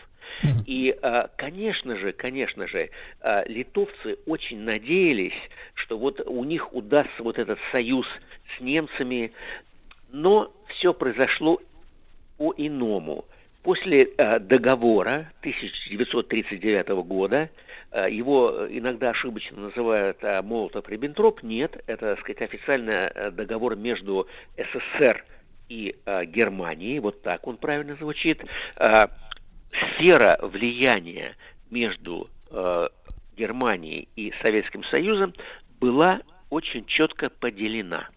И, 0.66 0.96
э, 1.02 1.28
конечно 1.38 1.96
же, 1.96 2.12
конечно 2.12 2.68
же, 2.68 2.90
э, 3.22 3.48
литовцы 3.48 4.18
очень 4.26 4.60
надеялись, 4.60 5.38
что 5.76 5.98
вот 5.98 6.22
у 6.26 6.44
них 6.44 6.74
удастся 6.74 7.24
вот 7.24 7.40
этот 7.40 7.60
союз 7.72 8.06
с 8.56 8.62
немцами, 8.62 9.32
но 10.12 10.54
все 10.68 10.94
произошло 10.94 11.60
по-иному. 12.38 13.26
После 13.68 14.06
э, 14.06 14.40
договора 14.40 15.30
1939 15.42 16.88
года 17.06 17.50
Э, 17.92 18.08
его 18.10 18.68
иногда 18.70 19.12
ошибочно 19.12 19.62
называют 19.62 20.18
э, 20.22 20.42
Молотов-Риббентроп. 20.42 21.42
Нет, 21.44 21.82
это, 21.88 22.16
так 22.16 22.20
сказать, 22.20 22.42
официальный 22.42 22.94
э, 22.94 23.32
договор 23.32 23.76
между 23.76 24.28
СССР 24.58 25.26
и 25.70 25.96
Германией. 26.28 27.00
Вот 27.00 27.22
так 27.24 27.46
он 27.46 27.58
правильно 27.58 27.96
звучит. 27.96 28.42
Сфера 29.98 30.40
влияния 30.42 31.36
между 31.70 32.30
Германией 33.36 34.08
и 34.16 34.34
Советским 34.42 34.86
Союзом 34.86 35.34
была 35.82 36.22
очень 36.50 36.86
четко 36.86 37.30
поделена. 37.30 38.08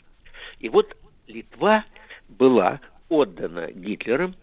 И 0.61 0.69
вот 0.69 0.97
Литва 1.27 1.85
была 2.29 2.81
отдана 3.09 3.73
Гитлером 3.73 4.37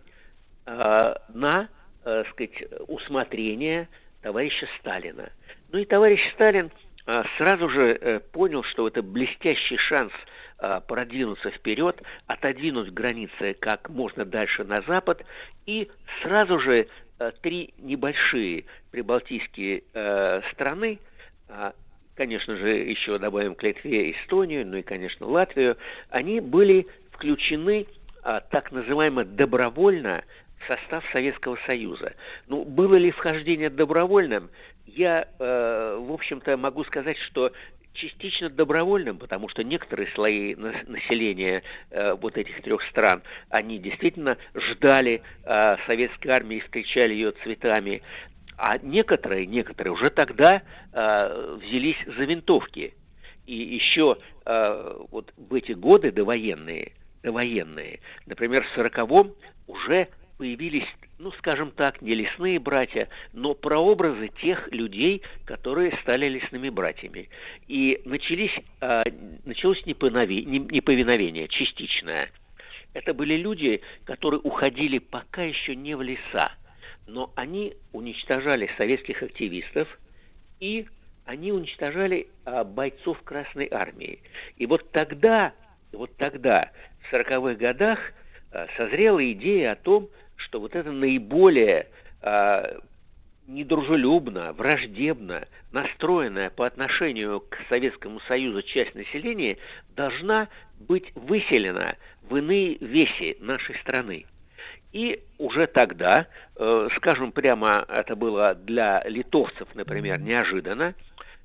на, 0.68 1.70
сказать, 2.04 2.64
усмотрение 2.88 3.88
товарища 4.22 4.68
Сталина. 4.80 5.30
Ну 5.72 5.80
и 5.80 5.86
товарищ 5.86 6.20
Сталин 6.34 6.72
а, 7.06 7.24
сразу 7.38 7.70
же 7.70 7.98
э, 8.00 8.20
понял, 8.20 8.64
что 8.64 8.88
это 8.88 9.02
блестящий 9.02 9.78
шанс 9.78 10.12
продвинуться 10.88 11.52
вперед, 11.52 12.02
отодвинуть 12.26 12.90
границы 12.92 13.54
как 13.60 13.90
можно 13.90 14.26
дальше 14.26 14.64
на 14.64 14.82
запад, 14.82 15.24
и 15.68 15.88
сразу 16.24 16.60
же 16.60 16.88
три 17.44 17.76
небольшие 17.78 18.66
прибалтийские 18.90 19.84
э, 19.94 20.42
страны, 20.52 20.98
конечно 22.16 22.56
же, 22.56 22.70
еще 22.70 23.20
добавим 23.20 23.54
к 23.54 23.62
Литве 23.62 24.14
Эстонию, 24.14 24.66
ну 24.66 24.78
и, 24.78 24.82
конечно, 24.82 25.28
Латвию, 25.28 25.78
они 26.10 26.40
были 26.40 26.88
включены 27.12 27.86
так 28.24 28.72
называемо 28.72 29.24
добровольно 29.24 30.24
состав 30.68 31.04
Советского 31.12 31.58
Союза. 31.66 32.14
Ну, 32.48 32.64
было 32.64 32.96
ли 32.96 33.12
вхождение 33.12 33.70
добровольным? 33.70 34.50
Я, 34.86 35.28
э, 35.40 35.98
в 36.00 36.12
общем-то, 36.12 36.58
могу 36.58 36.84
сказать, 36.86 37.18
что 37.18 37.52
частично 37.98 38.50
добровольным, 38.50 39.18
потому 39.18 39.50
что 39.50 39.64
некоторые 39.64 40.08
слои 40.12 40.56
населения 40.56 41.64
э, 41.90 42.14
вот 42.14 42.38
этих 42.38 42.62
трех 42.62 42.84
стран, 42.84 43.24
они 43.50 43.80
действительно 43.80 44.38
ждали 44.54 45.22
э, 45.44 45.78
советской 45.86 46.30
армии, 46.30 46.60
встречали 46.60 47.14
ее 47.14 47.32
цветами, 47.44 48.02
а 48.58 48.78
некоторые, 48.80 49.46
некоторые 49.46 49.94
уже 49.94 50.10
тогда 50.10 50.62
э, 50.94 51.58
взялись 51.62 51.98
за 52.06 52.24
винтовки. 52.24 52.94
И 53.46 53.56
еще 53.56 54.18
э, 54.46 54.98
вот 55.12 55.34
в 55.38 55.54
эти 55.54 55.72
годы 55.72 56.12
довоенные, 56.12 56.94
довоенные, 57.24 58.00
например, 58.26 58.66
в 58.66 58.76
сороковом 58.76 59.34
уже 59.68 60.08
появились, 60.38 60.88
ну, 61.18 61.32
скажем 61.34 61.72
так, 61.72 62.02
не 62.02 62.14
лесные 62.14 62.60
братья, 62.60 63.10
но 63.34 63.54
прообразы 63.54 64.30
тех 64.42 64.72
людей, 64.72 65.22
которые 65.46 65.98
стали 66.02 66.28
лесными 66.28 66.70
братьями. 66.70 67.30
И 67.68 68.02
начались, 68.06 68.56
э, 68.82 69.04
началось 69.46 69.86
неповиновение, 69.86 71.48
частичное. 71.48 72.30
Это 72.94 73.14
были 73.14 73.36
люди, 73.36 73.82
которые 74.06 74.40
уходили 74.42 75.00
пока 75.00 75.44
еще 75.44 75.76
не 75.76 75.96
в 75.96 76.02
леса, 76.02 76.52
но 77.06 77.32
они 77.36 77.76
уничтожали 77.92 78.70
советских 78.78 79.24
активистов 79.24 79.88
и 80.60 80.88
они 81.26 81.52
уничтожали 81.52 82.28
а, 82.46 82.64
бойцов 82.64 83.22
Красной 83.24 83.68
Армии. 83.70 84.20
И 84.58 84.66
вот 84.66 84.92
тогда, 84.92 85.54
вот 85.92 86.16
тогда, 86.18 86.72
в 87.02 87.14
40-х 87.14 87.56
годах, 87.56 88.00
а, 88.52 88.68
созрела 88.78 89.32
идея 89.34 89.74
о 89.74 89.76
том, 89.76 90.10
что 90.38 90.60
вот 90.60 90.76
это 90.76 90.92
наиболее 90.92 91.88
э, 92.22 92.80
недружелюбно, 93.48 94.54
враждебно 94.54 95.48
настроенная 95.72 96.50
по 96.50 96.66
отношению 96.66 97.42
к 97.42 97.58
Советскому 97.70 98.20
Союзу 98.22 98.62
часть 98.62 98.96
населения 98.96 99.58
должна 99.96 100.48
быть 100.80 101.12
выселена 101.16 101.96
в 102.30 102.36
иные 102.38 102.78
веси 102.80 103.38
нашей 103.40 103.76
страны. 103.80 104.26
И 104.94 105.22
уже 105.38 105.68
тогда, 105.68 106.28
э, 106.56 106.88
скажем 106.98 107.32
прямо, 107.32 107.86
это 107.90 108.16
было 108.16 108.56
для 108.56 109.04
литовцев, 109.06 109.68
например, 109.76 110.20
неожиданно, 110.20 110.94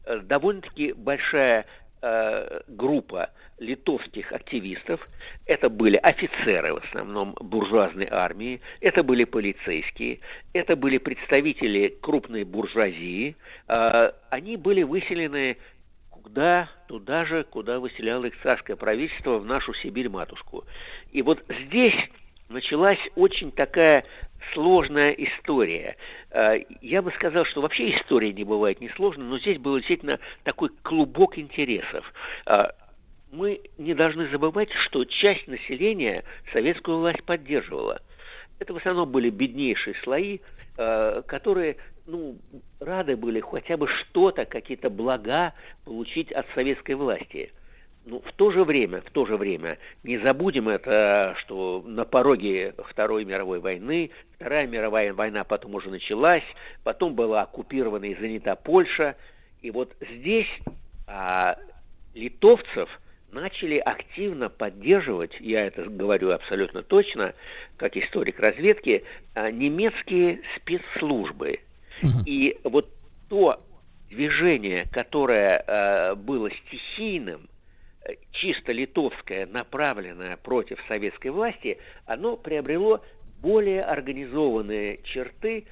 э, 0.04 0.18
довольно-таки 0.20 0.92
большая 0.92 1.66
э, 2.02 2.60
группа 2.68 3.30
литовских 3.58 4.32
активистов. 4.32 5.08
Это 5.46 5.70
были 5.70 5.96
офицеры, 5.96 6.74
в 6.74 6.84
основном, 6.84 7.34
буржуазной 7.40 8.08
армии, 8.10 8.60
это 8.80 9.02
были 9.02 9.24
полицейские, 9.24 10.20
это 10.52 10.76
были 10.76 10.98
представители 10.98 11.96
крупной 12.00 12.44
буржуазии. 12.44 13.36
Э, 13.68 14.12
они 14.30 14.56
были 14.56 14.82
выселены 14.82 15.56
куда, 16.10 16.68
туда 16.88 17.24
же, 17.24 17.44
куда 17.44 17.80
выселяло 17.80 18.24
их 18.26 18.34
царское 18.42 18.76
правительство, 18.76 19.38
в 19.38 19.44
нашу 19.44 19.74
Сибирь-матушку. 19.74 20.64
И 21.12 21.22
вот 21.22 21.44
здесь 21.66 21.96
началась 22.48 22.98
очень 23.16 23.50
такая 23.50 24.04
сложная 24.52 25.10
история. 25.10 25.96
Э, 26.30 26.58
я 26.80 27.02
бы 27.02 27.10
сказал, 27.12 27.44
что 27.44 27.60
вообще 27.60 27.94
история 27.94 28.32
не 28.32 28.44
бывает 28.44 28.80
несложной, 28.80 29.26
но 29.26 29.38
здесь 29.38 29.58
был 29.58 29.76
действительно 29.76 30.18
такой 30.44 30.70
клубок 30.82 31.38
интересов. 31.38 32.12
Э, 32.46 32.68
мы 33.30 33.60
не 33.78 33.94
должны 33.94 34.28
забывать, 34.28 34.70
что 34.72 35.04
часть 35.04 35.46
населения 35.48 36.24
советскую 36.52 36.98
власть 36.98 37.22
поддерживала. 37.24 38.00
Это 38.58 38.74
в 38.74 38.76
основном 38.76 39.10
были 39.10 39.30
беднейшие 39.30 39.94
слои, 40.02 40.40
э, 40.76 41.22
которые 41.26 41.76
ну, 42.06 42.36
рады 42.80 43.16
были 43.16 43.40
хотя 43.40 43.76
бы 43.76 43.88
что-то, 43.88 44.44
какие-то 44.44 44.90
блага 44.90 45.54
получить 45.84 46.32
от 46.32 46.46
советской 46.54 46.94
власти– 46.94 47.52
ну, 48.04 48.20
в 48.20 48.32
то 48.32 48.50
же 48.50 48.64
время, 48.64 49.00
в 49.02 49.10
то 49.10 49.26
же 49.26 49.36
время, 49.36 49.78
не 50.02 50.18
забудем 50.18 50.68
это, 50.68 51.36
что 51.40 51.82
на 51.86 52.04
пороге 52.04 52.74
Второй 52.88 53.24
мировой 53.24 53.60
войны, 53.60 54.10
Вторая 54.36 54.66
мировая 54.66 55.12
война 55.12 55.44
потом 55.44 55.74
уже 55.74 55.88
началась, 55.90 56.44
потом 56.82 57.14
была 57.14 57.42
оккупирована 57.42 58.06
и 58.06 58.14
занята 58.20 58.56
Польша, 58.56 59.16
и 59.60 59.70
вот 59.70 59.94
здесь 60.00 60.48
а, 61.06 61.56
литовцев 62.14 62.88
начали 63.30 63.78
активно 63.78 64.48
поддерживать, 64.48 65.32
я 65.40 65.66
это 65.66 65.84
говорю 65.84 66.32
абсолютно 66.32 66.82
точно, 66.82 67.34
как 67.76 67.96
историк 67.96 68.40
разведки, 68.40 69.04
а, 69.34 69.50
немецкие 69.50 70.40
спецслужбы. 70.56 71.60
И 72.26 72.58
вот 72.64 72.88
то 73.28 73.60
движение, 74.10 74.86
которое 74.92 75.64
а, 75.66 76.14
было 76.16 76.50
стихийным, 76.50 77.48
чисто 78.32 78.72
литовское, 78.72 79.46
направленное 79.46 80.36
против 80.36 80.78
советской 80.88 81.28
власти, 81.28 81.78
оно 82.06 82.36
приобрело 82.36 83.04
более 83.40 83.82
организованные 83.82 85.00
черты 85.04 85.66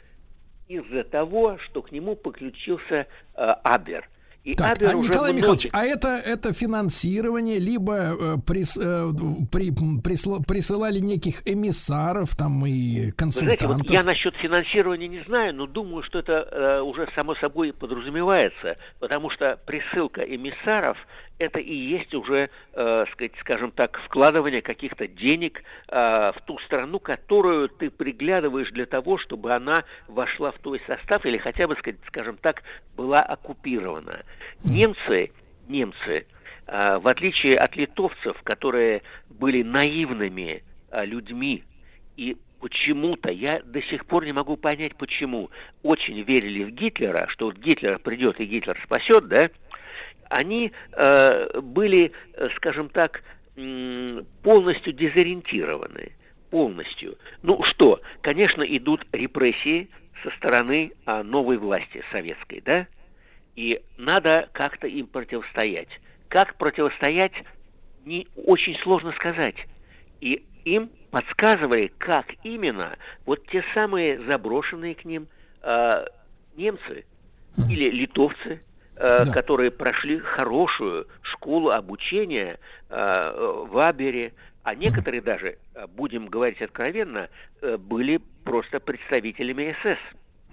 из-за 0.69 1.05
того, 1.05 1.59
что 1.59 1.83
к 1.83 1.93
нему 1.93 2.17
подключился 2.17 3.07
э, 3.07 3.07
Абер– 3.35 4.09
и 4.43 4.55
так, 4.55 4.77
Абер 4.77 4.93
а, 4.93 4.97
уже 4.97 5.11
Николай 5.11 5.33
вносит... 5.33 5.43
Михайлович, 5.43 5.69
а 5.73 5.85
это, 5.85 6.09
это 6.09 6.53
финансирование, 6.55 7.59
либо 7.59 7.95
э, 7.95 8.37
прис, 8.47 8.79
э, 8.79 9.11
при, 9.53 9.71
присла, 10.03 10.41
присылали 10.41 10.99
неких 10.99 11.47
эмиссаров 11.47 12.35
там 12.37 12.65
и 12.65 13.11
консультантов? 13.11 13.69
Вы 13.69 13.75
знаете, 13.75 13.89
вот 13.89 13.91
я 13.91 14.03
насчет 14.03 14.35
финансирования 14.37 15.09
не 15.09 15.23
знаю, 15.25 15.55
но 15.55 15.67
думаю, 15.67 16.03
что 16.05 16.21
это 16.21 16.49
э, 16.51 16.81
уже 16.81 17.07
само 17.15 17.35
собой 17.35 17.75
подразумевается, 17.75 18.79
потому 18.99 19.29
что 19.29 19.59
присылка 19.67 20.23
эмиссаров 20.23 20.97
это 21.41 21.59
и 21.59 21.75
есть 21.75 22.15
уже, 22.15 22.51
э, 22.75 23.05
скажем 23.41 23.73
так, 23.73 23.99
вкладывание 24.05 24.61
каких-то 24.61 25.09
денег 25.09 25.63
э, 25.89 25.97
в 25.97 26.37
ту 26.45 26.59
страну, 26.61 27.01
которую 27.01 27.71
ты 27.71 27.91
приглядываешь 27.91 28.71
для 28.71 28.87
того, 28.87 29.17
чтобы 29.17 29.55
она 29.55 29.85
вошла 30.07 30.53
в 30.53 30.59
твой 30.59 30.81
состав 30.87 31.25
или 31.25 31.39
хотя 31.39 31.67
бы, 31.67 31.77
скажем 32.07 32.37
так, 32.37 32.63
была 32.95 33.23
оккупирована. 33.23 34.23
Немцы, 34.65 35.33
немцы, 35.67 36.27
э, 36.67 36.99
в 36.99 37.09
отличие 37.09 37.57
от 37.57 37.75
литовцев, 37.75 38.41
которые 38.43 39.03
были 39.31 39.63
наивными 39.63 40.63
людьми 40.93 41.65
и 42.17 42.37
почему-то, 42.61 43.33
я 43.33 43.63
до 43.65 43.81
сих 43.83 44.05
пор 44.05 44.27
не 44.27 44.33
могу 44.33 44.57
понять, 44.57 44.95
почему, 44.97 45.51
очень 45.83 46.21
верили 46.21 46.65
в 46.65 46.71
Гитлера, 46.71 47.27
что 47.29 47.47
вот 47.47 47.57
Гитлер 47.57 47.99
придет 47.99 48.39
и 48.41 48.45
Гитлер 48.45 48.79
спасет, 48.85 49.29
да, 49.29 49.49
они 50.31 50.73
э, 50.93 51.61
были, 51.61 52.13
э, 52.35 52.49
скажем 52.57 52.89
так, 52.89 53.23
полностью 54.43 54.93
дезориентированы. 54.95 56.13
Полностью. 56.51 57.19
Ну 57.43 57.63
что, 57.65 58.01
конечно, 58.23 58.63
идут 58.63 59.05
репрессии 59.13 59.91
со 60.23 60.31
стороны 60.31 60.93
а, 61.05 61.23
новой 61.23 61.59
власти 61.59 62.03
советской, 62.11 62.63
да? 62.65 62.87
И 63.55 63.83
надо 63.99 64.49
как-то 64.53 64.87
им 64.87 65.07
противостоять. 65.07 65.89
Как 66.29 66.57
противостоять, 66.57 67.35
не 68.05 68.27
очень 68.35 68.77
сложно 68.79 69.13
сказать. 69.13 69.57
И 70.21 70.45
им 70.65 70.91
подсказывали, 71.11 71.93
как 71.99 72.27
именно 72.43 72.97
вот 73.27 73.47
те 73.49 73.63
самые 73.75 74.21
заброшенные 74.23 74.95
к 74.95 75.05
ним 75.05 75.29
э, 75.63 76.05
немцы 76.57 77.05
или 77.69 77.91
литовцы, 77.91 78.61
да. 79.01 79.33
которые 79.33 79.71
прошли 79.71 80.19
хорошую 80.19 81.07
школу 81.23 81.71
обучения 81.71 82.59
э, 82.91 83.65
в 83.71 83.79
Абере, 83.79 84.33
а 84.63 84.75
некоторые 84.75 85.23
даже, 85.23 85.57
э, 85.75 85.87
будем 85.87 86.27
говорить 86.27 86.61
откровенно, 86.61 87.29
э, 87.63 87.79
были 87.79 88.21
просто 88.45 88.79
представителями 88.79 89.75
СС. 89.83 89.99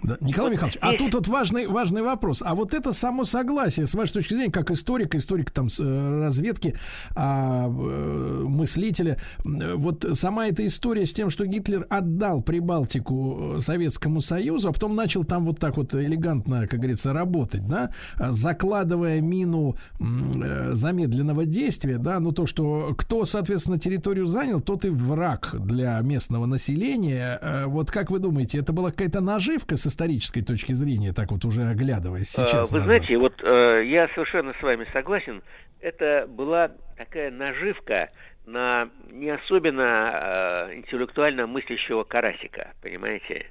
Да. 0.02 0.16
Николай 0.20 0.52
Михайлович, 0.52 0.78
а 0.80 0.92
тут 0.94 1.14
вот 1.14 1.26
важный, 1.28 1.66
важный 1.66 2.02
вопрос. 2.02 2.42
А 2.44 2.54
вот 2.54 2.72
это 2.72 2.92
само 2.92 3.24
согласие, 3.24 3.86
с 3.86 3.94
вашей 3.94 4.12
точки 4.12 4.34
зрения, 4.34 4.52
как 4.52 4.70
историка, 4.70 5.18
историк 5.18 5.50
там 5.50 5.68
э, 5.78 6.20
разведки, 6.20 6.74
а, 7.16 7.66
э, 7.68 8.44
мыслителя, 8.46 9.18
вот 9.44 10.06
сама 10.12 10.46
эта 10.46 10.66
история 10.66 11.04
с 11.04 11.12
тем, 11.12 11.30
что 11.30 11.46
Гитлер 11.46 11.86
отдал 11.90 12.42
Прибалтику 12.42 13.56
э, 13.56 13.60
Советскому 13.60 14.20
Союзу, 14.20 14.68
а 14.68 14.72
потом 14.72 14.94
начал 14.94 15.24
там 15.24 15.44
вот 15.44 15.58
так 15.58 15.76
вот 15.76 15.94
элегантно, 15.94 16.68
как 16.68 16.78
говорится, 16.78 17.12
работать, 17.12 17.66
да, 17.66 17.90
закладывая 18.16 19.20
мину 19.20 19.76
э, 20.00 20.70
замедленного 20.74 21.44
действия, 21.44 21.98
да, 21.98 22.20
ну 22.20 22.32
то, 22.32 22.46
что 22.46 22.94
кто, 22.96 23.24
соответственно, 23.24 23.78
территорию 23.78 24.26
занял, 24.26 24.60
тот 24.60 24.84
и 24.84 24.90
враг 24.90 25.54
для 25.58 25.98
местного 26.00 26.46
населения. 26.46 27.38
Э, 27.40 27.66
вот 27.66 27.90
как 27.90 28.10
вы 28.10 28.20
думаете, 28.20 28.58
это 28.58 28.72
была 28.72 28.90
какая-то 28.90 29.20
наживка 29.20 29.76
с 29.76 29.87
исторической 29.88 30.42
точки 30.42 30.72
зрения, 30.72 31.12
так 31.12 31.30
вот 31.30 31.44
уже 31.44 31.64
оглядываясь 31.64 32.32
а, 32.38 32.46
сейчас. 32.46 32.70
Вы 32.70 32.80
назад. 32.80 32.96
знаете, 32.96 33.18
вот 33.18 33.42
э, 33.42 33.84
я 33.86 34.08
совершенно 34.14 34.54
с 34.58 34.62
вами 34.62 34.86
согласен. 34.92 35.42
Это 35.80 36.26
была 36.28 36.70
такая 36.96 37.30
наживка 37.30 38.10
на 38.46 38.88
не 39.10 39.30
особенно 39.30 40.68
э, 40.70 40.74
интеллектуально 40.76 41.46
мыслящего 41.46 42.04
карасика, 42.04 42.72
понимаете? 42.82 43.46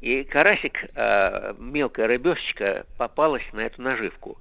И 0.00 0.24
карасик, 0.24 0.78
э, 0.94 1.54
мелкая 1.58 2.06
рыбешечка, 2.06 2.86
попалась 2.98 3.44
на 3.52 3.60
эту 3.60 3.80
наживку. 3.82 4.38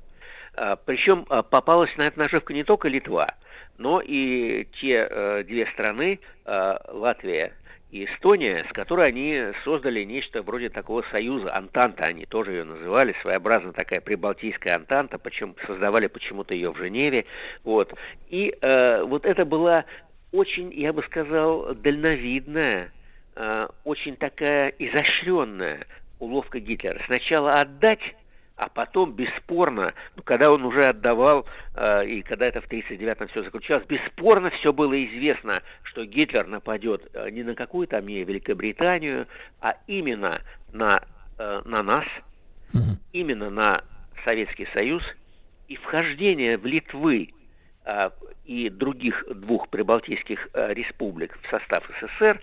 Э, 0.56 0.76
причем 0.86 1.26
э, 1.30 1.44
попалась 1.50 1.96
на 1.98 2.04
эту 2.04 2.20
наживку 2.20 2.52
не 2.52 2.64
только 2.64 2.90
Литва, 2.90 3.36
но 3.78 4.02
и 4.02 4.68
те 4.80 5.08
э, 5.10 5.44
две 5.44 5.66
страны, 5.68 6.20
э, 6.46 6.78
Латвия 6.90 7.54
и 7.92 8.06
Эстония, 8.06 8.66
с 8.70 8.74
которой 8.74 9.10
они 9.10 9.38
создали 9.66 10.04
нечто 10.04 10.42
вроде 10.42 10.70
такого 10.70 11.04
союза, 11.12 11.54
Антанта 11.54 12.06
они 12.06 12.26
тоже 12.26 12.52
ее 12.52 12.64
называли, 12.64 13.14
своеобразно 13.22 13.74
такая 13.74 14.00
прибалтийская 14.00 14.76
Антанта, 14.76 15.18
почему 15.18 15.56
создавали 15.68 16.08
почему-то 16.08 16.56
ее 16.56 16.72
в 16.72 16.78
Женеве, 16.78 17.26
вот. 17.64 17.94
И 18.30 18.56
э, 18.62 19.04
вот 19.04 19.26
это 19.26 19.44
была 19.44 19.86
очень, 20.32 20.74
я 20.74 20.94
бы 20.94 21.04
сказал, 21.04 21.76
дальновидная, 21.76 22.92
э, 23.36 23.68
очень 23.84 24.16
такая 24.16 24.70
изощренная 24.80 25.86
уловка 26.20 26.60
Гитлера. 26.60 27.02
Сначала 27.08 27.60
отдать 27.60 28.16
а 28.62 28.70
потом 28.70 29.14
бесспорно, 29.14 29.96
ну, 30.16 30.22
когда 30.22 30.52
он 30.52 30.64
уже 30.64 30.86
отдавал, 30.86 31.48
э, 31.74 32.06
и 32.06 32.22
когда 32.22 32.46
это 32.46 32.62
в 32.62 32.70
1939-м 32.70 33.28
все 33.30 33.42
заключалось, 33.42 33.88
бесспорно 33.88 34.52
все 34.52 34.72
было 34.72 35.04
известно, 35.04 35.64
что 35.82 36.06
Гитлер 36.06 36.46
нападет 36.46 37.10
э, 37.16 37.32
не 37.32 37.42
на 37.42 37.56
какую 37.56 37.88
там 37.88 38.06
Великобританию, 38.06 39.26
а 39.62 39.78
именно 39.88 40.42
на, 40.72 41.02
э, 41.40 41.62
на 41.66 41.82
нас, 41.82 42.06
угу. 42.72 43.00
именно 43.14 43.50
на 43.50 43.82
Советский 44.26 44.68
Союз, 44.76 45.02
и 45.68 45.76
вхождение 45.78 46.56
в 46.60 46.66
Литвы 46.68 47.34
э, 47.86 48.10
и 48.46 48.70
других 48.70 49.26
двух 49.28 49.70
прибалтийских 49.70 50.50
э, 50.54 50.76
республик 50.76 51.36
в 51.42 51.50
состав 51.50 51.84
СССР, 52.00 52.40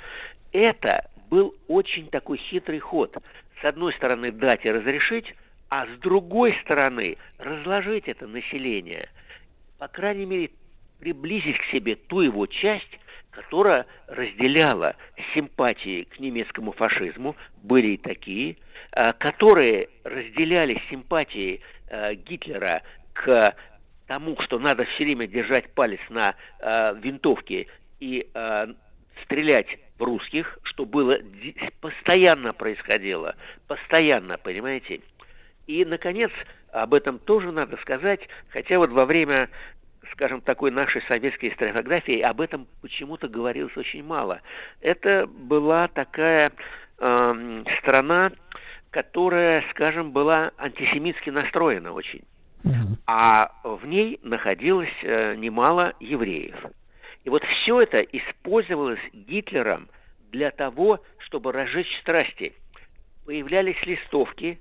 это 0.51 1.09
был 1.31 1.55
очень 1.69 2.09
такой 2.09 2.39
хитрый 2.39 2.81
ход. 2.81 3.17
С 3.63 3.65
одной 3.65 3.93
стороны, 3.93 4.33
дать 4.33 4.65
и 4.65 4.71
разрешить, 4.73 5.33
а 5.69 5.87
с 5.87 5.99
другой 6.01 6.57
стороны 6.63 7.17
разложить 7.39 8.09
это 8.09 8.27
население, 8.27 9.09
по 9.79 9.89
крайней 9.89 10.27
мере, 10.27 10.51
приблизить 10.99 11.59
к 11.59 11.65
себе 11.67 11.97
ту 11.97 12.21
его 12.21 12.47
часть, 12.47 12.99
которая 13.31 13.87
разделяла 14.07 14.97
симпатии 15.35 16.05
к 16.05 16.19
немецкому 16.19 16.73
фашизму, 16.73 17.37
были 17.63 17.89
и 17.89 17.97
такие, 17.97 18.57
а, 18.93 19.13
которые 19.13 19.89
разделяли 20.05 20.81
симпатии 20.91 21.61
а, 21.89 22.15
Гитлера 22.15 22.83
к 23.13 23.55
тому, 24.07 24.41
что 24.41 24.59
надо 24.59 24.85
все 24.87 25.05
время 25.05 25.27
держать 25.27 25.71
палец 25.75 26.01
на 26.09 26.35
э, 26.61 26.95
винтовке 27.03 27.67
и 28.01 28.27
стрелять 29.25 29.67
в 29.99 30.03
русских, 30.03 30.59
что 30.63 30.87
было 30.87 31.19
постоянно 31.83 32.55
происходило, 32.55 33.35
постоянно, 33.67 34.39
понимаете? 34.39 35.01
И, 35.69 35.85
наконец, 35.85 36.33
об 36.73 36.95
этом 36.95 37.19
тоже 37.19 37.53
надо 37.53 37.77
сказать, 37.77 38.21
хотя 38.49 38.79
вот 38.79 38.91
во 38.91 39.05
время 39.05 39.49
скажем, 40.13 40.41
такой 40.41 40.71
нашей 40.71 41.03
советской 41.03 41.51
историографии 41.51 42.21
об 42.21 42.41
этом 42.41 42.67
почему-то 42.81 43.29
говорилось 43.29 43.77
очень 43.77 44.03
мало. 44.03 44.41
Это 44.81 45.27
была 45.27 45.87
такая 45.89 46.51
э, 46.99 47.65
страна, 47.79 48.33
которая, 48.91 49.63
скажем, 49.71 50.13
была 50.13 50.53
антисемитски 50.57 51.29
настроена 51.29 51.93
очень. 51.93 52.23
А 53.07 53.53
в 53.63 53.87
ней 53.87 54.19
находилось 54.23 54.89
э, 55.03 55.35
немало 55.35 55.93
евреев. 56.01 56.57
И 57.25 57.29
вот 57.29 57.45
все 57.45 57.83
это 57.83 58.01
использовалось 58.01 59.01
Гитлером 59.13 59.89
для 60.33 60.51
того, 60.51 61.01
чтобы 61.19 61.53
разжечь 61.53 62.01
страсти. 62.01 62.55
Появлялись 63.27 63.81
листовки, 63.85 64.59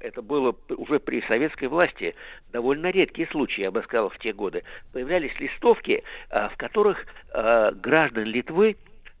это 0.00 0.22
было 0.22 0.54
уже 0.68 0.98
при 1.00 1.22
советской 1.22 1.68
власти 1.68 2.14
довольно 2.52 2.90
редкие 2.90 3.28
случаи, 3.28 3.62
я 3.62 3.70
бы 3.70 3.82
сказал, 3.82 4.10
в 4.10 4.18
те 4.18 4.32
годы, 4.32 4.64
появлялись 4.92 5.38
листовки, 5.38 6.02
э, 6.30 6.48
в 6.48 6.56
которых 6.56 7.04
э, 7.32 7.72
граждан 7.72 8.24
Литвы 8.24 8.76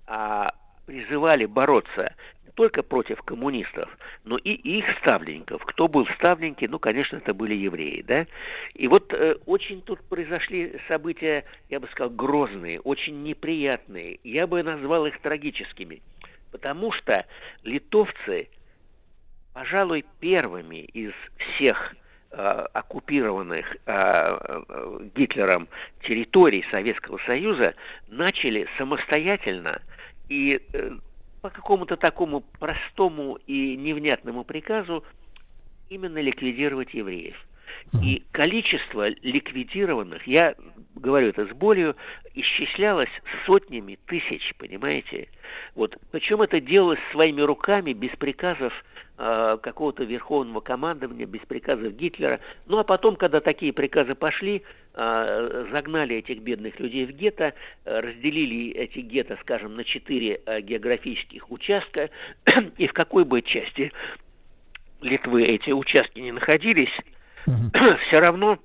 а, 0.06 0.54
призывали 0.86 1.44
бороться 1.44 2.14
не 2.46 2.52
только 2.52 2.82
против 2.82 3.20
коммунистов, 3.22 3.94
но 4.24 4.38
и 4.38 4.52
их 4.52 4.86
ставленников. 5.00 5.62
Кто 5.66 5.86
был 5.86 6.06
ставленники, 6.18 6.64
ну, 6.64 6.78
конечно, 6.78 7.18
это 7.18 7.34
были 7.34 7.54
евреи, 7.54 8.00
да. 8.00 8.26
И 8.74 8.88
вот 8.88 9.12
э, 9.12 9.36
очень 9.44 9.82
тут 9.82 10.00
произошли 10.08 10.80
события, 10.88 11.44
я 11.68 11.78
бы 11.78 11.88
сказал, 11.88 12.10
грозные, 12.10 12.80
очень 12.80 13.22
неприятные. 13.22 14.18
Я 14.24 14.46
бы 14.46 14.62
назвал 14.62 15.04
их 15.04 15.20
трагическими, 15.20 16.00
потому 16.50 16.90
что 16.92 17.26
литовцы 17.64 18.48
пожалуй, 19.58 20.04
первыми 20.20 20.82
из 20.94 21.12
всех 21.36 21.96
э, 22.30 22.36
оккупированных 22.74 23.66
э, 23.74 23.78
э, 23.86 25.08
Гитлером 25.16 25.66
территорий 26.02 26.64
Советского 26.70 27.18
Союза 27.26 27.74
начали 28.06 28.68
самостоятельно 28.78 29.82
и 30.28 30.60
э, 30.72 30.90
по 31.42 31.50
какому-то 31.50 31.96
такому 31.96 32.42
простому 32.60 33.36
и 33.48 33.76
невнятному 33.76 34.44
приказу 34.44 35.02
именно 35.88 36.18
ликвидировать 36.20 36.94
евреев. 36.94 37.36
И 38.00 38.22
количество 38.30 39.08
ликвидированных, 39.08 40.24
я 40.28 40.54
говорю 40.98 41.28
это 41.28 41.46
с 41.46 41.50
болью, 41.50 41.96
исчислялось 42.34 43.10
сотнями 43.46 43.98
тысяч, 44.06 44.54
понимаете? 44.58 45.28
Вот. 45.74 45.96
Причем 46.10 46.42
это 46.42 46.60
делалось 46.60 47.00
своими 47.12 47.40
руками, 47.40 47.92
без 47.92 48.10
приказов 48.16 48.72
э, 49.18 49.58
какого-то 49.62 50.04
верховного 50.04 50.60
командования, 50.60 51.26
без 51.26 51.40
приказов 51.40 51.92
Гитлера. 51.94 52.40
Ну 52.66 52.78
а 52.78 52.84
потом, 52.84 53.16
когда 53.16 53.40
такие 53.40 53.72
приказы 53.72 54.14
пошли, 54.14 54.62
э, 54.94 55.66
загнали 55.72 56.16
этих 56.16 56.40
бедных 56.40 56.78
людей 56.80 57.06
в 57.06 57.12
гетто, 57.12 57.54
э, 57.84 58.00
разделили 58.00 58.72
эти 58.72 59.00
гетто, 59.00 59.38
скажем, 59.40 59.76
на 59.76 59.84
четыре 59.84 60.40
э, 60.46 60.60
географических 60.60 61.50
участка, 61.50 62.10
и 62.76 62.86
в 62.86 62.92
какой 62.92 63.24
бы 63.24 63.42
части 63.42 63.92
Литвы 65.00 65.44
эти 65.44 65.70
участки 65.70 66.18
не 66.18 66.32
находились, 66.32 66.90
все 68.08 68.20
равно 68.20 68.58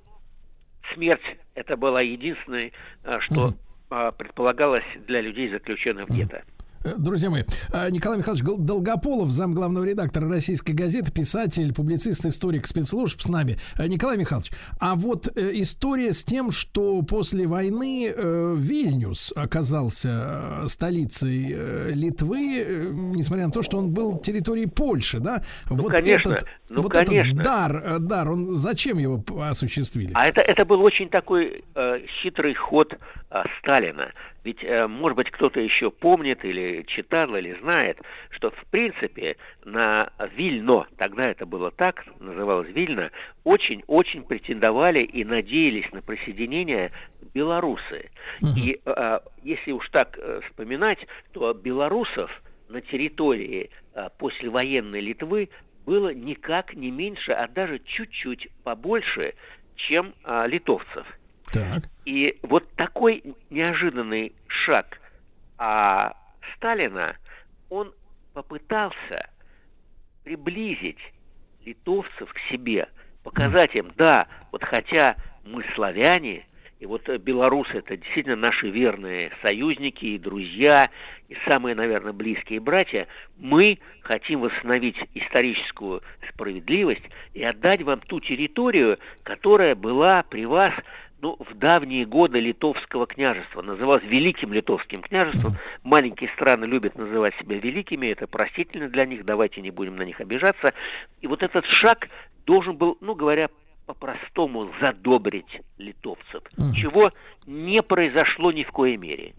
смерть 0.92 1.38
это 1.54 1.76
была 1.76 2.00
единственное, 2.02 2.72
э, 3.04 3.20
что 3.20 3.48
угу. 3.48 4.12
предполагалось 4.18 4.84
для 5.06 5.20
людей, 5.20 5.48
заключенных 5.48 6.08
в 6.08 6.14
гетто. 6.14 6.42
Э, 6.84 6.94
друзья 6.98 7.30
мои, 7.30 7.44
э, 7.72 7.90
Николай 7.90 8.18
Михайлович 8.18 8.44
Долгополов, 8.44 9.30
зам 9.30 9.54
главного 9.54 9.84
редактора 9.84 10.28
российской 10.28 10.72
газеты, 10.72 11.10
писатель, 11.10 11.72
публицист, 11.72 12.24
историк 12.26 12.66
спецслужб 12.66 13.20
с 13.20 13.28
нами. 13.28 13.58
Э, 13.78 13.86
Николай 13.86 14.18
Михайлович, 14.18 14.50
а 14.80 14.94
вот 14.94 15.26
история 15.36 16.12
с 16.12 16.22
тем, 16.22 16.52
что 16.52 17.02
после 17.02 17.46
войны 17.46 18.12
Вильнюс 18.14 19.32
оказался 19.34 20.64
столицей 20.66 21.94
Литвы, 21.94 22.92
несмотря 23.14 23.46
на 23.46 23.52
то, 23.52 23.62
что 23.62 23.78
он 23.78 23.92
был 23.92 24.18
территорией 24.18 24.68
Польши, 24.68 25.20
да? 25.20 25.42
Ну, 25.70 25.76
вот 25.76 25.92
конечно, 25.92 26.34
этот, 26.34 26.48
ну, 26.68 26.82
вот 26.82 26.92
конечно. 26.92 27.32
этот 27.32 27.42
дар, 27.42 27.98
дар, 28.00 28.30
он 28.30 28.56
зачем 28.56 28.98
его 28.98 29.22
осуществили? 29.40 30.10
А 30.14 30.26
это, 30.26 30.40
это 30.40 30.64
был 30.64 30.82
очень 30.82 31.08
такой 31.08 31.64
э, 31.74 31.98
хитрый 32.22 32.54
ход 32.54 32.92
э, 33.30 33.42
Сталина. 33.60 34.12
Ведь, 34.44 34.62
э, 34.62 34.86
может 34.86 35.16
быть, 35.16 35.30
кто-то 35.30 35.58
еще 35.58 35.90
помнит 35.90 36.44
или 36.44 36.84
читал, 36.86 37.34
или 37.34 37.58
знает, 37.60 37.98
что, 38.28 38.50
в 38.50 38.64
принципе, 38.70 39.36
на 39.64 40.12
Вильно, 40.36 40.86
тогда 40.98 41.30
это 41.30 41.46
было 41.46 41.70
так, 41.70 42.04
называлось 42.20 42.68
Вильно, 42.68 43.10
очень-очень 43.44 44.22
претендовали 44.22 45.00
и 45.00 45.24
надеялись 45.24 45.90
на 45.92 46.02
присоединение 46.02 46.92
белорусы. 47.32 48.10
И 48.54 48.80
э, 48.84 49.18
если 49.42 49.72
уж 49.72 49.88
так 49.88 50.18
э, 50.18 50.40
вспоминать, 50.46 50.98
то 51.32 51.54
белорусов 51.54 52.30
на 52.68 52.80
территории 52.80 53.70
послевоенной 54.18 55.00
Литвы 55.00 55.48
было 55.86 56.12
никак 56.12 56.74
не 56.74 56.90
меньше, 56.90 57.32
а 57.32 57.46
даже 57.46 57.78
чуть-чуть 57.78 58.48
побольше, 58.64 59.34
чем 59.76 60.14
литовцев. 60.46 61.06
Так. 61.54 61.84
И 62.04 62.38
вот 62.42 62.68
такой 62.74 63.22
неожиданный 63.50 64.34
шаг 64.46 65.00
а 65.58 66.14
Сталина, 66.56 67.16
он 67.70 67.92
попытался 68.32 69.30
приблизить 70.24 70.98
литовцев 71.64 72.32
к 72.32 72.38
себе, 72.50 72.88
показать 73.22 73.74
им, 73.74 73.92
да, 73.96 74.26
вот 74.52 74.64
хотя 74.64 75.16
мы 75.44 75.64
славяне, 75.74 76.46
и 76.80 76.86
вот 76.86 77.08
белорусы 77.08 77.78
это 77.78 77.96
действительно 77.96 78.36
наши 78.36 78.68
верные 78.68 79.30
союзники 79.42 80.04
и 80.04 80.18
друзья, 80.18 80.90
и 81.28 81.36
самые, 81.48 81.74
наверное, 81.74 82.12
близкие 82.12 82.60
братья, 82.60 83.06
мы 83.38 83.78
хотим 84.02 84.40
восстановить 84.40 84.96
историческую 85.14 86.02
справедливость 86.28 87.04
и 87.32 87.42
отдать 87.42 87.82
вам 87.82 88.00
ту 88.00 88.20
территорию, 88.20 88.98
которая 89.22 89.74
была 89.74 90.24
при 90.24 90.44
вас 90.44 90.74
ну, 91.20 91.36
в 91.38 91.54
давние 91.54 92.04
годы 92.04 92.38
литовского 92.40 93.06
княжества, 93.06 93.62
называлось 93.62 94.04
Великим 94.04 94.52
Литовским 94.52 95.00
княжеством. 95.02 95.54
Маленькие 95.82 96.30
страны 96.30 96.66
любят 96.66 96.96
называть 96.96 97.34
себя 97.36 97.58
великими, 97.58 98.08
это 98.08 98.26
простительно 98.26 98.88
для 98.88 99.06
них, 99.06 99.24
давайте 99.24 99.60
не 99.60 99.70
будем 99.70 99.96
на 99.96 100.02
них 100.02 100.20
обижаться. 100.20 100.74
И 101.20 101.26
вот 101.26 101.42
этот 101.42 101.64
шаг 101.64 102.08
должен 102.46 102.76
был, 102.76 102.98
ну, 103.00 103.14
говоря 103.14 103.48
по-простому, 103.86 104.70
задобрить 104.80 105.60
литовцев, 105.78 106.42
чего 106.74 107.12
не 107.46 107.82
произошло 107.82 108.52
ни 108.52 108.64
в 108.64 108.70
коей 108.70 108.96
мере. 108.96 109.34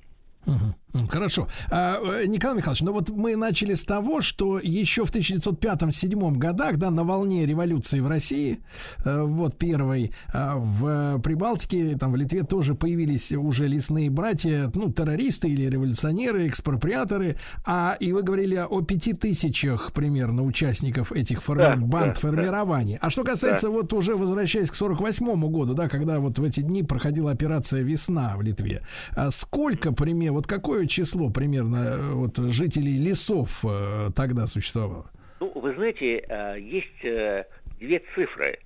Хорошо. 1.10 1.48
А, 1.70 2.00
э, 2.02 2.26
Николай 2.26 2.58
Михайлович, 2.58 2.82
ну 2.82 2.94
вот 2.94 3.10
мы 3.10 3.36
начали 3.36 3.74
с 3.74 3.84
того, 3.84 4.22
что 4.22 4.60
еще 4.60 5.06
в 5.06 5.14
1905-1907 5.14 6.38
годах, 6.38 6.78
да, 6.78 6.90
на 6.92 7.04
волне 7.04 7.46
революции 7.46 8.00
в 8.00 8.08
России, 8.08 8.60
э, 9.04 9.22
вот 9.22 9.58
первой, 9.58 10.14
а, 10.34 10.56
в 10.56 11.20
Прибалтике, 11.20 11.98
там 11.98 12.12
в 12.12 12.16
Литве 12.16 12.44
тоже 12.44 12.76
появились 12.76 13.32
уже 13.34 13.68
лесные 13.68 14.10
братья, 14.10 14.72
ну, 14.74 14.92
террористы 14.92 15.50
или 15.50 15.70
революционеры, 15.70 16.48
экспроприаторы, 16.48 17.38
а 17.66 17.98
и 18.00 18.14
вы 18.14 18.24
говорили 18.24 18.56
о 18.56 18.82
пяти 18.82 19.14
тысячах 19.14 19.92
примерно 19.92 20.44
участников 20.44 21.12
этих 21.12 21.44
форми... 21.44 21.64
Да, 21.64 21.76
банд 21.76 22.14
да, 22.14 22.20
формирований. 22.20 22.98
А 23.02 23.10
что 23.10 23.24
касается 23.24 23.70
вот 23.70 23.92
уже 23.94 24.16
возвращаясь 24.16 24.72
к 24.72 24.76
48 24.76 25.48
году, 25.50 25.74
да, 25.74 25.90
когда 25.90 26.20
вот 26.20 26.40
в 26.40 26.44
эти 26.44 26.62
дни 26.62 26.84
проходила 26.84 27.32
операция 27.32 27.82
«Весна» 27.82 28.36
в 28.38 28.42
Литве, 28.42 28.82
а 29.16 29.32
сколько 29.32 29.92
примерно, 29.92 30.34
вот 30.34 30.48
какое 30.48 30.85
число 30.88 31.30
примерно 31.30 31.78
э, 31.78 32.12
вот 32.14 32.38
жителей 32.38 32.98
лесов 32.98 33.64
э, 33.64 34.10
тогда 34.16 34.48
существовало? 34.48 35.10
Ну, 35.40 35.52
вы 35.56 35.74
знаете, 35.76 36.24
э, 36.28 36.60
есть 36.60 37.48
две 37.80 38.02
цифры, 38.16 38.60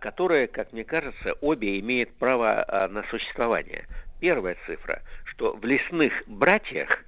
которые, 0.00 0.46
как 0.46 0.72
мне 0.74 0.84
кажется, 0.84 1.32
обе 1.40 1.80
имеют 1.80 2.12
право 2.16 2.88
на 2.90 3.02
существование. 3.04 3.86
Первая 4.20 4.56
цифра, 4.66 5.00
что 5.24 5.54
в 5.54 5.64
лесных 5.64 6.12
братьях 6.26 7.02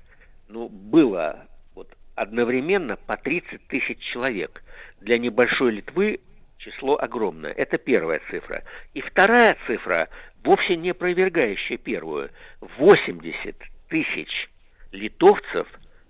ну, 0.48 0.70
было 0.70 1.46
вот, 1.74 1.94
одновременно 2.14 2.96
по 2.96 3.18
30 3.18 3.66
тысяч 3.68 3.98
человек. 3.98 4.62
Для 5.02 5.18
небольшой 5.18 5.72
Литвы 5.72 6.20
число 6.56 6.98
огромное. 6.98 7.52
Это 7.52 7.78
первая 7.78 8.20
цифра. 8.30 8.64
И 8.94 9.00
вторая 9.00 9.56
цифра, 9.66 10.08
вовсе 10.42 10.76
не 10.76 10.90
опровергающая 10.90 11.76
первую. 11.76 12.30
80 12.78 13.56
тысяч 13.88 14.48
литовцев 14.92 15.66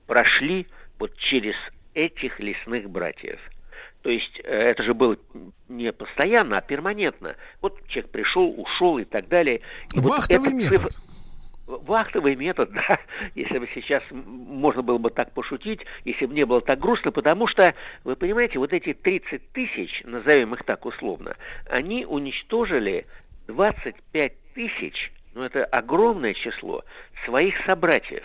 прошли 0.07 0.67
вот 0.99 1.17
через 1.17 1.55
этих 1.95 2.39
лесных 2.41 2.89
братьев. 2.91 3.41
То 4.03 4.11
есть 4.11 4.41
э, 4.45 4.49
это 4.49 4.83
же 4.83 4.95
было 4.95 5.17
не 5.69 5.93
постоянно, 5.93 6.59
а 6.59 6.61
перманентно. 6.61 7.35
Вот 7.61 7.81
человек 7.89 8.11
пришел, 8.13 8.55
ушел 8.57 8.99
и 8.99 9.05
так 9.05 9.29
далее. 9.29 9.61
И 9.95 10.01
Вахтовый 10.01 10.51
вот 10.51 10.59
метод. 10.59 10.79
цифра- 10.79 11.01
Вахтовый 11.67 12.37
метод, 12.37 12.71
да, 12.89 13.01
если 13.35 13.59
бы 13.59 13.69
сейчас 13.75 14.03
можно 14.13 14.83
было 14.83 14.99
бы 14.99 15.11
так 15.11 15.33
пошутить, 15.33 15.81
если 16.05 16.27
бы 16.27 16.35
не 16.35 16.45
было 16.47 16.61
так 16.61 16.79
грустно, 16.79 17.11
потому 17.11 17.49
что, 17.49 17.75
вы 18.05 18.15
понимаете, 18.15 18.61
вот 18.61 18.73
эти 18.73 18.95
30 18.95 19.51
тысяч, 19.51 20.03
назовем 20.05 20.55
их 20.55 20.63
так 20.63 20.87
условно, 20.87 21.37
они 21.69 22.07
уничтожили 22.07 23.07
25 23.49 24.33
тысяч, 24.55 25.11
ну 25.37 25.43
это 25.43 25.65
огромное 25.67 26.33
число, 26.33 26.83
своих 27.27 27.55
собратьев. 27.67 28.25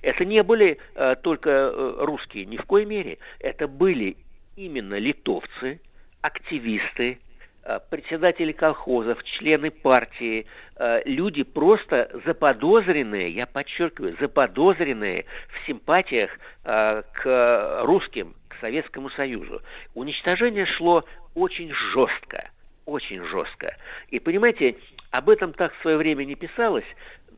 Это 0.00 0.24
не 0.24 0.42
были 0.42 0.78
э, 0.94 1.16
только 1.20 1.50
э, 1.50 1.94
русские, 1.98 2.46
ни 2.46 2.56
в 2.56 2.64
коей 2.64 2.86
мере. 2.86 3.18
Это 3.40 3.66
были 3.66 4.16
именно 4.56 4.94
литовцы, 4.94 5.80
активисты, 6.20 7.18
э, 7.64 7.80
председатели 7.90 8.52
колхозов, 8.52 9.22
члены 9.24 9.72
партии, 9.72 10.46
э, 10.76 11.02
люди 11.04 11.42
просто 11.42 12.08
заподозренные, 12.24 13.30
я 13.30 13.46
подчеркиваю, 13.46 14.16
заподозренные 14.20 15.24
в 15.48 15.66
симпатиях 15.66 16.30
э, 16.64 17.02
к 17.12 17.80
русским, 17.82 18.36
к 18.46 18.60
Советскому 18.60 19.10
Союзу. 19.10 19.62
Уничтожение 19.94 20.66
шло 20.66 21.04
очень 21.34 21.72
жестко, 21.72 22.50
очень 22.86 23.24
жестко. 23.26 23.76
И 24.10 24.20
понимаете, 24.20 24.76
об 25.12 25.28
этом 25.28 25.52
так 25.52 25.72
в 25.74 25.80
свое 25.82 25.96
время 25.96 26.24
не 26.24 26.34
писалось, 26.34 26.86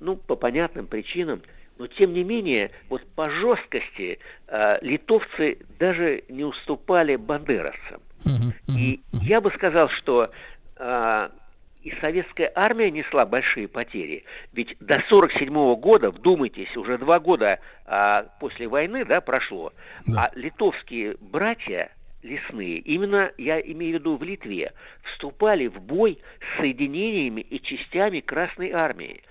ну, 0.01 0.17
по 0.17 0.37
понятным 0.37 0.87
причинам, 0.87 1.43
но 1.77 1.89
тем 1.89 2.13
не 2.15 2.23
менее, 2.23 2.71
вот 2.89 3.03
по 3.15 3.29
жесткости 3.29 4.19
э, 4.47 4.79
литовцы 4.81 5.59
даже 5.79 6.23
не 6.29 6.45
уступали 6.45 7.17
бандеровцам. 7.17 8.01
И 8.69 9.01
я 9.13 9.41
бы 9.41 9.51
сказал, 9.51 9.89
что 9.91 10.31
э, 10.77 11.29
и 11.83 11.93
советская 12.01 12.51
армия 12.55 12.91
несла 12.91 13.27
большие 13.27 13.69
потери. 13.69 14.25
Ведь 14.53 14.77
до 14.81 15.03
47 15.09 15.75
года, 15.75 16.11
вдумайтесь, 16.11 16.75
уже 16.77 16.97
два 16.97 17.21
года 17.21 17.59
а, 17.85 18.23
после 18.41 18.67
войны 18.69 19.05
да, 19.05 19.21
прошло, 19.21 19.71
Да. 20.07 20.25
а 20.25 20.39
литовские 20.39 21.17
братья 21.21 21.91
лесные, 22.25 22.79
именно 22.79 23.31
я 23.39 23.61
имею 23.61 23.99
в 23.99 24.01
виду 24.01 24.17
в 24.17 24.23
Литве, 24.23 24.73
вступали 25.13 25.67
в 25.69 25.79
бой 25.81 26.19
с 26.41 26.61
соединениями 26.61 27.43
и 27.43 27.61
частями 27.63 28.21
Красной 28.21 28.71
Армии. 28.71 29.23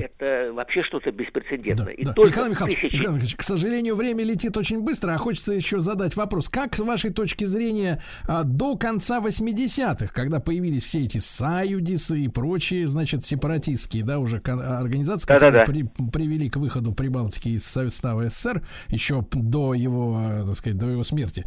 Это 0.00 0.50
вообще 0.52 0.82
что-то 0.82 1.12
беспрецедентное. 1.12 1.92
И 1.92 2.04
Да. 2.04 2.12
только 2.12 2.30
Николай 2.30 2.50
Михайлович, 2.50 2.80
тысячи- 2.80 2.94
Николай 2.96 3.14
Михайлович, 3.16 3.36
к 3.36 3.42
сожалению, 3.42 3.94
время 3.94 4.24
летит 4.24 4.56
очень 4.56 4.82
быстро, 4.82 5.12
а 5.14 5.18
хочется 5.18 5.52
еще 5.52 5.80
задать 5.80 6.16
вопрос. 6.16 6.48
Как, 6.48 6.76
с 6.76 6.80
вашей 6.80 7.10
точки 7.12 7.44
зрения, 7.44 8.02
а, 8.26 8.42
до 8.42 8.76
конца 8.76 9.20
80-х, 9.20 10.12
когда 10.14 10.40
появились 10.40 10.82
все 10.84 11.00
эти 11.04 11.18
союдисы 11.18 12.20
и 12.20 12.28
прочие, 12.28 12.86
значит, 12.86 13.24
сепаратистские, 13.24 14.02
да, 14.04 14.18
уже 14.18 14.38
организации, 14.38 15.26
которые 15.26 15.52
Да-да-да. 15.52 15.72
при- 15.72 16.10
привели 16.10 16.48
к 16.50 16.56
выходу 16.56 16.92
Прибалтики 16.92 17.50
из 17.50 17.64
состава 17.64 18.28
СССР 18.28 18.62
еще 18.88 19.24
до 19.32 19.74
его, 19.74 20.18
э, 20.42 20.44
так 20.46 20.56
сказать, 20.56 20.78
до 20.78 20.86
его 20.88 21.04
смерти. 21.04 21.44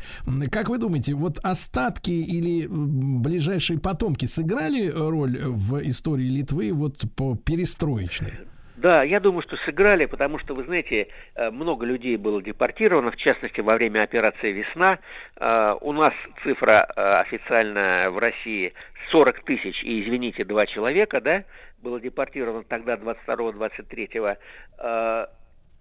Как 0.51 0.69
вы 0.69 0.77
думаете, 0.83 1.13
вот 1.13 1.39
остатки 1.43 2.11
или 2.11 2.67
ближайшие 2.67 3.79
потомки 3.79 4.25
сыграли 4.25 4.89
роль 4.89 5.37
в 5.39 5.79
истории 5.87 6.27
Литвы 6.27 6.73
вот 6.73 6.97
по 7.15 7.37
перестроечной? 7.37 8.33
Да, 8.75 9.03
я 9.03 9.21
думаю, 9.21 9.43
что 9.43 9.55
сыграли, 9.65 10.07
потому 10.07 10.39
что, 10.39 10.53
вы 10.53 10.65
знаете, 10.65 11.07
э, 11.35 11.51
много 11.51 11.85
людей 11.85 12.17
было 12.17 12.41
депортировано, 12.41 13.11
в 13.11 13.15
частности, 13.15 13.61
во 13.61 13.75
время 13.75 14.03
операции 14.03 14.51
«Весна». 14.51 14.99
Э, 15.37 15.75
У 15.79 15.93
нас 15.93 16.13
цифра 16.43 16.85
э, 16.85 17.01
официальная 17.21 18.09
в 18.09 18.17
России 18.17 18.73
40 19.11 19.45
тысяч, 19.45 19.81
и, 19.83 20.03
извините, 20.03 20.43
два 20.43 20.65
человека, 20.65 21.21
да, 21.21 21.45
было 21.81 22.01
депортировано 22.01 22.63
тогда 22.63 22.95
22-23 22.95 25.27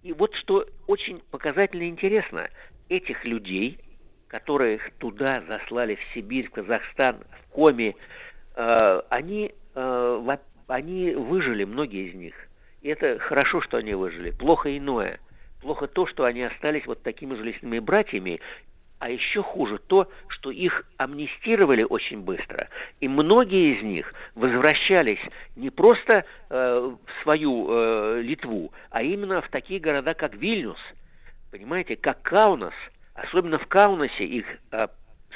И 0.03 0.13
вот 0.13 0.33
что 0.35 0.65
очень 0.87 1.21
показательно 1.29 1.83
и 1.83 1.89
интересно, 1.89 2.47
этих 2.87 3.25
людей, 3.25 3.79
которых 4.33 4.81
туда 4.97 5.43
заслали 5.47 5.93
в 5.93 6.13
Сибирь, 6.15 6.47
в 6.47 6.51
Казахстан, 6.53 7.17
в 7.19 7.53
Коми, 7.53 7.95
э, 8.55 9.01
они, 9.09 9.53
э, 9.75 10.37
они 10.65 11.11
выжили, 11.11 11.65
многие 11.65 12.09
из 12.09 12.15
них. 12.15 12.33
И 12.81 12.89
это 12.89 13.19
хорошо, 13.19 13.61
что 13.61 13.77
они 13.77 13.93
выжили. 13.93 14.31
Плохо 14.31 14.75
иное. 14.75 15.19
Плохо 15.61 15.85
то, 15.85 16.07
что 16.07 16.23
они 16.23 16.41
остались 16.41 16.87
вот 16.87 17.03
такими 17.03 17.35
же 17.35 17.43
лесными 17.43 17.77
братьями, 17.77 18.41
а 18.97 19.11
еще 19.11 19.43
хуже 19.43 19.77
то, 19.77 20.09
что 20.29 20.49
их 20.49 20.83
амнистировали 20.97 21.83
очень 21.83 22.21
быстро. 22.21 22.69
И 23.01 23.07
многие 23.07 23.77
из 23.77 23.83
них 23.83 24.15
возвращались 24.33 25.21
не 25.55 25.69
просто 25.69 26.25
э, 26.49 26.91
в 27.05 27.21
свою 27.21 28.19
Литву, 28.19 28.73
а 28.89 29.03
именно 29.03 29.43
в 29.43 29.49
такие 29.49 29.79
города, 29.79 30.15
как 30.15 30.33
Вильнюс, 30.33 30.79
понимаете, 31.51 31.95
как 31.97 32.23
Каунас. 32.23 32.73
Особенно 33.13 33.59
в 33.59 33.67
Каунасе 33.67 34.23
их, 34.23 34.45
э, 34.71 34.87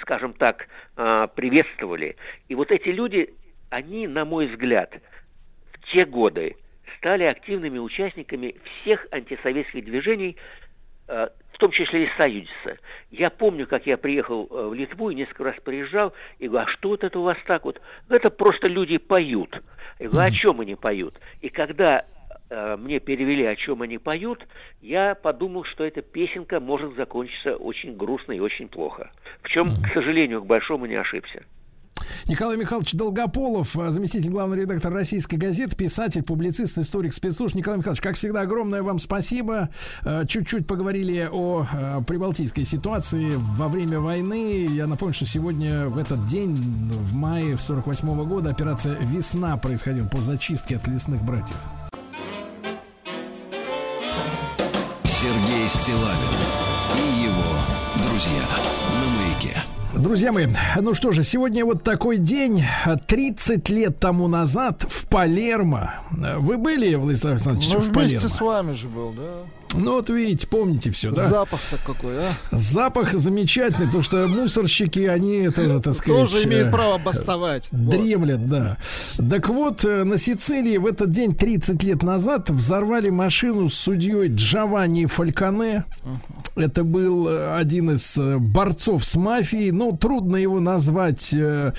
скажем 0.02 0.34
так, 0.34 0.68
э, 0.96 1.28
приветствовали. 1.36 2.16
И 2.48 2.56
вот 2.56 2.72
эти 2.72 2.90
люди, 2.90 3.34
они, 3.70 4.08
на 4.08 4.26
мой 4.26 4.48
взгляд, 4.48 4.94
в 5.74 5.92
те 5.92 6.06
годы 6.06 6.56
стали 6.98 7.24
активными 7.24 7.78
участниками 7.78 8.56
всех 8.82 9.06
антисоветских 9.12 9.86
движений, 9.86 10.38
э, 11.08 11.28
в 11.54 11.58
том 11.60 11.72
числе 11.72 12.06
и 12.06 12.10
Союзиса. 12.18 12.78
Я 13.12 13.30
помню, 13.30 13.68
как 13.68 13.86
я 13.86 13.98
приехал 13.98 14.48
в 14.50 14.74
Литву 14.74 15.10
и 15.10 15.16
несколько 15.16 15.46
раз 15.46 15.56
приезжал, 15.64 16.14
и 16.40 16.48
говорю, 16.48 16.68
а 16.68 16.70
что 16.70 16.90
вот 16.90 17.04
это 17.04 17.20
у 17.20 17.24
вас 17.24 17.38
так 17.46 17.66
вот? 17.66 17.82
Это 18.10 18.30
просто 18.30 18.68
люди 18.68 18.98
поют. 18.98 19.62
Я 20.00 20.10
говорю, 20.10 20.26
«А 20.26 20.28
о 20.28 20.32
чем 20.32 20.62
они 20.62 20.76
поют? 20.76 21.16
И 21.42 21.50
когда 21.50 22.04
мне 22.50 23.00
перевели, 23.00 23.46
о 23.46 23.56
чем 23.56 23.82
они 23.82 23.98
поют, 23.98 24.46
я 24.82 25.16
подумал, 25.16 25.64
что 25.66 25.84
эта 25.84 26.02
песенка 26.02 26.60
может 26.60 26.96
закончиться 26.96 27.56
очень 27.56 27.96
грустно 27.98 28.34
и 28.34 28.40
очень 28.40 28.68
плохо. 28.70 29.12
В 29.42 29.50
чем, 29.50 29.76
к 29.84 29.94
сожалению, 29.94 30.42
к 30.42 30.46
большому 30.46 30.86
не 30.86 30.96
ошибся. 30.96 31.44
Николай 32.28 32.58
Михайлович 32.58 32.94
Долгополов, 32.94 33.78
э, 33.78 33.90
заместитель 33.90 34.30
главного 34.30 34.60
редактора 34.60 34.96
российской 34.96 35.36
газеты, 35.36 35.78
писатель, 35.78 36.24
публицист, 36.24 36.78
историк 36.78 37.14
спецслужб. 37.14 37.56
Николай 37.56 37.80
Михайлович, 37.80 38.02
как 38.02 38.16
всегда, 38.16 38.42
огромное 38.42 38.84
вам 38.84 39.00
спасибо. 39.00 39.70
Э, 40.04 40.26
чуть-чуть 40.28 40.68
поговорили 40.68 41.30
о 41.32 41.66
э, 41.72 42.02
прибалтийской 42.06 42.66
ситуации 42.66 43.34
во 43.38 43.70
время 43.70 44.00
войны. 44.00 44.68
Я 44.70 44.88
напомню, 44.88 45.14
что 45.14 45.26
сегодня 45.26 45.88
в 45.88 45.98
этот 45.98 46.26
день, 46.28 46.56
в 46.56 47.14
мае 47.14 47.58
48 47.58 48.10
-го 48.10 48.26
года, 48.26 48.50
операция 48.50 48.98
«Весна» 49.00 49.56
происходила 49.58 50.08
по 50.08 50.18
зачистке 50.18 50.76
от 50.76 50.88
лесных 50.88 51.22
братьев. 51.24 51.58
Друзья 59.98 60.32
мои, 60.32 60.48
ну 60.80 60.94
что 60.94 61.12
же, 61.12 61.24
сегодня 61.24 61.66
вот 61.66 61.84
такой 61.84 62.18
день. 62.18 62.64
30 63.08 63.68
лет 63.70 64.00
тому 64.00 64.28
назад 64.28 64.86
в 64.88 65.08
Палермо. 65.08 65.96
Вы 66.12 66.58
были, 66.58 66.94
Владислав 66.96 67.34
Александрович, 67.34 67.70
ну, 67.74 67.80
в 67.80 67.84
вместе 67.90 68.18
Палермо? 68.20 68.30
с 68.30 68.42
вами 68.42 68.72
же 68.74 68.88
был, 68.90 69.12
да? 69.14 69.32
Ну 69.74 69.94
вот 69.94 70.10
видите, 70.10 70.48
помните 70.48 70.92
все, 70.92 71.12
да? 71.12 71.28
Запах-то 71.28 71.78
какой, 71.86 72.20
а? 72.20 72.30
Запах 72.52 73.14
замечательный, 73.14 73.88
потому 73.88 74.04
что 74.04 74.28
мусорщики, 74.28 75.00
они 75.02 75.50
тоже, 75.50 75.80
так 75.80 75.94
сказать... 75.94 76.32
Тоже 76.32 76.48
имеют 76.48 76.70
э, 76.70 76.72
право 76.72 76.98
бастовать. 76.98 77.68
Дремлят, 77.72 78.48
да. 78.48 78.78
Так 79.18 79.50
вот, 79.50 79.84
э, 79.84 80.04
на 80.04 80.18
Сицилии 80.18 80.78
в 80.78 80.86
этот 80.86 81.12
день 81.12 81.36
30 81.36 81.84
лет 81.84 82.02
назад 82.02 82.50
взорвали 82.50 83.10
машину 83.10 83.70
с 83.70 83.76
судьей 83.76 84.30
Джованни 84.30 85.06
Фальконе. 85.06 85.86
Это 86.56 86.84
был 86.84 87.28
э, 87.28 87.58
один 87.58 87.92
из 87.92 88.18
борцов 88.18 89.06
с 89.06 89.16
мафией. 89.16 89.72
Ну, 89.72 89.96
трудно 89.96 90.38
его 90.38 90.60
назвать, 90.60 91.34
э, 91.34 91.74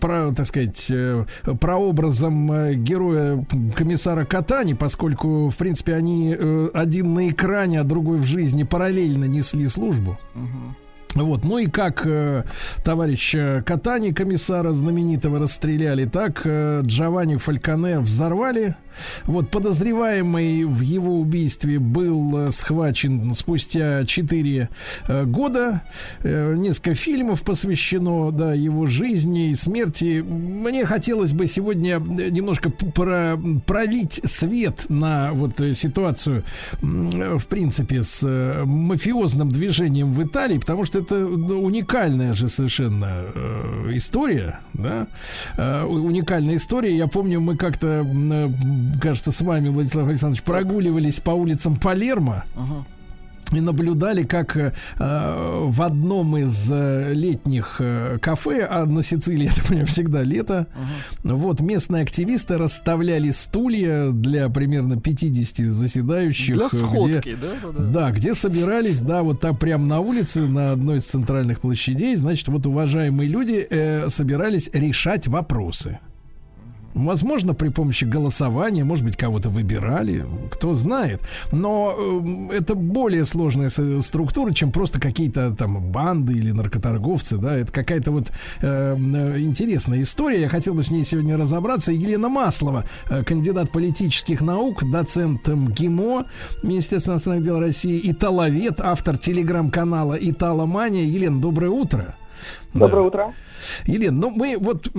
про, 0.00 0.32
так 0.32 0.46
сказать, 0.46 0.86
э, 0.90 1.24
прообразом 1.60 2.74
героя 2.84 3.44
комиссара 3.74 4.24
Катани, 4.24 4.74
поскольку, 4.74 5.48
в 5.48 5.56
принципе, 5.56 5.94
они 5.94 6.36
э, 6.38 6.68
один 6.74 7.14
на 7.14 7.21
экране, 7.30 7.80
а 7.80 7.84
другой 7.84 8.18
в 8.18 8.24
жизни 8.24 8.64
параллельно 8.64 9.24
несли 9.24 9.68
службу. 9.68 10.18
Вот, 11.14 11.44
ну 11.44 11.58
и 11.58 11.66
как 11.66 12.06
э, 12.06 12.44
товарищ 12.84 13.34
э, 13.34 13.62
Катани, 13.66 14.12
комиссара 14.12 14.72
знаменитого, 14.72 15.38
расстреляли, 15.38 16.06
так 16.06 16.40
э, 16.44 16.80
Джованни 16.84 17.36
Фальконе 17.36 18.00
взорвали. 18.00 18.76
Вот, 19.24 19.50
подозреваемый 19.50 20.64
в 20.64 20.80
его 20.80 21.20
убийстве 21.20 21.78
был 21.78 22.46
э, 22.46 22.50
схвачен 22.50 23.34
спустя 23.34 24.04
4 24.04 24.68
э, 25.08 25.24
года. 25.24 25.82
Э, 26.20 26.54
несколько 26.56 26.94
фильмов 26.94 27.42
посвящено, 27.42 28.30
да, 28.32 28.54
его 28.54 28.86
жизни 28.86 29.50
и 29.50 29.54
смерти. 29.54 30.24
Мне 30.26 30.84
хотелось 30.86 31.32
бы 31.32 31.46
сегодня 31.46 31.98
немножко 31.98 32.70
про, 32.70 33.38
пролить 33.66 34.20
свет 34.24 34.86
на 34.88 35.32
вот 35.32 35.60
ситуацию, 35.74 36.44
в 36.80 37.46
принципе, 37.46 38.02
с 38.02 38.22
мафиозным 38.64 39.50
движением 39.50 40.12
в 40.12 40.22
Италии, 40.22 40.58
потому 40.58 40.84
что 40.84 40.98
это 40.98 41.14
ну, 41.16 41.62
уникальная 41.62 42.34
же 42.34 42.48
совершенно 42.48 43.24
история, 43.90 44.60
да, 44.74 45.06
уникальная 45.86 46.56
история. 46.56 46.96
Я 46.96 47.06
помню, 47.06 47.40
мы 47.40 47.56
как-то, 47.56 48.04
кажется, 49.00 49.32
с 49.32 49.40
вами, 49.40 49.68
Владислав 49.68 50.08
Александрович, 50.08 50.42
прогуливались 50.42 51.20
по 51.20 51.30
улицам 51.30 51.76
Палермо. 51.76 52.44
И 53.54 53.60
наблюдали, 53.60 54.22
как 54.22 54.56
э, 54.56 54.72
в 54.98 55.82
одном 55.82 56.38
из 56.38 56.70
э, 56.72 57.12
летних 57.12 57.76
э, 57.80 58.16
кафе, 58.18 58.66
а 58.70 58.86
на 58.86 59.02
Сицилии, 59.02 59.46
это 59.52 59.62
понимаю, 59.66 59.86
всегда 59.86 60.22
лето, 60.22 60.68
вот 61.22 61.60
местные 61.60 62.02
активисты 62.02 62.56
расставляли 62.56 63.30
стулья 63.30 64.08
для 64.10 64.48
примерно 64.48 64.98
50 64.98 65.66
заседающих. 65.66 66.54
Для 66.56 66.64
э, 66.64 66.68
где- 66.70 66.78
сходки, 66.78 67.36
да? 67.38 67.78
да, 67.78 68.10
где 68.12 68.32
собирались, 68.32 69.02
да, 69.02 69.22
вот 69.22 69.40
там 69.40 69.54
прямо 69.54 69.84
на 69.84 70.00
улице, 70.00 70.40
на 70.46 70.72
одной 70.72 70.96
из 70.96 71.04
центральных 71.04 71.60
площадей, 71.60 72.16
значит, 72.16 72.48
вот 72.48 72.64
уважаемые 72.66 73.28
люди 73.28 73.66
э, 73.68 74.08
собирались 74.08 74.70
решать 74.72 75.28
вопросы. 75.28 75.98
Возможно, 76.94 77.54
при 77.54 77.68
помощи 77.70 78.04
голосования, 78.04 78.84
может 78.84 79.04
быть, 79.04 79.16
кого-то 79.16 79.48
выбирали, 79.48 80.26
кто 80.50 80.74
знает. 80.74 81.20
Но 81.50 81.94
э, 82.50 82.56
это 82.56 82.74
более 82.74 83.24
сложная 83.24 83.70
с- 83.70 84.02
структура, 84.02 84.52
чем 84.52 84.72
просто 84.72 85.00
какие-то 85.00 85.52
там 85.52 85.80
банды 85.90 86.34
или 86.34 86.50
наркоторговцы, 86.50 87.38
да. 87.38 87.56
Это 87.56 87.72
какая-то 87.72 88.10
вот 88.10 88.30
э, 88.60 88.96
э, 88.96 89.40
интересная 89.40 90.02
история. 90.02 90.40
Я 90.42 90.48
хотел 90.48 90.74
бы 90.74 90.82
с 90.82 90.90
ней 90.90 91.04
сегодня 91.04 91.36
разобраться. 91.36 91.92
Елена 91.92 92.28
Маслова, 92.28 92.84
э, 93.08 93.24
кандидат 93.24 93.70
политических 93.72 94.40
наук, 94.42 94.82
доцент 94.90 95.48
МГИМО, 95.48 96.26
Министерство 96.62 97.12
иностранных 97.12 97.42
дел 97.42 97.58
России, 97.58 98.00
италовед, 98.04 98.80
автор 98.80 99.16
телеграм-канала 99.16 100.18
Италомания. 100.20 101.04
Елена, 101.04 101.40
доброе 101.40 101.70
утро. 101.70 102.14
Доброе 102.74 103.02
Да. 103.02 103.02
утро. 103.02 103.34
Елена, 103.86 104.16
ну 104.22 104.30
мы 104.30 104.56
вот 104.58 104.88
э, 104.88 104.90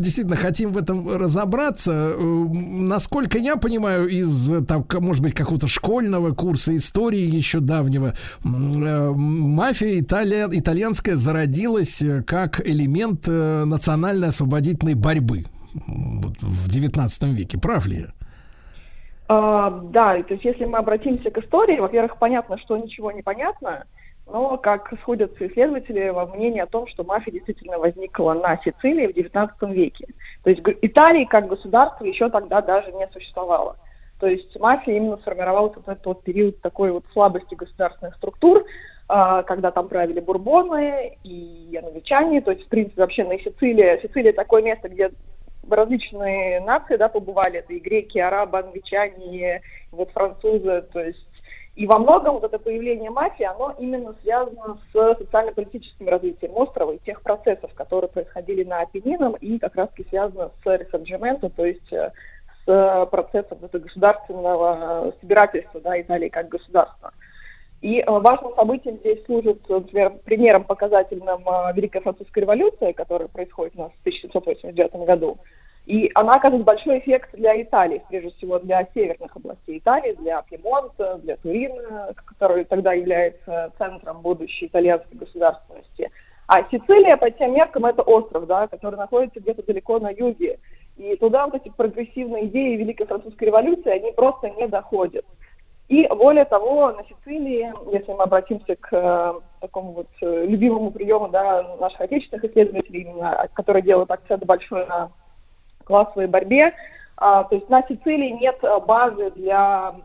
действительно 0.00 0.36
хотим 0.36 0.70
в 0.72 0.78
этом 0.78 1.16
разобраться. 1.16 2.12
Э, 2.14 2.18
Насколько 2.18 3.38
я 3.38 3.56
понимаю, 3.56 4.08
из 4.08 4.52
э, 4.52 4.60
там, 4.64 4.86
может 5.00 5.22
быть, 5.22 5.34
какого-то 5.34 5.66
школьного 5.66 6.32
курса 6.32 6.76
истории 6.76 7.18
еще 7.20 7.58
давнего, 7.60 8.14
мафия 8.44 10.00
италия, 10.00 10.48
итальянская 10.50 11.16
зародилась 11.16 12.02
как 12.26 12.60
элемент 12.66 13.24
э, 13.26 13.64
национальной 13.64 14.28
освободительной 14.28 14.94
борьбы 14.94 15.44
в 15.74 16.68
19 16.70 17.22
веке. 17.24 17.58
Прав 17.58 17.86
ли 17.86 17.98
я? 18.00 18.06
А, 19.30 19.70
да, 19.92 20.22
то 20.22 20.34
есть 20.34 20.44
если 20.44 20.64
мы 20.64 20.78
обратимся 20.78 21.30
к 21.30 21.38
истории, 21.38 21.78
во-первых, 21.78 22.16
понятно, 22.18 22.56
что 22.58 22.78
ничего 22.78 23.12
не 23.12 23.22
понятно, 23.22 23.84
но 24.30 24.56
как 24.58 24.92
сходятся 25.00 25.46
исследователи 25.46 26.08
во 26.08 26.26
мнении 26.26 26.60
о 26.60 26.66
том, 26.66 26.86
что 26.86 27.04
мафия 27.04 27.32
действительно 27.32 27.78
возникла 27.78 28.34
на 28.34 28.58
Сицилии 28.58 29.06
в 29.06 29.16
XIX 29.16 29.72
веке. 29.72 30.06
То 30.44 30.50
есть 30.50 30.62
Италии 30.82 31.24
как 31.24 31.48
государства 31.48 32.04
еще 32.04 32.28
тогда 32.28 32.60
даже 32.60 32.92
не 32.92 33.08
существовало. 33.08 33.76
То 34.20 34.26
есть 34.26 34.58
мафия 34.58 34.96
именно 34.96 35.16
сформировалась 35.18 35.74
в 35.74 35.88
этот 35.88 36.04
вот 36.04 36.22
период 36.22 36.60
такой 36.60 36.90
вот 36.90 37.04
слабости 37.12 37.54
государственных 37.54 38.16
структур, 38.16 38.64
а, 39.08 39.42
когда 39.44 39.70
там 39.70 39.88
правили 39.88 40.20
бурбоны 40.20 41.16
и 41.22 41.68
яновичане, 41.70 42.40
то 42.40 42.50
есть, 42.50 42.66
в 42.66 42.68
принципе, 42.68 43.00
вообще 43.00 43.24
на 43.24 43.38
Сицилии, 43.38 44.00
Сицилия 44.02 44.32
такое 44.32 44.62
место, 44.62 44.88
где 44.88 45.10
различные 45.70 46.60
нации, 46.60 46.96
да, 46.96 47.08
побывали, 47.08 47.60
это 47.60 47.72
и 47.72 47.78
греки, 47.78 48.18
и 48.18 48.20
арабы, 48.20 48.58
англичане, 48.58 49.56
и 49.56 49.60
вот 49.92 50.10
французы, 50.10 50.82
то 50.92 51.00
есть 51.00 51.27
и 51.78 51.86
во 51.86 51.96
многом 52.00 52.34
вот 52.34 52.42
это 52.42 52.58
появление 52.58 53.08
мафии, 53.08 53.44
оно 53.44 53.72
именно 53.78 54.12
связано 54.22 54.80
с 54.92 55.14
социально-политическим 55.18 56.08
развитием 56.08 56.50
острова 56.56 56.90
и 56.90 56.98
тех 56.98 57.22
процессов, 57.22 57.72
которые 57.74 58.10
происходили 58.10 58.64
на 58.64 58.80
Апеннинам, 58.80 59.34
и 59.34 59.60
как 59.60 59.76
раз-таки 59.76 60.08
связано 60.08 60.50
с 60.64 60.66
ресорджиментом, 60.66 61.50
то 61.50 61.64
есть 61.64 61.92
э, 61.92 62.10
с 62.66 63.06
процессом 63.12 63.58
это 63.62 63.78
государственного 63.78 65.14
собирательства 65.20 65.80
да, 65.80 66.00
Италии 66.00 66.28
как 66.28 66.48
государства. 66.48 67.12
И 67.80 68.02
важным 68.04 68.56
событием 68.56 68.96
здесь 68.96 69.24
служит, 69.26 69.60
например, 69.68 70.14
примером 70.24 70.64
показательным 70.64 71.44
Великая 71.76 72.00
Французская 72.00 72.40
революция, 72.40 72.92
которая 72.92 73.28
происходит 73.28 73.74
у 73.76 73.82
нас 73.82 73.92
в 73.92 74.00
1789 74.00 75.06
году. 75.06 75.38
И 75.88 76.10
она 76.14 76.32
оказывает 76.32 76.66
большой 76.66 76.98
эффект 76.98 77.30
для 77.32 77.62
Италии, 77.62 78.02
прежде 78.10 78.28
всего 78.32 78.58
для 78.58 78.86
северных 78.92 79.34
областей 79.34 79.78
Италии, 79.78 80.12
для 80.20 80.42
Пьемонта, 80.42 81.18
для 81.22 81.38
Турина, 81.38 82.12
который 82.26 82.66
тогда 82.66 82.92
является 82.92 83.72
центром 83.78 84.20
будущей 84.20 84.66
итальянской 84.66 85.16
государственности. 85.16 86.10
А 86.46 86.62
Сицилия 86.70 87.16
по 87.16 87.30
тем 87.30 87.54
меркам 87.54 87.86
это 87.86 88.02
остров, 88.02 88.46
да, 88.46 88.68
который 88.68 88.96
находится 88.96 89.40
где-то 89.40 89.62
далеко 89.62 89.98
на 89.98 90.10
юге. 90.10 90.58
И 90.98 91.16
туда 91.16 91.46
вот 91.46 91.54
эти 91.54 91.72
прогрессивные 91.74 92.48
идеи 92.48 92.76
Великой 92.76 93.06
Французской 93.06 93.44
революции, 93.44 93.88
они 93.88 94.12
просто 94.12 94.50
не 94.50 94.68
доходят. 94.68 95.24
И 95.88 96.06
более 96.08 96.44
того, 96.44 96.92
на 96.92 97.02
Сицилии, 97.04 97.72
если 97.90 98.12
мы 98.12 98.24
обратимся 98.24 98.76
к 98.76 98.92
э, 98.92 99.40
такому 99.62 99.92
вот 99.92 100.08
э, 100.20 100.44
любимому 100.44 100.90
приему 100.90 101.28
да, 101.28 101.76
наших 101.80 102.02
отечественных 102.02 102.44
исследователей, 102.44 103.04
именно, 103.04 103.48
которые 103.54 103.82
делают 103.82 104.10
акцент 104.10 104.44
большой 104.44 104.86
на 104.86 105.10
классовой 105.88 106.28
борьбе. 106.28 106.72
А, 107.16 107.42
то 107.44 107.56
есть 107.56 107.68
на 107.68 107.82
Сицилии 107.82 108.30
нет 108.30 108.58
э, 108.62 108.78
базы 108.86 109.32
для 109.32 109.96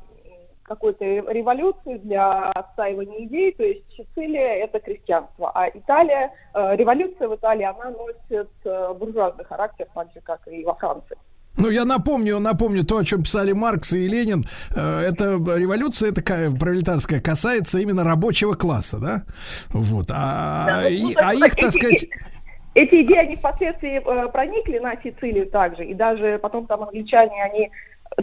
какой-то 0.64 1.06
революции, 1.06 1.98
для 1.98 2.50
отстаивания 2.52 3.26
идей, 3.26 3.52
то 3.52 3.64
есть 3.64 3.84
Сицилия– 3.96 4.64
это 4.66 4.80
крестьянство, 4.80 5.52
а 5.54 5.68
Италия, 5.68 6.32
э, 6.56 6.76
революция 6.76 7.28
в 7.28 7.36
Италии, 7.36 7.66
она 7.66 7.92
носит 7.92 8.50
э, 8.66 8.94
буржуазный 8.98 9.46
характер, 9.46 9.86
так 9.94 10.08
же, 10.14 10.22
как 10.22 10.40
и 10.48 10.64
во 10.64 10.74
Франции. 10.74 11.18
Ну, 11.56 11.70
я 11.70 11.86
напомню, 11.86 12.40
напомню 12.40 12.84
то, 12.84 12.98
о 12.98 13.06
чем 13.06 13.22
писали 13.22 13.52
Маркс 13.52 13.94
и 13.94 14.08
Ленин. 14.08 14.44
Эта 14.72 15.34
революция 15.36 16.12
такая 16.12 16.50
пролетарская 16.50 17.22
касается 17.22 17.78
именно 17.78 18.04
рабочего 18.04 18.56
класса, 18.56 18.98
да? 18.98 19.24
Вот. 19.70 20.08
А, 20.10 20.66
да, 20.66 20.82
ну, 20.82 20.88
и, 20.88 21.14
а 21.16 21.34
их, 21.36 21.56
так 21.56 21.72
сказать... 21.72 22.08
Эти 22.76 23.04
идеи, 23.04 23.18
они 23.18 23.36
впоследствии 23.36 24.02
э, 24.04 24.30
проникли 24.30 24.80
на 24.80 24.96
Сицилию 24.96 25.46
также, 25.48 25.86
и 25.86 25.94
даже 25.94 26.40
потом 26.40 26.66
там 26.66 26.82
англичане, 26.84 27.44
они 27.44 27.72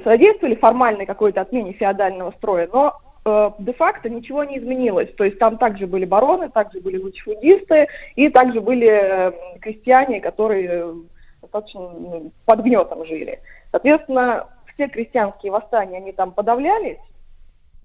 содействовали 0.02 0.56
формальной 0.56 1.06
какой-то 1.06 1.40
отмене 1.40 1.72
феодального 1.72 2.32
строя, 2.32 2.68
но 2.72 3.00
э, 3.24 3.50
де-факто 3.60 4.08
ничего 4.08 4.42
не 4.42 4.58
изменилось. 4.58 5.12
То 5.16 5.24
есть 5.24 5.38
там 5.38 5.56
также 5.56 5.86
были 5.86 6.04
бароны, 6.04 6.50
также 6.50 6.80
были 6.80 6.98
латифундисты, 6.98 7.86
и 8.16 8.28
также 8.28 8.60
были 8.60 8.88
э, 8.88 9.32
крестьяне, 9.60 10.20
которые 10.20 10.94
достаточно 11.42 11.80
ну, 11.80 12.32
под 12.44 12.60
гнетом 12.60 13.06
жили. 13.06 13.38
Соответственно, 13.70 14.48
все 14.74 14.88
крестьянские 14.88 15.52
восстания, 15.52 15.98
они 15.98 16.10
там 16.10 16.32
подавлялись, 16.32 16.98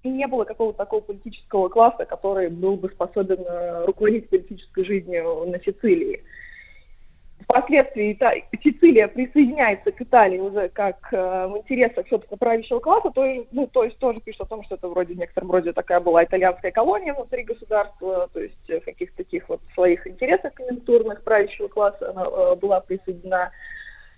и 0.02 0.08
не 0.08 0.26
было 0.26 0.42
какого-то 0.42 0.78
такого 0.78 1.00
политического 1.00 1.68
класса, 1.68 2.06
который 2.06 2.48
был 2.48 2.76
бы 2.76 2.88
способен 2.88 3.38
руководить 3.86 4.28
политической 4.28 4.84
жизнью 4.84 5.44
на 5.46 5.60
Сицилии. 5.60 6.22
Впоследствии 7.48 8.18
Сицилия 8.62 9.06
присоединяется 9.06 9.92
к 9.92 10.00
Италии 10.00 10.38
уже 10.38 10.68
как 10.68 10.96
э, 11.12 11.46
в 11.46 11.58
интересах, 11.58 12.06
собственно, 12.10 12.36
правящего 12.36 12.80
класса, 12.80 13.10
то, 13.14 13.24
ну, 13.52 13.68
то 13.68 13.84
есть 13.84 13.98
тоже 13.98 14.20
пишут 14.20 14.42
о 14.42 14.46
том, 14.46 14.64
что 14.64 14.74
это 14.74 14.88
вроде 14.88 15.14
в 15.14 15.18
некотором 15.18 15.52
роде 15.52 15.72
такая 15.72 16.00
была 16.00 16.24
итальянская 16.24 16.72
колония 16.72 17.14
внутри 17.14 17.44
государства, 17.44 18.28
то 18.32 18.40
есть 18.40 18.68
в 18.68 18.80
каких-то 18.80 19.18
таких 19.18 19.48
вот 19.48 19.60
своих 19.74 20.04
интересах 20.08 20.54
конъюнктурных 20.54 21.22
правящего 21.22 21.68
класса 21.68 22.10
она 22.10 22.24
э, 22.24 22.56
была 22.56 22.80
присоединена. 22.80 23.52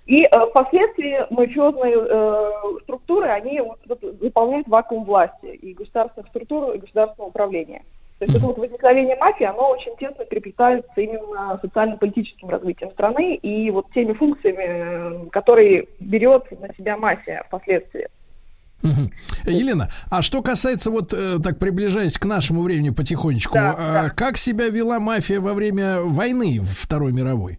И 0.07 0.25
э, 0.25 0.47
впоследствии 0.47 1.27
мафиозные 1.29 1.97
э, 1.99 2.51
структуры, 2.85 3.29
они 3.29 3.61
вот, 3.61 3.79
вот, 3.87 4.03
выполняют 4.23 4.67
вакуум 4.69 5.05
власти 5.05 5.47
и 5.47 5.75
государственных 5.75 6.29
структур, 6.31 6.73
и 6.73 6.79
государственного 6.79 7.29
управления. 7.29 7.83
То 8.19 8.25
есть 8.25 8.37
это 8.37 8.47
вот 8.47 8.59
возникновение 8.59 9.17
мафии, 9.17 9.45
оно 9.45 9.71
очень 9.71 9.97
тесно 9.97 10.25
переплетается 10.25 10.91
именно 10.97 11.57
социально-политическим 11.63 12.49
развитием 12.49 12.91
страны 12.91 13.37
и 13.37 13.71
вот 13.71 13.93
теми 13.93 14.13
функциями, 14.13 15.29
которые 15.29 15.87
берет 16.01 16.51
на 16.61 16.75
себя 16.75 16.97
мафия 16.97 17.45
впоследствии. 17.47 18.09
Елена, 19.45 19.91
а 20.11 20.23
что 20.23 20.43
касается 20.43 20.91
вот 20.91 21.13
э, 21.13 21.39
так 21.43 21.59
приближаясь 21.59 22.17
к 22.17 22.25
нашему 22.25 22.63
времени 22.63 22.91
потихонечку, 22.91 23.55
да, 23.55 23.75
а, 23.77 24.03
да. 24.05 24.11
как 24.11 24.37
себя 24.37 24.69
вела 24.69 25.01
мафия 25.01 25.41
во 25.41 25.55
время 25.55 26.01
войны 26.01 26.61
Второй 26.61 27.13
мировой? 27.13 27.59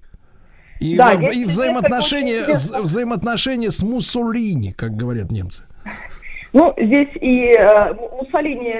И, 0.79 0.95
да, 0.95 1.17
во, 1.17 1.31
и 1.31 1.43
взаимоотношения, 1.43 2.47
взаимоотношения 2.81 3.69
с 3.69 3.83
Муссолини, 3.83 4.71
как 4.71 4.95
говорят 4.95 5.31
немцы. 5.31 5.63
Ну, 6.53 6.73
здесь 6.77 7.09
и 7.15 7.53
э, 7.53 7.93
Муссолини 7.93 8.75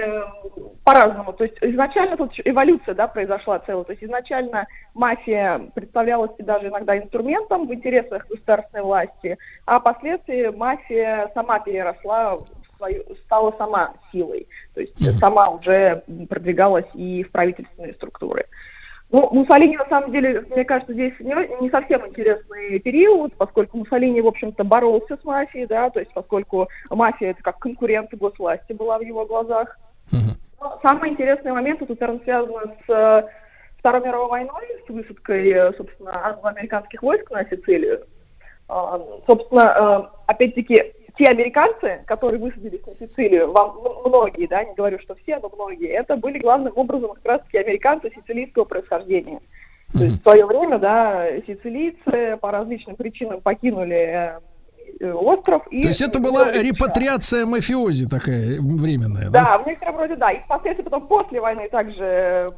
по-разному. 0.84 1.34
То 1.34 1.44
есть 1.44 1.56
изначально 1.62 2.18
тут 2.18 2.34
эволюция 2.44 2.96
да, 2.96 3.08
произошла 3.08 3.60
целая. 3.60 3.84
То 3.84 3.92
есть 3.92 4.04
изначально 4.04 4.68
мафия 4.94 5.60
представлялась 5.76 6.32
даже 6.40 6.68
иногда 6.68 6.98
инструментом 6.98 7.68
в 7.68 7.74
интересах 7.74 8.28
государственной 8.28 8.84
власти, 8.84 9.38
а 9.66 9.80
впоследствии 9.80 10.48
мафия 10.48 11.30
сама 11.34 11.60
переросла 11.60 12.38
в 12.38 12.48
свою, 12.78 13.04
стала 13.26 13.54
сама 13.58 13.94
силой. 14.12 14.48
То 14.74 14.82
есть 14.82 15.00
mm-hmm. 15.00 15.20
сама 15.20 15.50
уже 15.50 16.04
продвигалась 16.28 16.88
и 16.94 17.24
в 17.24 17.32
правительственные 17.32 17.94
структуры. 17.94 18.46
Ну, 19.12 19.28
Муссолини, 19.32 19.76
на 19.76 19.88
самом 19.88 20.12
деле, 20.12 20.46
мне 20.52 20.64
кажется, 20.64 20.94
здесь 20.94 21.14
не, 21.20 21.34
не 21.62 21.70
совсем 21.72 22.06
интересный 22.08 22.78
период, 22.80 23.34
поскольку 23.36 23.78
Муссолини, 23.78 24.22
в 24.22 24.28
общем-то, 24.28 24.64
боролся 24.64 25.18
с 25.18 25.24
мафией, 25.24 25.66
да, 25.66 25.90
то 25.90 26.00
есть 26.00 26.14
поскольку 26.14 26.68
мафия 26.92 27.32
это 27.32 27.42
как 27.42 27.58
конкурент 27.58 28.14
госвласти 28.14 28.74
была 28.74 29.00
в 29.00 29.02
его 29.02 29.26
глазах. 29.26 29.80
Uh-huh. 30.12 30.38
Но 30.62 30.80
самый 30.84 31.12
интересный 31.12 31.52
момент 31.52 31.80
тут, 31.80 32.00
наверное, 32.00 32.24
связан 32.24 32.74
с 32.86 32.90
э, 32.90 33.24
Второй 33.80 34.02
мировой 34.02 34.30
войной, 34.30 34.64
с 34.86 34.90
высадкой, 34.90 35.50
э, 35.50 35.74
собственно, 35.78 36.28
англоамериканских 36.28 37.02
войск 37.02 37.32
на 37.32 37.46
Сицилию. 37.46 38.06
А, 38.68 39.00
собственно, 39.26 40.10
э, 40.14 40.18
опять-таки, 40.28 40.94
те 41.20 41.26
американцы, 41.26 42.02
которые 42.08 42.40
высадились 42.40 42.80
на 42.88 42.94
Сицилию, 42.94 43.52
вам, 43.52 43.78
многие, 44.06 44.48
да, 44.48 44.64
не 44.64 44.74
говорю, 44.74 45.00
что 45.00 45.16
все, 45.16 45.38
но 45.40 45.52
многие, 45.54 45.90
это 45.90 46.16
были 46.16 46.40
главным 46.40 46.72
образом 46.78 47.12
как 47.16 47.26
раз-таки 47.26 47.58
американцы 47.58 48.10
сицилийского 48.16 48.64
происхождения. 48.64 49.42
То 49.92 50.04
есть 50.04 50.20
в 50.20 50.22
свое 50.22 50.46
время, 50.46 50.80
да, 50.80 51.28
сицилийцы 51.46 52.38
по 52.40 52.52
различным 52.52 52.96
причинам 52.96 53.42
покинули 53.42 54.40
э, 55.00 55.12
остров. 55.12 55.68
И 55.72 55.82
То 55.82 55.90
есть 55.90 56.02
это 56.02 56.20
была 56.20 56.54
репатриация 56.54 57.46
мафиози 57.46 58.08
такая 58.08 58.62
временная, 58.62 59.30
да? 59.30 59.44
Да, 59.44 59.58
в 59.58 59.68
некотором 59.68 59.98
роде, 59.98 60.16
да. 60.16 60.32
И 60.32 60.40
впоследствии 60.40 60.84
потом 60.84 61.08
после 61.08 61.42
войны 61.42 61.68
также 61.70 62.54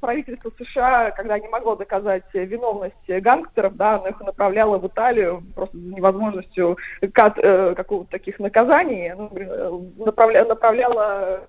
правительство 0.00 0.50
США, 0.58 1.10
когда 1.12 1.38
не 1.38 1.48
могло 1.48 1.76
доказать 1.76 2.24
виновность 2.32 3.08
гангстеров, 3.08 3.76
да, 3.76 3.96
оно 3.96 4.08
их 4.08 4.20
направляло 4.20 4.78
в 4.78 4.86
Италию 4.86 5.42
просто 5.54 5.76
за 5.76 5.94
невозможностью 5.94 6.76
кат, 7.12 7.38
э, 7.38 7.74
какого-то 7.74 8.10
таких 8.10 8.38
наказаний, 8.38 9.08
оно 9.12 9.30
направля, 9.96 10.44
направляло 10.44 11.48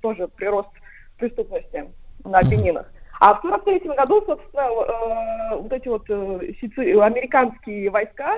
тоже 0.00 0.28
прирост 0.28 0.70
преступности 1.18 1.90
на 2.24 2.38
Апеннинах. 2.38 2.86
А 3.20 3.34
в 3.34 3.42
43 3.42 3.94
году, 3.94 4.22
собственно, 4.26 4.62
э, 4.62 5.56
вот 5.56 5.72
эти 5.72 5.88
вот 5.88 6.08
э, 6.08 7.00
американские 7.00 7.90
войска 7.90 8.34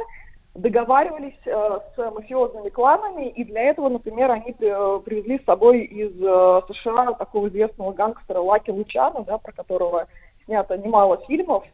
договаривались 0.56 1.38
э, 1.44 1.78
с 1.94 2.10
мафиозными 2.10 2.68
кланами, 2.70 3.28
и 3.28 3.44
для 3.44 3.62
этого, 3.62 3.88
например, 3.88 4.30
они 4.30 4.54
э, 4.58 5.00
привезли 5.04 5.38
с 5.38 5.44
собой 5.44 5.80
из 5.80 6.12
э, 6.20 6.60
США 6.68 7.12
такого 7.12 7.48
известного 7.48 7.92
гангстера 7.92 8.40
Лаки 8.40 8.70
Лучана, 8.70 9.24
да, 9.24 9.38
про 9.38 9.52
которого 9.52 10.06
снято 10.44 10.76
немало 10.76 11.18
фильмов. 11.26 11.64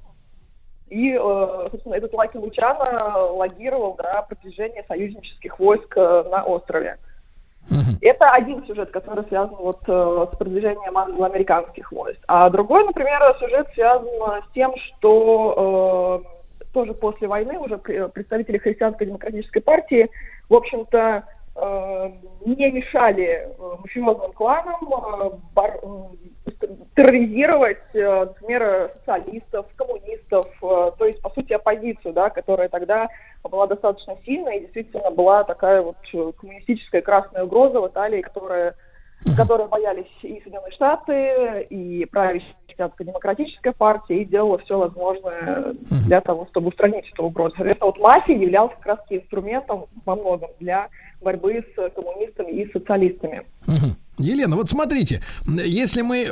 И, 0.89 1.13
э, 1.13 1.69
собственно, 1.71 1.95
этот 1.95 2.13
Лаки 2.13 2.37
Лучана 2.37 3.27
логировал 3.33 3.95
да, 3.97 4.23
продвижение 4.23 4.85
союзнических 4.89 5.59
войск 5.59 5.97
э, 5.97 6.25
на 6.31 6.43
острове. 6.45 6.99
Это 8.01 8.29
один 8.31 8.67
сюжет, 8.67 8.91
который 8.91 9.25
связан 9.29 9.55
вот 9.55 9.81
э, 9.87 10.27
с 10.33 10.37
продвижением 10.37 10.99
англо-американских 10.99 11.93
войск. 11.93 12.19
А 12.27 12.51
другой, 12.51 12.85
например, 12.85 13.21
сюжет 13.39 13.69
связан 13.75 14.09
с 14.49 14.53
тем, 14.53 14.75
что 14.77 16.25
э, 16.27 16.42
тоже 16.73 16.95
после 16.95 17.29
войны 17.29 17.59
уже 17.59 17.79
представители 17.79 18.59
христианской 18.59 19.07
демократической 19.07 19.61
партии, 19.61 20.11
в 20.49 20.55
общем-то, 20.55 21.25
э, 21.55 22.11
не 22.45 22.71
мешали 22.71 23.47
э, 23.47 23.77
мафиозным 23.83 24.33
кланам 24.33 24.79
э, 25.57 25.71
терроризировать, 26.97 27.83
например, 27.95 28.93
социалистов, 28.99 29.67
коммунистов, 29.77 30.45
то 30.61 31.07
есть, 31.07 31.21
по 31.23 31.31
сути, 31.31 31.53
оппозицию, 31.53 32.13
да, 32.13 32.31
которая 32.31 32.69
тогда 32.69 33.09
была 33.43 33.67
достаточно 33.67 34.17
сильная 34.25 34.57
и 34.57 34.61
действительно 34.61 35.11
была 35.11 35.45
такая 35.45 35.83
вот 35.83 35.97
коммунистическая 36.37 37.01
красная 37.01 37.45
угроза 37.45 37.81
в 37.81 37.89
Италии, 37.89 38.21
которая 38.21 38.75
которые 39.37 39.69
боялись 39.69 40.11
и 40.23 40.41
Соединенные 40.41 40.73
Штаты, 40.73 41.67
и 41.71 42.07
демократическая 43.01 43.73
партия, 43.73 44.23
и 44.23 44.25
делала 44.25 44.59
все 44.59 44.79
возможное 44.79 45.75
для 46.07 46.21
того, 46.21 46.47
чтобы 46.51 46.69
устранить 46.69 47.09
эту 47.13 47.25
угрозу. 47.25 47.55
Соответственно, 47.57 47.93
вот 47.93 48.01
мафия 48.01 48.39
являлась 48.39 48.75
как 48.77 48.87
раз 48.87 48.99
инструментом 49.11 49.87
во 50.05 50.17
многом 50.17 50.51
для 50.61 50.89
борьбы 51.21 51.65
с 51.75 51.91
коммунистами 51.91 52.51
и 52.51 52.73
социалистами. 52.73 53.45
Елена, 54.19 54.57
вот 54.57 54.69
смотрите, 54.69 55.23
если 55.47 56.03
мы 56.03 56.31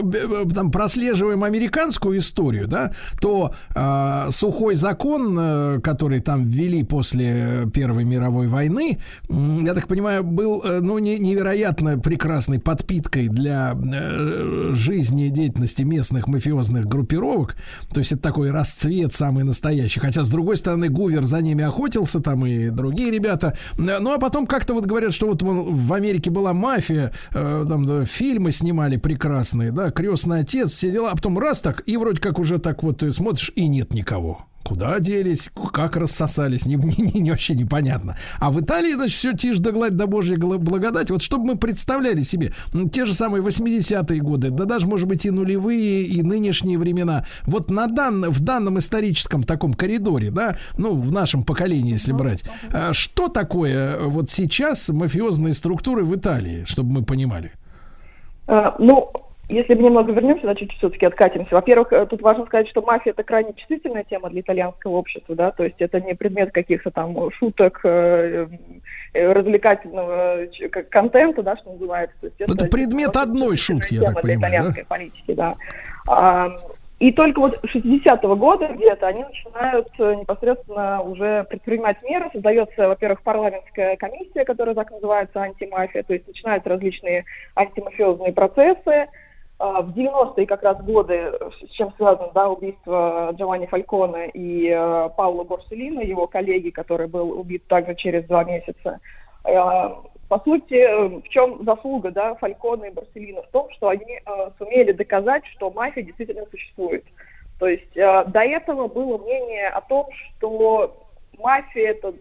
там 0.55 0.71
прослеживаем 0.71 1.45
американскую 1.45 2.19
историю, 2.19 2.69
да, 2.69 2.93
то 3.23 3.55
э, 3.75 4.29
сухой 4.31 4.75
закон, 4.75 5.37
э, 5.39 5.81
который 5.83 6.21
там 6.21 6.45
ввели 6.45 6.85
после 6.85 7.69
Первой 7.73 8.05
мировой 8.05 8.49
войны, 8.49 8.99
э, 9.29 9.35
я 9.63 9.73
так 9.73 9.89
понимаю, 9.89 10.23
был 10.25 10.63
э, 10.63 10.81
ну 10.81 10.99
не, 10.99 11.19
невероятно 11.19 11.99
прекрасной 11.99 12.61
подпиткой 12.61 13.29
для 13.29 13.75
э, 13.75 14.73
жизни 14.75 15.29
и 15.29 15.31
деятельности 15.31 15.81
местных 15.83 16.29
мафиозных 16.29 16.85
группировок. 16.85 17.57
То 17.95 18.01
есть 18.01 18.13
это 18.13 18.21
такой 18.21 18.51
расцвет 18.51 19.15
самый 19.15 19.45
настоящий. 19.45 20.01
Хотя 20.01 20.23
с 20.23 20.29
другой 20.29 20.59
стороны 20.59 20.91
Гувер 20.91 21.25
за 21.25 21.41
ними 21.41 21.65
охотился, 21.65 22.21
там 22.21 22.45
и 22.45 22.69
другие 22.69 23.11
ребята. 23.11 23.57
Ну 23.79 24.13
а 24.13 24.19
потом 24.19 24.47
как-то 24.47 24.75
вот 24.75 24.85
говорят, 24.85 25.15
что 25.15 25.27
вот 25.27 25.43
в 25.43 25.93
Америке 25.95 26.31
была 26.31 26.53
мафия. 26.53 27.13
Э, 27.33 27.65
там 27.71 27.87
да, 27.87 28.05
фильмы 28.05 28.51
снимали 28.51 28.97
прекрасные, 28.97 29.71
да, 29.71 29.93
крестный 29.93 30.41
отец, 30.41 30.73
все 30.73 30.91
дела, 30.91 31.13
а 31.13 31.15
потом 31.15 31.39
раз 31.39 31.61
так, 31.61 31.85
и 31.87 31.97
вроде 31.97 32.21
как 32.21 32.41
уже 32.41 32.59
так 32.59 32.83
вот 32.83 32.99
ты 32.99 33.13
смотришь, 33.13 33.53
и 33.55 33.69
нет 33.69 33.95
никого. 33.95 34.41
Куда 34.65 34.99
делись, 34.99 35.51
как 35.73 35.95
рассосались, 35.97 36.67
не, 36.67 36.75
не, 36.99 37.21
не, 37.21 37.31
вообще 37.31 37.55
непонятно. 37.55 38.19
А 38.41 38.51
в 38.51 38.61
Италии, 38.61 38.95
значит, 38.95 39.17
все 39.17 39.33
тишь 39.33 39.59
да 39.59 39.71
гладь 39.71 39.97
да 39.97 40.09
божья 40.09 40.37
благодать. 40.37 41.11
Вот 41.11 41.23
чтобы 41.23 41.47
мы 41.47 41.57
представляли 41.57 42.23
себе, 42.23 42.53
ну, 42.73 42.89
те 42.89 43.07
же 43.07 43.15
самые 43.15 43.41
80-е 43.41 44.21
годы, 44.21 44.51
да 44.51 44.65
даже, 44.65 44.89
может 44.89 45.07
быть, 45.07 45.25
и 45.25 45.31
нулевые, 45.31 46.03
и 46.03 46.23
нынешние 46.23 46.77
времена. 46.77 47.25
Вот 47.47 47.71
на 47.71 47.87
дан, 47.87 48.31
в 48.31 48.41
данном 48.41 48.81
историческом 48.81 49.45
таком 49.45 49.75
коридоре, 49.75 50.33
да, 50.33 50.57
ну, 50.77 51.01
в 51.01 51.13
нашем 51.13 51.45
поколении, 51.45 51.93
если 51.93 52.13
брать, 52.13 52.43
а 52.73 52.93
что 52.93 53.29
такое 53.29 54.01
вот 54.01 54.31
сейчас 54.31 54.89
мафиозные 54.89 55.55
структуры 55.55 56.05
в 56.05 56.17
Италии, 56.17 56.65
чтобы 56.67 56.95
мы 56.95 57.05
понимали? 57.05 57.53
А, 58.51 58.75
ну, 58.81 59.13
если 59.49 59.75
мы 59.75 59.83
немного 59.85 60.11
вернемся, 60.13 60.43
значит, 60.43 60.73
все-таки 60.73 61.07
откатимся. 61.07 61.55
Во-первых, 61.55 61.93
э, 61.93 62.05
тут 62.07 62.21
важно 62.21 62.47
сказать, 62.47 62.69
что 62.69 62.83
мафия 62.83 63.13
это 63.13 63.23
крайне 63.23 63.53
чувствительная 63.55 64.03
тема 64.03 64.29
для 64.29 64.41
итальянского 64.41 64.97
общества, 64.97 65.37
да, 65.37 65.53
то 65.53 65.63
есть 65.63 65.77
это 65.79 66.01
не 66.01 66.15
предмет 66.15 66.51
каких-то 66.51 66.91
там 66.91 67.31
шуток, 67.31 67.81
э, 67.85 68.49
э, 69.13 69.33
развлекательного 69.33 70.47
контента, 70.91 71.45
да, 71.45 71.57
что 71.59 71.73
называется. 71.73 72.17
То 72.21 72.27
есть 72.27 72.41
это, 72.41 72.53
это 72.53 72.67
предмет 72.67 73.17
одной 73.17 73.57
шутки, 73.57 73.95
я 73.95 74.07
так 74.07 74.23
понимаю, 74.23 74.39
итальянской 74.41 74.83
да? 74.83 74.89
политики, 74.89 75.35
да. 75.35 75.55
И 77.01 77.13
только 77.13 77.41
вот 77.41 77.59
60-го 77.65 78.37
года 78.37 78.69
где-то 78.69 79.07
они 79.07 79.25
начинают 79.25 79.89
э, 79.99 80.17
непосредственно 80.17 81.01
уже 81.01 81.45
предпринимать 81.45 82.03
меры. 82.03 82.29
Создается, 82.31 82.89
во-первых, 82.89 83.23
парламентская 83.23 83.97
комиссия, 83.97 84.45
которая 84.45 84.75
так 84.75 84.91
называется 84.91 85.41
антимафия, 85.41 86.03
то 86.03 86.13
есть 86.13 86.29
начинаются 86.29 86.69
различные 86.69 87.25
антимафиозные 87.57 88.35
процессы. 88.35 89.09
А, 89.59 89.81
в 89.81 89.91
90-е 89.97 90.47
как 90.47 90.63
раз 90.63 90.83
годы, 90.83 91.33
с 91.67 91.71
чем 91.71 91.91
связано 91.97 92.33
да, 92.35 92.51
убийство 92.51 93.31
Джованни 93.33 93.65
Фальконе 93.65 94.29
и 94.35 94.69
э, 94.69 95.09
Паула 95.17 95.45
Борселина, 95.45 96.01
его 96.01 96.27
коллеги, 96.27 96.69
который 96.69 97.09
был 97.09 97.31
убит 97.31 97.67
также 97.67 97.95
через 97.95 98.25
два 98.25 98.45
месяца, 98.45 99.01
э, 99.45 99.89
по 100.31 100.39
сути, 100.39 100.75
э, 100.75 101.09
в 101.09 101.29
чем 101.29 101.65
заслуга 101.65 102.13
да, 102.13 102.37
Фалькона 102.37 102.85
и 102.85 102.91
Барселина? 102.91 103.43
В 103.43 103.49
том, 103.49 103.69
что 103.73 103.89
они 103.89 104.21
э, 104.25 104.51
сумели 104.59 104.93
доказать, 104.93 105.45
что 105.47 105.73
мафия 105.73 106.05
действительно 106.05 106.47
существует. 106.53 107.05
То 107.59 107.67
есть 107.67 107.97
э, 107.97 108.25
до 108.27 108.41
этого 108.41 108.87
было 108.87 109.19
мнение 109.19 109.69
о 109.71 109.81
том, 109.81 110.07
что 110.13 111.05
мафия 111.37 111.91
это 111.91 112.15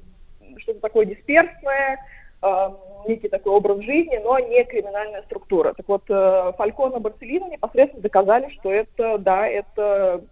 что-то 0.57 0.80
такое 0.80 1.06
дисперсное, 1.06 2.03
э, 2.41 2.69
некий 3.07 3.30
такой 3.30 3.53
образ 3.53 3.81
жизни, 3.81 4.19
но 4.23 4.40
не 4.40 4.64
криминальная 4.64 5.22
структура. 5.22 5.76
Так 5.76 5.88
вот, 5.88 6.03
э, 6.10 6.53
Фалькона 6.57 6.95
и 6.98 7.02
Барселина 7.02 7.45
непосредственно 7.45 8.02
доказали, 8.02 8.49
что 8.53 8.72
это, 8.72 9.19
да, 9.19 9.48
это 9.48 10.23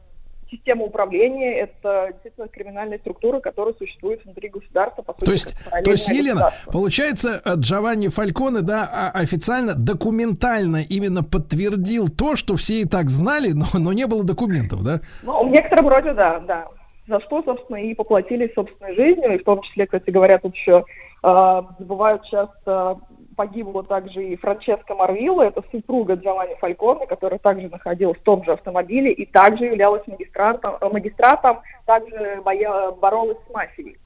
система 0.49 0.84
управления, 0.86 1.60
это 1.60 2.10
действительно 2.11 2.48
криминальная 2.48 2.99
структура, 2.99 3.40
которая 3.40 3.74
существует 3.76 4.24
внутри 4.26 4.49
государства. 4.49 5.02
По 5.02 5.14
сути, 5.14 5.26
то 5.26 5.32
есть, 5.32 5.56
то 5.84 5.91
есть 5.91 6.10
Елена, 6.10 6.52
получается, 6.72 7.41
э, 7.44 7.53
Джованни 7.56 8.07
Фальконе, 8.07 8.61
да, 8.61 9.11
официально, 9.14 9.74
документально 9.76 10.84
именно 10.88 11.24
подтвердил 11.24 12.10
то, 12.10 12.36
что 12.36 12.56
все 12.56 12.82
и 12.82 12.86
так 12.86 13.10
знали, 13.10 13.52
но, 13.52 13.65
но 13.74 13.94
не 13.94 14.07
было 14.07 14.24
документов, 14.24 14.84
да? 14.84 15.02
Ну, 15.24 15.48
в 15.48 15.52
некотором 15.52 15.88
роде, 15.88 16.14
да, 16.14 16.40
да. 16.40 16.68
За 17.07 17.22
что, 17.22 17.41
собственно, 17.44 17.78
и 17.78 17.94
поплатились 17.94 18.53
собственной 18.53 18.95
жизнью, 18.95 19.34
и 19.34 19.38
в 19.38 19.44
том 19.44 19.61
числе, 19.61 19.86
кстати 19.86 20.10
говоря, 20.10 20.40
тут 20.40 20.56
еще 20.56 20.84
э, 21.24 21.61
забывают 21.80 22.24
часто 22.26 22.99
погибла 23.38 23.84
также 23.84 24.23
и 24.26 24.35
Франческа 24.35 24.95
Марвилла, 24.95 25.43
это 25.43 25.64
супруга 25.72 26.15
Джованни 26.15 26.55
Фальконе, 26.55 27.07
которая 27.07 27.39
также 27.39 27.69
находилась 27.69 28.18
в 28.18 28.23
том 28.23 28.43
же 28.43 28.51
автомобиле 28.51 29.14
и 29.14 29.26
также 29.26 29.65
являлась 29.65 30.05
магистратом, 30.07 30.76
э, 30.81 30.89
магистратом 30.89 31.61
также 31.85 32.41
боя, 32.43 32.91
боролась 32.91 33.38
с 33.47 33.53
мафией. 33.53 33.97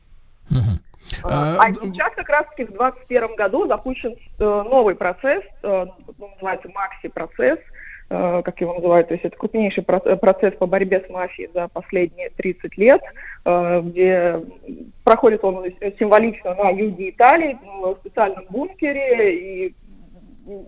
Uh-huh. 0.51 1.23
А, 1.23 1.57
а 1.59 1.73
сейчас 1.73 2.13
как 2.13 2.29
раз-таки 2.29 2.65
в 2.65 2.73
2021 2.73 3.35
году 3.35 3.67
запущен 3.67 4.11
э, 4.11 4.43
новый 4.43 4.95
процесс, 4.95 5.43
э, 5.63 5.85
называется 6.19 6.69
Макси-процесс, 6.69 7.59
Э, 7.59 7.80
как 8.11 8.59
его 8.59 8.73
называют, 8.73 9.07
то 9.07 9.13
есть 9.13 9.23
это 9.23 9.37
крупнейший 9.37 9.83
процесс 9.83 10.53
по 10.55 10.65
борьбе 10.65 11.01
с 11.07 11.09
мафией 11.09 11.49
за 11.53 11.69
последние 11.69 12.29
30 12.31 12.77
лет, 12.77 13.01
э, 13.45 13.81
где 13.83 14.41
проходит 15.05 15.45
он 15.45 15.63
символично 15.97 16.53
на 16.55 16.71
юге 16.71 17.11
Италии, 17.11 17.57
в 17.63 17.95
специальном 18.01 18.45
бункере, 18.49 19.35
и 19.35 19.75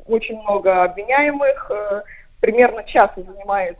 очень 0.05 0.39
много 0.41 0.83
обвиняемых, 0.83 1.69
э, 1.69 2.03
примерно 2.39 2.83
час 2.85 3.11
занимает 3.17 3.77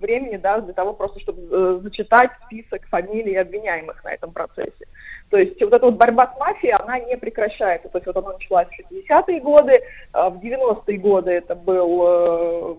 времени, 0.00 0.36
да, 0.36 0.60
для 0.60 0.74
того 0.74 0.92
просто, 0.92 1.20
чтобы 1.20 1.80
зачитать 1.80 2.30
список 2.44 2.86
фамилий 2.88 3.36
обвиняемых 3.36 4.04
на 4.04 4.12
этом 4.12 4.32
процессе. 4.32 4.86
То 5.30 5.38
есть 5.38 5.60
вот 5.60 5.72
эта 5.72 5.86
вот 5.86 5.96
борьба 5.96 6.32
с 6.34 6.38
мафией, 6.38 6.74
она 6.74 6.98
не 7.00 7.16
прекращается. 7.16 7.88
То 7.88 7.98
есть 7.98 8.06
вот 8.06 8.16
она 8.16 8.32
началась 8.32 8.68
в 8.68 8.92
60-е 8.92 9.40
годы, 9.40 9.80
а 10.12 10.30
в 10.30 10.36
90-е 10.38 10.98
годы 10.98 11.32
это 11.32 11.54
был 11.54 12.02
э, 12.06 12.74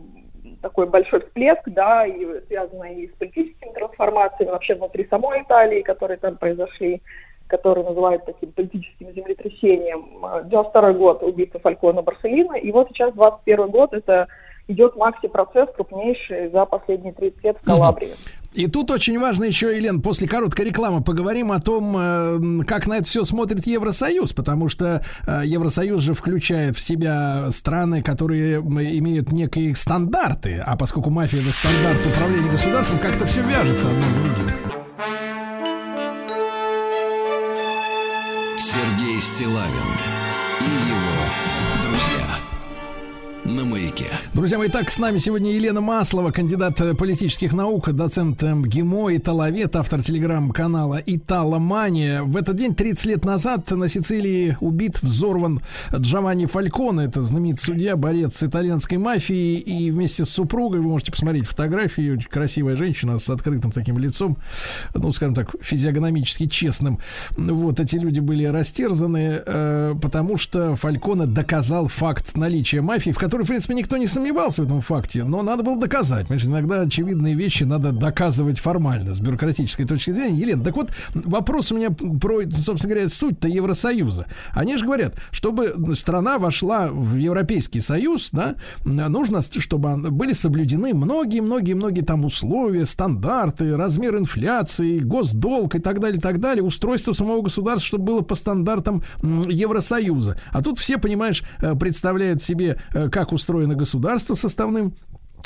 такой 0.62 0.88
большой 0.88 1.22
всплеск, 1.22 1.62
да, 1.68 2.06
и 2.06 2.26
связано 2.48 2.86
и 2.86 3.08
с 3.08 3.12
политическими 3.18 3.72
трансформациями 3.74 4.52
вообще 4.52 4.76
внутри 4.76 5.08
самой 5.10 5.42
Италии, 5.42 5.82
которые 5.82 6.18
там 6.18 6.38
произошли, 6.38 7.02
которые 7.48 7.86
называют 7.86 8.26
таким 8.26 8.52
политическим 8.52 9.12
землетрясением. 9.14 10.22
92 10.46 10.94
год 10.94 11.24
убийца 11.24 11.60
Фалькона 11.60 12.02
Барселина, 12.02 12.56
и 12.56 12.72
вот 12.72 12.88
сейчас 12.90 13.14
21 13.14 13.68
год 13.70 13.94
это 13.94 14.28
идет 14.68 14.96
макси-процесс 14.96 15.70
крупнейший 15.76 16.50
за 16.50 16.66
последние 16.66 17.14
30 17.14 17.44
лет 17.44 17.58
в 17.62 17.66
Калабрии. 17.66 18.10
И 18.54 18.68
тут 18.68 18.90
очень 18.90 19.20
важно 19.20 19.44
еще, 19.44 19.76
Елен, 19.76 20.02
после 20.02 20.30
короткой 20.30 20.68
рекламы 20.68 21.04
поговорим 21.04 21.52
о 21.52 21.60
том, 21.60 21.96
э, 21.98 22.64
как 22.66 22.88
на 22.88 22.98
это 22.98 23.04
все 23.04 23.26
смотрит 23.26 23.68
Евросоюз, 23.68 24.32
потому 24.32 24.70
что 24.70 25.04
э, 25.28 25.42
Евросоюз 25.46 26.02
же 26.02 26.14
включает 26.14 26.78
в 26.78 26.80
себя 26.80 27.52
страны, 27.52 28.02
которые 28.02 28.60
имеют 28.60 29.34
некие 29.34 29.76
стандарты, 29.76 30.64
а 30.66 30.78
поскольку 30.78 31.10
мафия 31.10 31.42
это 31.42 31.52
стандарт 31.52 32.00
управления 32.06 32.50
государством, 32.50 33.00
как-то 33.00 33.26
все 33.26 33.42
вяжется 33.42 33.90
одно 33.90 34.04
с 34.04 34.16
другим. 34.16 34.46
Сергей 38.58 39.20
Стилавин 39.20 40.15
на 43.56 43.64
маяке. 43.64 44.06
Друзья 44.34 44.58
мои, 44.58 44.68
так 44.68 44.92
с 44.92 45.00
нами 45.00 45.18
сегодня 45.18 45.52
Елена 45.52 45.80
Маслова, 45.80 46.32
кандидат 46.32 46.82
э, 46.82 46.94
политических 46.94 47.54
наук, 47.54 47.90
доцент 47.94 48.44
ГИМО, 48.44 49.16
италовед, 49.16 49.76
автор 49.78 50.02
телеграм-канала 50.02 51.02
Италомания. 51.06 52.22
В 52.24 52.36
этот 52.36 52.58
день, 52.58 52.76
30 52.76 53.06
лет 53.06 53.26
назад, 53.26 53.72
на 53.72 53.88
Сицилии 53.88 54.58
убит, 54.60 55.02
взорван 55.02 55.62
Джованни 55.96 56.48
Фальконе, 56.48 57.06
это 57.06 57.22
знаменитый 57.22 57.64
судья, 57.64 57.96
борец 57.96 58.38
с 58.38 58.44
итальянской 58.44 58.98
мафией, 58.98 59.60
и 59.60 59.90
вместе 59.90 60.26
с 60.26 60.30
супругой, 60.32 60.82
вы 60.82 60.90
можете 60.90 61.14
посмотреть 61.14 61.48
фотографии, 61.48 62.12
очень 62.12 62.30
красивая 62.30 62.76
женщина 62.76 63.20
с 63.20 63.30
открытым 63.30 63.72
таким 63.72 63.98
лицом, 63.98 64.38
ну, 64.94 65.14
скажем 65.14 65.34
так, 65.34 65.56
физиогномически 65.62 66.48
честным. 66.48 67.00
Вот 67.38 67.80
эти 67.80 67.96
люди 67.96 68.20
были 68.20 68.44
растерзаны, 68.44 69.42
э, 69.46 69.96
потому 70.02 70.36
что 70.38 70.76
Фальконе 70.76 71.26
доказал 71.26 71.88
факт 71.88 72.36
наличия 72.36 72.82
мафии, 72.82 73.12
в 73.12 73.18
которой, 73.18 73.45
в 73.46 73.48
принципе, 73.48 73.76
никто 73.76 73.98
не 73.98 74.08
сомневался 74.08 74.64
в 74.64 74.66
этом 74.66 74.82
факте, 74.82 75.24
но 75.24 75.42
надо 75.42 75.64
было 75.64 75.80
доказать. 75.80 76.28
Понимаешь, 76.28 76.46
иногда 76.46 76.82
очевидные 76.82 77.36
вещи 77.36 77.64
надо 77.64 77.92
доказывать 77.92 78.60
формально, 78.60 79.14
с 79.14 79.20
бюрократической 79.20 79.86
точки 79.86 80.12
зрения. 80.12 80.38
Елена, 80.38 80.64
так 80.64 80.76
вот, 80.76 80.90
вопрос 81.14 81.72
у 81.72 81.76
меня 81.76 81.90
про, 81.92 82.42
собственно 82.52 82.94
говоря, 82.94 83.10
суть-то 83.10 83.48
Евросоюза. 83.48 84.26
Они 84.52 84.78
же 84.78 84.86
говорят, 84.86 85.16
чтобы 85.32 85.76
страна 85.96 86.38
вошла 86.38 86.88
в 86.88 87.16
Европейский 87.16 87.80
Союз, 87.80 88.30
да, 88.32 88.56
нужно, 88.84 89.42
чтобы 89.42 89.96
были 90.12 90.34
соблюдены 90.34 90.94
многие-многие-многие 90.94 92.02
там 92.02 92.26
условия, 92.26 92.86
стандарты, 92.86 93.78
размер 93.78 94.18
инфляции, 94.18 95.00
госдолг 95.00 95.76
и 95.76 95.80
так 95.80 96.00
далее, 96.00 96.18
и 96.18 96.22
так 96.22 96.40
далее, 96.40 96.64
устройство 96.64 97.14
самого 97.14 97.42
государства, 97.42 97.86
чтобы 97.86 98.06
было 98.06 98.22
по 98.22 98.36
стандартам 98.36 99.04
Евросоюза. 99.22 100.40
А 100.52 100.62
тут 100.62 100.80
все, 100.80 100.98
понимаешь, 100.98 101.44
э, 101.62 101.76
представляют 101.76 102.42
себе, 102.42 102.82
э, 102.94 103.10
как 103.26 103.34
устроено 103.34 103.74
государство 103.74 104.36
составным 104.36 104.94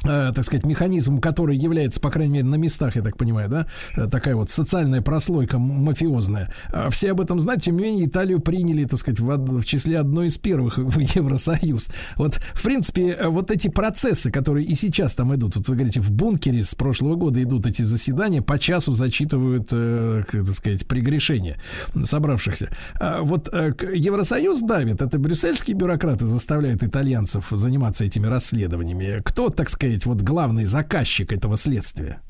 Э, 0.06 0.32
так 0.34 0.46
сказать, 0.46 0.66
механизм, 0.66 1.20
который 1.20 1.58
является, 1.58 2.00
по 2.00 2.10
крайней 2.10 2.36
мере, 2.36 2.46
на 2.46 2.56
местах, 2.56 2.96
я 2.96 3.02
так 3.02 3.18
понимаю, 3.18 3.50
да, 3.50 3.68
э, 3.96 4.08
такая 4.08 4.36
вот 4.36 4.50
социальная 4.50 5.02
прослойка 5.02 5.60
мафиозная. 5.60 6.54
А 6.72 6.90
все 6.90 7.12
об 7.12 7.22
этом 7.22 7.40
знают, 7.42 7.64
тем 7.64 7.78
не 7.78 7.84
менее, 7.84 8.06
Италию 8.06 8.40
приняли, 8.40 8.86
так 8.86 9.00
сказать, 9.00 9.20
в, 9.20 9.60
в 9.60 9.66
числе 9.66 10.00
одной 10.00 10.28
из 10.28 10.38
первых 10.38 10.78
в 10.78 11.00
Евросоюз. 11.00 11.90
Вот, 12.18 12.36
в 12.54 12.64
принципе, 12.64 13.10
э, 13.10 13.28
вот 13.28 13.52
эти 13.52 13.68
процессы, 13.68 14.32
которые 14.32 14.66
и 14.66 14.76
сейчас 14.76 15.16
там 15.16 15.36
идут, 15.36 15.58
вот 15.58 15.68
вы 15.68 15.76
говорите, 15.76 16.00
в 16.00 16.12
бункере 16.12 16.64
с 16.64 16.76
прошлого 16.76 17.16
года 17.16 17.42
идут 17.44 17.68
эти 17.68 17.82
заседания, 17.82 18.42
по 18.42 18.58
часу 18.58 18.94
зачитывают, 18.94 19.70
так 19.70 20.56
сказать, 20.56 20.88
прегрешения 20.88 21.58
собравшихся. 22.04 22.70
А 23.00 23.22
вот 23.22 23.48
Евросоюз 23.54 24.62
давит, 24.62 25.02
это 25.02 25.20
брюссельские 25.20 25.76
бюрократы 25.76 26.26
заставляют 26.26 26.84
итальянцев 26.84 27.48
заниматься 27.52 28.06
этими 28.06 28.28
расследованиями. 28.28 29.22
Кто, 29.24 29.50
так 29.50 29.70
сказать, 29.70 29.89
сказать, 29.90 30.06
вот 30.06 30.22
главный 30.22 30.66
заказчик 30.66 31.32
этого 31.32 31.58
следствия? 31.58 32.22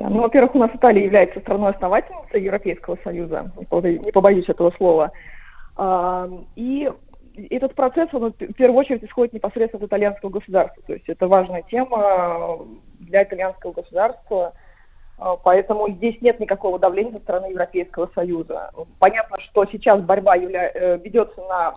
Ну, 0.00 0.20
во-первых, 0.20 0.54
у 0.54 0.58
нас 0.58 0.70
Италия 0.74 1.04
является 1.04 1.40
страной-основательницей 1.40 2.42
Европейского 2.42 2.98
Союза, 3.02 3.50
не 3.70 4.12
побоюсь 4.12 4.48
этого 4.48 4.72
слова. 4.76 5.10
А, 5.76 6.28
и 6.54 6.90
этот 7.50 7.74
процесс, 7.74 8.08
он 8.12 8.32
в 8.32 8.52
первую 8.54 8.78
очередь 8.78 9.02
исходит 9.02 9.34
непосредственно 9.34 9.84
от 9.84 9.88
итальянского 9.88 10.30
государства. 10.30 10.82
То 10.86 10.92
есть 10.92 11.08
это 11.08 11.26
важная 11.26 11.62
тема 11.62 12.58
для 13.00 13.24
итальянского 13.24 13.72
государства. 13.72 14.52
А, 15.18 15.36
поэтому 15.36 15.90
здесь 15.90 16.20
нет 16.20 16.38
никакого 16.38 16.78
давления 16.78 17.12
со 17.12 17.18
стороны 17.18 17.46
Европейского 17.46 18.08
Союза. 18.14 18.70
Понятно, 19.00 19.40
что 19.40 19.66
сейчас 19.66 20.00
борьба. 20.00 20.36
Э, 20.36 20.98
ведется 20.98 21.40
на 21.48 21.74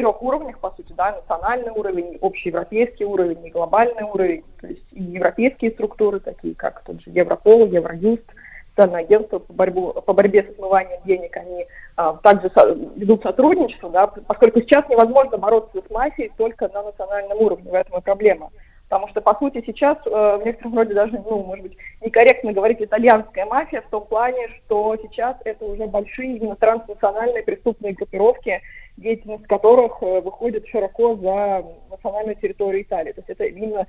трех 0.00 0.22
уровнях, 0.22 0.58
по 0.58 0.70
сути, 0.70 0.92
да, 0.96 1.12
национальный 1.12 1.70
уровень, 1.70 2.18
общеевропейский 2.22 3.04
уровень 3.04 3.46
и 3.46 3.50
глобальный 3.50 4.04
уровень, 4.04 4.44
то 4.60 4.66
есть 4.66 4.82
и 4.92 5.02
европейские 5.02 5.72
структуры, 5.72 6.20
такие 6.20 6.54
как 6.54 6.82
тот 6.84 7.02
же 7.02 7.10
Европол, 7.10 7.66
Евроюст, 7.66 8.24
Специальное 8.72 9.00
агентство 9.00 9.40
по, 9.40 9.52
борьбу, 9.52 9.92
по 9.92 10.12
борьбе 10.14 10.44
с 10.44 10.48
отмыванием 10.48 11.00
денег, 11.04 11.36
они 11.36 11.66
а, 11.96 12.14
также 12.22 12.50
со, 12.54 12.72
ведут 12.96 13.22
сотрудничество, 13.22 13.90
да, 13.90 14.06
поскольку 14.06 14.60
сейчас 14.60 14.88
невозможно 14.88 15.36
бороться 15.36 15.82
с 15.86 15.90
мафией 15.90 16.30
только 16.38 16.68
на 16.68 16.84
национальном 16.84 17.38
уровне, 17.38 17.70
в 17.70 17.74
этом 17.74 17.98
и 17.98 18.02
проблема. 18.02 18.50
Потому 18.90 19.06
что, 19.08 19.20
по 19.20 19.36
сути, 19.36 19.62
сейчас 19.64 19.98
э, 20.04 20.10
в 20.10 20.42
некотором 20.44 20.76
роде 20.76 20.94
даже, 20.94 21.12
ну, 21.24 21.44
может 21.44 21.62
быть, 21.62 21.76
некорректно 22.00 22.52
говорить 22.52 22.80
итальянская 22.80 23.46
мафия 23.46 23.82
в 23.82 23.88
том 23.88 24.04
плане, 24.04 24.48
что 24.48 24.96
сейчас 25.00 25.36
это 25.44 25.64
уже 25.64 25.86
большие 25.86 26.36
именно 26.36 26.56
транснациональные 26.56 27.44
преступные 27.44 27.92
группировки, 27.92 28.60
деятельность 28.96 29.46
которых 29.46 29.92
э, 30.02 30.20
выходит 30.20 30.66
широко 30.68 31.16
за 31.16 31.64
национальную 31.90 32.36
территорию 32.36 32.82
Италии. 32.82 33.12
То 33.12 33.20
есть 33.20 33.30
это 33.30 33.44
именно 33.44 33.86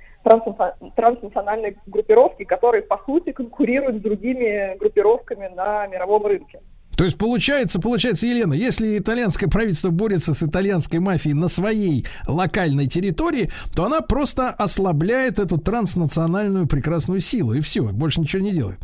транснациональные 0.94 1.76
группировки, 1.86 2.44
которые, 2.44 2.82
по 2.82 3.00
сути, 3.04 3.32
конкурируют 3.32 3.98
с 3.98 4.00
другими 4.00 4.76
группировками 4.78 5.48
на 5.54 5.86
мировом 5.86 6.26
рынке. 6.26 6.60
То 6.96 7.04
есть 7.04 7.16
получается, 7.16 7.80
получается, 7.80 8.26
Елена, 8.26 8.52
если 8.52 8.98
итальянское 8.98 9.48
правительство 9.48 9.90
борется 9.90 10.34
с 10.34 10.42
итальянской 10.42 11.00
мафией 11.00 11.34
на 11.34 11.48
своей 11.48 12.06
локальной 12.28 12.86
территории, 12.86 13.50
то 13.74 13.84
она 13.84 14.02
просто 14.02 14.50
ослабляет 14.50 15.38
эту 15.38 15.58
транснациональную 15.58 16.66
прекрасную 16.66 17.20
силу, 17.20 17.54
и 17.54 17.60
все, 17.60 17.82
больше 17.82 18.20
ничего 18.20 18.42
не 18.42 18.52
делает. 18.52 18.78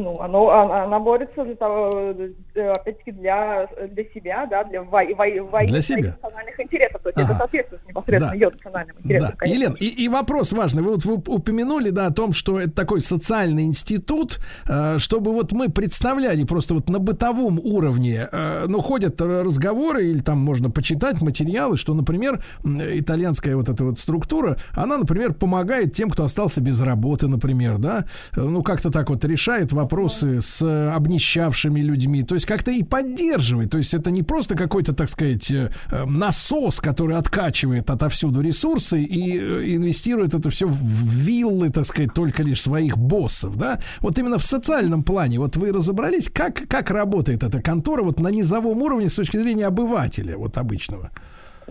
Ну, 0.00 0.20
оно, 0.20 0.50
она, 0.50 0.84
она 0.84 0.98
борется 0.98 1.44
для 1.44 1.54
того, 1.56 1.90
э, 1.92 2.70
опять-таки, 2.70 3.12
для, 3.12 3.68
для 3.88 4.04
себя, 4.14 4.46
да, 4.46 4.64
для 4.64 4.82
во, 4.82 5.02
во, 5.04 5.26
во, 5.50 5.64
для 5.66 5.82
себя. 5.82 6.16
национальных 6.22 6.58
интересов. 6.58 7.02
То 7.02 7.10
есть 7.10 7.18
ага. 7.18 7.28
это 7.28 7.38
соответствует 7.38 7.86
непосредственно 7.86 8.30
да. 8.30 8.34
ее 8.34 8.50
национальным 8.50 8.96
интересам. 8.98 9.32
Да. 9.38 9.46
Елена, 9.46 9.76
и, 9.78 10.04
и 10.04 10.08
вопрос 10.08 10.52
важный. 10.52 10.82
Вы 10.82 10.90
вот 10.92 11.04
вы 11.04 11.14
упомянули, 11.14 11.90
да, 11.90 12.06
о 12.06 12.12
том, 12.12 12.32
что 12.32 12.58
это 12.58 12.72
такой 12.72 13.00
социальный 13.02 13.64
институт, 13.64 14.40
э, 14.68 14.98
чтобы 14.98 15.32
вот 15.32 15.52
мы 15.52 15.68
представляли 15.68 16.44
просто 16.44 16.74
вот 16.74 16.88
на 16.88 16.98
бытовом 16.98 17.60
уровне, 17.62 18.28
э, 18.30 18.64
ну, 18.68 18.80
ходят 18.80 19.20
разговоры, 19.20 20.06
или 20.06 20.20
там 20.20 20.38
можно 20.38 20.70
почитать 20.70 21.20
материалы, 21.20 21.76
что, 21.76 21.94
например, 21.94 22.42
итальянская 22.64 23.54
вот 23.54 23.68
эта 23.68 23.84
вот 23.84 23.98
структура, 23.98 24.56
она, 24.72 24.96
например, 24.96 25.34
помогает 25.34 25.92
тем, 25.92 26.08
кто 26.08 26.24
остался 26.24 26.60
без 26.60 26.80
работы, 26.80 27.28
например, 27.28 27.78
да, 27.78 28.06
ну, 28.34 28.62
как-то 28.62 28.90
так 28.90 29.10
вот 29.10 29.24
решает 29.24 29.72
вопрос 29.72 29.89
вопросы 29.90 30.40
с 30.40 30.62
э, 30.62 30.90
обнищавшими 30.96 31.80
людьми, 31.80 32.22
то 32.22 32.34
есть 32.34 32.46
как-то 32.46 32.70
и 32.70 32.84
поддерживает. 32.84 33.70
То 33.70 33.78
есть 33.78 33.94
это 33.94 34.10
не 34.10 34.22
просто 34.22 34.56
какой-то, 34.56 34.94
так 34.94 35.08
сказать, 35.08 35.50
э, 35.50 35.70
э, 35.90 36.04
насос, 36.06 36.80
который 36.80 37.16
откачивает 37.16 37.90
отовсюду 37.90 38.40
ресурсы 38.40 39.00
и 39.00 39.74
инвестирует 39.76 40.34
это 40.34 40.50
все 40.50 40.66
в 40.66 41.26
виллы, 41.26 41.70
так 41.70 41.84
сказать, 41.84 42.14
только 42.14 42.42
лишь 42.42 42.62
своих 42.62 42.96
боссов, 42.96 43.56
да? 43.56 43.80
Вот 44.00 44.18
именно 44.18 44.38
в 44.38 44.42
социальном 44.42 45.02
плане, 45.02 45.38
вот 45.38 45.56
вы 45.56 45.72
разобрались, 45.72 46.28
как, 46.28 46.68
как 46.68 46.90
работает 46.90 47.42
эта 47.42 47.60
контора 47.60 48.02
вот 48.02 48.20
на 48.20 48.28
низовом 48.28 48.82
уровне 48.82 49.08
с 49.08 49.16
точки 49.16 49.38
зрения 49.38 49.66
обывателя, 49.66 50.36
вот 50.36 50.56
обычного? 50.56 51.10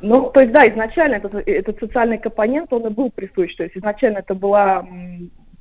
Ну, 0.02 0.30
то 0.34 0.42
есть, 0.42 0.54
да, 0.54 0.64
изначально 0.66 1.16
этот, 1.16 1.34
этот 1.46 1.80
социальный 1.80 2.18
компонент, 2.18 2.74
он 2.74 2.88
и 2.88 2.90
был 2.90 3.12
присущ. 3.12 3.56
То 3.56 3.64
есть 3.64 3.78
изначально 3.78 4.20
это 4.20 4.34
была 4.34 4.86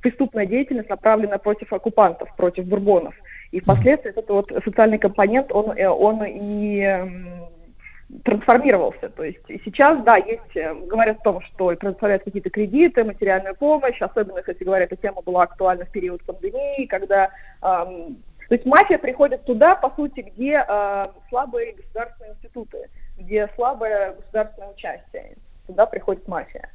преступная 0.01 0.45
деятельность, 0.45 0.89
направленная 0.89 1.37
против 1.37 1.71
оккупантов, 1.73 2.33
против 2.35 2.65
бурбонов. 2.65 3.15
И 3.51 3.59
впоследствии 3.59 4.11
этот 4.11 4.29
вот 4.29 4.51
социальный 4.63 4.97
компонент, 4.97 5.51
он, 5.51 5.71
э, 5.71 5.87
он 5.87 6.23
и 6.25 7.37
трансформировался. 8.23 9.09
То 9.09 9.23
есть 9.23 9.39
сейчас, 9.65 10.03
да, 10.03 10.17
есть, 10.17 10.55
э, 10.55 10.73
говорят 10.73 11.19
о 11.19 11.23
том, 11.23 11.41
что 11.41 11.75
предоставляют 11.75 12.23
какие-то 12.23 12.49
кредиты, 12.49 13.03
материальную 13.03 13.55
помощь, 13.55 14.01
особенно, 14.01 14.41
кстати 14.41 14.63
говоря, 14.63 14.85
эта 14.85 14.95
тема 14.95 15.21
была 15.21 15.43
актуальна 15.43 15.85
в 15.85 15.91
период 15.91 16.23
пандемии, 16.23 16.85
когда 16.85 17.29
эм, 17.61 18.17
то 18.49 18.55
есть 18.55 18.65
мафия 18.65 18.97
приходит 18.97 19.45
туда, 19.45 19.75
по 19.75 19.91
сути, 19.91 20.21
где 20.21 20.65
э, 20.67 21.07
слабые 21.29 21.73
государственные 21.73 22.33
институты, 22.33 22.89
где 23.15 23.47
слабое 23.55 24.15
государственное 24.15 24.71
участие. 24.71 25.37
Туда 25.67 25.85
приходит 25.85 26.27
мафия. 26.27 26.67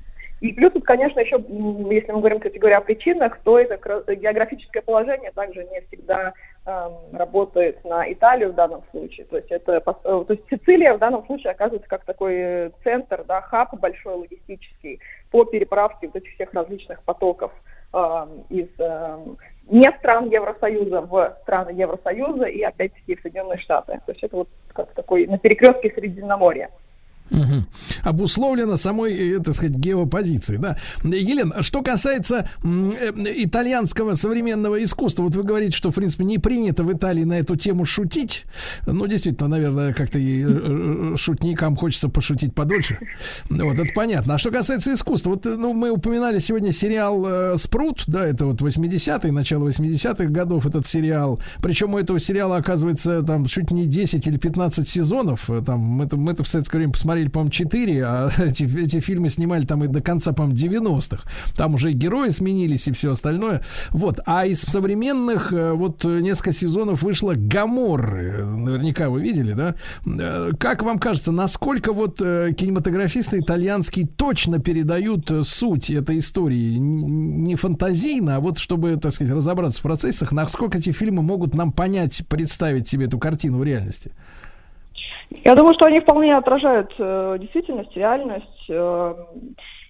И 0.44 0.52
плюс 0.52 0.74
тут, 0.74 0.84
конечно, 0.84 1.20
еще, 1.20 1.42
если 1.90 2.12
мы 2.12 2.18
говорим, 2.18 2.38
кстати 2.38 2.58
говоря, 2.58 2.76
о 2.76 2.82
причинах, 2.82 3.38
то 3.44 3.58
это 3.58 4.14
географическое 4.14 4.82
положение 4.82 5.32
также 5.32 5.64
не 5.64 5.80
всегда 5.86 6.34
э, 6.66 6.88
работает 7.14 7.82
на 7.82 8.12
Италию 8.12 8.52
в 8.52 8.54
данном 8.54 8.82
случае. 8.90 9.24
То 9.24 9.38
есть, 9.38 9.50
это, 9.50 9.76
э, 9.76 9.80
то 9.80 10.26
есть 10.28 10.42
Сицилия 10.50 10.92
в 10.92 10.98
данном 10.98 11.24
случае 11.24 11.52
оказывается 11.52 11.88
как 11.88 12.04
такой 12.04 12.72
центр, 12.82 13.24
да, 13.26 13.40
хаб 13.40 13.74
большой 13.80 14.16
логистический 14.16 15.00
по 15.30 15.46
переправке 15.46 16.08
вот 16.08 16.16
этих 16.16 16.34
всех 16.34 16.52
различных 16.52 17.02
потоков 17.04 17.50
э, 17.94 18.26
из 18.50 18.68
э, 18.78 19.18
не 19.68 19.90
стран 19.98 20.28
Евросоюза 20.28 21.00
в 21.00 21.38
страны 21.40 21.70
Евросоюза 21.70 22.44
и 22.44 22.60
опять-таки 22.60 23.16
в 23.16 23.22
Соединенные 23.22 23.60
Штаты. 23.60 23.98
То 24.04 24.12
есть 24.12 24.22
это 24.22 24.36
вот 24.36 24.50
как 24.74 24.92
такой 24.92 25.26
на 25.26 25.38
перекрестке 25.38 25.90
Средиземноморья. 25.94 26.68
Угу. 27.30 27.64
Обусловлено 28.02 28.76
самой, 28.76 29.14
э, 29.14 29.38
так 29.40 29.54
сказать, 29.54 29.76
геопозицией, 29.76 30.60
да. 30.60 30.76
Елена, 31.02 31.62
что 31.62 31.82
касается 31.82 32.48
э, 32.62 33.12
итальянского 33.36 34.14
современного 34.14 34.82
искусства, 34.82 35.24
вот 35.24 35.34
вы 35.34 35.42
говорите, 35.42 35.76
что, 35.76 35.90
в 35.90 35.94
принципе, 35.94 36.24
не 36.24 36.38
принято 36.38 36.84
в 36.84 36.92
Италии 36.92 37.24
на 37.24 37.38
эту 37.38 37.56
тему 37.56 37.86
шутить. 37.86 38.44
Ну, 38.86 39.06
действительно, 39.06 39.48
наверное, 39.48 39.94
как-то 39.94 40.18
и 40.18 40.44
э, 40.46 41.14
шутникам 41.16 41.76
хочется 41.76 42.08
пошутить 42.08 42.54
подольше. 42.54 42.98
Вот, 43.48 43.78
это 43.78 43.92
понятно. 43.94 44.34
А 44.34 44.38
что 44.38 44.50
касается 44.50 44.92
искусства, 44.92 45.30
вот, 45.30 45.44
ну, 45.44 45.72
мы 45.72 45.90
упоминали 45.90 46.38
сегодня 46.38 46.72
сериал 46.72 47.56
«Спрут», 47.56 48.04
да, 48.06 48.26
это 48.26 48.46
вот 48.46 48.60
80-е, 48.60 49.32
начало 49.32 49.68
80-х 49.68 50.26
годов 50.26 50.66
этот 50.66 50.86
сериал. 50.86 51.40
Причем 51.62 51.94
у 51.94 51.98
этого 51.98 52.20
сериала, 52.20 52.56
оказывается, 52.56 53.22
там 53.22 53.46
чуть 53.46 53.70
не 53.70 53.86
10 53.86 54.26
или 54.26 54.36
15 54.36 54.88
сезонов. 54.88 55.48
Там, 55.64 55.80
мы 55.80 56.04
это, 56.04 56.16
мы 56.16 56.32
это 56.32 56.44
в 56.44 56.48
советское 56.48 56.78
время 56.78 56.92
посмотрели 56.92 57.23
посмотрели, 57.24 57.28
по-моему, 57.28 57.50
4, 57.50 58.04
а 58.04 58.30
эти, 58.38 58.78
эти 58.78 59.00
фильмы 59.00 59.30
снимали 59.30 59.64
там 59.64 59.84
и 59.84 59.86
до 59.86 60.00
конца, 60.00 60.32
по-моему, 60.32 60.56
90-х. 60.56 61.24
Там 61.56 61.74
уже 61.74 61.90
и 61.90 61.94
герои 61.94 62.30
сменились 62.30 62.88
и 62.88 62.92
все 62.92 63.12
остальное. 63.12 63.62
Вот. 63.90 64.20
А 64.26 64.46
из 64.46 64.62
современных 64.62 65.52
э, 65.52 65.72
вот 65.72 66.04
несколько 66.04 66.52
сезонов 66.52 67.02
вышло 67.02 67.34
Гаморры. 67.36 68.44
Наверняка 68.44 69.08
вы 69.08 69.22
видели, 69.22 69.52
да? 69.52 69.74
Э, 70.06 70.50
Как 70.58 70.82
вам 70.82 70.98
кажется, 70.98 71.32
насколько 71.32 71.92
вот 71.92 72.20
э, 72.20 72.52
кинематографисты 72.56 73.38
итальянские 73.38 74.06
точно 74.06 74.58
передают 74.58 75.30
э, 75.30 75.42
суть 75.42 75.90
этой 75.90 76.18
истории? 76.18 76.76
Не 76.76 77.56
фантазийно, 77.56 78.36
а 78.36 78.40
вот 78.40 78.58
чтобы, 78.58 78.96
так 78.96 79.12
сказать, 79.12 79.32
разобраться 79.32 79.80
в 79.80 79.82
процессах, 79.82 80.32
насколько 80.32 80.78
эти 80.78 80.92
фильмы 80.92 81.22
могут 81.22 81.54
нам 81.54 81.72
понять, 81.72 82.22
представить 82.28 82.88
себе 82.88 83.06
эту 83.06 83.18
картину 83.18 83.58
в 83.58 83.64
реальности? 83.64 84.12
Я 85.30 85.54
думаю, 85.54 85.74
что 85.74 85.86
они 85.86 86.00
вполне 86.00 86.36
отражают 86.36 86.94
э, 86.98 87.36
действительность, 87.40 87.96
реальность. 87.96 88.66
э, 88.68 89.14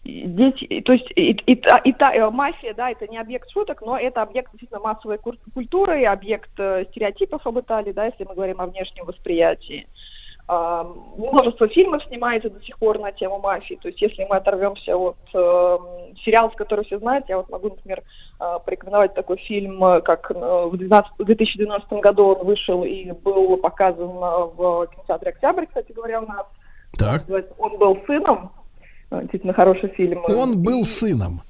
дети, 0.05 0.81
то 0.82 0.93
есть 0.93 1.11
и, 1.16 1.31
и 1.31 1.52
и 1.52 1.93
та- 1.93 2.15
э, 2.15 2.31
мафия, 2.31 2.74
да, 2.74 2.90
это 2.90 3.06
не 3.09 3.19
объект 3.19 3.51
шуток, 3.51 3.81
но 3.82 3.98
это 3.98 4.23
объект 4.23 4.52
действительно 4.52 4.81
массовой 4.81 5.19
культуры, 5.19 6.05
объект 6.05 6.51
э, 6.59 6.85
стереотипов 6.90 7.47
об 7.47 7.59
Италии, 7.59 7.93
да, 7.93 8.06
если 8.06 8.24
мы 8.24 8.35
говорим 8.35 8.61
о 8.61 8.66
внешнем 8.66 9.06
восприятии. 9.06 9.86
Множество 10.47 11.69
фильмов 11.69 12.03
снимается 12.09 12.51
до 12.51 12.61
сих 12.62 12.79
пор 12.79 12.99
на 12.99 13.12
тему 13.12 13.39
мафии. 13.39 13.79
То 13.81 13.89
есть, 13.89 14.01
если 14.03 14.25
мы 14.25 14.37
оторвемся 14.37 14.95
от 14.97 15.16
э, 15.33 15.79
сериала, 16.25 16.51
который 16.51 16.85
все 16.85 16.99
знают, 16.99 17.25
я 17.29 17.39
вот 17.39 17.49
могу, 17.49 17.71
например, 17.71 18.03
э, 18.41 18.45
порекомендовать 18.65 19.15
такой 19.15 19.39
фильм, 19.39 19.83
э, 19.83 20.01
как 20.03 20.31
э, 20.31 20.35
в 20.35 20.77
12 20.77 21.12
в 21.19 21.25
2012 21.25 21.93
году 21.95 22.27
он 22.35 22.47
вышел 22.47 22.85
и 22.85 23.11
был 23.12 23.57
показан 23.57 24.09
э, 24.11 24.45
в 24.57 24.87
кинотеатре 24.89 25.31
«Октябрь», 25.31 25.66
кстати 25.66 25.93
говоря, 25.93 26.21
у 26.21 26.27
нас. 26.27 26.47
Так. 26.99 27.23
«Он 27.59 27.79
был 27.79 27.99
сыном». 28.07 28.51
Э, 29.11 29.21
Действительно 29.23 29.55
хороший 29.55 29.89
фильм. 29.91 30.23
Он 30.29 30.62
был 30.62 30.85
сыном. 30.85 31.41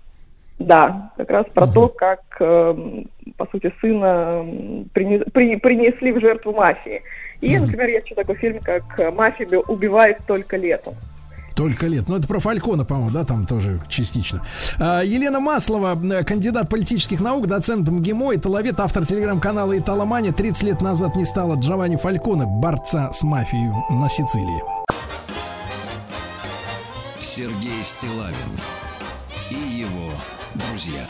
да, 0.60 1.10
как 1.16 1.30
раз 1.30 1.46
про 1.52 1.66
то, 1.66 1.88
как, 1.88 2.20
эм, 2.38 3.08
по 3.36 3.46
сути, 3.46 3.74
сына 3.80 4.42
эм, 4.44 4.88
прине- 4.94 5.24
при- 5.32 5.56
принесли 5.56 6.12
в 6.12 6.20
жертву 6.20 6.52
мафии. 6.52 7.02
И, 7.44 7.58
например, 7.58 7.88
есть 7.88 8.06
еще 8.06 8.14
такой 8.14 8.36
фильм, 8.36 8.60
как 8.60 8.82
«Мафия 9.14 9.46
уби- 9.46 9.64
убивает 9.68 10.18
только 10.26 10.56
летом». 10.56 10.94
Только 11.54 11.86
лет. 11.86 12.08
Ну, 12.08 12.16
это 12.16 12.26
про 12.26 12.40
Фалькона, 12.40 12.84
по-моему, 12.84 13.10
да, 13.10 13.24
там 13.24 13.46
тоже 13.46 13.80
частично. 13.88 14.42
А, 14.80 15.02
Елена 15.02 15.38
Маслова, 15.38 15.96
э, 16.02 16.24
кандидат 16.24 16.68
политических 16.68 17.20
наук, 17.20 17.46
доцент 17.46 17.88
МГИМО, 17.88 18.34
италовед, 18.34 18.80
автор 18.80 19.06
телеграм-канала 19.06 19.78
«Италомания». 19.78 20.32
30 20.32 20.64
лет 20.64 20.80
назад 20.80 21.14
не 21.14 21.24
стало 21.24 21.56
Джованни 21.56 21.96
Фальконе, 21.96 22.46
борца 22.46 23.12
с 23.12 23.22
мафией 23.22 23.70
на 23.90 24.08
Сицилии. 24.08 24.62
Сергей 27.20 27.82
Стилавин 27.82 28.58
и 29.50 29.78
его 29.78 30.10
друзья. 30.54 31.04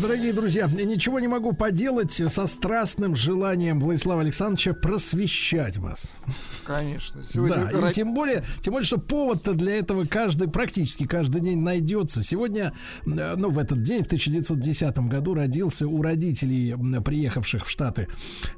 Дорогие 0.00 0.32
друзья, 0.32 0.68
ничего 0.68 1.18
не 1.18 1.26
могу 1.26 1.52
поделать 1.52 2.12
со 2.12 2.46
страстным 2.46 3.16
желанием 3.16 3.80
Владислава 3.80 4.20
Александровича 4.20 4.72
просвещать 4.72 5.76
вас. 5.76 6.16
Конечно. 6.64 7.24
Сегодня 7.24 7.68
Да, 7.72 7.90
и 7.90 7.92
тем 7.92 8.14
более, 8.14 8.44
тем 8.60 8.74
более, 8.74 8.86
что 8.86 8.98
повод-то 8.98 9.54
для 9.54 9.76
этого 9.76 10.04
каждый, 10.04 10.48
практически 10.48 11.06
каждый 11.06 11.40
день 11.40 11.58
найдется. 11.58 12.22
Сегодня, 12.22 12.72
э, 13.06 13.34
ну, 13.36 13.50
в 13.50 13.58
этот 13.58 13.82
день, 13.82 14.04
в 14.04 14.06
1910 14.06 15.08
году, 15.08 15.34
родился 15.34 15.88
у 15.88 16.00
родителей, 16.00 16.76
приехавших 17.02 17.66
в 17.66 17.70
Штаты, 17.70 18.06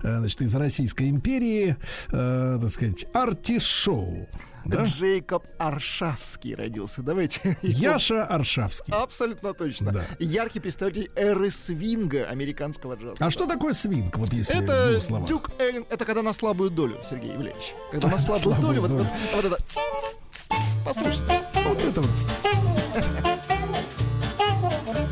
э, 0.02 0.18
значит, 0.18 0.42
из 0.42 0.54
Российской 0.54 1.08
империи, 1.08 1.76
э, 2.12 2.58
так 2.60 2.70
сказать, 2.70 3.06
артишоу. 3.14 4.28
Да? 4.64 4.84
Джейкоб 4.84 5.44
Аршавский 5.58 6.54
родился. 6.54 7.02
Давайте. 7.02 7.56
Яша 7.62 8.24
Аршавский. 8.24 8.92
Абсолютно 8.92 9.54
точно. 9.54 9.92
Да. 9.92 10.04
Яркий 10.18 10.60
представитель 10.60 11.10
эры 11.16 11.50
свинга 11.50 12.24
американского 12.26 12.94
джаза. 12.94 13.16
А 13.20 13.30
что 13.30 13.46
такое 13.46 13.72
свинг, 13.72 14.16
вот 14.16 14.32
если 14.32 14.62
Это? 14.62 15.00
Дюк 15.26 15.50
Эллен, 15.58 15.86
это 15.90 16.04
когда 16.04 16.22
на 16.22 16.32
слабую 16.32 16.70
долю, 16.70 17.00
Сергей 17.04 17.32
Евлеевич. 17.32 17.74
Когда 17.90 18.08
на 18.08 18.18
слабую, 18.18 18.42
слабую 18.42 18.66
долю, 18.66 18.80
вот, 18.82 18.90
долю. 18.90 19.04
вот- 19.04 19.34
вот 19.34 19.44
это. 19.44 19.56
ц- 19.64 19.80
ц. 20.32 20.54
Послушайте. 20.84 21.42
Вот 21.66 21.82
это 21.82 22.00
вот. 22.00 22.10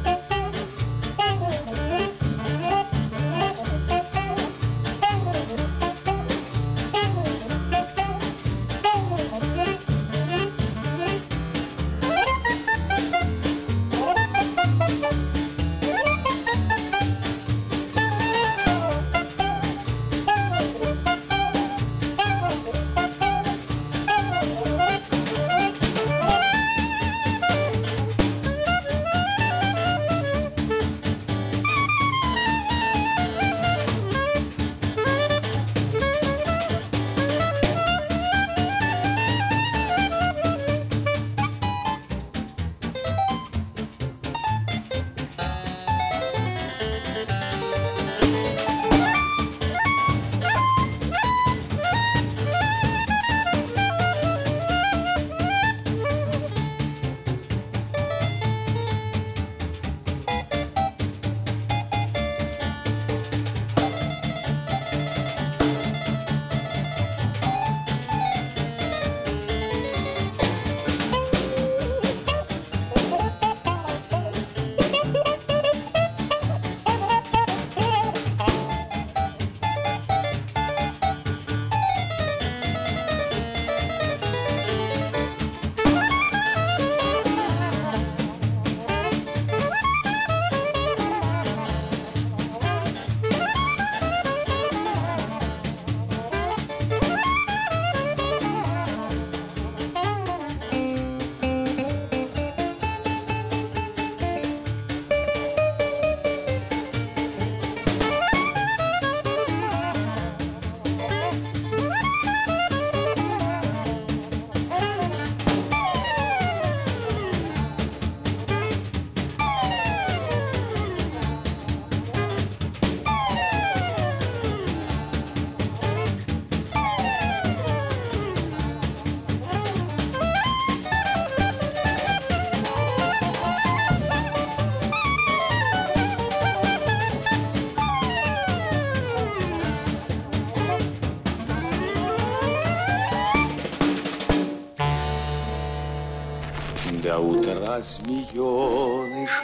До 147.18 147.24
утра 147.24 147.80
змеенышам 147.80 149.34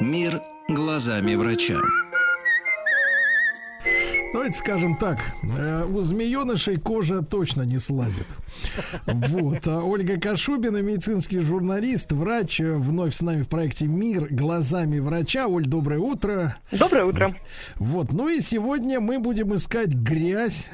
Мир 0.00 0.42
глазами 0.68 1.36
врача. 1.36 1.78
Давайте 4.32 4.58
скажем 4.58 4.96
так, 4.96 5.20
э, 5.56 5.84
у 5.84 6.00
змеенышей 6.00 6.76
кожа 6.76 7.22
точно 7.22 7.62
не 7.62 7.78
слазит. 7.78 8.26
Вот. 9.06 9.66
А 9.66 9.82
Ольга 9.82 10.18
Кашубина, 10.20 10.78
медицинский 10.78 11.40
журналист, 11.40 12.12
врач, 12.12 12.60
э, 12.60 12.74
вновь 12.76 13.14
с 13.14 13.20
нами 13.22 13.42
в 13.42 13.48
проекте 13.48 13.86
«Мир 13.86 14.28
глазами 14.30 14.98
врача». 14.98 15.46
Оль, 15.46 15.66
доброе 15.66 15.98
утро. 15.98 16.56
Доброе 16.72 17.04
утро. 17.04 17.34
Вот. 17.76 18.12
Ну 18.12 18.28
и 18.28 18.40
сегодня 18.40 19.00
мы 19.00 19.18
будем 19.18 19.54
искать 19.54 19.92
грязь. 19.92 20.70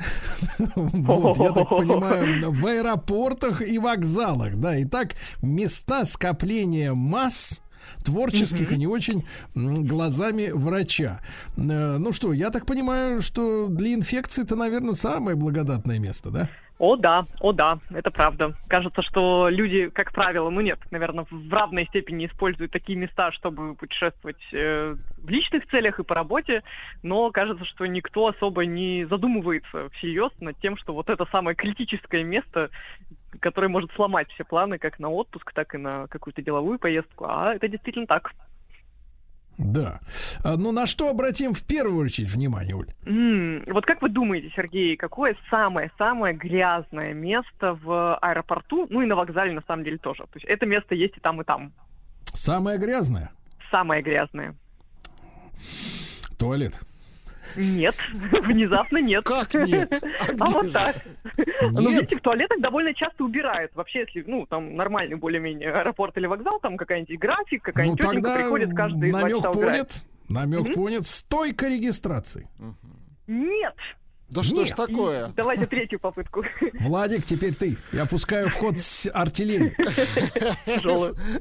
Вот, 0.76 1.36
я 1.38 1.52
так 1.52 1.68
понимаю, 1.68 2.50
в 2.52 2.66
аэропортах 2.66 3.62
и 3.66 3.78
вокзалах. 3.78 4.56
Да, 4.56 4.80
итак, 4.82 5.14
места 5.42 6.04
скопления 6.04 6.94
масс 6.94 7.62
творческих 8.04 8.72
и 8.72 8.76
не 8.76 8.86
очень 8.86 9.24
глазами 9.54 10.50
врача. 10.52 11.20
Э, 11.56 11.96
Ну 11.98 12.12
что, 12.12 12.32
я 12.32 12.50
так 12.50 12.66
понимаю, 12.66 13.22
что 13.22 13.68
для 13.68 13.94
инфекции 13.94 14.42
это, 14.42 14.56
наверное, 14.56 14.94
самое 14.94 15.36
благодатное 15.36 15.98
место, 15.98 16.30
да? 16.30 16.48
О, 16.82 16.96
да, 16.96 17.22
о, 17.38 17.52
да, 17.52 17.78
это 17.94 18.10
правда. 18.10 18.56
Кажется, 18.66 19.02
что 19.02 19.48
люди, 19.48 19.88
как 19.88 20.10
правило, 20.10 20.50
ну 20.50 20.60
нет, 20.60 20.80
наверное, 20.90 21.24
в 21.30 21.52
равной 21.52 21.86
степени 21.86 22.26
используют 22.26 22.72
такие 22.72 22.98
места, 22.98 23.30
чтобы 23.30 23.76
путешествовать 23.76 24.42
э, 24.52 24.96
в 25.16 25.28
личных 25.28 25.68
целях 25.68 26.00
и 26.00 26.02
по 26.02 26.16
работе, 26.16 26.64
но 27.04 27.30
кажется, 27.30 27.64
что 27.66 27.86
никто 27.86 28.26
особо 28.26 28.66
не 28.66 29.04
задумывается 29.04 29.90
всерьез 29.90 30.32
над 30.40 30.58
тем, 30.58 30.76
что 30.76 30.92
вот 30.92 31.08
это 31.08 31.24
самое 31.26 31.54
критическое 31.54 32.24
место, 32.24 32.68
которое 33.38 33.68
может 33.68 33.92
сломать 33.92 34.28
все 34.32 34.42
планы 34.42 34.78
как 34.78 34.98
на 34.98 35.08
отпуск, 35.08 35.52
так 35.52 35.76
и 35.76 35.78
на 35.78 36.08
какую-то 36.08 36.42
деловую 36.42 36.80
поездку. 36.80 37.26
А 37.28 37.54
это 37.54 37.68
действительно 37.68 38.08
так. 38.08 38.32
Да. 39.58 40.00
А, 40.42 40.56
Ну, 40.56 40.72
на 40.72 40.86
что 40.86 41.08
обратим 41.08 41.54
в 41.54 41.64
первую 41.66 42.04
очередь 42.06 42.30
внимание, 42.30 42.74
Оль? 42.74 42.88
М, 43.06 43.64
Вот 43.66 43.84
как 43.86 44.02
вы 44.02 44.08
думаете, 44.08 44.50
Сергей, 44.56 44.96
какое 44.96 45.36
самое-самое 45.50 46.34
грязное 46.34 47.12
место 47.14 47.74
в 47.82 48.16
аэропорту, 48.16 48.86
ну 48.90 49.02
и 49.02 49.06
на 49.06 49.14
вокзале 49.16 49.52
на 49.52 49.62
самом 49.66 49.84
деле 49.84 49.98
тоже? 49.98 50.24
То 50.24 50.36
есть 50.36 50.46
это 50.46 50.66
место 50.66 50.94
есть 50.94 51.16
и 51.16 51.20
там, 51.20 51.40
и 51.40 51.44
там. 51.44 51.72
Самое 52.24 52.78
грязное? 52.78 53.30
Самое 53.70 54.02
грязное. 54.02 54.54
Туалет. 56.38 56.78
Нет, 57.56 57.94
внезапно 58.12 58.98
нет. 58.98 59.24
Как 59.24 59.52
нет? 59.54 60.02
А 60.38 60.50
вот 60.50 60.72
так. 60.72 60.96
Ну, 61.72 61.82
Нет? 61.82 61.92
видите, 62.00 62.16
в 62.16 62.20
туалетах 62.20 62.60
довольно 62.60 62.94
часто 62.94 63.24
убирают. 63.24 63.74
Вообще, 63.74 64.00
если, 64.00 64.24
ну, 64.26 64.46
там 64.46 64.74
нормальный 64.74 65.16
более-менее 65.16 65.72
аэропорт 65.72 66.16
или 66.18 66.26
вокзал, 66.26 66.58
там 66.60 66.76
какая-нибудь 66.76 67.18
график, 67.18 67.62
Ну, 67.66 67.72
какая-нибудь 67.72 67.98
тетенька 68.00 68.14
тогда 68.22 68.36
приходит 68.36 68.74
каждые 68.74 69.10
два 69.12 69.20
намек 69.20 69.36
часа 69.36 69.50
убирает. 69.50 69.88
понят. 69.88 70.04
Намек 70.28 70.74
понят. 70.74 71.06
Стойка 71.06 71.68
регистрации. 71.68 72.48
Нет. 73.26 73.74
Да 74.28 74.42
что 74.42 74.64
ж 74.64 74.68
Нет. 74.68 74.76
такое? 74.76 75.28
Давайте 75.36 75.66
третью 75.66 76.00
попытку. 76.00 76.42
Владик, 76.80 77.26
теперь 77.26 77.54
ты. 77.54 77.76
Я 77.92 78.06
пускаю 78.06 78.48
в 78.48 78.54
ход 78.54 78.80
с 78.80 79.10
артиллерии. 79.12 79.76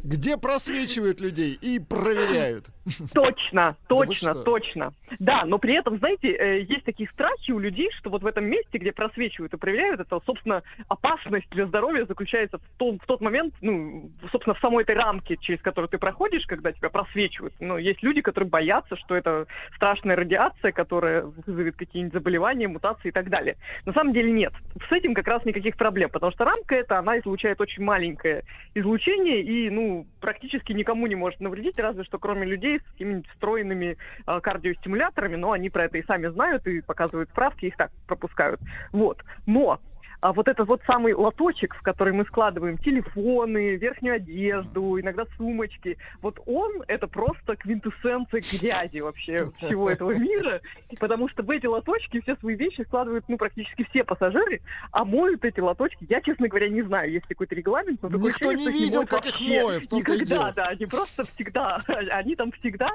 Где 0.03 0.35
просвечивают 0.37 1.21
людей 1.21 1.53
и 1.61 1.79
проверяют? 1.79 2.67
Точно, 3.13 3.75
Да 3.89 3.95
точно, 3.95 4.31
что? 4.31 4.43
точно. 4.43 4.93
Да, 5.19 5.43
но 5.45 5.57
при 5.57 5.75
этом, 5.75 5.97
знаете, 5.97 6.31
э, 6.31 6.61
есть 6.61 6.83
такие 6.83 7.09
страхи 7.09 7.51
у 7.51 7.59
людей, 7.59 7.89
что 7.97 8.09
вот 8.09 8.23
в 8.23 8.25
этом 8.25 8.45
месте, 8.45 8.77
где 8.77 8.91
просвечивают 8.91 9.53
и 9.53 9.57
проверяют, 9.57 10.01
это, 10.01 10.19
собственно, 10.25 10.63
опасность 10.87 11.49
для 11.51 11.65
здоровья 11.67 12.05
заключается 12.05 12.57
в, 12.57 12.77
том, 12.77 12.99
в 12.99 13.05
тот 13.05 13.21
момент, 13.21 13.53
ну, 13.61 14.09
собственно, 14.31 14.55
в 14.55 14.59
самой 14.59 14.83
этой 14.83 14.95
рамке, 14.95 15.37
через 15.37 15.61
которую 15.61 15.89
ты 15.89 15.97
проходишь, 15.97 16.45
когда 16.45 16.71
тебя 16.71 16.89
просвечивают. 16.89 17.53
Но 17.59 17.77
есть 17.77 18.01
люди, 18.03 18.21
которые 18.21 18.49
боятся, 18.49 18.95
что 18.95 19.15
это 19.15 19.45
страшная 19.75 20.15
радиация, 20.15 20.71
которая 20.71 21.23
вызовет 21.23 21.75
какие-нибудь 21.75 22.13
заболевания, 22.13 22.67
мутации 22.67 23.09
и 23.09 23.11
так 23.11 23.29
далее. 23.29 23.57
На 23.85 23.93
самом 23.93 24.13
деле 24.13 24.31
нет. 24.31 24.53
С 24.89 24.91
этим 24.91 25.13
как 25.13 25.27
раз 25.27 25.45
никаких 25.45 25.77
проблем, 25.77 26.09
потому 26.09 26.31
что 26.31 26.45
рамка 26.45 26.75
эта, 26.75 26.99
она 26.99 27.19
излучает 27.19 27.61
очень 27.61 27.83
маленькое 27.83 28.43
излучение 28.73 29.41
и, 29.41 29.69
ну, 29.69 30.05
практически 30.19 30.71
никому 30.71 31.07
не 31.07 31.15
может 31.15 31.39
навредить, 31.39 31.77
разве 31.77 32.03
что 32.03 32.17
кроме 32.17 32.45
людей 32.45 32.80
с 32.87 32.91
какими-нибудь 32.91 33.27
встроенными 33.29 33.97
а, 34.25 34.41
кардиостимуляторами, 34.41 35.35
но 35.35 35.51
они 35.51 35.69
про 35.69 35.85
это 35.85 35.97
и 35.97 36.05
сами 36.05 36.27
знают, 36.27 36.65
и 36.67 36.81
показывают 36.81 37.29
справки, 37.29 37.65
их 37.65 37.77
так 37.77 37.91
пропускают. 38.07 38.59
Вот. 38.91 39.23
Но 39.45 39.79
а 40.21 40.33
вот 40.33 40.47
этот 40.47 40.67
вот 40.67 40.81
самый 40.85 41.13
лоточек, 41.13 41.75
в 41.75 41.81
который 41.81 42.13
мы 42.13 42.25
складываем 42.25 42.77
телефоны, 42.77 43.75
верхнюю 43.75 44.15
одежду, 44.17 44.99
иногда 44.99 45.25
сумочки, 45.35 45.97
вот 46.21 46.39
он 46.45 46.83
это 46.87 47.07
просто 47.07 47.55
квинтэссенция 47.55 48.41
грязи 48.41 48.99
вообще 48.99 49.51
всего 49.57 49.89
этого 49.89 50.11
мира, 50.11 50.61
потому 50.99 51.27
что 51.27 51.41
в 51.41 51.49
эти 51.49 51.65
лоточки 51.65 52.21
все 52.21 52.35
свои 52.35 52.55
вещи 52.55 52.83
складывают, 52.83 53.25
ну, 53.27 53.37
практически 53.37 53.83
все 53.89 54.03
пассажиры, 54.03 54.61
а 54.91 55.03
моют 55.05 55.43
эти 55.43 55.59
лоточки, 55.59 56.05
я, 56.07 56.21
честно 56.21 56.47
говоря, 56.47 56.69
не 56.69 56.83
знаю, 56.83 57.11
есть 57.11 57.27
ли 57.27 57.35
какой-то 57.35 57.55
регламент, 57.55 58.01
но 58.03 58.09
такое 58.09 58.31
Никто 58.31 58.53
не 58.53 58.71
видел, 58.71 59.05
как 59.07 59.25
их 59.25 59.39
моют, 59.39 59.83
в 59.83 59.87
том-то 59.87 60.13
Никогда, 60.13 60.51
да, 60.51 60.65
они 60.67 60.85
просто 60.85 61.23
всегда, 61.23 61.79
они 61.87 62.35
там 62.35 62.51
всегда, 62.51 62.89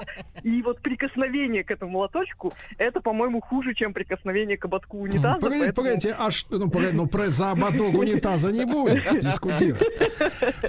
и 0.44 0.62
вот 0.62 0.80
прикосновение 0.80 1.64
к 1.64 1.72
этому 1.72 1.98
лоточку, 1.98 2.52
это, 2.78 3.00
по-моему, 3.00 3.40
хуже, 3.40 3.74
чем 3.74 3.92
прикосновение 3.92 4.56
к 4.56 4.64
ободку 4.64 4.98
унитаза. 4.98 5.40
Погодите, 5.40 5.72
погодите, 5.72 6.16
а 6.16 6.30
что, 6.30 6.58
ну, 6.58 6.70
погоди, 6.70 6.92
ну, 6.92 7.08
за 7.28 7.50
ободок 7.52 7.96
унитаза 7.96 8.50
не 8.52 8.64
будет 8.64 9.20
дискутировать. 9.20 9.86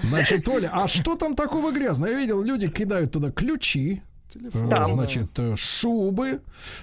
Значит, 0.01 0.47
Оля, 0.47 0.69
а 0.73 0.87
что 0.87 1.15
там 1.15 1.35
такого 1.35 1.71
грязного? 1.71 2.11
Я 2.11 2.17
видел, 2.17 2.41
люди 2.41 2.67
кидают 2.67 3.11
туда 3.11 3.31
ключи, 3.31 4.01
э, 4.35 4.67
Да. 4.69 4.83
значит, 4.85 5.37
э, 5.39 5.55
шубы, 5.55 6.27
э, 6.27 6.39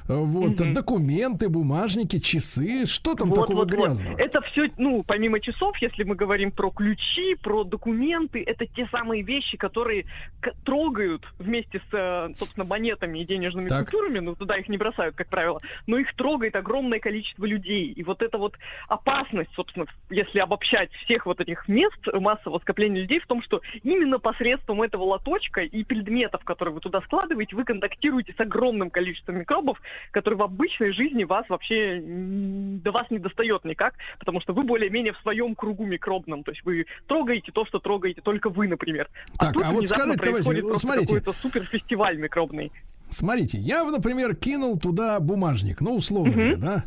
вот, 0.08 0.58
Мгм. 0.60 0.74
документы, 0.74 1.48
бумажники, 1.48 2.18
часы. 2.18 2.86
Что 2.86 3.14
там 3.14 3.28
Вот, 3.28 3.40
такого 3.40 3.58
вот, 3.58 3.70
вот. 3.70 3.78
грязного? 3.80 4.18
Это 4.18 4.40
все, 4.42 4.70
ну, 4.78 5.02
помимо 5.06 5.40
часов, 5.40 5.76
если 5.78 6.04
мы 6.04 6.14
говорим 6.14 6.50
про 6.50 6.70
ключи, 6.70 7.34
про 7.42 7.64
документы, 7.64 8.42
это 8.44 8.66
те 8.66 8.88
самые 8.90 9.22
вещи, 9.22 9.56
которые 9.56 10.04
к- 10.40 10.52
трогают 10.64 11.22
вместе 11.38 11.80
с, 11.90 11.92
э, 11.94 12.34
собственно, 12.38 12.64
монетами 12.64 13.18
и 13.20 13.24
денежными 13.26 13.68
Так. 13.68 13.84
купюрами, 13.86 14.20
ну, 14.20 14.34
туда 14.34 14.56
их 14.56 14.68
не 14.68 14.78
бросают, 14.78 15.14
как 15.14 15.28
правило, 15.28 15.60
но 15.86 15.98
их 15.98 16.14
трогает 16.14 16.56
огромное 16.56 16.98
количество 17.00 17.44
людей. 17.44 17.88
И 17.92 18.02
вот 18.02 18.22
эта 18.22 18.38
вот 18.38 18.56
опасность, 18.88 19.50
собственно, 19.54 19.86
если 20.10 20.38
обобщать 20.38 20.90
всех 21.04 21.26
вот 21.26 21.40
этих 21.40 21.68
мест 21.68 21.98
массового 22.12 22.58
скопления 22.60 23.02
людей 23.02 23.20
в 23.20 23.26
том, 23.26 23.42
что 23.42 23.60
именно 23.82 24.18
посредством 24.18 24.82
этого 24.82 25.02
лоточка 25.04 25.60
и 25.62 25.84
предметов, 25.84 26.42
которые 26.44 26.74
вы 26.74 26.80
туда 26.80 27.00
складываете, 27.02 27.33
вы 27.34 27.64
контактируете 27.64 28.34
с 28.36 28.40
огромным 28.40 28.90
количеством 28.90 29.38
микробов, 29.38 29.80
которые 30.10 30.38
в 30.38 30.42
обычной 30.42 30.92
жизни 30.92 31.24
вас 31.24 31.48
вообще 31.48 32.00
до 32.02 32.90
вас 32.92 33.10
не 33.10 33.18
достает 33.18 33.64
никак, 33.64 33.94
потому 34.18 34.40
что 34.40 34.52
вы 34.52 34.62
более-менее 34.62 35.12
в 35.12 35.18
своем 35.18 35.54
кругу 35.54 35.84
микробном, 35.84 36.44
то 36.44 36.52
есть 36.52 36.64
вы 36.64 36.86
трогаете 37.06 37.52
то, 37.52 37.64
что 37.66 37.78
трогаете 37.78 38.20
только 38.20 38.48
вы, 38.48 38.68
например. 38.68 39.08
Так, 39.38 39.52
тут 39.52 39.64
а 39.64 39.70
вот 39.70 39.88
скажите, 39.88 40.18
товарищи, 40.18 40.60
вот 40.60 40.80
смотрите. 40.80 41.06
какой-то 41.06 41.32
суперфестиваль 41.32 42.16
микробный. 42.18 42.72
Смотрите, 43.14 43.58
я, 43.58 43.84
например, 43.84 44.34
кинул 44.34 44.78
туда 44.78 45.20
бумажник, 45.20 45.80
ну, 45.80 45.94
условно 45.94 46.32
говоря, 46.32 46.56
да? 46.56 46.84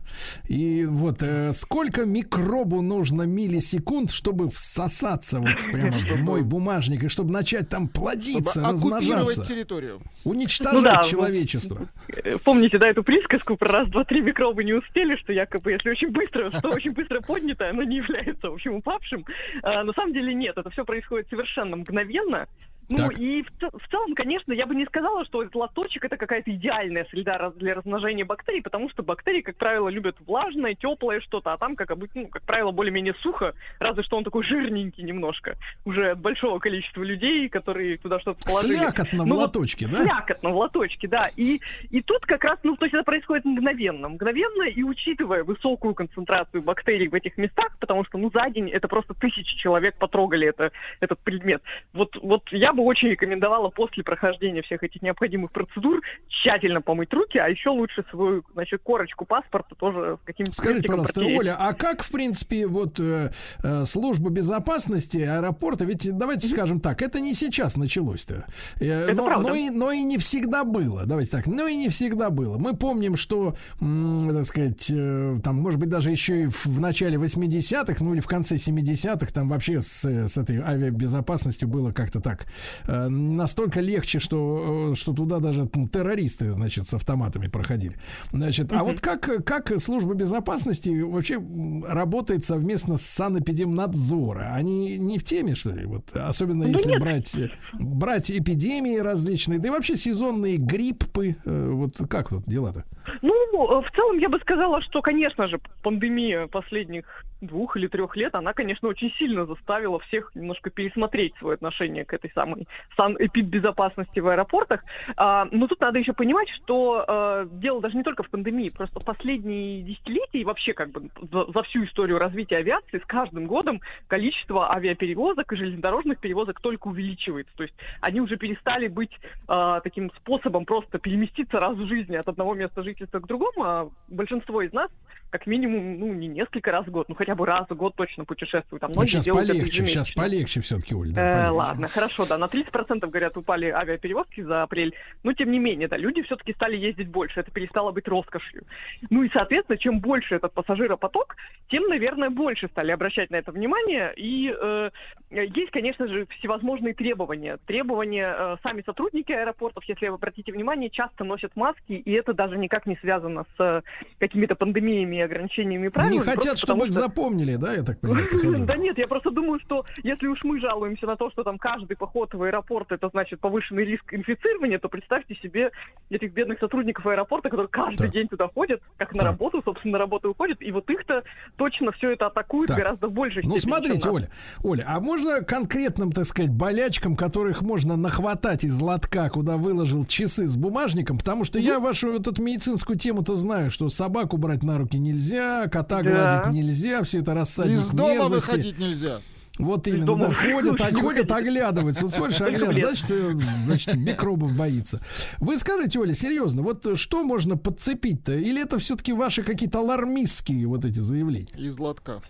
И 0.47 0.85
вот 0.85 1.23
э, 1.23 1.53
сколько 1.53 2.05
микробу 2.05 2.81
нужно 2.81 3.23
миллисекунд, 3.23 4.11
чтобы 4.11 4.49
всосаться 4.49 5.39
вот 5.39 5.55
прямо 5.71 5.91
в 5.91 6.15
мой 6.17 6.43
бумажник, 6.43 7.03
и 7.03 7.07
чтобы 7.07 7.31
начать 7.31 7.69
там 7.69 7.87
плодиться, 7.87 8.61
размножаться, 8.63 9.43
территорию. 9.43 10.01
уничтожать 10.25 10.73
Ну 10.73 10.81
да, 10.81 11.03
человечество. 11.03 11.87
Э, 12.09 12.37
Помните, 12.43 12.77
да, 12.77 12.89
эту 12.89 13.03
присказку 13.03 13.55
про 13.55 13.71
раз, 13.71 13.87
два, 13.89 14.03
три 14.03 14.21
микробы 14.21 14.63
не 14.63 14.73
успели, 14.73 15.15
что 15.15 15.31
якобы, 15.31 15.71
если 15.71 15.89
очень 15.89 16.11
быстро, 16.11 16.51
что 16.57 16.69
очень 16.69 16.91
быстро 16.91 17.21
поднято, 17.21 17.69
оно 17.69 17.83
не 17.83 17.97
является, 17.97 18.49
в 18.49 18.53
общем, 18.53 18.75
упавшим. 18.75 19.25
А, 19.63 19.83
на 19.83 19.93
самом 19.93 20.13
деле 20.13 20.33
нет, 20.33 20.57
это 20.57 20.69
все 20.71 20.83
происходит 20.83 21.29
совершенно 21.29 21.77
мгновенно. 21.77 22.47
Ну 22.89 22.97
Так. 22.97 23.19
и 23.19 23.43
в, 23.43 23.79
в 23.79 23.87
целом, 23.89 24.13
конечно, 24.15 24.53
я 24.53 24.65
бы 24.65 24.73
не 24.73 24.85
сказала, 24.85 25.25
что 25.25 25.41
этот 25.41 25.55
лоточек 25.55 26.05
это 26.05 26.15
какая-то 26.15 26.51
идеальная 26.51 27.05
среда 27.09 27.51
для 27.55 27.75
размножения 27.75 28.23
бактерий, 28.23 28.61
потому 28.61 28.89
что 28.89 29.03
бактерии, 29.03 29.41
как 29.41 29.57
правило, 29.57 29.89
любят 29.89 30.15
влажное, 30.25 30.73
теплое 30.73 31.19
что-то, 31.19 31.53
а 31.53 31.57
там, 31.57 31.75
как 31.75 31.91
обычно, 31.91 32.21
ну, 32.21 32.27
как 32.27 32.43
правило, 32.43 32.71
более-менее 32.71 33.13
сухо, 33.21 33.53
разве 33.79 34.03
что 34.03 34.15
он 34.17 34.23
такой 34.23 34.43
жирненький 34.45 35.03
немножко, 35.03 35.57
уже 35.83 36.11
от 36.11 36.19
большого 36.19 36.59
количества 36.59 37.03
людей, 37.03 37.49
которые 37.49 37.97
туда 37.97 38.19
что-то 38.21 38.43
положили. 38.45 38.75
Слякотно 38.75 39.23
в 39.23 39.27
Ну 39.27 39.35
вот 39.35 39.41
лоточке, 39.41 39.87
да? 39.87 40.03
Слякотно 40.03 40.49
в 40.49 40.57
лоточке, 40.57 41.07
да. 41.09 41.27
И, 41.35 41.59
и 41.89 42.01
тут 42.01 42.25
как 42.25 42.45
раз, 42.45 42.57
ну, 42.63 42.77
то 42.77 42.85
есть 42.85 42.93
это 42.93 43.03
происходит 43.03 43.43
мгновенно. 43.43 44.07
Мгновенно 44.09 44.63
и 44.63 44.83
учитывая 44.83 45.43
высокую 45.43 45.93
концентрацию 45.93 46.61
бактерий 46.61 47.09
в 47.09 47.13
этих 47.13 47.37
местах, 47.37 47.77
потому 47.79 48.05
что, 48.05 48.17
ну, 48.17 48.31
за 48.33 48.49
день 48.49 48.69
это 48.69 48.87
просто 48.87 49.13
тысячи 49.13 49.57
человек 49.57 49.95
потрогали 49.97 50.47
это, 50.47 50.71
этот 51.01 51.19
предмет. 51.19 51.61
Вот, 51.91 52.15
вот 52.21 52.43
я 52.51 52.71
бы 52.77 52.83
очень 52.83 53.09
рекомендовала 53.09 53.69
после 53.69 54.03
прохождения 54.03 54.61
всех 54.61 54.83
этих 54.83 55.01
необходимых 55.01 55.51
процедур 55.51 56.01
тщательно 56.29 56.81
помыть 56.81 57.11
руки, 57.13 57.37
а 57.37 57.47
еще 57.49 57.69
лучше 57.69 58.05
свою, 58.09 58.43
значит, 58.53 58.81
корочку 58.83 59.25
паспорта 59.25 59.75
тоже 59.75 60.17
каким-то 60.23 60.53
Скажите, 60.53 60.87
пожалуйста, 60.87 61.15
протереть. 61.15 61.39
Оля, 61.39 61.55
а 61.59 61.73
как, 61.73 62.03
в 62.03 62.11
принципе, 62.11 62.67
вот 62.67 62.99
э, 62.99 63.31
э, 63.63 63.85
служба 63.85 64.29
безопасности 64.29 65.17
аэропорта, 65.17 65.83
ведь 65.83 66.09
давайте 66.17 66.47
скажем 66.47 66.79
так, 66.79 67.01
это 67.01 67.19
не 67.19 67.33
сейчас 67.33 67.75
началось-то, 67.75 68.45
Э, 68.79 69.11
но, 69.13 69.25
правда. 69.25 69.49
но 69.49 69.55
и, 69.55 69.69
но 69.69 69.91
и 69.91 70.03
не 70.03 70.17
всегда 70.17 70.63
было, 70.63 71.05
давайте 71.05 71.31
так, 71.31 71.47
но 71.47 71.67
и 71.67 71.75
не 71.75 71.89
всегда 71.89 72.29
было. 72.29 72.57
Мы 72.57 72.75
помним, 72.75 73.17
что, 73.17 73.55
м, 73.81 74.29
так 74.31 74.45
сказать, 74.45 74.89
э, 74.91 75.35
там, 75.43 75.55
может 75.57 75.79
быть, 75.79 75.89
даже 75.89 76.11
еще 76.11 76.43
и 76.43 76.45
в, 76.47 76.65
в 76.65 76.79
начале 76.79 77.17
80-х, 77.17 78.03
ну 78.03 78.13
или 78.13 78.21
в 78.21 78.27
конце 78.27 78.55
70-х, 78.55 79.31
там 79.33 79.49
вообще 79.49 79.81
с, 79.81 80.05
э, 80.05 80.27
с 80.27 80.37
этой 80.37 80.59
авиабезопасностью 80.61 81.67
было 81.67 81.91
как-то 81.91 82.19
так 82.21 82.45
настолько 82.87 83.81
легче, 83.81 84.19
что, 84.19 84.91
э, 84.91 84.95
что 84.95 85.13
туда 85.13 85.39
даже 85.39 85.67
террористы, 85.91 86.53
значит, 86.53 86.87
с 86.87 86.93
автоматами 86.93 87.47
проходили. 87.47 87.95
Значит, 88.31 88.71
а 88.73 88.83
вот 88.83 88.99
как, 89.01 89.43
как 89.45 89.79
служба 89.79 90.13
безопасности 90.13 91.01
вообще 91.01 91.41
работает 91.87 92.43
совместно 92.45 92.97
с 92.97 93.01
санэпидемнадзора? 93.03 94.53
Они 94.53 94.97
не 94.97 95.17
в 95.17 95.23
теме, 95.23 95.55
что 95.55 95.71
ли? 95.71 95.85
Вот, 95.85 96.15
особенно 96.15 96.65
Ну, 96.65 96.71
если 96.73 96.91
нет. 96.91 97.01
брать, 97.01 97.35
э, 97.37 97.49
брать 97.79 98.31
эпидемии 98.31 98.97
различные, 98.97 99.59
да 99.59 99.67
и 99.69 99.71
вообще 99.71 99.97
сезонные 99.97 100.57
гриппы. 100.57 101.35
э, 101.45 101.69
Вот 101.71 101.97
как 102.09 102.29
тут 102.29 102.43
дела-то? 102.45 102.83
Ну, 103.21 103.33
э, 103.33 103.81
в 103.87 103.95
целом 103.95 104.17
я 104.19 104.29
бы 104.29 104.39
сказала, 104.39 104.81
что, 104.81 105.01
конечно 105.01 105.47
же, 105.47 105.59
пандемия 105.83 106.47
последних 106.47 107.05
двух 107.41 107.77
или 107.77 107.87
трех 107.87 108.15
лет, 108.15 108.35
она, 108.35 108.53
конечно, 108.53 108.87
очень 108.87 109.11
сильно 109.13 109.45
заставила 109.45 109.99
всех 109.99 110.31
немножко 110.35 110.69
пересмотреть 110.69 111.35
свое 111.37 111.55
отношение 111.55 112.05
к 112.05 112.13
этой 112.13 112.31
самой 112.31 112.67
санэпидбезопасности 112.95 114.19
в 114.19 114.27
аэропортах. 114.27 114.83
А, 115.15 115.47
но 115.51 115.67
тут 115.67 115.79
надо 115.81 115.99
еще 115.99 116.13
понимать, 116.13 116.49
что 116.49 117.05
э, 117.07 117.47
дело 117.51 117.81
даже 117.81 117.95
не 117.95 118.03
только 118.03 118.23
в 118.23 118.29
пандемии, 118.29 118.69
просто 118.69 118.99
последние 118.99 119.81
десятилетия 119.83 120.39
и 120.39 120.45
вообще 120.45 120.73
как 120.73 120.91
бы 120.91 121.09
за, 121.31 121.45
за 121.51 121.63
всю 121.63 121.85
историю 121.85 122.17
развития 122.17 122.57
авиации 122.57 122.99
с 122.99 123.05
каждым 123.05 123.47
годом 123.47 123.81
количество 124.07 124.73
авиаперевозок 124.73 125.51
и 125.51 125.55
железнодорожных 125.55 126.19
перевозок 126.19 126.59
только 126.59 126.87
увеличивается. 126.87 127.55
То 127.55 127.63
есть 127.63 127.75
они 128.01 128.21
уже 128.21 128.37
перестали 128.37 128.87
быть 128.87 129.11
э, 129.47 129.79
таким 129.83 130.11
способом 130.11 130.65
просто 130.65 130.99
переместиться 130.99 131.59
раз 131.59 131.77
в 131.77 131.87
жизни 131.87 132.15
от 132.15 132.27
одного 132.27 132.53
места 132.55 132.83
жительства 132.83 133.19
к 133.19 133.27
другому, 133.27 133.63
а 133.63 133.89
большинство 134.07 134.61
из 134.61 134.73
нас 134.73 134.89
как 135.29 135.45
минимум, 135.47 135.99
ну, 135.99 136.13
не 136.13 136.27
несколько 136.27 136.71
раз 136.71 136.85
в 136.87 136.91
год, 136.91 137.09
ну, 137.09 137.15
хотя 137.15 137.35
бы 137.35 137.45
раз 137.45 137.67
в 137.69 137.75
год 137.75 137.95
точно 137.95 138.25
путешествуют. 138.25 138.83
А 138.83 138.87
Ну, 138.87 139.05
сейчас 139.05 139.25
полегче, 139.27 139.85
сейчас 139.85 140.11
полегче 140.11 140.61
все-таки, 140.61 140.95
Оль. 140.95 141.11
да, 141.11 141.21
Э, 141.21 141.33
полегче. 141.33 141.51
ладно, 141.51 141.87
хорошо, 141.87 142.25
да, 142.25 142.37
на 142.37 142.47
30% 142.47 143.09
говорят, 143.09 143.35
упали 143.37 143.69
авиаперевозки 143.69 144.41
за 144.41 144.63
апрель. 144.63 144.93
Но 145.23 145.33
тем 145.33 145.51
не 145.51 145.59
менее, 145.59 145.87
да, 145.87 145.97
люди 145.97 146.21
все-таки 146.23 146.53
стали 146.53 146.77
ездить 146.77 147.09
больше, 147.09 147.39
это 147.41 147.51
перестало 147.51 147.91
быть 147.91 148.07
роскошью. 148.07 148.63
Ну 149.09 149.23
и, 149.23 149.29
соответственно, 149.33 149.77
чем 149.77 149.99
больше 149.99 150.35
этот 150.35 150.53
пассажиропоток, 150.53 151.35
тем, 151.69 151.83
наверное, 151.87 152.29
больше 152.29 152.67
стали 152.69 152.91
обращать 152.91 153.29
на 153.29 153.35
это 153.35 153.51
внимание. 153.51 154.13
И 154.15 154.53
э, 154.57 154.89
есть, 155.29 155.71
конечно 155.71 156.07
же, 156.07 156.25
всевозможные 156.39 156.93
требования. 156.93 157.57
Требования 157.65 158.33
э, 158.37 158.57
сами 158.63 158.81
сотрудники 158.85 159.31
аэропортов, 159.33 159.83
если 159.85 160.07
вы 160.07 160.15
обратите 160.15 160.51
внимание, 160.51 160.89
часто 160.89 161.23
носят 161.25 161.55
маски, 161.55 161.91
и 161.93 162.11
это 162.13 162.33
даже 162.33 162.57
никак 162.57 162.85
не 162.85 162.95
связано 162.97 163.45
с 163.57 163.59
э, 163.61 163.81
какими-то 164.19 164.55
пандемиями 164.55 165.16
и 165.19 165.21
ограничениями 165.23 165.87
и 165.87 165.89
правилами. 165.89 166.15
Не 166.15 166.21
хотят, 166.21 166.57
чтобы 166.57 166.87
их 166.87 166.91
что- 166.93 167.03
запомнили, 167.03 167.55
да, 167.55 167.73
я 167.73 167.83
так 167.83 167.99
понимаю, 167.99 168.27
да 168.65 168.75
нет, 168.77 168.97
я 168.97 169.07
просто 169.07 169.31
думаю, 169.31 169.59
что 169.65 169.85
если 170.03 170.27
уж 170.27 170.43
мы 170.43 170.59
жалуемся 170.59 171.05
на 171.05 171.15
то, 171.15 171.29
что 171.31 171.43
там 171.43 171.57
каждый 171.57 171.95
поход 171.97 172.33
в 172.33 172.41
аэропорт 172.43 172.91
это 172.91 173.09
значит 173.09 173.39
повышенный 173.39 173.85
риск 173.85 174.13
инфицирования, 174.13 174.79
то 174.79 174.89
представьте 174.89 175.35
себе 175.35 175.71
этих 176.09 176.33
бедных 176.33 176.59
сотрудников 176.59 177.05
аэропорта, 177.05 177.49
которые 177.49 177.69
каждый 177.69 178.09
день 178.09 178.27
туда 178.27 178.47
ходят, 178.47 178.81
как 178.97 179.13
на 179.13 179.23
работу, 179.23 179.61
собственно, 179.63 179.93
на 179.93 179.99
работу 179.99 180.29
уходят, 180.29 180.61
и 180.61 180.71
вот 180.71 180.89
их-то 180.89 181.23
точно 181.55 181.91
все 181.93 182.11
это 182.11 182.27
атакует 182.27 182.67
Так. 182.67 182.77
гораздо 182.77 183.07
больше. 183.09 183.41
Ну, 183.43 183.57
смотрите, 183.59 184.09
Оля, 184.09 184.29
Оля, 184.63 184.85
а 184.87 184.99
можно 184.99 185.41
конкретным, 185.43 186.11
так 186.11 186.25
сказать, 186.25 186.51
болячкам, 186.51 187.15
которых 187.15 187.61
можно 187.61 187.95
нахватать 187.97 188.63
из 188.63 188.79
лотка, 188.79 189.29
куда 189.29 189.57
выложил 189.57 190.05
часы 190.05 190.47
с 190.47 190.57
бумажником, 190.57 191.17
потому 191.17 191.45
что 191.45 191.59
я 191.59 191.79
вашу 191.79 192.11
вот 192.11 192.27
эту 192.27 192.41
медицинскую 192.41 192.97
тему-то 192.97 193.35
знаю, 193.35 193.71
что 193.71 193.89
собаку 193.89 194.37
брать 194.37 194.63
на 194.63 194.77
руки 194.77 194.97
нельзя, 195.07 195.67
кота 195.67 196.01
Да. 196.01 196.09
гладить 196.41 196.53
нельзя, 196.53 197.03
все 197.03 197.19
это 197.19 197.33
рассадник 197.33 197.77
Из 197.79 197.87
дома 197.89 198.09
мерзости. 198.13 198.45
выходить 198.49 198.79
нельзя. 198.79 199.21
Вот 199.59 199.87
именно, 199.87 200.15
да, 200.15 200.33
ходят, 200.35 200.79
а, 200.81 200.91
ходят, 200.93 201.31
оглядываются. 201.31 202.03
Вот 202.05 202.13
смотришь, 202.13 202.37
Только 202.37 202.51
в 202.51 202.69
оглядывают, 202.69 202.77
лес. 202.77 202.99
значит, 202.99 203.11
э, 203.11 203.33
значит, 203.65 203.95
микробов 203.95 204.53
боится. 204.55 205.01
Вы 205.39 205.57
скажите, 205.57 205.97
Оля, 205.99 206.13
серьезно, 206.13 206.61
вот 206.61 206.85
что 206.99 207.23
можно 207.23 207.57
подцепить-то? 207.57 208.35
Или 208.35 208.61
это 208.61 208.77
все-таки 208.77 209.13
ваши 209.13 209.41
какие-то 209.41 209.79
алармистские 209.79 210.67
вот 210.67 210.85
эти 210.85 210.99
заявления? 210.99 211.57
Из 211.57 211.79
лотка. 211.79 212.21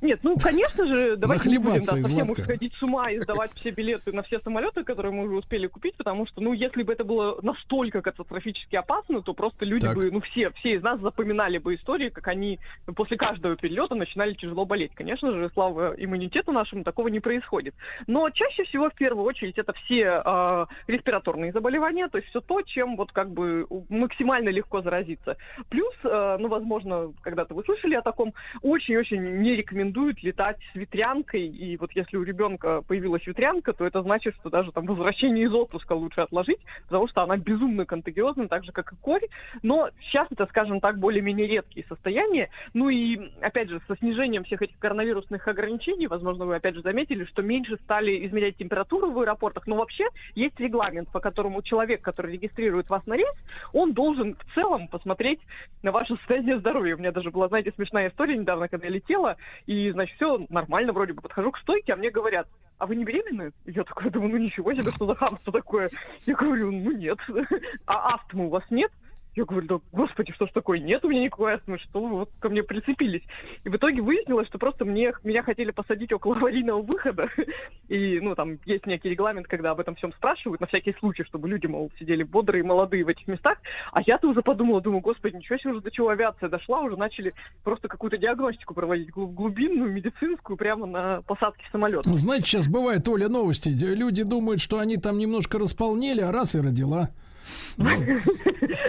Нет, 0.00 0.20
ну, 0.22 0.36
конечно 0.36 0.86
же, 0.86 1.16
давайте 1.18 1.48
не 1.48 1.58
будем 1.58 1.82
да, 1.82 1.84
совсем 1.84 2.22
уж 2.22 2.28
лотка. 2.28 2.44
сходить 2.44 2.74
с 2.74 2.82
ума 2.82 3.10
и 3.10 3.20
сдавать 3.20 3.52
все 3.54 3.70
билеты 3.70 4.12
на 4.12 4.22
все 4.22 4.40
самолеты, 4.40 4.82
которые 4.82 5.12
мы 5.12 5.24
уже 5.24 5.36
успели 5.36 5.66
купить, 5.66 5.96
потому 5.96 6.26
что, 6.26 6.40
ну, 6.40 6.52
если 6.52 6.82
бы 6.82 6.92
это 6.92 7.04
было 7.04 7.38
настолько 7.42 8.00
катастрофически 8.00 8.76
опасно, 8.76 9.22
то 9.22 9.34
просто 9.34 9.64
люди 9.64 9.86
Так. 9.86 9.96
бы, 9.96 10.10
ну, 10.10 10.20
все, 10.20 10.50
все 10.50 10.74
из 10.74 10.82
нас 10.82 11.00
запоминали 11.00 11.58
бы 11.58 11.74
истории, 11.74 12.08
как 12.08 12.28
они 12.28 12.58
после 12.96 13.16
каждого 13.16 13.56
перелета 13.56 13.94
начинали 13.94 14.34
тяжело 14.34 14.64
болеть. 14.64 14.92
Конечно 14.94 15.32
же, 15.32 15.50
слава 15.52 15.94
иммунитету 15.96 16.52
нашему, 16.52 16.84
такого 16.84 17.08
не 17.08 17.20
происходит. 17.20 17.74
Но 18.06 18.30
чаще 18.30 18.64
всего, 18.64 18.88
в 18.88 18.94
первую 18.94 19.24
очередь, 19.24 19.58
это 19.58 19.72
все 19.84 20.22
э, 20.24 20.66
респираторные 20.86 21.52
заболевания, 21.52 22.08
то 22.08 22.18
есть 22.18 22.28
все 22.30 22.40
то, 22.40 22.62
чем 22.62 22.96
вот 22.96 23.12
как 23.12 23.30
бы 23.30 23.66
максимально 23.88 24.48
легко 24.48 24.80
заразиться. 24.82 25.36
Плюс, 25.68 25.94
э, 26.04 26.36
ну, 26.40 26.48
возможно, 26.48 27.12
когда-то 27.22 27.54
вы 27.54 27.64
слышали 27.64 27.94
о 27.94 28.02
таком, 28.02 28.32
очень-очень 28.62 29.42
не 29.42 29.56
рекомендуют 29.90 30.22
летать 30.22 30.56
с 30.72 30.76
ветрянкой, 30.76 31.46
и 31.46 31.76
вот 31.76 31.90
если 31.92 32.16
у 32.16 32.22
ребенка 32.22 32.82
появилась 32.82 33.26
ветрянка, 33.26 33.72
то 33.72 33.84
это 33.84 34.02
значит, 34.02 34.34
что 34.36 34.50
даже 34.50 34.72
там 34.72 34.86
возвращение 34.86 35.46
из 35.46 35.52
отпуска 35.52 35.92
лучше 35.92 36.20
отложить, 36.20 36.60
потому 36.84 37.08
что 37.08 37.22
она 37.22 37.36
безумно 37.36 37.84
контагиозна, 37.84 38.48
так 38.48 38.64
же, 38.64 38.72
как 38.72 38.92
и 38.92 38.96
корь, 38.96 39.26
но 39.62 39.90
сейчас 40.00 40.28
это, 40.30 40.46
скажем 40.46 40.80
так, 40.80 40.98
более-менее 40.98 41.46
редкие 41.46 41.84
состояния, 41.88 42.50
ну 42.74 42.88
и, 42.88 43.18
опять 43.40 43.68
же, 43.68 43.80
со 43.86 43.96
снижением 43.96 44.44
всех 44.44 44.62
этих 44.62 44.78
коронавирусных 44.78 45.46
ограничений, 45.48 46.06
возможно, 46.06 46.44
вы 46.46 46.56
опять 46.56 46.74
же 46.74 46.82
заметили, 46.82 47.24
что 47.24 47.42
меньше 47.42 47.76
стали 47.84 48.26
измерять 48.26 48.56
температуру 48.56 49.10
в 49.10 49.18
аэропортах, 49.20 49.66
но 49.66 49.76
вообще 49.76 50.06
есть 50.34 50.58
регламент, 50.60 51.10
по 51.10 51.20
которому 51.20 51.62
человек, 51.62 52.00
который 52.00 52.32
регистрирует 52.32 52.88
вас 52.88 53.04
на 53.06 53.14
рейс, 53.14 53.34
он 53.72 53.92
должен 53.92 54.36
в 54.36 54.54
целом 54.54 54.88
посмотреть 54.88 55.40
на 55.82 55.92
ваше 55.92 56.16
состояние 56.16 56.58
здоровья. 56.58 56.94
У 56.94 56.98
меня 56.98 57.12
даже 57.12 57.30
была, 57.30 57.48
знаете, 57.48 57.72
смешная 57.74 58.08
история 58.08 58.36
недавно, 58.36 58.68
когда 58.68 58.86
я 58.86 58.92
летела, 58.92 59.36
и, 59.66 59.79
значит, 59.90 60.16
все 60.16 60.44
нормально 60.48 60.92
вроде 60.92 61.12
бы, 61.12 61.22
подхожу 61.22 61.50
к 61.52 61.58
стойке, 61.58 61.92
а 61.92 61.96
мне 61.96 62.10
говорят, 62.10 62.46
а 62.78 62.86
вы 62.86 62.96
не 62.96 63.04
беременны? 63.04 63.52
И 63.64 63.72
Я 63.72 63.84
такая 63.84 64.10
думаю, 64.10 64.32
ну 64.32 64.36
ничего 64.38 64.72
себе, 64.72 64.90
что 64.90 65.06
за 65.06 65.14
хамство 65.14 65.52
такое? 65.52 65.90
Я 66.26 66.34
говорю, 66.34 66.70
ну 66.70 66.92
нет. 66.92 67.18
А 67.86 68.14
астмы 68.14 68.46
у 68.46 68.48
вас 68.48 68.64
нет? 68.70 68.90
Я 69.36 69.44
говорю, 69.44 69.66
да 69.66 69.80
господи, 69.92 70.32
что 70.32 70.46
ж 70.46 70.50
такое? 70.52 70.80
Нет 70.80 71.04
у 71.04 71.08
меня 71.08 71.22
никакой 71.22 71.54
астмы, 71.54 71.78
что 71.78 72.00
вы 72.00 72.08
вот 72.10 72.30
ко 72.40 72.48
мне 72.48 72.62
прицепились. 72.62 73.22
И 73.64 73.68
в 73.68 73.76
итоге 73.76 74.02
выяснилось, 74.02 74.48
что 74.48 74.58
просто 74.58 74.84
мне, 74.84 75.12
меня 75.22 75.42
хотели 75.42 75.70
посадить 75.70 76.12
около 76.12 76.36
аварийного 76.40 76.82
выхода. 76.82 77.28
И, 77.88 78.18
ну, 78.20 78.34
там 78.34 78.58
есть 78.66 78.86
некий 78.86 79.08
регламент, 79.08 79.46
когда 79.46 79.70
об 79.70 79.80
этом 79.80 79.94
всем 79.94 80.12
спрашивают, 80.14 80.60
на 80.60 80.66
всякий 80.66 80.94
случай, 80.98 81.22
чтобы 81.24 81.48
люди, 81.48 81.66
мол, 81.66 81.92
сидели 81.98 82.24
бодрые, 82.24 82.64
молодые 82.64 83.04
в 83.04 83.08
этих 83.08 83.28
местах. 83.28 83.58
А 83.92 84.00
я-то 84.02 84.28
уже 84.28 84.42
подумала, 84.42 84.80
думаю, 84.80 85.00
господи, 85.00 85.36
ничего 85.36 85.58
себе, 85.58 85.72
уже 85.72 85.80
до 85.80 85.90
чего 85.90 86.08
авиация 86.08 86.48
дошла, 86.48 86.80
уже 86.80 86.96
начали 86.96 87.32
просто 87.62 87.86
какую-то 87.88 88.16
диагностику 88.18 88.74
проводить, 88.74 89.10
глуб- 89.10 89.34
глубинную, 89.34 89.92
медицинскую, 89.92 90.56
прямо 90.56 90.86
на 90.86 91.22
посадке 91.22 91.64
самолета. 91.70 92.08
Ну, 92.10 92.18
знаете, 92.18 92.46
сейчас 92.46 92.68
бывает, 92.68 93.06
Оля, 93.08 93.28
новости. 93.28 93.68
Люди 93.68 94.24
думают, 94.24 94.60
что 94.60 94.80
они 94.80 94.96
там 94.96 95.18
немножко 95.18 95.58
располнели, 95.58 96.20
а 96.20 96.32
раз 96.32 96.54
и 96.56 96.60
родила. 96.60 97.10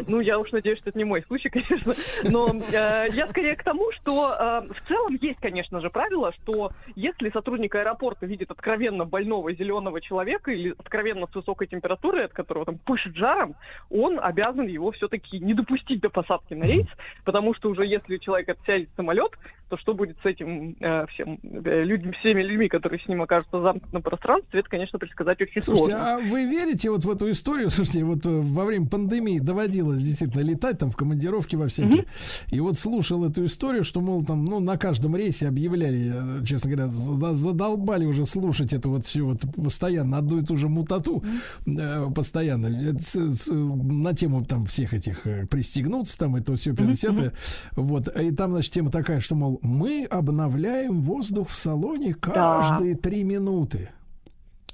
Ну, 0.07 0.19
я 0.19 0.39
уж 0.39 0.51
надеюсь, 0.51 0.79
что 0.79 0.89
это 0.89 0.97
не 0.97 1.05
мой 1.05 1.23
случай, 1.23 1.49
конечно. 1.49 1.93
Но 2.23 2.49
э, 2.49 3.07
я 3.11 3.27
скорее 3.29 3.55
к 3.55 3.63
тому, 3.63 3.91
что 3.93 4.33
э, 4.33 4.73
в 4.73 4.87
целом 4.87 5.17
есть, 5.21 5.39
конечно 5.39 5.79
же, 5.79 5.89
правило, 5.89 6.33
что 6.33 6.71
если 6.95 7.29
сотрудник 7.29 7.75
аэропорта 7.75 8.25
видит 8.25 8.51
откровенно 8.51 9.05
больного 9.05 9.53
зеленого 9.53 10.01
человека 10.01 10.51
или 10.51 10.75
откровенно 10.77 11.27
с 11.27 11.35
высокой 11.35 11.67
температурой, 11.67 12.25
от 12.25 12.33
которого 12.33 12.65
там 12.65 12.77
пышет 12.77 13.15
жаром, 13.15 13.55
он 13.89 14.19
обязан 14.19 14.67
его 14.67 14.91
все-таки 14.91 15.39
не 15.39 15.53
допустить 15.53 16.01
до 16.01 16.09
посадки 16.09 16.53
на 16.53 16.65
рейс, 16.65 16.87
потому 17.23 17.53
что 17.53 17.69
уже 17.69 17.85
если 17.85 18.17
человек 18.17 18.49
отсядет 18.49 18.89
в 18.89 18.95
самолет, 18.95 19.31
то 19.71 19.77
что 19.77 19.93
будет 19.93 20.17
с 20.21 20.25
этим 20.25 20.75
э, 20.81 21.05
всем 21.07 21.39
э, 21.43 21.83
людьми, 21.85 22.11
всеми 22.19 22.43
людьми, 22.43 22.67
которые 22.67 22.99
с 22.99 23.07
ним 23.07 23.21
окажутся 23.21 23.57
в 23.57 23.63
замкнутом 23.63 24.01
пространстве, 24.01 24.59
это, 24.59 24.69
конечно, 24.69 24.99
предсказать 24.99 25.39
очень 25.39 25.63
Слушайте, 25.63 25.91
сложно. 25.93 26.15
а 26.15 26.19
вы 26.19 26.43
верите 26.43 26.89
вот 26.89 27.05
в 27.05 27.09
эту 27.09 27.31
историю? 27.31 27.69
Слушайте, 27.71 28.03
вот 28.03 28.25
э, 28.25 28.29
во 28.29 28.65
время 28.65 28.87
пандемии 28.87 29.39
доводилось 29.39 30.01
действительно 30.01 30.41
летать 30.41 30.77
там 30.79 30.91
в 30.91 30.97
командировке 30.97 31.55
во 31.55 31.69
всякие. 31.69 32.03
И 32.49 32.59
вот 32.59 32.77
слушал 32.77 33.23
эту 33.23 33.45
историю, 33.45 33.85
что, 33.85 34.01
мол, 34.01 34.25
там, 34.25 34.43
ну, 34.43 34.59
на 34.59 34.77
каждом 34.77 35.15
рейсе 35.15 35.47
объявляли, 35.47 36.41
э, 36.41 36.45
честно 36.45 36.69
говоря, 36.69 36.91
задолбали 36.91 38.03
уже 38.05 38.25
слушать 38.25 38.73
эту 38.73 38.89
вот 38.89 39.05
всю 39.05 39.27
вот 39.27 39.39
постоянно 39.55 40.17
одну 40.17 40.39
и 40.39 40.43
ту 40.43 40.57
же 40.57 40.67
мутату 40.67 41.23
э, 41.65 42.07
постоянно 42.13 42.67
э, 42.67 43.53
на 43.53 44.13
тему 44.13 44.43
там 44.43 44.65
всех 44.65 44.93
этих 44.93 45.25
пристегнуться 45.49 46.17
там 46.17 46.35
это 46.35 46.57
все 46.57 46.75
50 46.75 47.33
Вот. 47.77 48.09
И 48.19 48.31
там, 48.31 48.51
значит, 48.51 48.73
тема 48.73 48.91
такая, 48.91 49.21
что, 49.21 49.35
мол, 49.35 49.60
мы 49.61 50.05
обновляем 50.05 51.01
воздух 51.01 51.49
в 51.49 51.55
салоне 51.55 52.13
каждые 52.13 52.95
три 52.95 53.23
минуты. 53.23 53.89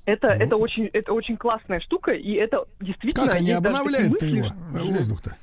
Это, 0.05 0.27
это, 0.27 0.55
очень, 0.55 0.85
это 0.93 1.11
очень 1.11 1.35
классная 1.35 1.81
штука, 1.81 2.11
и 2.11 2.31
это 2.33 2.63
действительно... 2.79 3.25
Как 3.25 3.35
они 3.35 3.51
обновляют-то 3.51 4.25
мысли, 4.25 4.37
его, 4.37 4.93
воздух-то? 4.93 5.35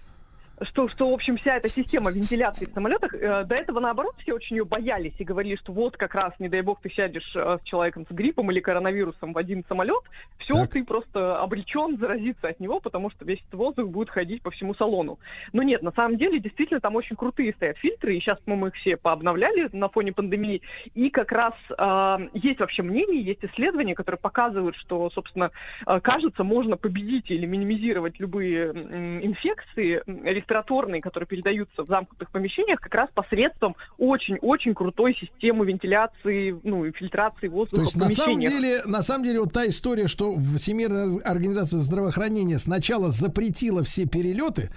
Что, 0.62 0.88
что, 0.88 1.10
в 1.10 1.14
общем, 1.14 1.36
вся 1.36 1.56
эта 1.56 1.68
система 1.68 2.10
вентиляции 2.10 2.64
в 2.64 2.72
самолетах, 2.72 3.14
э, 3.14 3.44
до 3.44 3.54
этого, 3.54 3.80
наоборот, 3.80 4.14
все 4.18 4.34
очень 4.34 4.56
ее 4.56 4.64
боялись 4.64 5.14
и 5.18 5.24
говорили, 5.24 5.56
что 5.56 5.72
вот 5.72 5.96
как 5.96 6.14
раз, 6.14 6.32
не 6.38 6.48
дай 6.48 6.62
бог, 6.62 6.80
ты 6.80 6.90
сядешь 6.90 7.30
э, 7.34 7.58
с 7.60 7.64
человеком 7.64 8.06
с 8.08 8.12
гриппом 8.12 8.50
или 8.50 8.60
коронавирусом 8.60 9.32
в 9.32 9.38
один 9.38 9.64
самолет, 9.68 10.02
все, 10.38 10.54
Так. 10.54 10.70
ты 10.70 10.84
просто 10.84 11.40
обречен 11.40 11.98
заразиться 11.98 12.48
от 12.48 12.60
него, 12.60 12.80
потому 12.80 13.10
что 13.10 13.24
весь 13.24 13.40
этот 13.40 13.54
воздух 13.54 13.88
будет 13.88 14.10
ходить 14.10 14.42
по 14.42 14.50
всему 14.50 14.74
салону. 14.74 15.18
Но 15.52 15.62
нет, 15.62 15.82
на 15.82 15.92
самом 15.92 16.16
деле, 16.18 16.38
действительно, 16.38 16.80
там 16.80 16.94
очень 16.96 17.16
крутые 17.16 17.52
стоят 17.54 17.78
фильтры, 17.78 18.16
и 18.16 18.20
сейчас, 18.20 18.38
по-моему, 18.40 18.68
их 18.68 18.74
все 18.74 18.96
пообновляли 18.96 19.68
на 19.72 19.88
фоне 19.88 20.12
пандемии, 20.12 20.62
и 20.94 21.10
как 21.10 21.32
раз 21.32 21.54
э, 21.76 22.28
есть 22.34 22.60
вообще 22.60 22.82
мнение, 22.82 23.22
есть 23.22 23.44
исследования, 23.44 23.94
которые 23.94 24.18
показывают, 24.20 24.76
что, 24.76 25.10
собственно, 25.10 25.50
э, 25.86 26.00
кажется, 26.00 26.44
можно 26.44 26.76
победить 26.76 27.30
или 27.30 27.46
минимизировать 27.46 28.20
любые 28.20 28.66
м, 28.66 29.24
инфекции 29.24 30.02
м, 30.44 30.54
респираторные, 30.54 31.00
которые 31.00 31.26
передаются 31.26 31.82
в 31.82 31.86
замкнутых 31.86 32.30
помещениях, 32.30 32.80
как 32.80 32.94
раз 32.94 33.10
посредством 33.14 33.76
очень-очень 33.98 34.74
крутой 34.74 35.16
системы 35.20 35.66
вентиляции, 35.66 36.58
ну, 36.62 36.84
и 36.84 36.92
фильтрации 36.92 37.48
воздуха 37.48 37.76
То 37.76 37.82
есть 37.82 37.96
на 37.96 38.08
самом 38.08 38.40
деле, 38.40 38.82
на 38.84 39.02
самом 39.02 39.24
деле 39.24 39.40
вот 39.40 39.52
та 39.52 39.66
история, 39.66 40.08
что 40.08 40.36
Всемирная 40.58 41.08
организация 41.24 41.80
здравоохранения 41.80 42.58
сначала 42.58 43.10
запретила 43.10 43.82
все 43.82 44.06
перелеты, 44.06 44.70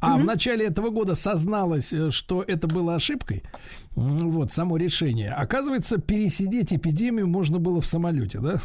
а 0.00 0.18
в 0.18 0.24
начале 0.24 0.66
этого 0.66 0.90
года 0.90 1.14
созналась, 1.14 1.92
э, 1.92 2.10
что 2.10 2.44
это 2.46 2.68
было 2.68 2.94
ошибкой. 2.94 3.42
Вот 3.96 4.52
само 4.52 4.76
решение. 4.76 5.32
Оказывается, 5.32 5.98
пересидеть 5.98 6.74
эпидемию 6.74 7.26
можно 7.26 7.58
было 7.58 7.80
в 7.80 7.86
самолете, 7.86 8.38
да? 8.38 8.58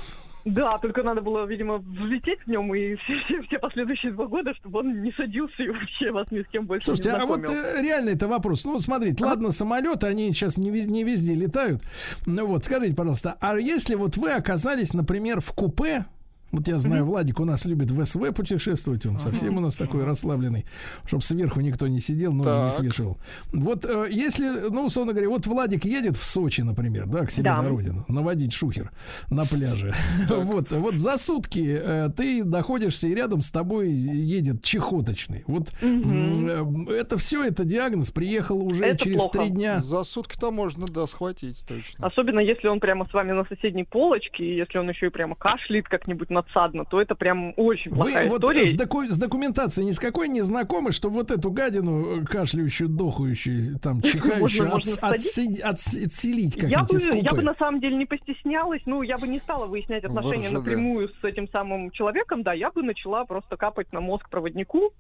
Да, 0.45 0.77
только 0.77 1.03
надо 1.03 1.22
было, 1.22 1.45
видимо, 1.45 1.77
взлететь 1.80 2.40
в 2.45 2.48
нем 2.48 2.74
и 2.74 2.95
все, 3.03 3.14
все- 3.26 3.42
все 3.43 3.59
последующие 3.59 4.11
два 4.14 4.26
года, 4.27 4.53
чтобы 4.56 4.80
он 4.80 5.01
не 5.01 5.11
садился 5.14 5.64
и 5.64 5.69
вообще 5.69 6.11
вас 6.11 6.32
ни 6.32 6.42
с 6.42 6.48
кем 6.48 6.66
больше 6.66 6.85
Слушайте, 6.85 7.09
не 7.11 7.16
а 7.18 7.26
вот 7.26 7.38
знакомил. 7.40 7.61
э, 7.61 7.82
реально 7.82 8.09
это 8.11 8.27
вопрос. 8.27 8.64
Ну, 8.66 8.80
смотрите, 8.80 9.24
ладно, 9.26 9.51
самолеты, 9.51 10.08
они 10.08 10.32
сейчас 10.34 10.58
не, 10.58 10.69
не 10.69 11.03
везде 11.03 11.35
летают. 11.35 11.82
Ну 12.26 12.45
вот, 12.48 12.64
скажите, 12.66 12.95
пожалуйста, 12.95 13.38
а 13.42 13.58
если 13.58 13.95
вот 13.95 14.18
вы 14.18 14.32
оказались, 14.32 14.93
например, 14.93 15.42
в 15.42 15.51
купе, 15.53 16.06
вот 16.51 16.67
я 16.67 16.77
знаю, 16.77 17.05
Владик 17.05 17.39
у 17.39 17.45
нас 17.45 17.65
любит 17.65 17.91
в 17.91 18.03
СВ 18.05 18.33
путешествовать, 18.33 19.05
он 19.05 19.19
совсем 19.19 19.57
у 19.57 19.59
нас 19.59 19.75
такой 19.75 20.03
расслабленный, 20.03 20.65
чтобы 21.05 21.23
сверху 21.23 21.59
никто 21.61 21.87
не 21.87 21.99
сидел, 21.99 22.31
ноги 22.33 22.47
не 22.49 22.53
Так. 22.71 22.73
свешивал. 22.73 23.17
Вот 23.53 23.85
э, 23.85 24.07
если, 24.11 24.69
ну, 24.69 24.85
условно 24.85 25.13
говоря, 25.13 25.29
вот 25.29 25.45
Владик 25.47 25.85
едет 25.85 26.15
в 26.17 26.23
Сочи, 26.23 26.61
например, 26.61 27.05
да, 27.07 27.25
к 27.25 27.31
себе 27.31 27.45
Да. 27.45 27.61
на 27.61 27.69
родину, 27.69 28.05
наводить 28.07 28.53
шухер 28.53 28.91
на 29.29 29.45
пляже. 29.45 29.93
Вот, 30.29 30.71
вот 30.71 30.99
за 30.99 31.17
сутки 31.17 31.79
э, 31.81 32.09
ты 32.15 32.43
находишься, 32.43 33.07
и 33.07 33.13
рядом 33.15 33.41
с 33.41 33.51
тобой 33.51 33.89
едет 33.91 34.63
чехоточный. 34.63 35.43
Вот 35.47 35.73
э, 35.81 36.65
это 36.89 37.17
все, 37.17 37.43
это 37.43 37.63
диагноз, 37.63 38.11
приехал 38.11 38.63
уже 38.63 38.85
Это 38.85 39.03
через 39.03 39.27
три 39.29 39.49
дня. 39.49 39.79
За 39.81 40.03
сутки-то 40.03 40.51
можно, 40.51 40.85
да, 40.87 41.05
схватить 41.07 41.63
точно. 41.67 42.07
Особенно 42.07 42.39
если 42.39 42.67
он 42.67 42.79
прямо 42.79 43.05
с 43.07 43.13
вами 43.13 43.31
на 43.31 43.45
соседней 43.45 43.83
полочке, 43.83 44.43
и 44.43 44.55
если 44.57 44.77
он 44.77 44.89
еще 44.89 45.07
и 45.07 45.09
прямо 45.09 45.35
кашляет 45.35 45.87
как-нибудь 45.87 46.29
надсадно, 46.40 46.85
то 46.85 47.00
это 47.01 47.16
прям 47.16 47.53
очень 47.58 47.92
Вы 47.92 47.98
плохая 47.98 48.27
вот 48.30 48.38
история. 48.43 48.66
с, 48.68 48.74
доку- 48.74 49.06
с 49.08 49.18
документацией 49.18 49.88
ни 49.88 49.92
с 49.92 50.00
какой 50.00 50.30
не 50.30 50.42
знакомы, 50.42 50.92
чтобы 50.92 51.16
вот 51.16 51.32
эту 51.32 51.51
гадину 51.51 52.22
э, 52.22 52.26
кашляющую, 52.26 52.90
дохающую, 52.90 53.77
там, 53.80 54.01
чихающую, 54.03 54.68
Можно- 54.69 54.76
отс- 55.11 55.59
отселить 55.61 56.56
Я 56.56 56.84
бы, 56.84 56.98
я 57.22 57.32
бы 57.32 57.42
на 57.43 57.56
самом 57.56 57.80
деле 57.82 57.95
не 57.98 58.06
постеснялась, 58.06 58.82
ну, 58.85 59.01
я 59.01 59.18
бы 59.18 59.27
не 59.27 59.40
стала 59.40 59.66
выяснять 59.66 60.03
отношения 60.03 60.50
напрямую 60.50 61.09
с 61.09 61.24
этим 61.24 61.48
самым 61.50 61.92
человеком, 61.92 62.43
да, 62.43 62.53
я 62.53 62.72
бы 62.72 62.84
начала 62.84 63.26
просто 63.26 63.58
капать 63.58 63.92
на 63.93 64.01
мозг 64.01 64.30
проводнику. 64.30 64.92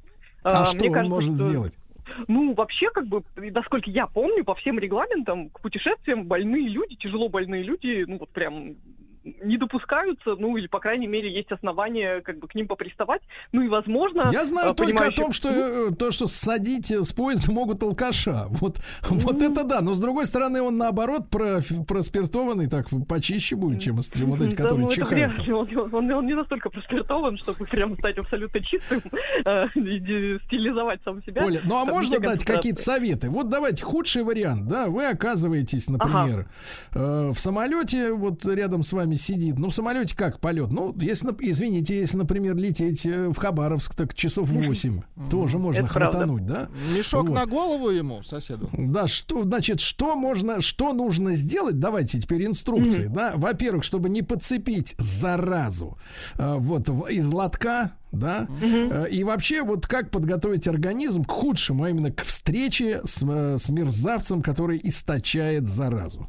А 0.43 0.61
А, 0.61 0.65
что 0.65 0.77
мне 0.77 0.87
он 0.89 0.93
кажется, 0.93 1.15
может 1.15 1.35
что- 1.35 1.47
сделать? 1.49 1.73
Ну, 2.27 2.53
вообще, 2.55 2.89
как 2.89 3.05
бы, 3.07 3.21
насколько 3.35 3.89
я 3.89 4.07
помню, 4.07 4.43
по 4.43 4.55
всем 4.55 4.79
регламентам 4.79 5.49
к 5.49 5.59
путешествиям 5.61 6.25
больные 6.25 6.67
люди, 6.67 6.95
тяжело 6.95 7.29
больные 7.29 7.61
люди, 7.61 8.03
ну, 8.07 8.17
вот 8.17 8.29
прям 8.29 8.73
не 9.23 9.57
допускаются, 9.57 10.35
ну, 10.37 10.55
или, 10.57 10.67
по 10.67 10.79
крайней 10.79 11.07
мере, 11.07 11.31
есть 11.33 11.51
основания 11.51 12.21
как 12.21 12.39
бы 12.39 12.47
к 12.47 12.55
ним 12.55 12.67
поприставать. 12.67 13.21
Ну, 13.51 13.61
и, 13.61 13.67
возможно... 13.67 14.29
Я 14.31 14.45
знаю 14.45 14.71
э, 14.71 14.75
только 14.75 15.05
о 15.05 15.11
том, 15.11 15.33
что 15.33 15.49
э, 15.49 15.91
то, 15.93 16.11
что 16.11 16.27
садить 16.27 16.91
с 16.91 17.11
поезда 17.11 17.51
могут 17.51 17.83
алкаша. 17.83 18.47
Вот, 18.49 18.77
Ну. 19.09 19.17
вот 19.17 19.41
это 19.41 19.63
да. 19.63 19.81
Но 19.81 19.93
с 19.93 19.99
другой 19.99 20.25
стороны, 20.25 20.61
он 20.61 20.77
наоборот 20.77 21.29
про, 21.29 21.59
проспиртованный, 21.87 22.67
так 22.67 22.87
почище 23.07 23.55
будет, 23.55 23.81
чем, 23.81 23.99
чем 24.01 24.27
вот 24.27 24.41
эти, 24.41 24.55
Да, 24.55 24.63
которые 24.63 24.85
ну, 24.85 24.91
это 24.91 24.95
чихают. 24.95 25.39
Он, 25.49 25.93
он- 25.93 26.11
он 26.11 26.25
не 26.25 26.33
настолько 26.35 26.69
проспиртован, 26.69 27.37
чтобы 27.37 27.65
прям 27.65 27.93
стать 27.97 28.17
абсолютно 28.17 28.61
чистым 28.61 29.01
э, 29.45 29.67
и 29.75 30.39
стилизовать 30.45 31.01
сам 31.03 31.21
себя. 31.23 31.45
Оля, 31.45 31.61
ну 31.63 31.75
а 31.77 31.85
можно 31.85 32.19
дать 32.19 32.43
какие-то 32.45 32.81
советы? 32.81 33.29
Вот 33.29 33.49
давайте 33.49 33.83
худший 33.83 34.23
вариант, 34.23 34.67
да, 34.67 34.87
вы 34.87 35.07
оказываетесь, 35.07 35.87
например, 35.89 36.47
э, 36.93 37.29
в 37.33 37.39
самолете, 37.39 38.11
вот 38.13 38.45
рядом 38.45 38.83
с 38.83 38.93
вами 38.93 39.08
сидит, 39.17 39.57
ну 39.59 39.69
в 39.69 39.73
самолете 39.75 40.15
как 40.15 40.39
полет? 40.39 40.71
Ну, 40.71 40.95
если, 40.99 41.29
извините, 41.39 41.99
если, 41.99 42.17
например, 42.17 42.55
лететь 42.55 43.05
э, 43.05 43.29
в 43.29 43.35
Хабаровск, 43.37 43.95
так 43.95 44.13
часов 44.13 44.49
8, 44.49 45.01
тоже 45.29 45.57
можно 45.57 45.81
Это 45.85 45.93
правда. 45.93 46.17
хватануть, 46.17 46.45
да? 46.45 46.69
Мешок 46.95 47.27
Вот. 47.27 47.35
на 47.35 47.45
голову 47.45 47.89
ему, 47.89 48.23
соседу. 48.23 48.69
Да, 48.73 49.07
что, 49.07 49.43
значит, 49.43 49.79
что 49.79 50.15
можно, 50.15 50.61
что 50.61 50.93
нужно 50.93 51.33
сделать? 51.35 51.79
Давайте 51.79 52.19
теперь 52.19 52.45
инструкции, 52.45 53.07
да. 53.07 53.33
Во-первых, 53.35 53.83
чтобы 53.83 54.09
не 54.09 54.21
подцепить 54.21 54.95
заразу, 54.97 55.97
э, 56.37 56.55
вот 56.57 56.89
из 57.09 57.29
лотка, 57.29 57.91
да. 58.11 58.47
Э, 58.61 59.07
И 59.09 59.23
вообще, 59.23 59.61
вот 59.63 59.85
как 59.87 60.09
подготовить 60.11 60.67
организм 60.67 61.23
к 61.23 61.31
худшему, 61.31 61.83
а 61.83 61.89
именно 61.89 62.11
к 62.11 62.23
встрече 62.23 63.01
с, 63.03 63.17
с 63.21 63.69
мерзавцем, 63.69 64.41
который 64.41 64.79
источает 64.83 65.67
заразу. 65.67 66.27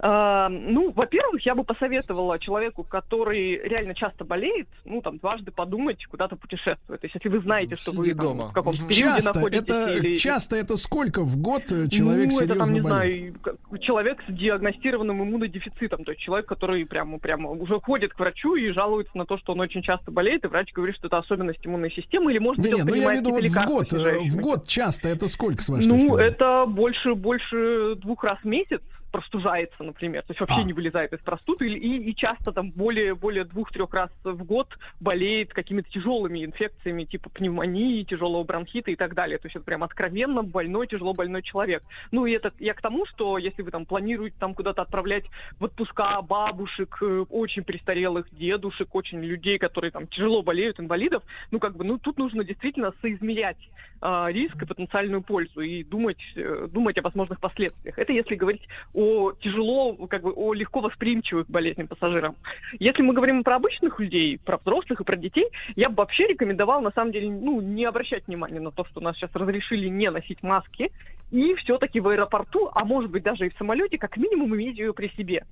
Ну, 0.00 0.92
во-первых, 0.92 1.44
я 1.44 1.54
бы 1.56 1.64
посоветовала 1.64 2.38
человеку, 2.38 2.84
который 2.84 3.56
реально 3.68 3.94
часто 3.94 4.24
болеет, 4.24 4.68
ну, 4.84 5.02
там, 5.02 5.18
дважды 5.18 5.50
подумать, 5.50 6.04
куда-то 6.06 6.36
путешествовать. 6.36 7.00
То 7.00 7.04
есть, 7.06 7.14
если 7.16 7.28
вы 7.28 7.40
знаете, 7.40 7.76
что 7.76 7.90
вы 7.92 8.04
Сидит 8.04 8.16
там, 8.18 8.26
дома. 8.26 8.48
в 8.50 8.52
каком-то 8.52 8.80
Мгм. 8.82 8.88
периоде 8.88 9.14
Часто 9.16 9.34
находитесь... 9.34 9.62
это, 9.68 9.92
или- 9.98 10.14
часто 10.16 10.56
это 10.56 10.76
сколько 10.76 11.22
в 11.22 11.36
год 11.42 11.62
э, 11.72 11.88
человек 11.88 12.30
ну, 12.30 12.38
серьезно 12.38 12.52
это 12.54 12.64
там, 12.64 12.72
не 12.74 12.80
болеет? 12.80 13.34
знаю, 13.42 13.80
человек 13.80 14.18
с 14.28 14.32
диагностированным 14.32 15.22
иммунодефицитом, 15.22 16.04
то 16.04 16.12
есть 16.12 16.22
человек, 16.22 16.46
который 16.46 16.86
прямо, 16.86 17.18
прямо 17.18 17.50
уже 17.50 17.80
ходит 17.80 18.12
к 18.12 18.18
врачу 18.20 18.54
и 18.54 18.70
жалуется 18.70 19.16
на 19.18 19.26
то, 19.26 19.36
что 19.38 19.52
он 19.52 19.60
очень 19.60 19.82
часто 19.82 20.10
болеет, 20.12 20.44
и 20.44 20.48
врач 20.48 20.72
говорит, 20.72 20.96
что 20.96 21.08
это 21.08 21.18
особенность 21.18 21.66
иммунной 21.66 21.90
системы, 21.90 22.30
или 22.30 22.38
может 22.38 22.62
быть, 22.62 22.70
Не-не, 22.70 22.82
он 22.82 22.86
ну 22.88 22.94
я 22.94 23.00
принимает 23.00 23.20
имею 23.20 23.34
в 23.34 23.40
виду 23.42 23.54
вот 23.56 23.64
в 23.64 23.66
год, 23.68 23.92
э, 23.92 24.18
в 24.20 24.36
год 24.40 24.68
часто 24.68 25.08
это 25.08 25.28
сколько, 25.28 25.60
с 25.62 25.68
вашей 25.68 25.88
Ну, 25.88 26.16
это 26.16 26.66
больше, 26.66 27.14
больше 27.14 27.96
двух 27.96 28.22
раз 28.22 28.38
в 28.42 28.44
месяц 28.46 28.80
простужается, 29.10 29.82
например, 29.82 30.22
то 30.22 30.32
есть 30.32 30.40
вообще 30.40 30.60
А. 30.60 30.64
не 30.64 30.72
вылезает 30.72 31.12
из 31.12 31.20
простуды, 31.20 31.68
и, 31.68 32.10
и 32.10 32.14
часто 32.14 32.52
там 32.52 32.70
более, 32.70 33.14
более 33.14 33.44
двух-трех 33.44 33.92
раз 33.92 34.10
в 34.24 34.44
год 34.44 34.68
болеет 35.00 35.52
какими-то 35.52 35.90
тяжелыми 35.90 36.44
инфекциями, 36.44 37.04
типа 37.04 37.30
пневмонии, 37.30 38.02
тяжелого 38.04 38.44
бронхита 38.44 38.90
и 38.90 38.96
так 38.96 39.14
далее. 39.14 39.38
То 39.38 39.46
есть 39.46 39.56
это 39.56 39.64
прям 39.64 39.82
откровенно 39.82 40.42
больной, 40.42 40.86
тяжело 40.86 41.14
больной 41.14 41.42
человек. 41.42 41.82
Ну 42.10 42.26
и 42.26 42.32
это 42.32 42.52
я 42.58 42.74
к 42.74 42.80
тому, 42.80 43.06
что 43.06 43.38
если 43.38 43.62
вы 43.62 43.70
там 43.70 43.86
планируете 43.86 44.36
там 44.38 44.54
куда-то 44.54 44.82
отправлять 44.82 45.24
в 45.58 45.64
отпуска 45.64 46.20
бабушек, 46.22 46.98
э, 47.02 47.24
очень 47.30 47.64
престарелых 47.64 48.26
дедушек, 48.32 48.94
очень 48.94 49.22
людей, 49.22 49.58
которые 49.58 49.90
там 49.90 50.06
тяжело 50.06 50.42
болеют, 50.42 50.80
инвалидов, 50.80 51.22
ну 51.50 51.58
как 51.58 51.76
бы, 51.76 51.84
ну 51.84 51.98
тут 51.98 52.18
нужно 52.18 52.44
действительно 52.44 52.92
соизмерять 53.00 53.58
а, 54.00 54.28
риск 54.30 54.62
и 54.62 54.66
потенциальную 54.66 55.22
пользу 55.22 55.60
и 55.60 55.82
думать, 55.82 56.20
э, 56.36 56.68
думать 56.70 56.98
о 56.98 57.02
возможных 57.02 57.40
последствиях. 57.40 57.98
Это 57.98 58.12
если 58.12 58.36
говорить 58.36 58.62
о 58.98 59.32
тяжело, 59.32 59.94
как 60.08 60.22
бы 60.22 60.32
о 60.32 60.52
легко 60.54 60.80
восприимчивых 60.80 61.46
к 61.46 61.50
болезням 61.50 61.86
пассажирам. 61.86 62.34
Если 62.80 63.02
мы 63.02 63.14
говорим 63.14 63.44
про 63.44 63.54
обычных 63.54 64.00
людей, 64.00 64.40
про 64.44 64.56
взрослых 64.58 65.00
и 65.00 65.04
про 65.04 65.16
детей, 65.16 65.46
я 65.76 65.88
бы 65.88 65.96
вообще 65.98 66.26
рекомендовала, 66.26 66.80
на 66.80 66.90
самом 66.90 67.12
деле, 67.12 67.30
ну, 67.30 67.60
не 67.60 67.84
обращать 67.84 68.26
внимания 68.26 68.58
на 68.58 68.72
то, 68.72 68.84
что 68.86 69.00
нас 69.00 69.16
сейчас 69.16 69.30
разрешили 69.34 69.86
не 69.86 70.10
носить 70.10 70.42
маски, 70.42 70.90
и 71.30 71.54
все-таки 71.54 72.00
в 72.00 72.08
аэропорту, 72.08 72.70
а 72.74 72.84
может 72.84 73.12
быть 73.12 73.22
даже 73.22 73.46
и 73.46 73.50
в 73.50 73.56
самолете, 73.56 73.98
как 73.98 74.16
минимум 74.16 74.56
иметь 74.56 74.78
ее 74.78 74.92
при 74.92 75.08
себе. 75.16 75.44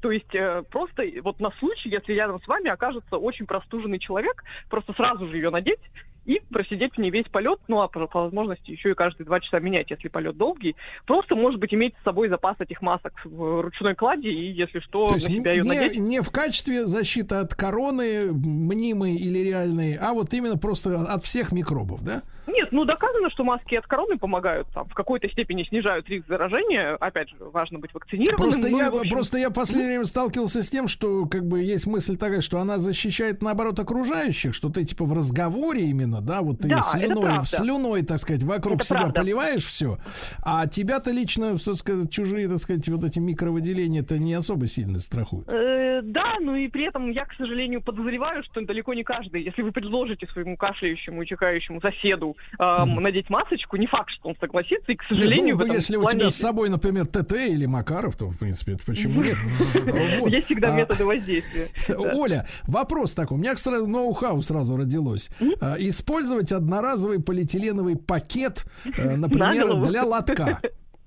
То 0.00 0.10
есть 0.10 0.34
э, 0.34 0.62
просто 0.70 1.04
вот 1.22 1.40
на 1.40 1.50
случай, 1.58 1.90
если 1.90 2.14
рядом 2.14 2.40
с 2.40 2.46
вами 2.46 2.70
окажется 2.70 3.18
очень 3.18 3.44
простуженный 3.44 3.98
человек, 3.98 4.44
просто 4.70 4.94
сразу 4.94 5.28
же 5.28 5.36
ее 5.36 5.50
надеть 5.50 5.80
и 6.26 6.40
просидеть 6.50 6.94
в 6.94 6.98
ней 6.98 7.10
весь 7.10 7.26
полет, 7.26 7.58
ну 7.68 7.80
а 7.80 7.88
по, 7.88 8.06
по 8.06 8.22
возможности 8.22 8.70
еще 8.70 8.90
и 8.90 8.94
каждые 8.94 9.26
два 9.26 9.40
часа 9.40 9.58
менять, 9.60 9.90
если 9.90 10.08
полет 10.08 10.36
долгий. 10.36 10.76
Просто, 11.06 11.34
может 11.34 11.60
быть, 11.60 11.72
иметь 11.74 11.94
с 12.00 12.04
собой 12.04 12.28
запас 12.28 12.56
этих 12.60 12.82
масок 12.82 13.12
в 13.24 13.62
ручной 13.62 13.94
кладе 13.94 14.30
и, 14.30 14.52
если 14.52 14.80
что, 14.80 15.06
То 15.06 15.10
на 15.12 15.14
есть 15.16 15.26
себя 15.28 15.52
ее 15.52 15.62
не, 15.62 15.68
надеть. 15.68 15.98
не 15.98 16.20
в 16.20 16.30
качестве 16.30 16.84
защиты 16.86 17.36
от 17.36 17.54
короны, 17.54 18.32
мнимой 18.32 19.14
или 19.14 19.38
реальной, 19.38 19.96
а 19.96 20.12
вот 20.12 20.32
именно 20.32 20.56
просто 20.56 21.00
от 21.02 21.24
всех 21.24 21.52
микробов, 21.52 22.02
да? 22.02 22.22
Нет, 22.46 22.68
ну 22.72 22.84
доказано, 22.84 23.30
что 23.30 23.44
маски 23.44 23.74
от 23.74 23.86
короны 23.86 24.18
помогают, 24.18 24.68
там, 24.74 24.88
в 24.88 24.94
какой-то 24.94 25.28
степени 25.30 25.64
снижают 25.64 26.08
риск 26.08 26.26
заражения. 26.28 26.96
Опять 26.96 27.30
же, 27.30 27.36
важно 27.40 27.78
быть 27.78 27.92
вакцинированным. 27.94 28.36
Просто 28.36 28.68
ну 28.68 28.78
я, 28.78 28.88
общем, 28.88 29.10
просто 29.10 29.38
я 29.38 29.50
в 29.50 29.54
последнее 29.54 29.88
время 29.88 30.06
сталкивался 30.06 30.62
с 30.62 30.70
тем, 30.70 30.88
что 30.88 31.26
как 31.26 31.46
бы 31.46 31.62
есть 31.62 31.86
мысль 31.86 32.16
такая, 32.16 32.40
что 32.40 32.58
она 32.58 32.78
защищает 32.78 33.42
наоборот 33.42 33.78
окружающих, 33.78 34.54
что 34.54 34.68
ты 34.68 34.84
типа 34.84 35.04
в 35.04 35.12
разговоре 35.12 35.84
именно, 35.84 36.20
да, 36.20 36.42
вот 36.42 36.60
ты 36.60 36.68
Да, 36.68 36.80
слюной, 36.80 37.44
слюной, 37.44 38.02
так 38.02 38.18
сказать, 38.18 38.42
вокруг 38.42 38.76
Это 38.76 38.84
себя 38.86 39.00
правда. 39.00 39.20
поливаешь 39.20 39.64
все, 39.64 39.98
а 40.42 40.66
тебя-то 40.66 41.10
лично, 41.10 41.56
так 41.58 41.74
сказать, 41.76 42.10
чужие, 42.12 42.48
так 42.48 42.58
сказать, 42.58 42.88
вот 42.88 43.04
эти 43.04 43.18
микровыделения-то 43.18 44.18
не 44.18 44.34
особо 44.34 44.66
сильно 44.66 45.00
страхуют. 45.00 45.48
Э, 45.48 46.00
да, 46.02 46.36
ну 46.40 46.54
и 46.56 46.68
при 46.68 46.86
этом 46.88 47.10
я, 47.10 47.24
к 47.24 47.34
сожалению, 47.34 47.82
подозреваю, 47.82 48.42
что 48.44 48.60
далеко 48.60 48.94
не 48.94 49.04
каждый, 49.04 49.42
если 49.42 49.62
вы 49.62 49.72
предложите 49.72 50.26
своему 50.28 50.56
кашляющему 50.56 51.22
и 51.22 51.26
чихающему 51.26 51.80
соседу 51.80 52.33
эм, 52.58 52.94
надеть 52.96 53.30
масочку, 53.30 53.76
не 53.76 53.86
факт, 53.86 54.10
что 54.10 54.28
он 54.28 54.36
согласится, 54.40 54.92
и, 54.92 54.96
к 54.96 55.02
сожалению, 55.04 55.54
Ну, 55.56 55.60
в 55.60 55.62
этом 55.62 55.74
если 55.76 55.96
у 55.96 56.02
плане 56.02 56.20
тебя 56.20 56.30
с 56.30 56.36
собой, 56.36 56.68
например, 56.68 57.06
ТТ 57.06 57.32
или 57.32 57.66
Макаров, 57.66 58.16
то, 58.16 58.28
в 58.28 58.38
принципе, 58.38 58.72
это 58.72 58.84
почему 58.86 59.22
нет? 59.22 59.36
Вот. 60.20 60.30
есть 60.30 60.46
всегда 60.46 60.72
А, 60.72 60.76
методы 60.76 61.04
воздействия. 61.04 61.68
Оля, 62.14 62.46
вопрос 62.64 63.14
такой. 63.14 63.36
У 63.36 63.40
меня, 63.40 63.54
кстати, 63.54 63.82
ноу-хау 63.82 64.40
сразу 64.42 64.76
родилось. 64.76 65.30
А, 65.60 65.76
Использовать 65.78 66.52
одноразовый 66.52 67.20
полиэтиленовый 67.20 67.96
пакет, 67.96 68.64
э, 68.84 69.16
например, 69.16 69.74
для 69.86 70.04
лотка. 70.04 70.60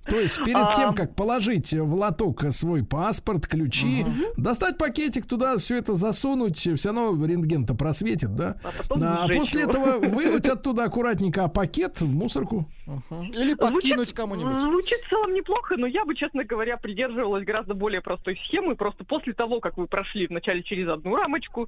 То 0.10 0.20
есть 0.20 0.38
перед 0.44 0.56
А. 0.56 0.74
тем, 0.74 0.94
как 0.94 1.16
положить 1.16 1.74
в 1.74 1.94
лоток 1.94 2.44
свой 2.52 2.84
паспорт, 2.86 3.48
ключи, 3.48 4.06
достать 4.38 4.78
пакетик 4.78 5.26
туда, 5.26 5.58
все 5.58 5.78
это 5.78 5.94
засунуть, 5.96 6.58
все 6.58 6.94
равно 6.94 7.26
рентген-то 7.26 7.76
просветит, 7.76 8.36
да? 8.36 8.56
А 8.64 8.70
потом 8.82 9.04
А 9.04 9.28
после 9.34 9.62
его. 9.62 9.70
этого 9.72 10.00
вынуть 10.10 10.48
оттуда 10.48 10.86
аккуратненько 10.86 11.44
а 11.44 11.48
пакет 11.50 12.00
в 12.02 12.06
мусорку. 12.14 12.70
Или 13.34 13.54
подкинуть 13.54 14.10
Звучит- 14.10 14.16
кому-нибудь. 14.16 14.60
Звучит 14.62 15.00
в 15.02 15.10
целом 15.10 15.34
неплохо, 15.34 15.76
но 15.78 15.88
я 15.88 16.06
бы, 16.06 16.16
честно 16.16 16.44
говоря, 16.44 16.78
придерживалась 16.78 17.44
гораздо 17.46 17.74
более 17.74 18.02
простой 18.02 18.40
схемы. 18.48 18.76
Просто 18.76 19.04
после 19.04 19.34
того, 19.34 19.60
как 19.60 19.78
вы 19.78 19.88
прошли 19.88 20.28
вначале 20.28 20.64
через 20.64 20.88
одну 20.88 21.16
рамочку, 21.16 21.68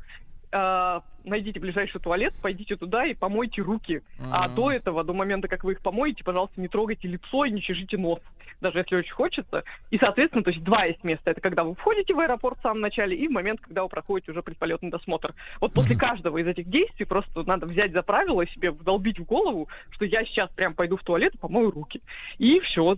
э, 0.51 0.99
найдите 1.23 1.59
ближайший 1.59 1.99
туалет, 1.99 2.33
пойдите 2.41 2.75
туда 2.75 3.05
и 3.05 3.13
помойте 3.13 3.61
руки. 3.61 4.01
А 4.31 4.45
Мгм. 4.47 4.55
до 4.55 4.71
этого, 4.71 5.03
до 5.03 5.13
момента, 5.13 5.47
как 5.47 5.63
вы 5.63 5.73
их 5.73 5.81
помоете, 5.81 6.23
пожалуйста, 6.23 6.59
не 6.61 6.67
трогайте 6.67 7.07
лицо 7.07 7.45
и 7.45 7.51
не 7.51 7.61
чешите 7.61 7.97
нос, 7.97 8.19
даже 8.61 8.79
если 8.79 8.95
очень 8.95 9.13
хочется. 9.13 9.63
И, 9.91 9.97
соответственно, 9.97 10.43
то 10.43 10.51
есть 10.51 10.63
два 10.63 10.85
есть 10.85 11.03
места. 11.03 11.31
Это 11.31 11.41
когда 11.41 11.63
вы 11.63 11.75
входите 11.75 12.13
в 12.13 12.19
аэропорт 12.19 12.59
в 12.59 12.61
самом 12.61 12.81
начале 12.81 13.15
и 13.15 13.27
в 13.27 13.31
момент, 13.31 13.59
когда 13.61 13.83
вы 13.83 13.89
проходите 13.89 14.31
уже 14.31 14.41
предполетный 14.41 14.89
досмотр. 14.89 15.33
Вот 15.61 15.73
после 15.73 15.95
каждого 15.95 16.37
из 16.37 16.47
этих 16.47 16.69
действий 16.69 17.05
просто 17.05 17.43
надо 17.43 17.65
взять 17.65 17.91
за 17.91 18.01
правило 18.01 18.41
и 18.41 18.49
себе 18.51 18.71
вдолбить 18.71 19.19
в 19.19 19.25
голову, 19.25 19.67
что 19.91 20.05
я 20.05 20.23
сейчас 20.25 20.49
прям 20.51 20.73
пойду 20.73 20.97
в 20.97 21.03
туалет 21.03 21.35
и 21.35 21.37
помою 21.37 21.71
руки. 21.71 22.01
И 22.37 22.59
все. 22.61 22.97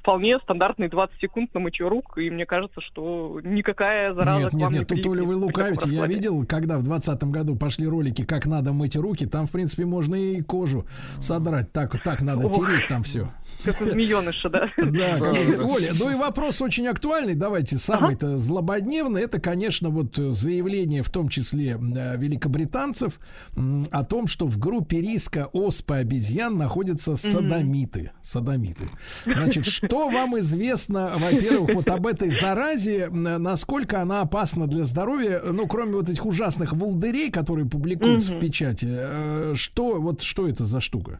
Вполне 0.00 0.38
стандартные 0.40 0.88
20 0.88 1.20
секунд 1.20 1.54
на 1.54 1.60
мытье 1.60 1.86
рук, 1.86 2.16
и 2.16 2.30
мне 2.30 2.46
кажется, 2.46 2.80
что 2.80 3.40
никакая 3.44 4.14
зараза 4.14 4.44
Нет, 4.44 4.50
к 4.50 4.52
нет, 4.54 4.62
вам 4.62 4.72
не 4.72 4.78
нет, 4.78 4.88
тут 4.88 5.06
Оля, 5.06 5.22
вы 5.24 5.36
лукавите. 5.36 5.90
Я 5.90 6.06
видел, 6.06 6.44
когда 6.46 6.78
в 6.78 6.82
двадцатом 6.82 7.30
году 7.30 7.54
пошли 7.56 7.86
ролики, 7.86 8.24
как 8.24 8.46
надо 8.46 8.72
мыть 8.72 8.96
руки, 8.96 9.26
там, 9.26 9.46
в 9.46 9.50
принципе, 9.50 9.84
можно 9.84 10.14
и 10.14 10.40
кожу 10.40 10.86
содрать. 11.20 11.72
Так, 11.72 12.02
так 12.02 12.22
надо 12.22 12.46
Ох. 12.46 12.56
тереть 12.56 12.88
там 12.88 13.02
все. 13.02 13.30
Как 13.64 13.80
у 13.82 13.90
змееныша, 13.90 14.48
да? 14.50 14.70
Да. 14.78 15.18
Оля, 15.62 15.92
ну 15.98 16.10
и 16.10 16.14
вопрос 16.14 16.62
очень 16.62 16.86
актуальный. 16.86 17.34
Давайте, 17.34 17.76
самый-то 17.76 18.38
злободневный. 18.38 19.22
Это, 19.22 19.38
конечно, 19.40 19.90
вот 19.90 20.16
заявление, 20.16 21.02
в 21.02 21.10
том 21.10 21.28
числе 21.28 21.72
э, 21.72 22.16
великобританцев, 22.16 23.20
о 23.90 24.04
том, 24.04 24.26
что 24.26 24.46
в 24.46 24.58
группе 24.58 25.00
риска 25.00 25.50
оспы 25.52 25.96
обезьян 25.96 26.56
находятся 26.56 27.16
садомиты. 27.16 28.12
Садомиты. 28.22 28.86
Значит, 29.24 29.66
что 29.90 30.08
вам 30.08 30.38
известно, 30.38 31.14
во-первых, 31.16 31.74
вот 31.74 31.88
об 31.88 32.06
этой 32.06 32.30
заразе, 32.30 33.08
насколько 33.10 34.00
она 34.00 34.20
опасна 34.20 34.68
для 34.68 34.84
здоровья, 34.84 35.42
ну, 35.44 35.66
кроме 35.66 35.94
вот 35.94 36.08
этих 36.08 36.24
ужасных 36.24 36.74
волдырей, 36.74 37.30
которые 37.32 37.68
публикуются 37.68 38.34
в 38.34 38.38
печати, 38.38 38.86
э, 38.88 39.52
что, 39.56 40.00
вот 40.00 40.22
что 40.22 40.46
это 40.46 40.64
за 40.64 40.80
штука? 40.80 41.18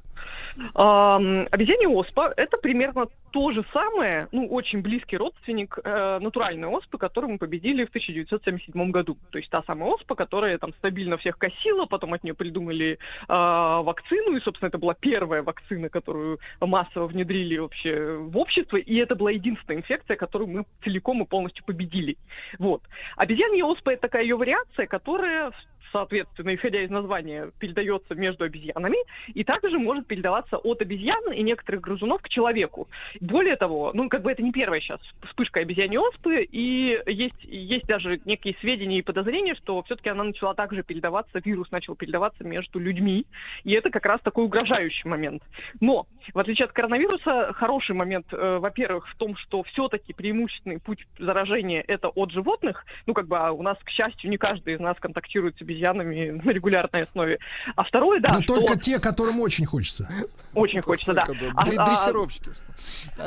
Обезьянья 0.75 1.89
оспа– 1.89 2.33
это 2.37 2.57
примерно 2.57 3.07
то 3.31 3.53
же 3.53 3.65
самое, 3.73 4.29
ну, 4.33 4.47
очень 4.49 4.83
близкий 4.83 5.17
родственник 5.17 5.79
э, 5.83 6.19
натуральной 6.21 6.69
оспы, 6.69 6.99
которую 6.99 7.33
мы 7.33 7.39
победили 7.39 7.85
в 7.85 7.89
1977 7.89 8.91
году. 8.91 9.17
То 9.31 9.39
есть 9.39 9.51
та 9.51 9.63
самая 9.63 9.91
оспа, 9.91 10.15
которая 10.15 10.59
там 10.59 10.73
стабильно 10.75 11.17
всех 11.17 11.39
косила, 11.39 11.87
потом 11.87 12.15
от 12.15 12.25
нее 12.25 12.35
придумали 12.35 12.93
э, 12.95 12.99
вакцину, 13.29 14.37
и, 14.37 14.41
собственно, 14.41 14.69
это 14.69 14.79
была 14.79 14.95
первая 14.95 15.43
вакцина, 15.43 15.89
которую 15.89 16.41
массово 16.61 17.07
внедрили 17.07 17.59
вообще 17.59 18.17
в 18.17 18.37
общество, 18.37 18.77
и 18.77 18.97
это 18.97 19.15
была 19.15 19.31
единственная 19.31 19.79
инфекция, 19.79 20.17
которую 20.17 20.49
мы 20.49 20.65
целиком 20.83 21.23
и 21.23 21.27
полностью 21.27 21.65
победили. 21.65 22.17
Вот. 22.59 22.83
Обезьянья 23.17 23.65
оспа– 23.65 23.91
это 23.93 24.03
такая 24.03 24.23
ее 24.23 24.37
вариация, 24.37 24.87
которая 24.87 25.53
соответственно, 25.93 26.55
исходя 26.55 26.83
из 26.83 26.91
названия, 26.91 27.51
передается 27.59 28.15
между 28.15 28.45
обезьянами, 28.45 28.99
и 29.29 29.45
также 29.45 29.79
может 29.79 30.07
передаваться 30.07 30.57
от 30.57 30.81
обезьян 30.83 31.33
и 31.33 31.43
некоторых 31.43 31.81
грызунов 31.81 32.23
к 32.23 32.29
человеку. 32.29 32.89
Более 33.21 33.57
того, 33.57 33.91
ну, 33.95 34.09
как 34.09 34.23
бы 34.23 34.31
это 34.31 34.43
не 34.43 34.53
первая 34.53 34.81
сейчас 34.81 35.01
вспышка 35.27 35.61
обезьяньей 35.61 35.99
оспы, 35.99 36.43
и 36.43 36.99
есть, 37.07 37.43
есть 37.43 37.87
даже 37.87 38.21
некие 38.25 38.57
сведения 38.61 38.99
и 38.99 39.03
подозрения, 39.03 39.55
что 39.55 39.83
все-таки 39.83 40.11
она 40.11 40.25
начала 40.25 40.55
также 40.55 40.83
передаваться, 40.83 41.41
вирус 41.45 41.71
начал 41.71 41.95
передаваться 41.95 42.45
между 42.45 42.79
людьми, 42.79 43.27
и 43.65 43.73
это 43.73 43.91
как 43.91 44.07
раз 44.07 44.21
такой 44.23 44.45
угрожающий 44.45 45.09
момент. 45.09 45.43
Но, 45.81 46.07
в 46.33 46.39
отличие 46.39 46.67
от 46.67 46.73
коронавируса, 46.73 47.53
хороший 47.55 47.95
момент, 47.95 48.27
э, 48.33 48.59
во-первых, 48.59 49.09
в 49.09 49.17
том, 49.17 49.37
что 49.37 49.63
все-таки 49.65 50.13
преимущественный 50.13 50.79
путь 50.79 51.07
заражения 51.19 51.85
это 51.87 52.09
от 52.09 52.31
животных, 52.31 52.85
ну, 53.07 53.15
как 53.15 53.27
бы 53.27 53.39
а 53.39 53.53
у 53.53 53.63
нас, 53.63 53.79
к 53.83 53.91
счастью, 53.91 54.31
не 54.31 54.37
каждый 54.37 54.75
из 54.75 54.81
нас 54.81 54.97
контактирует 54.99 55.57
с 55.57 55.63
обезьянами 55.63 55.80
на 55.81 56.51
регулярной 56.51 57.03
основе. 57.05 57.39
А 57.77 57.85
второе, 57.85 58.21
да, 58.21 58.35
Ну, 58.35 58.43
что 58.43 58.61
только 58.61 58.79
те, 58.79 58.99
которым 58.99 59.41
очень 59.41 59.67
хочется. 59.67 60.09
очень 60.55 60.83
хочется, 60.83 61.15
да. 61.15 61.27
А- 61.55 61.63
а- 61.63 61.87
Дрессировщики. 61.87 62.51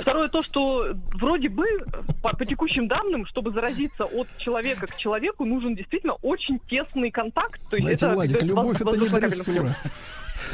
Второе 0.01 0.27
то, 0.29 0.43
что 0.43 0.93
вроде 1.13 1.49
бы 1.49 1.65
по, 2.21 2.35
по 2.35 2.45
текущим 2.45 2.87
данным, 2.87 3.25
чтобы 3.25 3.51
заразиться 3.51 4.05
от 4.05 4.27
человека 4.37 4.87
к 4.87 4.97
человеку, 4.97 5.45
нужен 5.45 5.75
действительно 5.75 6.13
очень 6.21 6.59
тесный 6.59 7.11
контакт. 7.11 7.59
То 7.69 7.75
есть 7.77 7.83
Знаете, 7.83 8.05
это 8.05 8.15
Владик, 8.15 8.41
любовь 8.43 8.81
это 8.81 8.97
не 8.97 9.09
дрессура. 9.09 9.75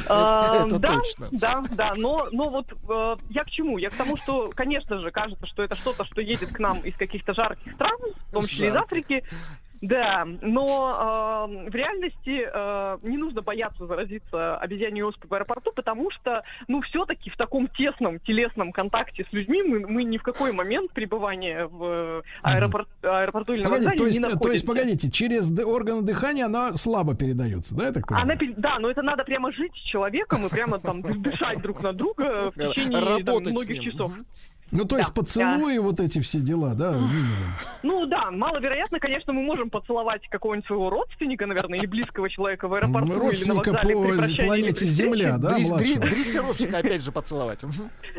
А, 0.07 0.65
Это 0.65 0.79
да, 0.79 0.87
точно. 0.95 1.27
Да, 1.31 1.63
да, 1.71 1.93
но, 1.95 2.27
но 2.31 2.49
вот 2.49 2.71
э, 2.89 3.15
я 3.29 3.43
к 3.43 3.49
чему? 3.49 3.77
Я 3.77 3.89
к 3.89 3.95
тому, 3.95 4.17
что, 4.17 4.49
конечно 4.53 4.99
же, 4.99 5.09
кажется, 5.11 5.45
что 5.47 5.63
это 5.63 5.75
что-то, 5.75 6.05
что 6.05 6.21
едет 6.21 6.49
к 6.49 6.59
нам 6.59 6.79
из 6.81 6.95
каких-то 6.95 7.33
жарких 7.33 7.73
стран, 7.73 7.97
в 8.29 8.33
том 8.33 8.45
числе 8.45 8.67
из 8.67 8.73
Жарких. 8.73 8.91
Африки. 8.91 9.23
Да, 9.81 10.25
но 10.41 11.47
э, 11.49 11.69
в 11.69 11.75
реальности 11.75 12.47
э, 12.53 12.97
не 13.03 13.17
нужно 13.17 13.41
бояться 13.41 13.87
заразиться 13.87 14.57
обезьяньей 14.57 15.03
оспой 15.03 15.27
в 15.27 15.33
аэропорту, 15.33 15.71
потому 15.73 16.11
что, 16.11 16.43
ну, 16.67 16.81
все-таки 16.81 17.29
в 17.29 17.37
таком 17.37 17.67
тесном 17.69 18.19
телесном 18.19 18.71
контакте 18.71 19.25
с 19.29 19.33
людьми 19.33 19.63
мы, 19.63 19.79
мы 19.79 20.03
ни 20.03 20.17
в 20.17 20.23
какой 20.23 20.51
момент 20.51 20.91
пребывания 20.91 21.67
в 21.67 22.23
аэропорт, 22.43 22.87
аэропорту 23.01 23.53
или 23.53 23.63
на 23.63 23.69
вокзале 23.69 23.97
то 23.97 24.05
есть, 24.05 24.19
не 24.19 24.23
то 24.23 24.29
есть, 24.29 24.35
находимся. 24.35 24.65
погодите, 24.67 25.11
через 25.11 25.51
органы 25.59 26.01
дыхания 26.03 26.45
она 26.45 26.73
слабо 26.73 27.15
передается, 27.15 27.75
да, 27.75 27.87
я 27.87 27.91
так 27.91 28.07
понимаю? 28.07 28.37
Она, 28.39 28.53
да, 28.57 28.79
но 28.79 28.89
это 28.89 29.01
надо 29.01 29.23
прямо 29.23 29.51
жить 29.51 29.73
с 29.75 29.89
человеком 29.89 30.45
и 30.45 30.49
прямо 30.49 30.79
там 30.79 31.01
дышать 31.21 31.61
друг 31.61 31.81
на 31.81 31.93
друга 31.93 32.51
в 32.55 32.59
Э, 32.59 32.73
течение 32.73 33.23
там, 33.23 33.41
многих 33.43 33.81
часов. 33.81 34.11
Ну, 34.71 34.85
то 34.85 34.97
есть 34.97 35.09
Да. 35.09 35.21
поцелуи, 35.21 35.77
вот 35.77 35.99
эти 35.99 36.19
все 36.19 36.39
дела, 36.39 36.73
да, 36.75 36.91
минимум. 36.91 37.53
Ну 37.83 38.05
да, 38.05 38.31
маловероятно, 38.31 38.99
конечно, 38.99 39.33
мы 39.33 39.41
можем 39.41 39.69
поцеловать 39.69 40.27
какого-нибудь 40.29 40.67
своего 40.67 40.89
родственника, 40.89 41.45
наверное, 41.45 41.79
или 41.79 41.85
близкого 41.85 42.29
человека 42.29 42.67
в 42.67 42.73
аэропорту 42.73 43.07
или 43.07 43.13
на 43.13 43.19
Родственника 43.19 43.71
вокзале 43.71 43.95
по 43.95 44.43
планете. 44.45 44.85
Земля, 44.85 45.37
да? 45.37 45.55
Дрессировщика 45.55 46.77
опять 46.77 47.03
же 47.03 47.11
поцеловать. 47.11 47.63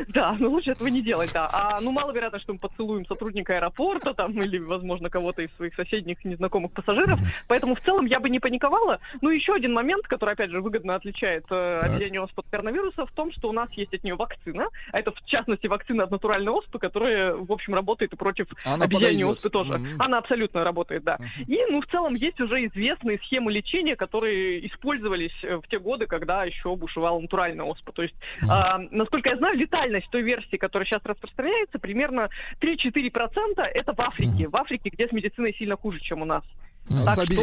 Да, 0.07 0.35
но 0.39 0.49
лучше 0.49 0.71
этого 0.71 0.87
не 0.87 1.01
делать, 1.01 1.31
да. 1.33 1.49
А, 1.51 1.79
ну, 1.81 1.91
маловероятно, 1.91 2.39
что 2.39 2.53
мы 2.53 2.59
поцелуем 2.59 3.05
сотрудника 3.05 3.55
аэропорта 3.57 4.13
там 4.13 4.41
или, 4.41 4.57
возможно, 4.59 5.09
кого-то 5.09 5.41
из 5.41 5.49
своих 5.55 5.75
соседних 5.75 6.23
незнакомых 6.25 6.71
пассажиров. 6.71 7.19
Поэтому 7.47 7.75
в 7.75 7.81
целом 7.81 8.05
я 8.05 8.19
бы 8.19 8.29
не 8.29 8.39
паниковала. 8.39 8.99
Ну, 9.21 9.29
еще 9.29 9.53
один 9.53 9.73
момент, 9.73 10.07
который, 10.07 10.33
опять 10.33 10.51
же, 10.51 10.61
выгодно 10.61 10.95
отличает 10.95 11.45
э, 11.49 12.19
оспы 12.21 12.41
от 12.41 12.49
коронавируса, 12.49 13.05
в 13.05 13.11
том, 13.11 13.31
что 13.31 13.49
у 13.49 13.51
нас 13.51 13.69
есть 13.73 13.93
от 13.93 14.03
нее 14.03 14.15
вакцина. 14.15 14.67
А 14.91 14.99
это, 14.99 15.11
в 15.11 15.25
частности, 15.25 15.67
вакцина 15.67 16.03
от 16.03 16.11
натуральной 16.41 16.51
оспы, 16.51 16.79
которая, 16.79 17.33
в 17.33 17.51
общем, 17.51 17.75
работает 17.75 18.13
и 18.13 18.15
против 18.15 18.47
Она 18.63 18.85
обезьяньей 18.85 19.25
оспы 19.25 19.49
тоже. 19.49 19.77
Мгм. 19.77 19.95
Она 19.99 20.17
абсолютно 20.17 20.63
работает, 20.63 21.03
да. 21.03 21.17
Мгм. 21.19 21.53
И, 21.53 21.57
ну, 21.69 21.81
в 21.81 21.87
целом, 21.87 22.15
есть 22.15 22.39
уже 22.39 22.65
известные 22.65 23.19
схемы 23.19 23.51
лечения, 23.51 23.95
которые 23.95 24.67
использовались 24.67 25.33
э, 25.43 25.57
в 25.57 25.67
те 25.67 25.79
годы, 25.79 26.07
когда 26.07 26.43
еще 26.43 26.75
бушевала 26.75 27.19
натуральная 27.19 27.65
оспа. 27.65 27.91
То 27.91 28.03
есть, 28.03 28.15
а, 28.49 28.79
насколько 28.91 29.29
я 29.29 29.37
знаю, 29.37 29.57
летальность 29.57 30.09
той 30.09 30.21
версии, 30.21 30.57
которая 30.57 30.85
сейчас 30.85 31.01
распространяется, 31.03 31.79
примерно 31.79 32.29
3-4% 32.59 33.61
это 33.61 33.93
в 33.93 33.99
Африке. 33.99 34.47
В 34.47 34.55
Африке, 34.55 34.89
где 34.89 35.07
с 35.07 35.11
медициной 35.11 35.53
сильно 35.53 35.75
хуже, 35.75 35.99
чем 35.99 36.21
у 36.21 36.25
нас. 36.25 36.43
Ну, 36.89 37.05
Так 37.05 37.15
с 37.15 37.17
лучше. 37.19 37.33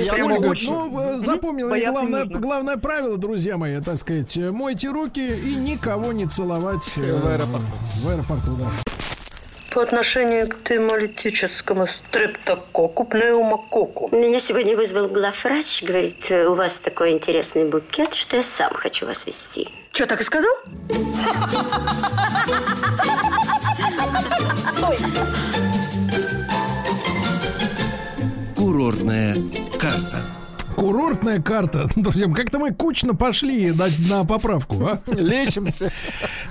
очень- 0.48 0.72
Ну, 0.72 1.74
не 1.74 1.86
главное, 1.86 2.24
главное 2.26 2.76
правило, 2.76 3.16
друзья 3.16 3.56
мои, 3.56 3.80
так 3.80 3.96
сказать, 3.96 4.36
мойте 4.36 4.90
руки 4.90 5.20
и 5.26 5.54
никого 5.56 6.12
не 6.12 6.26
целовать 6.26 6.92
э, 6.98 7.18
В 7.18 7.26
аэропорту. 7.26 7.66
В 8.02 8.08
аэропорту, 8.08 8.50
да. 8.56 8.66
По 9.74 9.82
отношению 9.82 10.48
к 10.48 10.62
темолитическому 10.64 11.86
стрептококу, 11.86 13.04
пневмококу. 13.04 14.08
Меня 14.12 14.40
сегодня 14.40 14.76
вызвал 14.76 15.08
главврач, 15.08 15.82
говорит, 15.84 16.30
у 16.30 16.54
вас 16.54 16.78
такой 16.78 17.12
интересный 17.12 17.68
букет, 17.68 18.14
что 18.14 18.36
я 18.36 18.42
сам 18.42 18.72
хочу 18.74 19.06
вас 19.06 19.26
вести. 19.26 19.68
Что, 19.92 20.06
так 20.06 20.20
и 20.20 20.24
сказал? 20.24 20.52
Курортная 28.58 29.36
карта. 29.78 30.22
Курортная 30.74 31.40
карта. 31.40 31.88
Друзья, 31.96 32.28
как-то 32.28 32.58
мы 32.58 32.74
кучно 32.74 33.14
пошли 33.14 33.70
на, 33.70 33.86
на 34.08 34.24
поправку, 34.24 34.84
а? 34.84 35.00
Лечимся. 35.06 35.92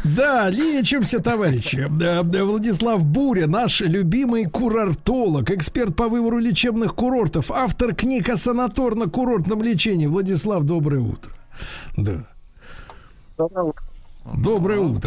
Да, 0.06 0.50
лечимся, 0.50 1.20
товарищи. 1.20 1.86
Владислав 1.90 3.06
Буря, 3.06 3.48
наш 3.48 3.82
любимый 3.82 4.46
курортолог, 4.46 5.52
эксперт 5.52 5.98
по 5.98 6.08
выбору 6.08 6.40
лечебных 6.40 6.96
курортов, 6.96 7.52
автор 7.52 7.94
книг 7.94 8.30
о 8.30 8.38
санаторно-курортном 8.38 9.62
лечении. 9.62 10.08
Владислав, 10.08 10.64
доброе 10.64 11.02
утро. 11.02 11.34
Да. 11.98 12.26
Доброе 13.38 13.66
утро. 13.66 13.87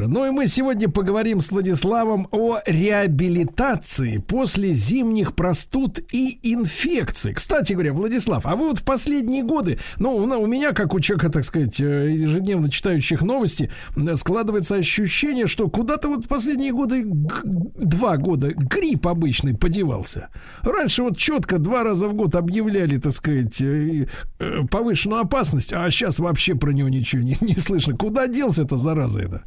Ну 0.09 0.27
и 0.27 0.31
мы 0.31 0.47
сегодня 0.47 0.89
поговорим 0.89 1.43
с 1.43 1.51
Владиславом 1.51 2.27
о 2.31 2.59
реабилитации 2.67 4.17
после 4.17 4.73
зимних 4.73 5.35
простуд 5.35 6.01
и 6.11 6.39
инфекций. 6.43 7.35
Кстати 7.35 7.75
говоря, 7.75 7.93
Владислав, 7.93 8.47
а 8.47 8.57
вы 8.57 8.69
вот 8.69 8.79
в 8.79 8.85
последние 8.85 9.43
годы, 9.43 9.79
ну, 9.99 10.17
у 10.17 10.47
меня, 10.47 10.73
как 10.73 10.95
у 10.95 11.01
человека, 11.01 11.29
так 11.31 11.45
сказать, 11.45 11.81
э, 11.81 12.13
ежедневно 12.13 12.71
читающих 12.71 13.23
новости, 13.23 13.71
м, 13.97 14.17
складывается 14.17 14.77
ощущение, 14.77 15.47
что 15.49 15.69
куда-то 15.69 16.09
вот 16.09 16.25
в 16.25 16.29
последние 16.29 16.73
годы, 16.73 17.05
два 17.05 18.17
года, 18.17 18.53
грипп 18.55 19.07
обычный 19.07 19.55
подевался. 19.55 20.29
Раньше 20.63 21.03
вот 21.03 21.19
четко 21.19 21.59
два 21.59 21.83
раза 21.85 22.09
в 22.09 22.15
год 22.15 22.35
объявляли, 22.35 22.97
так 22.97 23.13
сказать, 23.13 23.61
э, 23.61 24.07
э, 24.39 24.63
повышенную 24.71 25.21
опасность, 25.21 25.73
а 25.73 25.91
сейчас 25.91 26.19
вообще 26.19 26.55
про 26.55 26.73
него 26.73 26.89
ничего 26.89 27.23
не, 27.23 27.37
не 27.41 27.57
слышно. 27.57 27.95
Куда 27.97 28.27
делся 28.27 28.63
эта 28.63 28.77
зараза 28.77 29.10
это? 29.19 29.45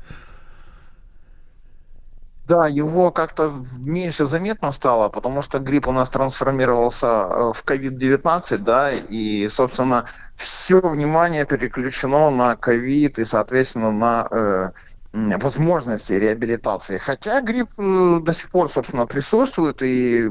Да, 2.45 2.67
его 2.67 3.09
как-то 3.11 3.53
меньше 3.79 4.25
заметно 4.25 4.73
стало, 4.73 5.07
потому 5.07 5.41
что 5.41 5.59
грипп 5.59 5.87
у 5.87 5.93
нас 5.93 6.09
трансформировался 6.09 7.07
э, 7.07 7.53
в 7.53 7.63
COVID-19, 7.65 8.57
да, 8.57 8.91
и, 8.91 9.47
собственно, 9.47 10.05
все 10.35 10.81
внимание 10.81 11.45
переключено 11.45 12.29
на 12.31 12.57
ковид 12.57 13.17
и, 13.17 13.23
соответственно, 13.23 13.91
на 13.91 14.27
э, 14.29 14.71
возможности 15.13 16.13
реабилитации. 16.13 16.97
Хотя 16.97 17.39
грипп 17.39 17.69
э, 17.77 18.19
до 18.21 18.33
сих 18.33 18.49
пор, 18.49 18.69
собственно, 18.69 19.05
присутствует, 19.05 19.81
и 19.81 20.27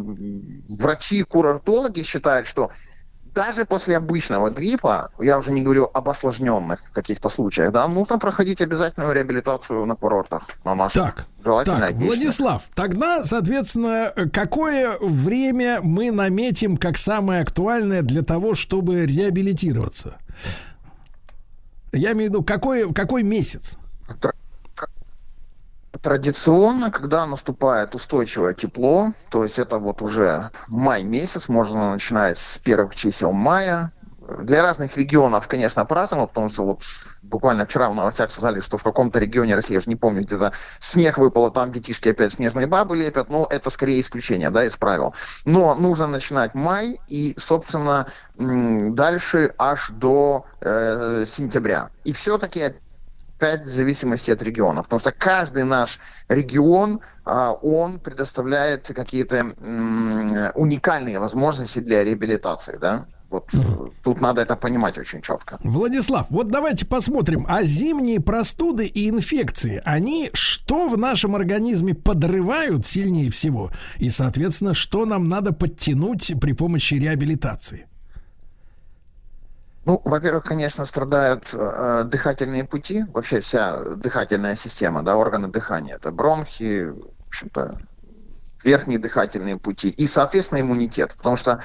врачи, 0.79 1.23
курортологи 1.23 2.03
считают, 2.03 2.47
что 2.47 2.71
даже 3.35 3.65
после 3.65 3.97
обычного 3.97 4.51
гриппа, 4.51 5.11
я 5.19 5.39
уже 5.39 5.53
не 5.53 5.63
говорю 5.63 5.91
об 5.93 6.09
осложненных 6.09 6.81
каких-то 6.93 7.29
случаях, 7.29 7.73
да, 7.73 7.89
нужно 7.89 8.19
проходить 8.19 8.61
обязательную 8.61 9.13
реабилитацию 9.13 9.87
на 9.87 9.97
курортах, 9.97 10.49
на 10.65 10.75
наших. 10.75 11.03
Так, 11.03 11.27
Желательно 11.45 11.79
так. 11.81 11.97
Владислав, 11.97 12.63
тогда, 12.75 13.25
соответственно, 13.25 14.13
какое 14.33 14.97
время 15.01 15.81
мы 15.83 16.11
наметим 16.11 16.77
как 16.77 16.99
самое 16.99 17.43
актуальное 17.43 18.03
для 18.03 18.23
того, 18.23 18.55
чтобы 18.55 19.07
реабилитироваться? 19.07 20.17
Я 21.93 22.13
имею 22.13 22.31
в 22.31 22.35
виду, 22.35 22.43
какой, 22.43 22.93
какой 22.93 23.23
месяц? 23.23 23.77
Традиционно, 26.03 26.91
когда 26.91 27.27
наступает 27.27 27.95
устойчивое 27.95 28.55
тепло, 28.55 29.13
то 29.31 29.45
есть 29.45 29.61
это 29.61 29.79
вот 29.79 30.03
уже 30.03 30.51
май 30.69 31.05
месяц, 31.05 31.49
можно 31.49 31.93
начинать 31.93 32.39
с 32.39 32.59
первых 32.59 32.97
чисел 32.97 33.31
мая. 33.31 33.93
Для 34.41 34.63
разных 34.63 34.97
регионов, 34.97 35.47
конечно, 35.47 35.85
по-разному, 35.85 36.27
потому 36.27 36.49
что 36.49 36.65
вот 36.65 36.83
буквально 37.23 37.67
вчера 37.67 37.89
в 37.89 37.95
новостях 37.95 38.31
сказали, 38.31 38.61
что 38.61 38.79
в 38.79 38.83
каком-то 38.83 39.19
регионе 39.19 39.55
России, 39.55 39.75
я 39.75 39.79
уже 39.79 39.89
не 39.89 39.97
помню, 39.97 40.23
где-то 40.23 40.53
снег 40.81 41.19
выпало, 41.19 41.51
там 41.51 41.73
детишки 41.73 42.09
опять 42.09 42.33
снежные 42.33 42.67
бабы 42.67 42.97
лепят, 42.97 43.31
но 43.31 43.47
это 43.51 43.71
скорее 43.71 44.01
исключение, 44.01 44.51
да, 44.51 44.65
из 44.65 44.77
правил. 44.77 45.15
Но 45.45 45.75
нужно 45.75 46.07
начинать 46.07 46.55
май 46.55 47.01
и, 47.09 47.35
собственно, 47.37 48.07
дальше 48.37 49.55
аж 49.59 49.91
до 49.91 50.47
э, 50.61 51.25
сентября. 51.27 51.91
И 52.05 52.13
все-таки 52.13 52.75
опять 53.43 53.65
в 53.65 53.69
зависимости 53.69 54.31
от 54.31 54.43
региона, 54.43 54.83
потому 54.83 55.01
что 55.01 55.13
каждый 55.13 55.65
наш 55.65 55.99
регион, 56.29 57.01
а, 57.25 57.53
он 57.53 57.99
предоставляет 57.99 58.87
какие-то 58.95 59.47
уникальные 60.55 61.19
возможности 61.19 61.81
для 61.81 62.05
реабилитации, 62.05 62.79
да. 62.81 63.07
Вот 63.31 63.51
тут 64.03 64.21
надо 64.21 64.43
это 64.43 64.57
понимать 64.57 64.99
очень 64.99 65.23
четко. 65.23 65.57
Владислав, 65.61 66.27
вот 66.31 66.49
давайте 66.49 66.85
посмотрим, 66.85 67.47
а 67.49 67.63
зимние 67.63 68.21
простуды 68.21 68.85
и 68.85 69.09
инфекции, 69.09 69.81
они 69.87 70.31
что 70.35 70.89
в 70.89 70.99
нашем 70.99 71.35
организме 71.35 71.95
подрывают 71.95 72.85
сильнее 72.87 73.31
всего? 73.31 73.71
И, 73.97 74.11
соответственно, 74.11 74.75
что 74.75 75.07
нам 75.07 75.31
надо 75.31 75.55
подтянуть 75.55 76.33
при 76.41 76.53
помощи 76.53 76.95
реабилитации? 76.95 77.87
Ну, 79.85 80.01
во-первых, 80.05 80.45
конечно, 80.45 80.85
страдают 80.85 81.49
э, 81.53 82.05
дыхательные 82.07 82.65
пути, 82.65 83.05
вообще 83.09 83.41
вся 83.41 83.83
дыхательная 83.83 84.55
система, 84.55 85.03
да, 85.03 85.17
органы 85.17 85.49
дыхания. 85.49 85.97
Это 85.97 86.13
бронхи, 86.13 86.85
в 86.85 87.27
общем-то, 87.27 87.79
верхние 88.63 89.01
дыхательные 89.01 89.59
пути 89.59 89.89
и, 89.89 90.07
соответственно, 90.07 90.61
иммунитет. 90.61 91.17
Потому 91.17 91.37
что 91.37 91.63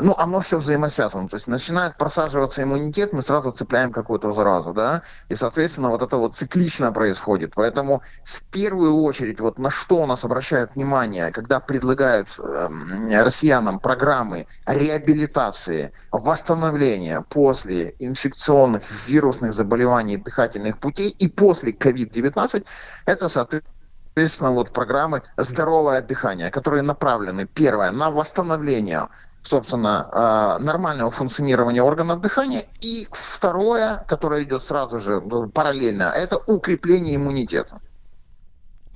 ну, 0.00 0.14
оно 0.18 0.40
все 0.40 0.58
взаимосвязано. 0.58 1.28
То 1.28 1.36
есть 1.36 1.46
начинает 1.46 1.96
просаживаться 1.96 2.62
иммунитет, 2.62 3.12
мы 3.12 3.22
сразу 3.22 3.50
цепляем 3.52 3.92
какую-то 3.92 4.32
заразу, 4.32 4.72
да, 4.72 5.02
и, 5.28 5.34
соответственно, 5.34 5.90
вот 5.90 6.02
это 6.02 6.16
вот 6.16 6.36
циклично 6.36 6.92
происходит. 6.92 7.52
Поэтому 7.54 8.02
в 8.24 8.42
первую 8.44 8.96
очередь, 9.02 9.40
вот 9.40 9.58
на 9.58 9.70
что 9.70 10.02
у 10.02 10.06
нас 10.06 10.24
обращают 10.24 10.74
внимание, 10.74 11.30
когда 11.30 11.60
предлагают 11.60 12.28
эм, 12.38 13.10
россиянам 13.10 13.78
программы 13.78 14.46
реабилитации, 14.66 15.92
восстановления 16.12 17.24
после 17.28 17.94
инфекционных 17.98 18.82
вирусных 19.06 19.54
заболеваний 19.54 20.16
дыхательных 20.16 20.78
путей 20.78 21.10
и 21.10 21.28
после 21.28 21.72
COVID-19, 21.72 22.64
это, 23.06 23.28
соответственно, 23.28 23.74
Соответственно, 24.16 24.52
вот 24.52 24.72
программы 24.72 25.22
«Здоровое 25.36 26.00
дыхание», 26.00 26.48
которые 26.48 26.84
направлены, 26.84 27.46
первое, 27.46 27.90
на 27.90 28.12
восстановление 28.12 29.08
собственно, 29.44 30.08
э, 30.10 30.64
нормального 30.64 31.10
функционирования 31.10 31.82
органов 31.82 32.20
дыхания. 32.20 32.64
И 32.80 33.06
второе, 33.12 34.04
которое 34.08 34.42
идет 34.42 34.62
сразу 34.62 34.98
же 34.98 35.20
ну, 35.20 35.48
параллельно, 35.48 36.04
это 36.04 36.38
укрепление 36.46 37.16
иммунитета. 37.16 37.78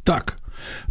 Так, 0.05 0.39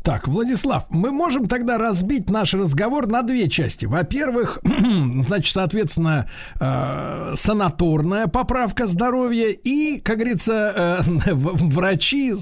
Так, 0.07 0.29
Владислав, 0.29 0.85
мы 0.89 1.11
можем 1.11 1.49
тогда 1.49 1.77
разбить 1.77 2.29
наш 2.29 2.53
разговор 2.53 3.07
на 3.07 3.23
две 3.23 3.49
части. 3.49 3.85
Во-первых, 3.85 4.61
значит, 5.25 5.53
соответственно, 5.53 6.29
э, 6.61 7.33
санаторная 7.35 8.27
поправка 8.27 8.85
здоровья 8.85 9.49
и, 9.49 9.99
как 9.99 10.19
говорится, 10.19 11.03
э, 11.05 11.31
врачи 11.33 12.33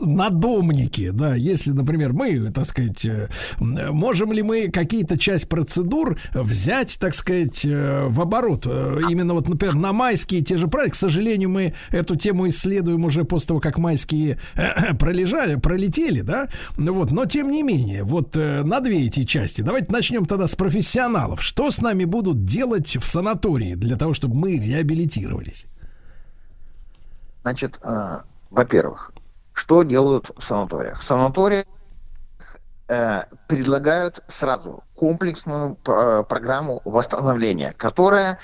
надомники, 0.00 1.10
да, 1.10 1.36
если, 1.36 1.70
например, 1.70 2.12
мы, 2.12 2.50
так 2.50 2.64
сказать, 2.64 3.06
э, 3.06 3.28
можем 3.60 4.32
ли 4.32 4.42
мы 4.42 4.68
какие-то 4.72 5.16
часть 5.16 5.48
процедур 5.48 6.18
взять, 6.34 6.98
так 6.98 7.14
сказать, 7.14 7.64
в 7.64 8.20
оборот? 8.20 8.66
Именно 8.66 9.34
вот, 9.34 9.48
например, 9.48 9.76
на 9.76 9.92
майские 9.92 10.40
те 10.40 10.56
же 10.56 10.66
праздники, 10.66 10.94
к 10.94 10.96
сожалению, 10.96 11.50
мы 11.50 11.74
эту 11.90 12.16
тему 12.16 12.48
исследуем 12.48 13.04
уже 13.04 13.22
после 13.22 13.46
того, 13.46 13.60
как 13.60 13.78
майские 13.78 14.40
пролежали, 14.98 15.54
пролетели, 15.54 16.22
да, 16.22 16.48
вот, 16.76 17.11
но 17.12 17.26
тем 17.26 17.50
не 17.50 17.62
менее, 17.62 18.04
вот 18.04 18.36
э, 18.36 18.62
на 18.62 18.80
две 18.80 19.06
эти 19.06 19.24
части. 19.24 19.62
Давайте 19.62 19.92
начнем 19.92 20.26
тогда 20.26 20.46
с 20.46 20.54
профессионалов. 20.54 21.42
Что 21.42 21.70
с 21.70 21.80
нами 21.80 22.04
будут 22.04 22.44
делать 22.44 22.96
в 22.96 23.06
санатории 23.06 23.74
для 23.74 23.96
того, 23.96 24.14
чтобы 24.14 24.36
мы 24.36 24.58
реабилитировались? 24.58 25.66
Значит, 27.42 27.78
э, 27.82 28.20
во-первых, 28.50 29.12
что 29.52 29.82
делают 29.82 30.30
в 30.36 30.42
санаториях? 30.42 31.00
В 31.00 31.04
санаториях 31.04 31.66
э, 32.88 33.24
предлагают 33.48 34.20
сразу 34.28 34.82
комплексную 34.94 35.78
э, 35.86 36.24
программу 36.28 36.80
восстановления, 36.84 37.72
которая 37.76 38.38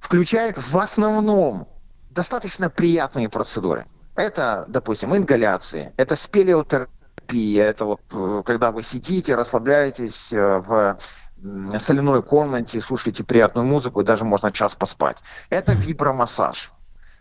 включает 0.00 0.58
в 0.58 0.76
основном 0.76 1.68
достаточно 2.10 2.70
приятные 2.70 3.28
процедуры. 3.28 3.86
Это, 4.16 4.64
допустим, 4.68 5.16
ингаляции, 5.16 5.92
это 5.96 6.14
спелеотерапия, 6.14 6.93
терапия. 7.24 7.64
Это 7.64 7.84
вот 7.84 8.00
э, 8.12 8.42
когда 8.44 8.70
вы 8.70 8.82
сидите, 8.82 9.34
расслабляетесь 9.34 10.32
э, 10.32 10.58
в 10.58 10.98
соляной 11.78 12.22
комнате, 12.22 12.80
слушаете 12.80 13.24
приятную 13.24 13.66
музыку, 13.66 14.00
и 14.00 14.04
даже 14.04 14.24
можно 14.24 14.50
час 14.50 14.76
поспать. 14.76 15.18
Это 15.50 15.72
вибромассаж. 15.72 16.72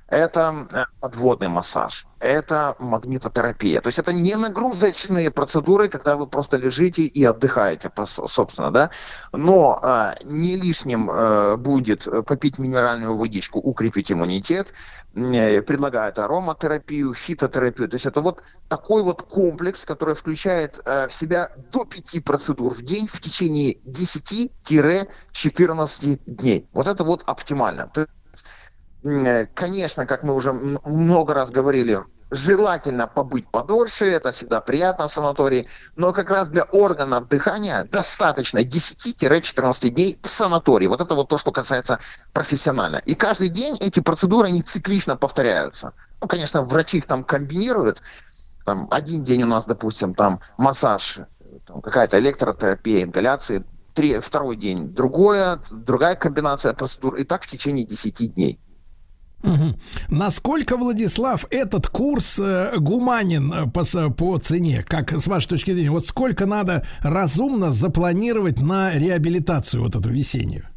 Это 0.07 0.67
э, 0.71 0.85
подводный 0.99 1.47
массаж, 1.47 2.05
это 2.19 2.75
магнитотерапия. 2.79 3.81
То 3.81 3.87
есть 3.87 3.99
это 3.99 4.13
не 4.13 4.35
нагрузочные 4.35 5.31
процедуры, 5.31 5.87
когда 5.87 6.17
вы 6.17 6.27
просто 6.27 6.57
лежите 6.57 7.03
и 7.03 7.23
отдыхаете, 7.23 7.91
собственно, 8.05 8.69
да. 8.69 8.91
Но 9.31 9.79
э, 9.81 10.13
не 10.23 10.55
лишним 10.55 11.09
э, 11.09 11.55
будет 11.57 12.07
попить 12.27 12.59
минеральную 12.59 13.15
водичку, 13.15 13.59
укрепить 13.59 14.11
иммунитет. 14.11 14.73
Э, 15.15 15.61
предлагают 15.61 16.17
ароматерапию, 16.17 17.13
фитотерапию. 17.13 17.87
То 17.87 17.93
есть 17.95 18.07
это 18.07 18.21
вот 18.21 18.41
такой 18.67 19.03
вот 19.03 19.21
комплекс, 19.21 19.85
который 19.85 20.15
включает 20.15 20.81
э, 20.85 21.07
в 21.07 21.13
себя 21.13 21.51
до 21.71 21.85
пяти 21.85 22.19
процедур 22.19 22.73
в 22.73 22.81
день 22.81 23.07
в 23.07 23.21
течение 23.21 23.77
10-14 23.85 26.19
дней. 26.25 26.67
Вот 26.73 26.87
это 26.87 27.03
вот 27.03 27.21
оптимально. 27.27 27.91
Э, 29.03 29.47
конечно, 29.53 30.05
как 30.05 30.23
мы 30.23 30.33
уже 30.33 30.53
много 30.53 31.33
раз 31.33 31.51
говорили, 31.51 31.99
желательно 32.31 33.07
побыть 33.07 33.47
подольше, 33.47 34.05
это 34.05 34.31
всегда 34.31 34.61
приятно 34.61 35.07
в 35.07 35.13
санатории, 35.13 35.67
но 35.95 36.13
как 36.13 36.31
раз 36.31 36.49
для 36.49 36.63
органов 36.63 37.27
дыхания 37.27 37.83
достаточно 37.83 38.59
10-14 38.59 39.89
дней 39.89 40.19
в 40.23 40.29
санатории. 40.29 40.87
Вот 40.87 41.01
это 41.01 41.15
вот 41.15 41.27
то, 41.27 41.37
что 41.37 41.51
касается 41.51 41.99
профессионально. 42.31 42.97
И 42.97 43.13
каждый 43.13 43.49
день 43.49 43.77
эти 43.79 43.99
процедуры, 43.99 44.47
они 44.47 44.61
циклично 44.61 45.17
повторяются. 45.17 45.93
Ну, 46.21 46.27
конечно, 46.27 46.63
врачи 46.63 46.97
их 46.97 47.05
там 47.05 47.23
комбинируют. 47.23 48.01
Там, 48.65 48.87
один 48.89 49.23
день 49.25 49.43
у 49.43 49.47
нас, 49.47 49.65
допустим, 49.65 50.13
там 50.15 50.39
массаж, 50.57 51.19
там, 51.67 51.81
какая-то 51.81 52.17
электротерапия, 52.19 53.03
ингаляции, 53.03 53.65
три, 53.93 54.19
второй 54.19 54.55
день 54.55 54.93
другое, 54.93 55.59
другая 55.71 56.15
комбинация 56.15 56.73
процедур, 56.73 57.15
и 57.15 57.25
так 57.25 57.43
в 57.43 57.47
течение 57.47 57.85
10 57.85 58.33
дней. 58.33 58.59
Угу. 59.43 59.77
Насколько, 60.09 60.77
Владислав, 60.77 61.45
этот 61.49 61.87
курс 61.87 62.39
э, 62.39 62.75
гуманен 62.77 63.53
э, 63.53 63.65
по, 63.69 63.83
по 64.09 64.37
цене? 64.37 64.83
Как 64.87 65.11
с 65.11 65.27
вашей 65.27 65.49
точки 65.49 65.71
зрения? 65.71 65.91
Вот 65.91 66.07
сколько 66.07 66.45
надо 66.45 66.85
разумно 67.01 67.69
запланировать 67.69 68.61
на 68.61 68.97
реабилитацию 68.97 69.83
вот 69.83 69.95
эту 69.95 70.09
весеннюю? 70.09 70.72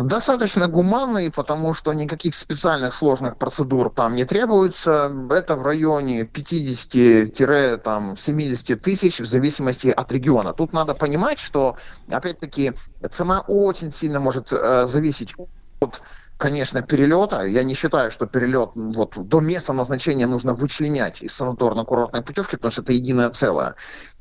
Достаточно 0.00 0.68
гуманный, 0.68 1.30
потому 1.30 1.74
что 1.74 1.92
никаких 1.92 2.34
специальных 2.34 2.94
сложных 2.94 3.36
процедур 3.36 3.90
там 3.90 4.14
не 4.14 4.24
требуется. 4.24 5.12
Это 5.30 5.56
в 5.56 5.62
районе 5.62 6.22
50-70 6.22 8.76
тысяч 8.76 9.20
в 9.20 9.26
зависимости 9.26 9.88
от 9.88 10.12
региона. 10.12 10.52
Тут 10.52 10.72
надо 10.72 10.94
понимать, 10.94 11.38
что, 11.38 11.76
опять-таки, 12.10 12.72
цена 13.10 13.40
очень 13.40 13.92
сильно 13.92 14.20
может 14.20 14.52
э, 14.52 14.86
зависеть 14.86 15.34
от 15.80 16.00
конечно, 16.38 16.82
перелета. 16.82 17.44
Я 17.44 17.64
не 17.64 17.74
считаю, 17.74 18.10
что 18.10 18.26
перелет 18.26 18.70
вот, 18.74 19.14
до 19.16 19.40
места 19.40 19.72
назначения 19.72 20.26
нужно 20.26 20.54
вычленять 20.54 21.22
из 21.22 21.40
санаторно-курортной 21.40 22.22
путевки, 22.22 22.56
потому 22.56 22.72
что 22.72 22.82
это 22.82 22.92
единое 22.92 23.30
целое. 23.30 23.74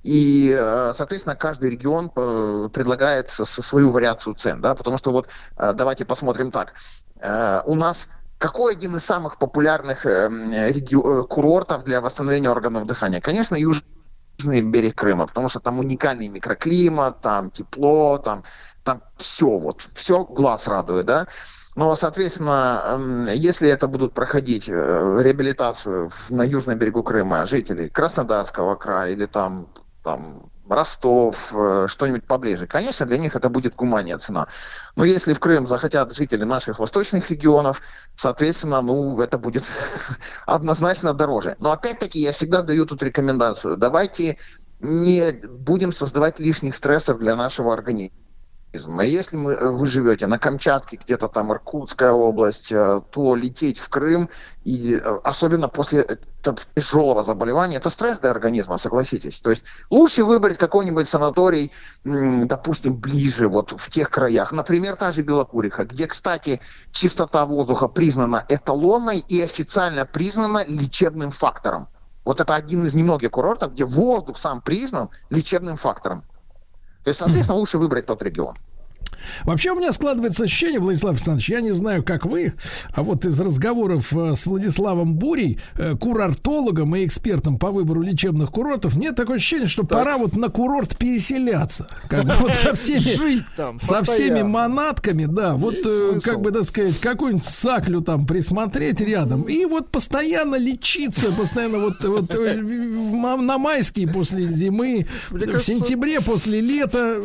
И, 0.06 0.56
э, 0.56 0.94
соответственно, 0.94 1.36
каждый 1.36 1.72
регион 1.72 2.12
э, 2.16 2.70
предлагает 2.72 3.32
свою 3.32 3.90
вариацию 3.90 4.36
цен, 4.36 4.62
да, 4.62 4.76
потому 4.76 5.00
что 5.00 5.12
вот 5.12 5.28
э, 5.58 5.74
давайте 5.74 6.06
посмотрим 6.06 6.52
так. 6.52 6.74
У 7.66 7.76
нас 7.76 8.08
какой 8.38 8.74
один 8.74 8.98
из 8.98 9.06
самых 9.06 9.40
популярных 9.40 10.06
реги- 10.06 11.28
курортов 11.28 11.86
для 11.86 12.02
восстановления 12.02 12.52
органов 12.52 12.86
дыхания? 12.86 13.20
Конечно, 13.20 13.56
южный 13.56 14.62
берег 14.62 14.96
Крыма, 14.96 15.26
потому 15.26 15.50
что 15.50 15.60
там 15.60 15.80
уникальный 15.80 16.28
микроклимат, 16.28 17.22
там 17.22 17.50
тепло, 17.50 18.20
там, 18.20 18.44
там 18.84 19.02
все, 19.16 19.48
вот, 19.58 19.88
все 19.96 20.24
глаз 20.26 20.68
радует, 20.68 21.06
да. 21.06 21.26
Но, 21.76 21.96
соответственно, 21.96 23.28
если 23.34 23.70
это 23.70 23.88
будут 23.88 24.14
проходить 24.14 24.68
реабилитацию 24.68 26.12
на 26.30 26.44
южном 26.44 26.78
берегу 26.78 27.02
Крыма 27.02 27.48
жители 27.48 27.88
Краснодарского 27.88 28.76
края 28.76 29.14
или 29.14 29.26
там, 29.26 29.68
там 30.06 30.52
Ростов, 30.70 31.52
э, 31.54 31.88
что-нибудь 31.90 32.24
поближе. 32.24 32.68
Конечно, 32.68 33.06
для 33.06 33.18
них 33.18 33.36
это 33.36 33.50
будет 33.50 33.76
гуманная 33.76 34.18
цена. 34.18 34.48
Но 34.96 35.04
если 35.04 35.34
в 35.34 35.40
Крым 35.40 35.68
захотят 35.68 36.16
жители 36.16 36.44
наших 36.44 36.80
восточных 36.80 37.30
регионов, 37.30 37.82
соответственно, 38.16 38.82
ну, 38.82 39.20
это 39.22 39.38
будет 39.38 39.64
однозначно 40.46 41.14
дороже. 41.14 41.56
Но 41.60 41.72
опять-таки 41.72 42.20
я 42.20 42.32
всегда 42.32 42.62
даю 42.62 42.86
тут 42.86 43.04
рекомендацию. 43.04 43.78
Давайте 43.78 44.38
не 44.80 45.32
будем 45.48 45.92
создавать 45.92 46.40
лишних 46.40 46.76
стрессов 46.76 47.20
для 47.20 47.36
нашего 47.36 47.74
организма 47.74 48.25
туризм. 48.76 49.00
А 49.00 49.04
если 49.04 49.38
мы, 49.38 49.54
э, 49.54 49.70
вы 49.70 49.88
живете 49.88 50.28
на 50.28 50.40
Камчатке, 50.40 50.98
где-то 50.98 51.28
там 51.28 51.52
Иркутская 51.52 52.12
область, 52.12 52.72
э, 52.72 53.02
то 53.12 53.36
лететь 53.36 53.80
в 53.80 53.90
Крым, 53.90 54.30
и 54.64 54.96
э, 54.96 55.20
особенно 55.24 55.68
после 55.68 56.20
тяжелого 56.76 57.24
заболевания, 57.24 57.78
это 57.78 57.90
стресс 57.90 58.20
для 58.20 58.32
организма, 58.32 58.78
согласитесь. 58.78 59.42
То 59.42 59.50
есть 59.50 59.64
лучше 59.90 60.24
выбрать 60.24 60.58
какой-нибудь 60.58 61.08
санаторий, 61.08 61.72
допустим, 62.04 62.98
ближе, 62.98 63.48
вот 63.48 63.72
в 63.72 63.90
тех 63.90 64.10
краях. 64.10 64.52
Например, 64.52 64.96
та 64.96 65.12
же 65.12 65.24
Белокуриха, 65.24 65.86
где, 65.86 66.08
кстати, 66.08 66.60
чистота 66.92 67.46
воздуха 67.46 67.88
признана 67.88 68.46
эталонной 68.50 69.20
и 69.20 69.42
официально 69.42 70.06
признана 70.06 70.66
лечебным 70.68 71.32
фактором. 71.32 71.88
Вот 72.26 72.42
это 72.42 72.56
один 72.56 72.86
из 72.86 72.94
немногих 72.94 73.32
курортов, 73.32 73.74
где 73.74 73.86
воздух 73.86 74.38
сам 74.38 74.62
признан 74.62 75.10
лечебным 75.30 75.78
фактором. 75.78 76.24
То 77.06 77.10
есть, 77.10 77.20
соответственно, 77.20 77.60
лучше 77.60 77.78
выбрать 77.78 78.08
тот 78.08 78.22
регион. 78.24 78.56
Вообще 79.44 79.72
у 79.72 79.76
меня 79.76 79.92
складывается 79.92 80.44
ощущение, 80.44 80.80
Владислав 80.80 81.14
Александрович, 81.14 81.50
я 81.50 81.62
не 81.62 81.72
знаю, 81.72 82.04
как 82.04 82.26
вы, 82.26 82.54
а 82.94 83.04
вот 83.04 83.26
из 83.26 83.40
разговоров 83.40 84.14
э, 84.14 84.36
с 84.36 84.46
Владиславом 84.46 85.16
Бурей, 85.16 85.60
э, 85.76 85.96
курортологом 85.96 86.96
и 86.96 87.06
экспертом 87.06 87.58
по 87.58 87.72
выбору 87.72 88.02
лечебных 88.02 88.52
курортов, 88.52 88.96
мне 88.96 89.12
такое 89.12 89.38
ощущение, 89.38 89.68
что 89.68 89.84
так. 89.84 90.00
пора 90.00 90.18
вот 90.18 90.36
на 90.36 90.50
курорт 90.50 90.98
переселяться. 90.98 91.88
Как 92.08 92.26
бы 92.26 92.34
вот 92.40 92.54
со 92.54 92.74
всеми, 92.76 93.00
Жить 93.00 93.46
там 93.56 93.80
со 93.80 94.04
всеми 94.04 94.42
манатками, 94.42 95.26
да, 95.26 95.56
вот 95.56 95.76
э, 95.86 96.20
как 96.24 96.42
бы, 96.42 96.52
так 96.52 96.66
сказать, 96.66 97.00
какую-нибудь 97.00 97.46
саклю 97.46 98.02
там 98.02 98.26
присмотреть 98.26 99.02
рядом 99.02 99.44
и 99.44 99.66
вот 99.66 99.90
постоянно 99.90 100.56
лечиться, 100.56 101.32
постоянно 101.32 101.80
вот, 101.80 102.04
вот 102.04 102.32
на 102.32 103.58
майские 103.58 104.08
после 104.08 104.48
зимы, 104.48 105.08
в 105.30 105.60
сентябре 105.60 106.22
после 106.22 106.62
лета, 106.62 107.22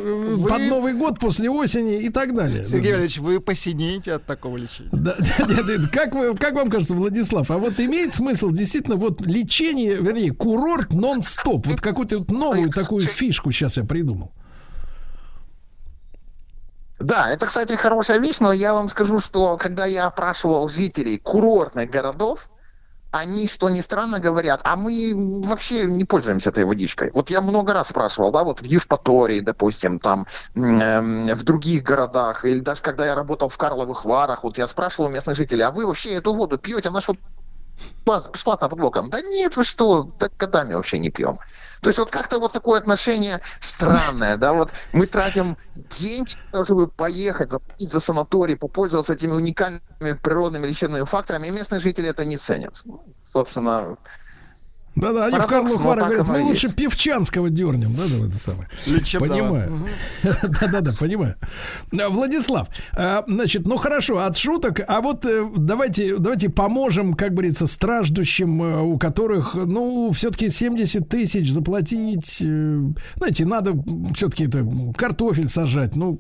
под 0.49 0.61
Новый 0.61 0.95
год 0.95 1.19
после 1.19 1.51
осени 1.51 1.90
болезни 1.91 2.07
и 2.07 2.11
так 2.11 2.35
далее. 2.35 2.65
Сергей 2.65 2.93
Валерьевич, 2.93 3.19
вы 3.19 3.41
посинеете 3.41 4.15
от 4.15 4.25
такого 4.25 4.57
лечения. 4.57 4.91
Да, 4.93 5.17
да, 5.39 5.63
да, 5.63 5.89
как, 5.89 6.15
вы, 6.15 6.37
как 6.37 6.55
вам 6.55 6.71
кажется, 6.71 6.95
Владислав, 6.95 7.51
а 7.51 7.59
вот 7.59 7.79
имеет 7.81 8.15
смысл 8.15 8.51
действительно 8.51 8.97
вот 8.97 9.21
лечение, 9.23 9.97
вернее, 9.97 10.33
курорт 10.33 10.93
нон-стоп, 10.93 11.67
вот 11.67 11.81
какую-то 11.81 12.19
вот 12.19 12.31
новую 12.31 12.71
такую 12.71 13.03
фишку 13.03 13.53
сейчас 13.53 13.77
я 13.77 13.85
придумал. 13.85 14.33
Да, 16.99 17.31
это, 17.31 17.47
кстати, 17.47 17.75
хорошая 17.77 18.19
вещь, 18.19 18.41
но 18.41 18.53
я 18.53 18.75
вам 18.75 18.91
скажу, 18.91 19.21
что 19.21 19.57
когда 19.57 19.87
я 19.87 20.07
опрашивал 20.07 20.69
жителей 20.69 21.19
курортных 21.19 21.89
городов, 21.89 22.50
они, 23.11 23.49
что 23.49 23.69
ни 23.69 23.81
странно, 23.81 24.21
говорят, 24.21 24.61
а 24.65 24.77
мы 24.77 25.43
вообще 25.45 25.85
не 25.85 26.05
пользуемся 26.05 26.51
этой 26.51 26.65
водичкой. 26.65 27.11
Вот 27.13 27.31
я 27.31 27.41
много 27.41 27.73
раз 27.73 27.89
спрашивал, 27.89 28.31
да, 28.31 28.45
вот 28.45 28.61
в 28.61 28.65
Евпатории, 28.65 29.41
допустим, 29.41 29.99
там, 29.99 30.27
э, 30.55 31.35
в 31.35 31.43
других 31.43 31.83
городах, 31.83 32.45
или 32.45 32.61
даже 32.61 32.83
когда 32.83 33.07
я 33.07 33.15
работал 33.15 33.49
в 33.49 33.59
Карловых 33.59 34.05
Варах, 34.05 34.45
вот 34.45 34.59
я 34.59 34.67
спрашивал 34.67 35.09
у 35.09 35.13
местных 35.13 35.37
жителей, 35.37 35.63
а 35.63 35.71
вы 35.71 35.87
вообще 35.87 36.15
эту 36.15 36.35
воду 36.35 36.59
пьете, 36.59 36.89
она 36.89 37.01
что, 37.01 37.17
бесплатно 38.07 38.69
под 38.69 38.79
боком? 38.79 39.11
Да 39.11 39.21
нет, 39.21 39.57
вы 39.57 39.65
что, 39.65 40.05
так 40.19 40.33
годами 40.37 40.75
вообще 40.75 40.99
не 40.99 41.11
пьем. 41.11 41.39
То 41.81 41.89
есть 41.89 41.99
вот 41.99 42.11
как-то 42.11 42.39
вот 42.39 42.53
такое 42.53 42.79
отношение 42.79 43.41
странное, 43.61 44.37
да, 44.37 44.53
вот 44.53 44.71
мы 44.93 45.07
тратим 45.07 45.57
деньги, 45.75 46.37
чтобы 46.65 46.89
поехать, 46.89 47.51
заплатить 47.51 47.91
за 47.91 48.01
санаторий, 48.01 48.57
попользоваться 48.57 49.15
этими 49.15 49.33
уникальными 49.33 50.13
природными 50.23 50.67
лечебными 50.67 51.05
факторами, 51.05 51.49
и 51.49 51.51
местные 51.51 51.81
жители 51.81 52.09
это 52.09 52.25
не 52.25 52.37
ценят. 52.37 52.85
Собственно, 53.33 53.97
да-да, 55.01 55.27
они 55.27 55.37
Парадокс, 55.37 55.73
в 55.75 55.83
Варах 55.83 56.09
так 56.09 56.13
говорят, 56.19 56.29
мы 56.29 56.43
лучше 56.43 56.67
есть. 56.67 56.77
Певчанского 56.77 57.51
дернем, 57.51 57.95
да, 57.95 58.05
да, 58.07 58.27
это 58.27 58.37
самое. 58.37 58.69
Лечебного. 58.87 59.33
Понимаю. 59.33 59.87
Да-да-да, 60.23 60.91
понимаю. 60.99 61.37
А, 61.99 62.09
Владислав, 62.09 62.69
а, 62.93 63.25
значит, 63.27 63.67
ну 63.67 63.77
хорошо, 63.77 64.19
от 64.19 64.37
шуток, 64.37 64.81
а 64.87 65.01
вот 65.01 65.25
э, 65.25 65.47
давайте, 65.57 66.19
давайте 66.19 66.49
поможем, 66.49 67.15
как 67.15 67.33
говорится, 67.33 67.67
страждущим, 67.67 68.63
э, 68.63 68.83
у 68.83 68.99
которых, 68.99 69.55
ну, 69.55 70.11
все-таки 70.13 70.51
70 70.51 71.09
тысяч 71.09 71.51
заплатить, 71.51 72.39
э, 72.41 72.81
знаете, 73.17 73.47
надо 73.47 73.75
все-таки 74.15 74.45
это 74.45 74.67
картофель 74.97 75.49
сажать, 75.49 75.97
ну, 75.97 76.19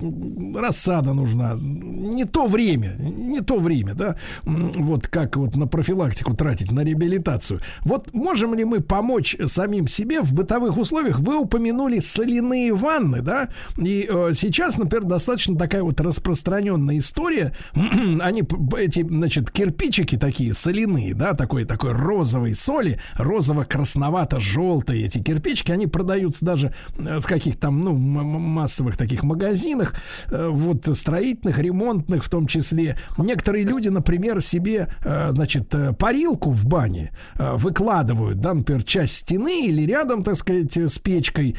рассада 0.54 1.12
нужна, 1.12 1.56
не 1.60 2.24
то 2.24 2.46
время, 2.46 2.96
не 2.98 3.40
то 3.40 3.58
время, 3.58 3.94
да, 3.94 4.16
вот 4.44 5.08
как 5.08 5.36
вот 5.36 5.56
на 5.56 5.66
профилактику 5.66 6.34
тратить, 6.34 6.72
на 6.72 6.84
реабилитацию. 6.84 7.60
Вот 7.82 8.12
можем 8.12 8.54
ли 8.54 8.64
мы 8.70 8.80
помочь 8.80 9.36
самим 9.46 9.88
себе 9.88 10.20
в 10.22 10.32
бытовых 10.32 10.78
условиях? 10.78 11.20
Вы 11.20 11.38
упомянули 11.38 11.98
соляные 11.98 12.72
ванны, 12.72 13.20
да, 13.20 13.48
и 13.76 14.08
э, 14.08 14.30
сейчас, 14.34 14.78
например, 14.78 15.04
достаточно 15.04 15.56
такая 15.56 15.82
вот 15.82 16.00
распространенная 16.00 16.98
история. 16.98 17.52
Они, 17.74 18.42
эти, 18.78 19.06
значит, 19.06 19.50
кирпичики 19.50 20.16
такие 20.16 20.54
соляные, 20.54 21.14
да, 21.14 21.34
такой, 21.34 21.64
такой 21.64 21.92
розовой 21.92 22.54
соли, 22.54 23.00
розово-красновато-желтые 23.16 25.06
эти 25.06 25.18
кирпичики, 25.18 25.72
они 25.72 25.86
продаются 25.86 26.44
даже 26.44 26.72
э, 26.98 27.18
в 27.18 27.26
каких-то 27.26 27.60
там, 27.60 27.80
ну, 27.80 27.94
массовых 27.94 28.96
таких 28.96 29.22
магазинах, 29.24 29.94
э, 30.30 30.48
вот, 30.48 30.88
строительных, 30.96 31.58
ремонтных 31.58 32.24
в 32.24 32.30
том 32.30 32.46
числе. 32.46 32.96
Некоторые 33.18 33.64
люди, 33.64 33.88
например, 33.88 34.40
себе, 34.40 34.88
э, 35.04 35.30
значит, 35.32 35.74
э, 35.74 35.92
парилку 35.92 36.50
в 36.50 36.66
бане 36.66 37.12
э, 37.34 37.54
выкладывают, 37.56 38.40
да, 38.40 38.49
например, 38.58 38.82
часть 38.82 39.16
стены 39.16 39.66
или 39.66 39.82
рядом, 39.82 40.22
так 40.22 40.36
сказать, 40.36 40.76
с 40.76 40.98
печкой, 40.98 41.56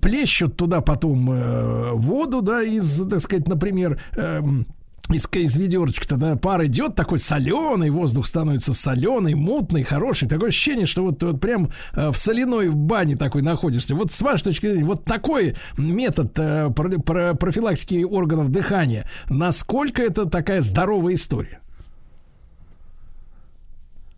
плещут 0.00 0.56
туда 0.56 0.80
потом 0.80 1.30
э, 1.30 1.92
воду, 1.92 2.42
да, 2.42 2.62
из, 2.62 3.06
так 3.08 3.20
сказать, 3.20 3.48
например, 3.48 4.00
эм, 4.16 4.66
из, 5.10 5.28
из 5.32 5.56
ведерочка-то, 5.56 6.16
да, 6.16 6.36
пар 6.36 6.64
идет 6.66 6.94
такой 6.94 7.18
соленый, 7.18 7.90
воздух 7.90 8.26
становится 8.26 8.74
соленый, 8.74 9.34
мутный, 9.34 9.82
хороший. 9.82 10.28
Такое 10.28 10.48
ощущение, 10.48 10.86
что 10.86 11.02
вот, 11.02 11.22
вот 11.22 11.40
прям 11.40 11.70
э, 11.94 12.10
в 12.10 12.16
соляной 12.16 12.70
бане 12.70 13.16
такой 13.16 13.42
находишься. 13.42 13.94
Вот 13.94 14.10
с 14.10 14.20
вашей 14.22 14.44
точки 14.44 14.66
зрения, 14.66 14.84
вот 14.84 15.04
такой 15.04 15.54
метод 15.76 16.32
э, 16.38 16.70
про- 16.74 16.98
про- 16.98 17.34
профилактики 17.34 18.02
органов 18.04 18.50
дыхания, 18.50 19.08
насколько 19.28 20.02
это 20.02 20.26
такая 20.26 20.60
здоровая 20.60 21.14
история? 21.14 21.60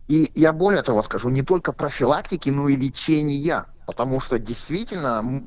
И 0.09 0.31
я 0.33 0.53
более 0.53 0.81
того 0.81 1.03
скажу, 1.03 1.29
не 1.29 1.43
только 1.43 1.71
профилактики, 1.71 2.49
но 2.49 2.67
и 2.67 2.75
лечения. 2.75 3.65
Потому 3.85 4.19
что 4.19 4.39
действительно 4.39 5.43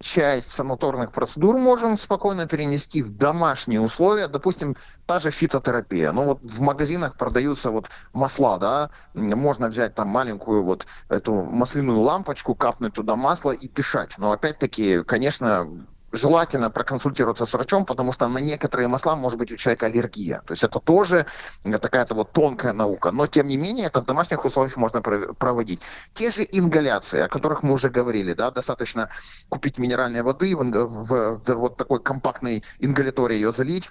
часть 0.00 0.50
санаторных 0.50 1.12
процедур 1.12 1.56
можем 1.58 1.98
спокойно 1.98 2.46
перенести 2.46 3.02
в 3.02 3.14
домашние 3.14 3.80
условия. 3.80 4.28
Допустим, 4.28 4.74
та 5.04 5.18
же 5.18 5.30
фитотерапия. 5.30 6.12
Ну 6.12 6.24
вот 6.24 6.42
в 6.42 6.60
магазинах 6.60 7.16
продаются 7.16 7.70
вот 7.70 7.90
масла, 8.14 8.58
да, 8.58 8.90
можно 9.14 9.68
взять 9.68 9.94
там 9.94 10.08
маленькую 10.08 10.62
вот 10.62 10.86
эту 11.10 11.34
масляную 11.34 12.00
лампочку, 12.00 12.54
капнуть 12.54 12.94
туда 12.94 13.16
масло 13.16 13.50
и 13.52 13.68
дышать. 13.68 14.16
Но 14.16 14.32
опять-таки, 14.32 15.02
конечно, 15.02 15.68
желательно 16.16 16.70
проконсультироваться 16.70 17.46
с 17.46 17.52
врачом, 17.52 17.84
потому 17.84 18.12
что 18.12 18.28
на 18.28 18.38
некоторые 18.38 18.88
масла 18.88 19.16
может 19.16 19.38
быть 19.38 19.52
у 19.52 19.56
человека 19.56 19.86
аллергия. 19.86 20.42
То 20.46 20.52
есть 20.52 20.64
это 20.64 20.80
тоже 20.80 21.26
э, 21.64 21.78
такая-то 21.78 22.14
вот 22.14 22.32
тонкая 22.32 22.72
наука. 22.72 23.10
Но 23.12 23.26
тем 23.26 23.46
не 23.48 23.56
менее 23.56 23.86
это 23.86 24.00
в 24.02 24.06
домашних 24.06 24.44
условиях 24.44 24.76
можно 24.76 25.00
пров- 25.00 25.34
проводить. 25.34 25.80
Те 26.14 26.30
же 26.30 26.46
ингаляции, 26.50 27.20
о 27.20 27.28
которых 27.28 27.62
мы 27.62 27.72
уже 27.72 27.88
говорили, 27.88 28.34
да, 28.34 28.50
достаточно 28.50 29.08
купить 29.48 29.78
минеральной 29.78 30.22
воды, 30.22 30.56
в, 30.56 30.62
в- 30.64 31.40
в 31.44 31.54
вот 31.54 31.76
такой 31.76 32.02
компактной 32.02 32.64
ингалятории 32.80 33.34
ее 33.36 33.52
залить, 33.52 33.90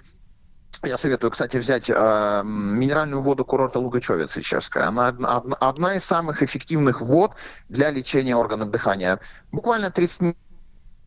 я 0.84 0.98
советую, 0.98 1.30
кстати, 1.30 1.56
взять 1.56 1.88
э, 1.88 2.42
минеральную 2.44 3.22
воду 3.22 3.44
курорта 3.44 3.78
Лугачевец 3.78 4.36
Ильчевская. 4.36 4.86
Она 4.86 5.08
одна, 5.08 5.36
одна- 5.60 5.94
из 5.94 6.04
самых 6.04 6.42
эффективных 6.42 7.00
вод 7.00 7.32
для 7.68 7.90
лечения 7.90 8.36
органов 8.36 8.70
дыхания. 8.70 9.18
Буквально 9.52 9.90
30 9.90 10.36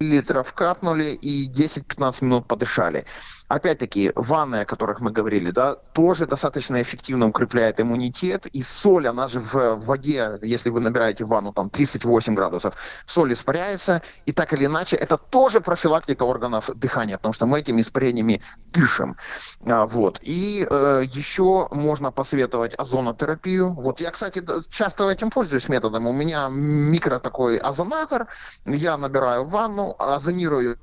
литров 0.01 0.53
капнули 0.53 1.11
и 1.11 1.49
10-15 1.49 2.23
минут 2.23 2.47
подышали. 2.47 3.05
Опять-таки, 3.49 4.11
ванны, 4.15 4.61
о 4.61 4.65
которых 4.65 5.01
мы 5.01 5.09
говорили, 5.09 5.49
да, 5.49 5.73
тоже 5.73 6.27
достаточно 6.27 6.79
эффективно 6.79 7.27
укрепляет 7.27 7.79
иммунитет. 7.81 8.45
И 8.45 8.61
соль, 8.61 9.07
она 9.07 9.27
же 9.27 9.39
в 9.39 9.75
воде, 9.77 10.37
если 10.43 10.69
вы 10.69 10.81
набираете 10.81 11.25
ванну 11.25 11.51
там 11.51 11.71
38 11.71 12.35
градусов, 12.35 12.75
соль 13.07 13.33
испаряется. 13.33 14.03
И 14.27 14.33
так 14.33 14.53
или 14.53 14.67
иначе, 14.67 14.97
это 14.97 15.17
тоже 15.17 15.61
профилактика 15.61 16.21
органов 16.23 16.69
дыхания, 16.75 17.17
потому 17.17 17.33
что 17.33 17.47
мы 17.47 17.59
этими 17.59 17.81
испарениями 17.81 18.43
дышим. 18.67 19.17
А, 19.65 19.87
вот. 19.87 20.19
И 20.21 20.67
э, 20.69 21.03
еще 21.11 21.67
можно 21.71 22.11
посоветовать 22.11 22.75
озонотерапию. 22.77 23.73
Вот 23.73 23.99
я, 23.99 24.11
кстати, 24.11 24.43
часто 24.69 25.09
этим 25.09 25.31
пользуюсь 25.31 25.69
методом. 25.69 26.05
У 26.05 26.13
меня 26.13 26.49
микро 26.51 27.17
такой 27.17 27.57
озонатор. 27.57 28.27
Я 28.65 28.95
набираю 28.97 29.45
ванну, 29.45 29.95
озонирую 29.97 30.77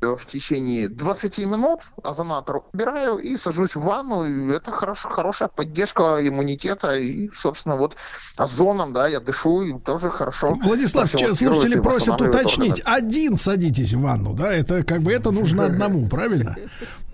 в 0.00 0.26
течение 0.26 0.88
20 0.88 1.38
минут 1.38 1.80
озонатор 2.02 2.62
убираю 2.72 3.16
и 3.18 3.36
сажусь 3.36 3.74
в 3.74 3.82
ванну. 3.82 4.24
И 4.26 4.54
это 4.54 4.70
хорошо, 4.70 5.08
хорошая 5.08 5.48
поддержка 5.48 6.18
иммунитета. 6.26 6.96
И, 6.96 7.30
собственно, 7.32 7.76
вот 7.76 7.96
озоном, 8.36 8.92
да, 8.92 9.08
я 9.08 9.20
дышу 9.20 9.62
и 9.62 9.78
тоже 9.78 10.10
хорошо. 10.10 10.54
Владислав, 10.62 11.10
слушатели 11.10 11.80
просят 11.80 12.20
уточнить. 12.20 12.80
органы. 12.80 12.96
Один 12.96 13.36
садитесь 13.36 13.94
в 13.94 14.00
ванну, 14.00 14.34
да? 14.34 14.52
Это 14.52 14.82
как 14.82 15.02
бы 15.02 15.12
это 15.12 15.30
нужно 15.30 15.64
одному, 15.66 16.08
правильно? 16.08 16.56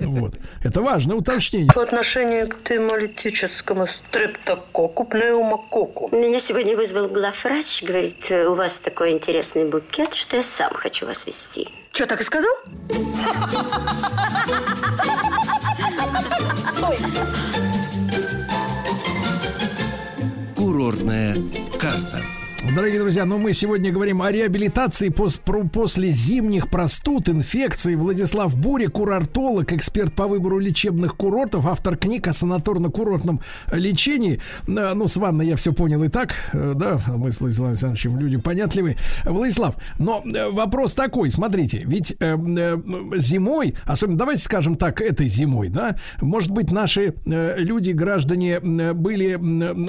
Вот. 0.01 0.35
Это 0.63 0.83
важное 0.83 1.17
уточнение. 1.17 1.73
По 1.73 1.83
отношению 1.83 2.49
к 2.49 2.63
темолитическому 2.65 3.87
стрептококку, 3.87 5.05
пневмококку. 5.05 6.09
Меня 6.13 6.41
сегодня 6.41 6.77
вызвал 6.77 7.09
главврач, 7.09 7.85
говорит, 7.85 8.31
у 8.31 8.55
вас 8.55 8.79
такой 8.79 9.13
интересный 9.13 9.69
букет, 9.69 10.15
что 10.15 10.37
я 10.37 10.43
сам 10.43 10.75
хочу 10.75 11.07
вас 11.07 11.27
вести. 11.27 11.69
Что, 11.93 12.07
так 12.07 12.23
и 12.23 12.25
сказал? 12.25 12.55
Курортная 20.57 21.37
карта. 21.79 22.23
Дорогие 22.71 23.01
друзья, 23.01 23.25
ну 23.25 23.39
мы 23.39 23.55
сегодня 23.55 23.91
говорим 23.91 24.23
о 24.23 24.31
реабилитации 24.31 25.11
пос- 25.11 25.41
про- 25.45 25.65
после 25.65 26.11
зимних 26.11 26.71
простуд, 26.71 27.29
инфекций. 27.29 27.97
Владислав 27.97 28.57
Буря, 28.57 28.89
курортолог, 28.89 29.73
эксперт 29.73 30.15
по 30.15 30.29
выбору 30.29 30.61
лечебных 30.61 31.17
курортов, 31.17 31.67
автор 31.67 31.97
книг 31.97 32.29
о 32.29 32.31
санаторно-курортном 32.31 33.41
лечении. 33.73 34.41
Э, 34.69 34.95
Ну, 34.95 35.09
с 35.09 35.17
ванной 35.17 35.49
я 35.49 35.57
все 35.57 35.73
понял 35.73 36.05
и 36.05 36.09
так, 36.09 36.35
э, 36.53 36.75
да, 36.77 37.01
мы 37.09 37.33
с 37.33 37.41
Владиславом 37.41 37.71
Александровичем 37.73 38.17
люди 38.17 38.37
понятливые. 38.37 38.97
Владислав, 39.25 39.75
но 39.99 40.23
э, 40.25 40.49
вопрос 40.51 40.95
такой, 40.95 41.33
смотрите, 41.33 41.83
ведь 41.85 42.13
э, 42.21 42.37
э, 42.37 42.79
зимой, 43.17 43.75
особенно, 43.85 44.19
давайте 44.19 44.45
скажем 44.45 44.77
так, 44.77 45.01
этой 45.01 45.27
зимой, 45.27 45.69
да, 45.69 45.97
может 46.21 46.53
быть, 46.53 46.71
наши 46.71 47.13
э, 47.27 47.55
люди, 47.59 47.91
граждане, 47.91 48.61
э, 48.63 48.93
были 48.93 49.33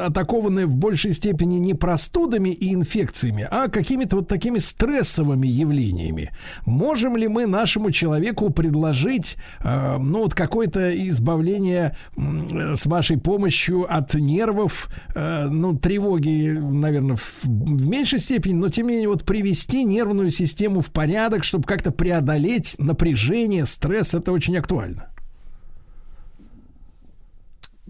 атакованы 0.02 0.66
в 0.66 0.76
большей 0.76 1.14
степени 1.14 1.58
не 1.60 1.76
простудами 1.76 2.50
и 2.64 2.74
инфекциями, 2.74 3.48
а 3.50 3.68
какими-то 3.68 4.18
вот 4.18 4.28
такими 4.28 4.60
стрессовыми 4.60 5.48
явлениями. 5.48 6.32
Можем 6.66 7.18
ли 7.18 7.28
мы 7.28 7.46
нашему 7.46 7.92
человеку 7.92 8.50
предложить, 8.50 9.38
э, 9.64 9.98
ну, 9.98 10.20
вот 10.20 10.34
какое-то 10.34 10.92
избавление 11.10 11.98
э, 12.16 12.76
с 12.76 12.86
вашей 12.86 13.18
помощью 13.18 13.94
от 13.94 14.14
нервов, 14.14 14.90
э, 15.14 15.48
ну, 15.50 15.78
тревоги, 15.78 16.58
наверное, 16.58 17.18
в, 17.18 17.44
в 17.44 17.88
меньшей 17.88 18.20
степени, 18.20 18.54
но 18.54 18.70
тем 18.70 18.88
не 18.88 18.94
менее 18.94 19.10
вот 19.10 19.24
привести 19.24 19.84
нервную 19.84 20.32
систему 20.32 20.82
в 20.82 20.92
порядок, 20.92 21.44
чтобы 21.44 21.66
как-то 21.66 21.92
преодолеть 21.92 22.76
напряжение, 22.78 23.66
стресс, 23.66 24.14
это 24.14 24.32
очень 24.32 24.58
актуально. 24.58 25.13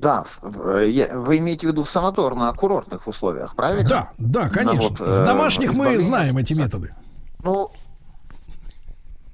Да, 0.03 0.25
я- 0.81 1.17
вы 1.17 1.37
имеете 1.37 1.67
в 1.67 1.71
виду 1.71 1.83
в 1.83 1.87
санаторно-курортных 1.89 3.01
условиях, 3.07 3.55
правильно? 3.55 3.89
Да, 3.89 4.11
да, 4.17 4.49
конечно. 4.49 4.81
Ну, 4.81 4.89
вот, 4.89 4.99
в 4.99 5.21
э, 5.21 5.25
домашних 5.25 5.69
мы 5.69 5.73
избавление 5.73 5.99
знаем 6.05 6.37
эти 6.37 6.53
методы. 6.53 6.93
Ну, 7.41 7.69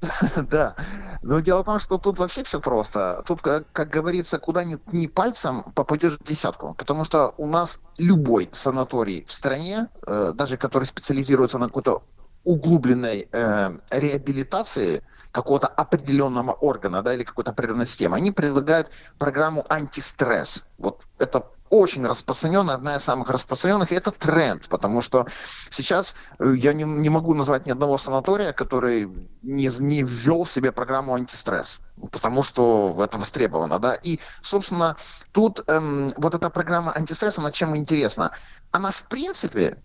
да. 0.49 0.75
Но 1.21 1.39
дело 1.39 1.63
в 1.63 1.65
том, 1.65 1.79
что 1.79 1.97
тут 1.97 2.19
вообще 2.19 2.43
все 2.43 2.59
просто. 2.61 3.23
Тут, 3.25 3.41
как, 3.41 3.65
как 3.73 3.89
говорится, 3.89 4.39
куда 4.39 4.63
ни, 4.63 4.77
ни 4.91 5.07
пальцем 5.07 5.63
попадешь 5.75 6.17
в 6.17 6.23
десятку. 6.23 6.73
Потому 6.77 7.03
что 7.03 7.33
у 7.37 7.45
нас 7.47 7.81
любой 7.97 8.49
санаторий 8.53 9.25
в 9.27 9.31
стране, 9.31 9.87
э, 10.05 10.31
даже 10.33 10.57
который 10.57 10.85
специализируется 10.85 11.57
на 11.57 11.67
какой-то 11.67 12.03
углубленной 12.45 13.27
э, 13.31 13.71
реабилитации 13.89 15.03
какого-то 15.31 15.67
определенного 15.67 16.51
органа, 16.53 17.01
да, 17.01 17.13
или 17.13 17.23
какой-то 17.23 17.51
определенной 17.51 17.85
системы, 17.85 18.17
они 18.17 18.31
предлагают 18.31 18.89
программу 19.17 19.65
антистресс. 19.69 20.65
Вот 20.77 21.05
это 21.17 21.45
очень 21.69 22.05
распространенная, 22.05 22.75
одна 22.75 22.95
из 22.95 23.03
самых 23.03 23.29
распространенных, 23.29 23.91
и 23.91 23.95
это 23.95 24.11
тренд, 24.11 24.67
потому 24.69 25.01
что 25.01 25.27
сейчас 25.69 26.15
э, 26.39 26.53
я 26.55 26.73
не, 26.73 26.83
не 26.83 27.09
могу 27.09 27.33
назвать 27.33 27.65
ни 27.65 27.71
одного 27.71 27.97
санатория, 27.97 28.53
который 28.53 29.05
не, 29.43 29.69
не 29.79 30.03
ввел 30.03 30.45
в 30.45 30.51
себе 30.51 30.71
программу 30.71 31.13
антистресс, 31.13 31.79
потому 32.11 32.43
что 32.43 32.95
это 32.99 33.17
востребовано, 33.17 33.79
да, 33.79 33.93
и, 33.93 34.19
собственно, 34.41 34.97
тут 35.31 35.63
эм, 35.67 36.11
вот 36.17 36.33
эта 36.33 36.49
программа 36.49 36.91
антистресс, 36.93 37.37
она 37.37 37.51
чем 37.51 37.77
интересна? 37.77 38.31
Она, 38.71 38.91
в 38.91 39.03
принципе, 39.03 39.77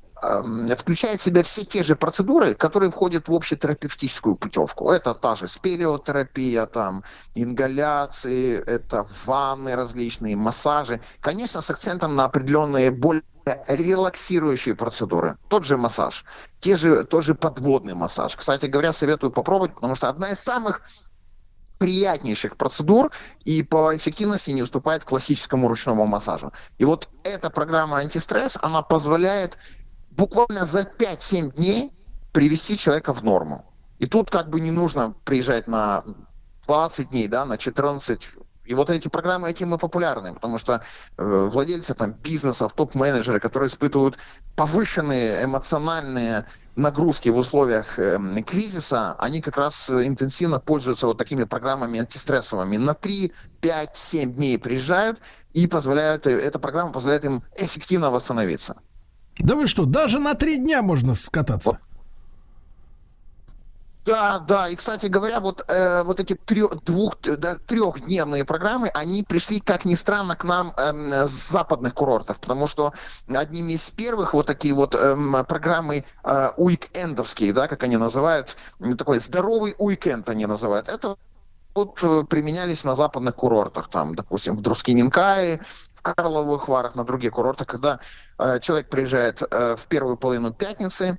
включает 0.77 1.21
в 1.21 1.25
себя 1.25 1.43
все 1.43 1.65
те 1.65 1.83
же 1.83 1.97
процедуры, 1.97 2.55
которые 2.55 2.91
входят 2.91 3.29
в 3.29 3.35
общетерапевтическую 3.35 4.37
путевку. 4.37 4.91
Это 4.91 5.15
та 5.15 5.35
же 5.35 5.49
спелеотерапия, 5.49 6.67
там, 6.67 7.05
ингаляции, 7.35 8.63
это 8.63 9.07
ванны 9.25 9.77
различные, 9.77 10.37
массажи. 10.37 11.01
Конечно, 11.21 11.61
с 11.61 11.71
акцентом 11.71 12.17
на 12.17 12.25
определенные 12.25 12.91
более 12.91 13.23
релаксирующие 13.67 14.75
процедуры. 14.75 15.37
Тот 15.49 15.65
же 15.65 15.77
массаж, 15.77 16.25
те 16.61 16.77
же, 16.77 17.05
тот 17.05 17.25
же 17.25 17.35
подводный 17.35 17.95
массаж. 17.95 18.37
Кстати 18.37 18.67
говоря, 18.67 18.93
советую 18.93 19.31
попробовать, 19.31 19.75
потому 19.75 19.95
что 19.95 20.09
одна 20.09 20.31
из 20.31 20.41
самых 20.41 20.83
приятнейших 21.79 22.57
процедур 22.57 23.11
и 23.45 23.63
по 23.63 23.95
эффективности 23.95 24.51
не 24.51 24.63
уступает 24.63 25.05
классическому 25.05 25.69
ручному 25.69 26.07
массажу. 26.07 26.53
И 26.79 26.85
вот 26.85 27.09
эта 27.25 27.51
программа 27.51 27.99
антистресс, 27.99 28.59
она 28.63 28.81
позволяет 28.81 29.59
буквально 30.17 30.65
за 30.65 30.81
5-7 30.81 31.55
дней 31.55 31.93
привести 32.33 32.79
человека 32.79 33.13
в 33.13 33.23
норму. 33.23 33.65
И 33.99 34.07
тут 34.07 34.31
как 34.31 34.51
бы 34.51 34.61
не 34.61 34.71
нужно 34.71 35.15
приезжать 35.25 35.67
на 35.67 36.05
20 36.67 37.11
дней, 37.11 37.29
да, 37.29 37.45
на 37.45 37.59
14. 37.59 38.29
И 38.65 38.75
вот 38.75 38.91
эти 38.91 39.09
программы 39.09 39.51
этим 39.51 39.75
и 39.75 39.79
популярны, 39.79 40.35
потому 40.35 40.59
что 40.59 40.83
э, 41.17 41.49
владельцы 41.53 41.95
там 41.95 42.13
бизнесов, 42.13 42.73
топ-менеджеры, 42.73 43.39
которые 43.39 43.69
испытывают 43.69 44.17
повышенные 44.57 45.45
эмоциональные 45.45 46.47
нагрузки 46.75 47.29
в 47.29 47.37
условиях 47.37 47.99
э, 47.99 48.19
кризиса, 48.47 49.15
они 49.19 49.43
как 49.43 49.59
раз 49.59 49.91
интенсивно 49.91 50.61
пользуются 50.61 51.07
вот 51.07 51.19
такими 51.19 51.45
программами 51.45 52.01
антистрессовыми. 52.01 52.79
На 52.79 52.95
3, 52.95 53.33
5, 53.61 53.97
7 53.97 54.33
дней 54.33 54.59
приезжают 54.59 55.21
и 55.53 55.67
позволяют, 55.67 56.27
э, 56.27 56.31
эта 56.31 56.59
программа 56.59 56.93
позволяет 56.93 57.25
им 57.27 57.43
эффективно 57.57 58.11
восстановиться. 58.11 58.77
Да 59.39 59.57
вы 59.57 59.67
что, 59.67 59.85
даже 59.85 60.19
на 60.21 60.35
три 60.35 60.59
дня 60.59 60.83
можно 60.83 61.15
скататься. 61.15 61.79
Да, 64.05 64.39
да, 64.39 64.69
и, 64.69 64.77
кстати 64.77 65.07
говоря, 65.07 65.41
вот, 65.41 65.65
э, 65.67 66.03
вот 66.03 66.21
эти 66.21 66.35
трех, 66.35 66.85
двух, 66.85 67.17
да, 67.23 67.57
трехдневные 67.67 68.45
программы, 68.45 68.89
они 68.89 69.23
пришли, 69.23 69.61
как 69.61 69.87
ни 69.87 69.95
странно, 69.95 70.37
к 70.37 70.45
нам 70.45 70.73
эм, 70.77 71.11
с 71.11 71.31
западных 71.31 71.95
курортов, 71.95 72.39
потому 72.39 72.67
что 72.67 72.93
одними 73.29 73.73
из 73.73 73.91
первых 73.91 74.35
вот 74.35 74.47
такие 74.47 74.75
вот 74.75 74.95
эм, 74.95 75.43
программы 75.47 76.05
э, 76.23 76.51
уикендовские, 76.59 77.55
да, 77.55 77.67
как 77.67 77.83
они 77.83 77.97
называют, 77.97 78.59
такой 78.99 79.21
здоровый 79.21 79.75
уикенд 79.79 80.29
они 80.29 80.45
называют, 80.45 80.91
это 80.91 81.17
вот 81.75 81.99
э, 82.03 82.25
применялись 82.29 82.85
на 82.85 82.95
западных 82.95 83.35
курортах, 83.35 83.89
там, 83.89 84.15
допустим, 84.15 84.57
в 84.57 84.61
Друскиненкае, 84.61 85.61
в 85.67 85.84
Карловых 86.05 86.69
Варах, 86.69 86.95
на 86.95 87.05
других 87.05 87.33
курортах, 87.33 87.67
когда 87.67 87.99
э, 88.39 88.61
человек 88.61 88.89
приезжает 88.91 89.43
э, 89.43 89.77
в 89.77 89.87
первую 89.87 90.17
половину 90.17 90.53
пятницы, 90.53 91.19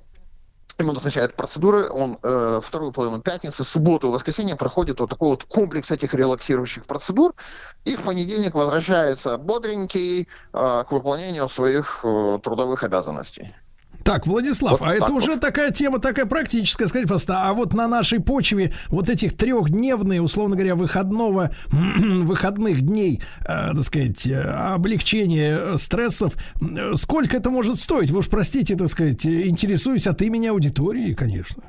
ему 0.78 0.92
назначают 0.92 1.34
процедуры, 1.34 1.88
он 1.90 2.18
э, 2.22 2.60
вторую 2.62 2.92
половину 2.92 3.20
пятницы, 3.20 3.64
субботу 3.64 4.10
воскресенье 4.10 4.56
проходит 4.56 5.00
вот 5.00 5.10
такой 5.10 5.30
вот 5.30 5.44
комплекс 5.44 5.90
этих 5.90 6.14
релаксирующих 6.14 6.86
процедур, 6.86 7.34
и 7.84 7.96
в 7.96 8.04
понедельник 8.04 8.54
возвращается 8.54 9.38
бодренький 9.38 10.22
э, 10.52 10.84
к 10.88 10.92
выполнению 10.92 11.48
своих 11.48 12.00
э, 12.04 12.38
трудовых 12.42 12.84
обязанностей. 12.84 13.54
Так, 14.06 14.24
Владислав, 14.24 14.78
Вот 14.80 14.88
а 14.88 14.92
это 14.94 15.06
так 15.06 15.16
уже 15.16 15.32
вот. 15.32 15.40
такая 15.40 15.72
тема, 15.72 15.98
такая 15.98 16.26
практическая. 16.26 16.86
Скажите, 16.86 17.08
просто, 17.08 17.42
а 17.42 17.52
вот 17.54 17.74
на 17.74 17.88
нашей 17.88 18.20
почве 18.20 18.72
вот 18.86 19.10
этих 19.10 19.36
трехдневные, 19.36 20.22
условно 20.22 20.54
говоря, 20.54 20.76
выходного, 20.76 21.50
выходных 21.70 22.82
дней, 22.82 23.20
э, 23.40 23.44
так 23.74 23.82
сказать, 23.82 24.24
э, 24.28 24.40
облегчения 24.40 25.58
э, 25.58 25.76
стрессов, 25.78 26.34
э, 26.60 26.94
сколько 26.94 27.36
это 27.36 27.50
может 27.50 27.80
стоить? 27.80 28.12
Вы 28.12 28.18
уж 28.20 28.28
простите, 28.28 28.76
так 28.76 28.88
сказать, 28.88 29.26
интересуюсь 29.26 30.06
от 30.06 30.22
имени 30.22 30.46
аудитории, 30.46 31.12
конечно. 31.12 31.64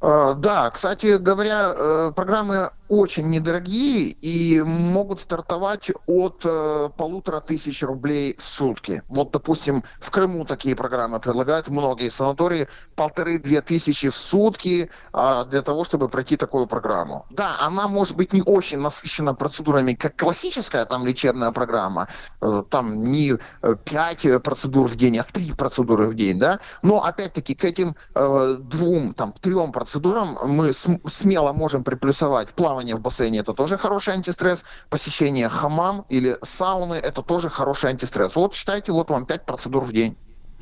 Э, 0.00 0.34
Да, 0.38 0.70
кстати 0.70 1.18
говоря, 1.18 2.12
программы 2.16 2.70
очень 2.88 3.30
недорогие 3.30 4.10
и 4.10 4.60
могут 4.62 5.20
стартовать 5.20 5.90
от 6.06 6.42
э, 6.44 6.90
полутора 6.96 7.40
тысяч 7.40 7.82
рублей 7.82 8.36
в 8.36 8.42
сутки. 8.42 9.02
Вот, 9.08 9.30
допустим, 9.30 9.84
в 10.00 10.10
Крыму 10.10 10.44
такие 10.44 10.74
программы 10.76 11.20
предлагают 11.20 11.68
многие 11.68 12.10
санатории 12.10 12.68
полторы-две 12.94 13.60
тысячи 13.60 14.08
в 14.08 14.16
сутки 14.16 14.90
а, 15.12 15.44
для 15.44 15.62
того, 15.62 15.84
чтобы 15.84 16.08
пройти 16.08 16.36
такую 16.36 16.66
программу. 16.66 17.26
Да, 17.30 17.56
она 17.60 17.88
может 17.88 18.16
быть 18.16 18.32
не 18.32 18.42
очень 18.42 18.78
насыщена 18.78 19.34
процедурами, 19.34 19.94
как 19.94 20.16
классическая 20.16 20.84
там 20.84 21.06
лечебная 21.06 21.52
программа, 21.52 22.08
э, 22.40 22.62
там 22.70 23.04
не 23.04 23.34
э, 23.62 23.76
пять 23.84 24.24
э, 24.24 24.40
процедур 24.40 24.88
в 24.88 24.96
день, 24.96 25.18
а 25.18 25.24
три 25.24 25.52
процедуры 25.52 26.06
в 26.06 26.14
день, 26.14 26.38
да, 26.38 26.60
но 26.82 27.04
опять-таки 27.04 27.54
к 27.54 27.64
этим 27.64 27.94
э, 28.14 28.56
двум, 28.60 29.14
там, 29.14 29.32
трем 29.32 29.72
процедурам 29.72 30.36
мы 30.46 30.72
см- 30.72 31.08
смело 31.10 31.52
можем 31.52 31.84
приплюсовать 31.84 32.48
плавание 32.76 32.94
в 32.94 33.00
бассейне, 33.00 33.38
это 33.38 33.54
тоже 33.54 33.78
хороший 33.78 34.14
антистресс, 34.14 34.64
посещение 34.90 35.48
хамам 35.48 36.04
или 36.10 36.36
сауны, 36.42 36.94
это 36.94 37.22
тоже 37.22 37.48
хороший 37.48 37.90
антистресс. 37.90 38.36
Вот 38.36 38.54
считайте, 38.54 38.92
вот 38.92 39.08
вам 39.10 39.24
пять 39.24 39.46
процедур 39.46 39.82
в 39.82 39.92
день. 39.92 40.16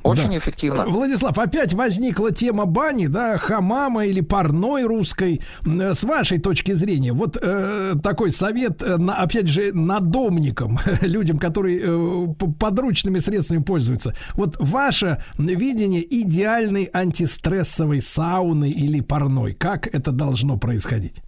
Очень 0.05 0.37
эффективно. 0.37 0.85
Владислав, 0.87 1.39
опять 1.39 1.73
возникла 1.73 2.31
тема 2.31 2.67
бани, 2.67 3.07
да, 3.07 3.39
хамама 3.39 4.05
или 4.05 4.21
парной 4.21 4.85
русской. 4.85 5.41
Э, 5.67 5.95
С 5.95 6.05
вашей 6.05 6.39
точки 6.39 6.73
зрения, 6.73 7.13
вот 7.13 7.39
э, 7.41 7.95
такой 8.03 8.31
совет, 8.31 8.83
э, 8.83 8.99
на, 8.99 9.15
опять 9.15 9.49
же, 9.49 9.73
надомникам, 9.73 10.79
людям, 11.01 11.39
которые 11.39 11.81
э, 11.83 12.27
подручными 12.61 13.19
средствами 13.19 13.63
пользуются. 13.63 14.15
Вот 14.35 14.57
ваше 14.61 15.25
видение 15.39 16.05
идеальной 16.23 16.91
антистрессовой 16.93 18.03
сауны 18.03 18.71
или 18.71 19.01
парной, 19.01 19.55
как 19.55 19.87
это 19.87 20.13
должно 20.13 20.59
происходить? 20.59 21.23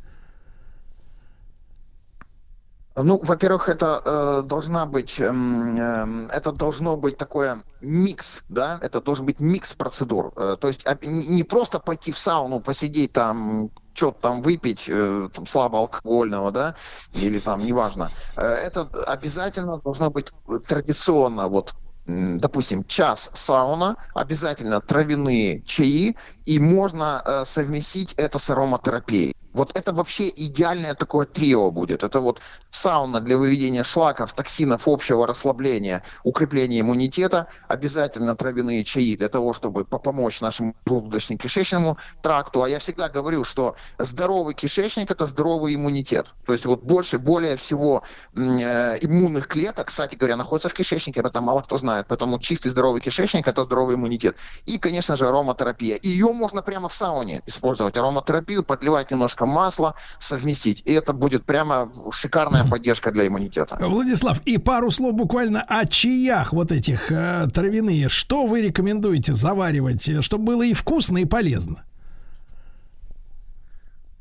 Ну, 2.97 3.21
во-первых, 3.23 3.69
это 3.69 4.01
э, 4.03 4.43
должна 4.47 4.87
быть, 4.87 5.21
эм, 5.21 6.29
это 6.29 6.51
должно 6.51 6.97
быть 6.97 7.19
такое 7.19 7.63
микс, 7.83 8.43
да, 8.49 8.79
это 8.81 9.03
должен 9.03 9.27
быть 9.27 9.39
микс 9.39 9.75
процедур. 9.75 10.33
Э, 10.35 10.57
то 10.59 10.69
есть 10.69 10.87
не 11.03 11.43
просто 11.43 11.79
пойти 11.79 12.11
в 12.11 12.19
сауну, 12.19 12.61
посидеть 12.61 13.13
там, 13.13 13.71
что-то 13.93 14.21
там 14.23 14.41
выпить, 14.41 14.87
э, 14.89 15.29
там, 15.31 15.47
слабо 15.47 15.79
алкогольного, 15.79 16.51
да, 16.53 16.75
или 17.13 17.39
там, 17.39 17.65
неважно. 17.65 18.09
Э, 18.37 18.47
это 18.47 18.89
обязательно 19.07 19.77
должно 19.79 20.11
быть 20.11 20.33
традиционно, 20.67 21.49
вот, 21.49 21.75
допустим, 22.07 22.83
час 22.85 23.31
сауна, 23.35 23.97
обязательно 24.15 24.81
травяные 24.81 25.61
чаи, 25.67 26.17
и 26.47 26.59
можно 26.59 27.23
э, 27.23 27.45
совместить 27.45 28.15
это 28.15 28.39
с 28.39 28.49
ароматерапией. 28.49 29.35
Вот 29.57 29.71
это 29.75 29.95
вообще 29.95 30.29
идеальное 30.29 30.95
такое 30.95 31.25
трио 31.25 31.71
будет. 31.71 32.03
Это 32.03 32.21
вот 32.21 32.41
сауна 32.69 33.23
для 33.23 33.39
выведения 33.39 33.85
шлаков, 33.85 34.35
токсинов, 34.35 34.87
общего 34.87 35.27
расслабления, 35.27 36.03
укрепления 36.25 36.81
иммунитета, 36.81 37.49
обязательно 37.67 38.37
травяные 38.37 38.85
чаи 38.85 39.17
для 39.17 39.31
того, 39.31 39.55
чтобы 39.55 39.87
по- 39.87 39.99
помочь 39.99 40.43
нашему 40.43 40.77
желудочно-кишечному 40.87 41.97
тракту. 42.21 42.63
А 42.63 42.69
я 42.69 42.79
всегда 42.79 43.09
говорю, 43.09 43.45
что 43.45 43.77
здоровый 43.99 44.53
кишечник– 44.53 45.11
это 45.11 45.25
здоровый 45.25 45.75
иммунитет. 45.75 46.35
То 46.45 46.53
есть 46.53 46.67
вот 46.67 46.83
больше, 46.83 47.19
более 47.19 47.57
всего 47.57 48.03
э, 48.35 48.99
иммунных 49.01 49.49
клеток, 49.49 49.87
кстати 49.87 50.17
говоря, 50.17 50.37
находится 50.37 50.69
в 50.69 50.75
кишечнике, 50.75 51.21
об 51.21 51.27
этом 51.27 51.45
мало 51.45 51.63
кто 51.63 51.79
знает. 51.79 52.07
Поэтому 52.09 52.39
чистый 52.39 52.69
здоровый 52.69 53.01
кишечник– 53.01 53.49
это 53.49 53.65
здоровый 53.65 53.95
иммунитет. 53.95 54.37
И, 54.67 54.77
конечно 54.77 55.17
же, 55.17 55.27
ароматерапия. 55.27 55.99
Ее 56.03 56.31
можно 56.35 56.61
прямо 56.61 56.91
в 56.91 56.95
сауне 56.95 57.41
использовать. 57.47 57.97
Ароматерапию 57.97 58.63
подливать 58.63 59.11
немножко 59.11 59.46
масла 59.47 59.95
совместить. 60.19 60.83
И 60.85 60.93
это 60.93 61.13
будет 61.13 61.45
прямо 61.45 61.91
шикарная 62.13 62.65
поддержка 62.65 63.11
для 63.11 63.27
иммунитета. 63.27 63.77
Владислав, 63.81 64.41
и 64.45 64.59
пару 64.59 64.91
слов 64.91 65.15
буквально 65.15 65.63
о 65.63 65.87
чаях 65.87 66.53
вот 66.53 66.73
этих 66.73 67.11
э, 67.11 67.49
травяные. 67.53 68.09
Что 68.09 68.47
вы 68.47 68.63
рекомендуете 68.63 69.35
заваривать, 69.35 70.09
э, 70.09 70.23
чтобы 70.23 70.45
было 70.45 70.63
и 70.63 70.75
вкусно, 70.75 71.19
и 71.19 71.25
полезно? 71.25 71.85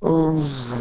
Э, 0.01 0.07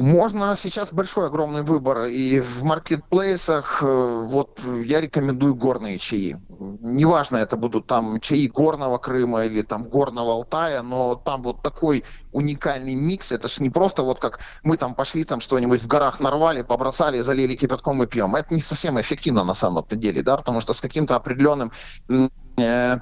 Можно 0.00 0.56
сейчас 0.56 0.92
большой 0.92 1.26
огромный 1.26 1.62
выбор 1.62 2.04
и 2.04 2.40
в 2.40 2.64
маркетплейсах. 2.64 3.82
э, 3.82 4.24
Вот 4.26 4.60
я 4.84 5.00
рекомендую 5.00 5.54
горные 5.54 5.98
чаи. 5.98 6.36
Неважно, 6.48 7.36
это 7.38 7.56
будут 7.56 7.86
там 7.86 8.20
чаи 8.20 8.48
горного 8.48 8.98
Крыма 8.98 9.44
или 9.44 9.62
там 9.62 9.84
горного 9.84 10.32
Алтая, 10.32 10.82
но 10.82 11.14
там 11.14 11.42
вот 11.42 11.62
такой 11.62 12.04
уникальный 12.32 12.94
микс. 12.96 13.30
Это 13.32 13.48
ж 13.48 13.60
не 13.60 13.70
просто 13.70 14.02
вот 14.02 14.18
как 14.18 14.40
мы 14.64 14.76
там 14.76 14.94
пошли 14.94 15.24
там 15.24 15.40
что-нибудь 15.40 15.82
в 15.82 15.86
горах 15.86 16.20
нарвали, 16.20 16.62
побросали, 16.62 17.20
залили 17.20 17.54
кипятком 17.54 18.02
и 18.02 18.06
пьем. 18.06 18.34
Это 18.34 18.54
не 18.54 18.60
совсем 18.60 19.00
эффективно 19.00 19.44
на 19.44 19.54
самом 19.54 19.86
деле, 19.90 20.22
да, 20.22 20.36
потому 20.36 20.60
что 20.60 20.72
с 20.74 20.80
каким-то 20.80 21.14
определенным 21.16 21.70
э, 22.58 22.98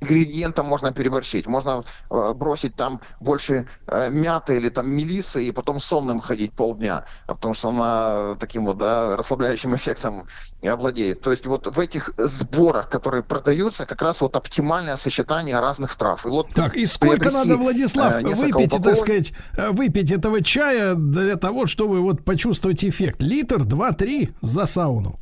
ингредиентом 0.00 0.66
можно 0.66 0.92
переборщить. 0.92 1.46
Можно 1.46 1.84
э, 2.10 2.32
бросить 2.34 2.74
там 2.74 3.00
больше 3.20 3.66
э, 3.86 4.10
мяты 4.10 4.56
или 4.56 4.68
там 4.68 4.90
мелисы 4.90 5.44
и 5.44 5.52
потом 5.52 5.80
сонным 5.80 6.20
ходить 6.20 6.52
полдня, 6.52 7.04
потому 7.26 7.54
что 7.54 7.68
она 7.70 8.36
таким 8.38 8.64
вот 8.64 8.78
да, 8.78 9.16
расслабляющим 9.16 9.74
эффектом 9.74 10.26
и 10.62 10.68
овладеет. 10.68 11.20
То 11.20 11.30
есть 11.30 11.46
вот 11.46 11.66
в 11.66 11.80
этих 11.80 12.10
сборах, 12.16 12.88
которые 12.88 13.22
продаются, 13.22 13.86
как 13.86 14.02
раз 14.02 14.20
вот 14.20 14.36
оптимальное 14.36 14.96
сочетание 14.96 15.58
разных 15.60 15.96
трав. 15.96 16.24
И 16.26 16.28
вот 16.28 16.48
Так, 16.54 16.76
и 16.76 16.86
сколько 16.86 17.30
надо, 17.30 17.56
Владислав, 17.56 18.16
э, 18.16 18.22
несколько 18.22 18.56
выпить, 18.56 18.70
так 18.70 18.80
упаковок. 18.80 18.98
сказать, 18.98 19.32
э, 19.56 19.70
выпить 19.70 20.12
этого 20.12 20.42
чая 20.42 20.94
для 20.94 21.36
того, 21.36 21.66
чтобы 21.66 22.00
вот 22.00 22.24
почувствовать 22.24 22.84
эффект? 22.84 23.22
Литр, 23.22 23.64
два, 23.64 23.92
три 23.92 24.30
за 24.40 24.66
сауну. 24.66 25.18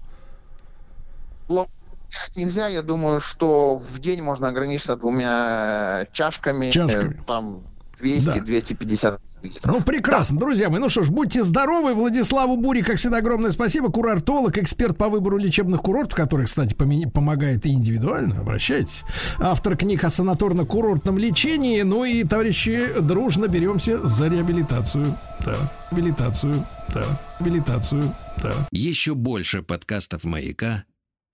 Нельзя, 2.35 2.69
я 2.69 2.83
думаю, 2.83 3.20
что 3.20 3.77
в 3.77 3.99
день 3.99 4.23
можно 4.23 4.49
ограничиться 4.49 4.97
двумя 4.97 6.07
чашками, 6.12 6.70
Чашками. 6.70 7.20
там 7.27 7.62
200-250 8.01 9.19
Ну, 9.65 9.81
прекрасно, 9.81 10.39
друзья 10.39 10.69
мои. 10.69 10.81
Ну 10.81 10.89
что 10.89 11.03
ж, 11.03 11.09
будьте 11.11 11.43
здоровы. 11.43 11.95
Владиславу 11.95 12.57
Бури, 12.57 12.83
как 12.83 12.99
всегда, 12.99 13.19
огромное 13.19 13.51
спасибо. 13.51 13.91
Курортолог, 13.91 14.59
эксперт 14.59 14.99
по 14.99 15.09
выбору 15.09 15.39
лечебных 15.39 15.81
курортов, 15.83 16.15
который, 16.15 16.47
кстати, 16.47 16.75
помогает 16.75 17.65
и 17.65 17.73
индивидуально. 17.73 18.41
Обращайтесь. 18.41 19.03
Автор 19.39 19.77
книг 19.77 20.05
о 20.05 20.09
санаторно-курортном 20.09 21.19
лечении. 21.19 21.83
Ну 21.83 22.05
и, 22.05 22.25
товарищи, 22.25 23.01
дружно 23.01 23.49
беремся 23.49 24.07
за 24.07 24.28
реабилитацию. 24.28 25.17
Да, 25.45 25.57
реабилитацию. 25.91 26.67
Да, 26.93 27.05
реабилитацию. 27.41 28.15
Да. 28.43 28.53
Еще 28.73 29.15
больше 29.15 29.62
подкастов 29.62 30.25
«Маяка» 30.25 30.85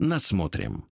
насмотрим. 0.03 0.85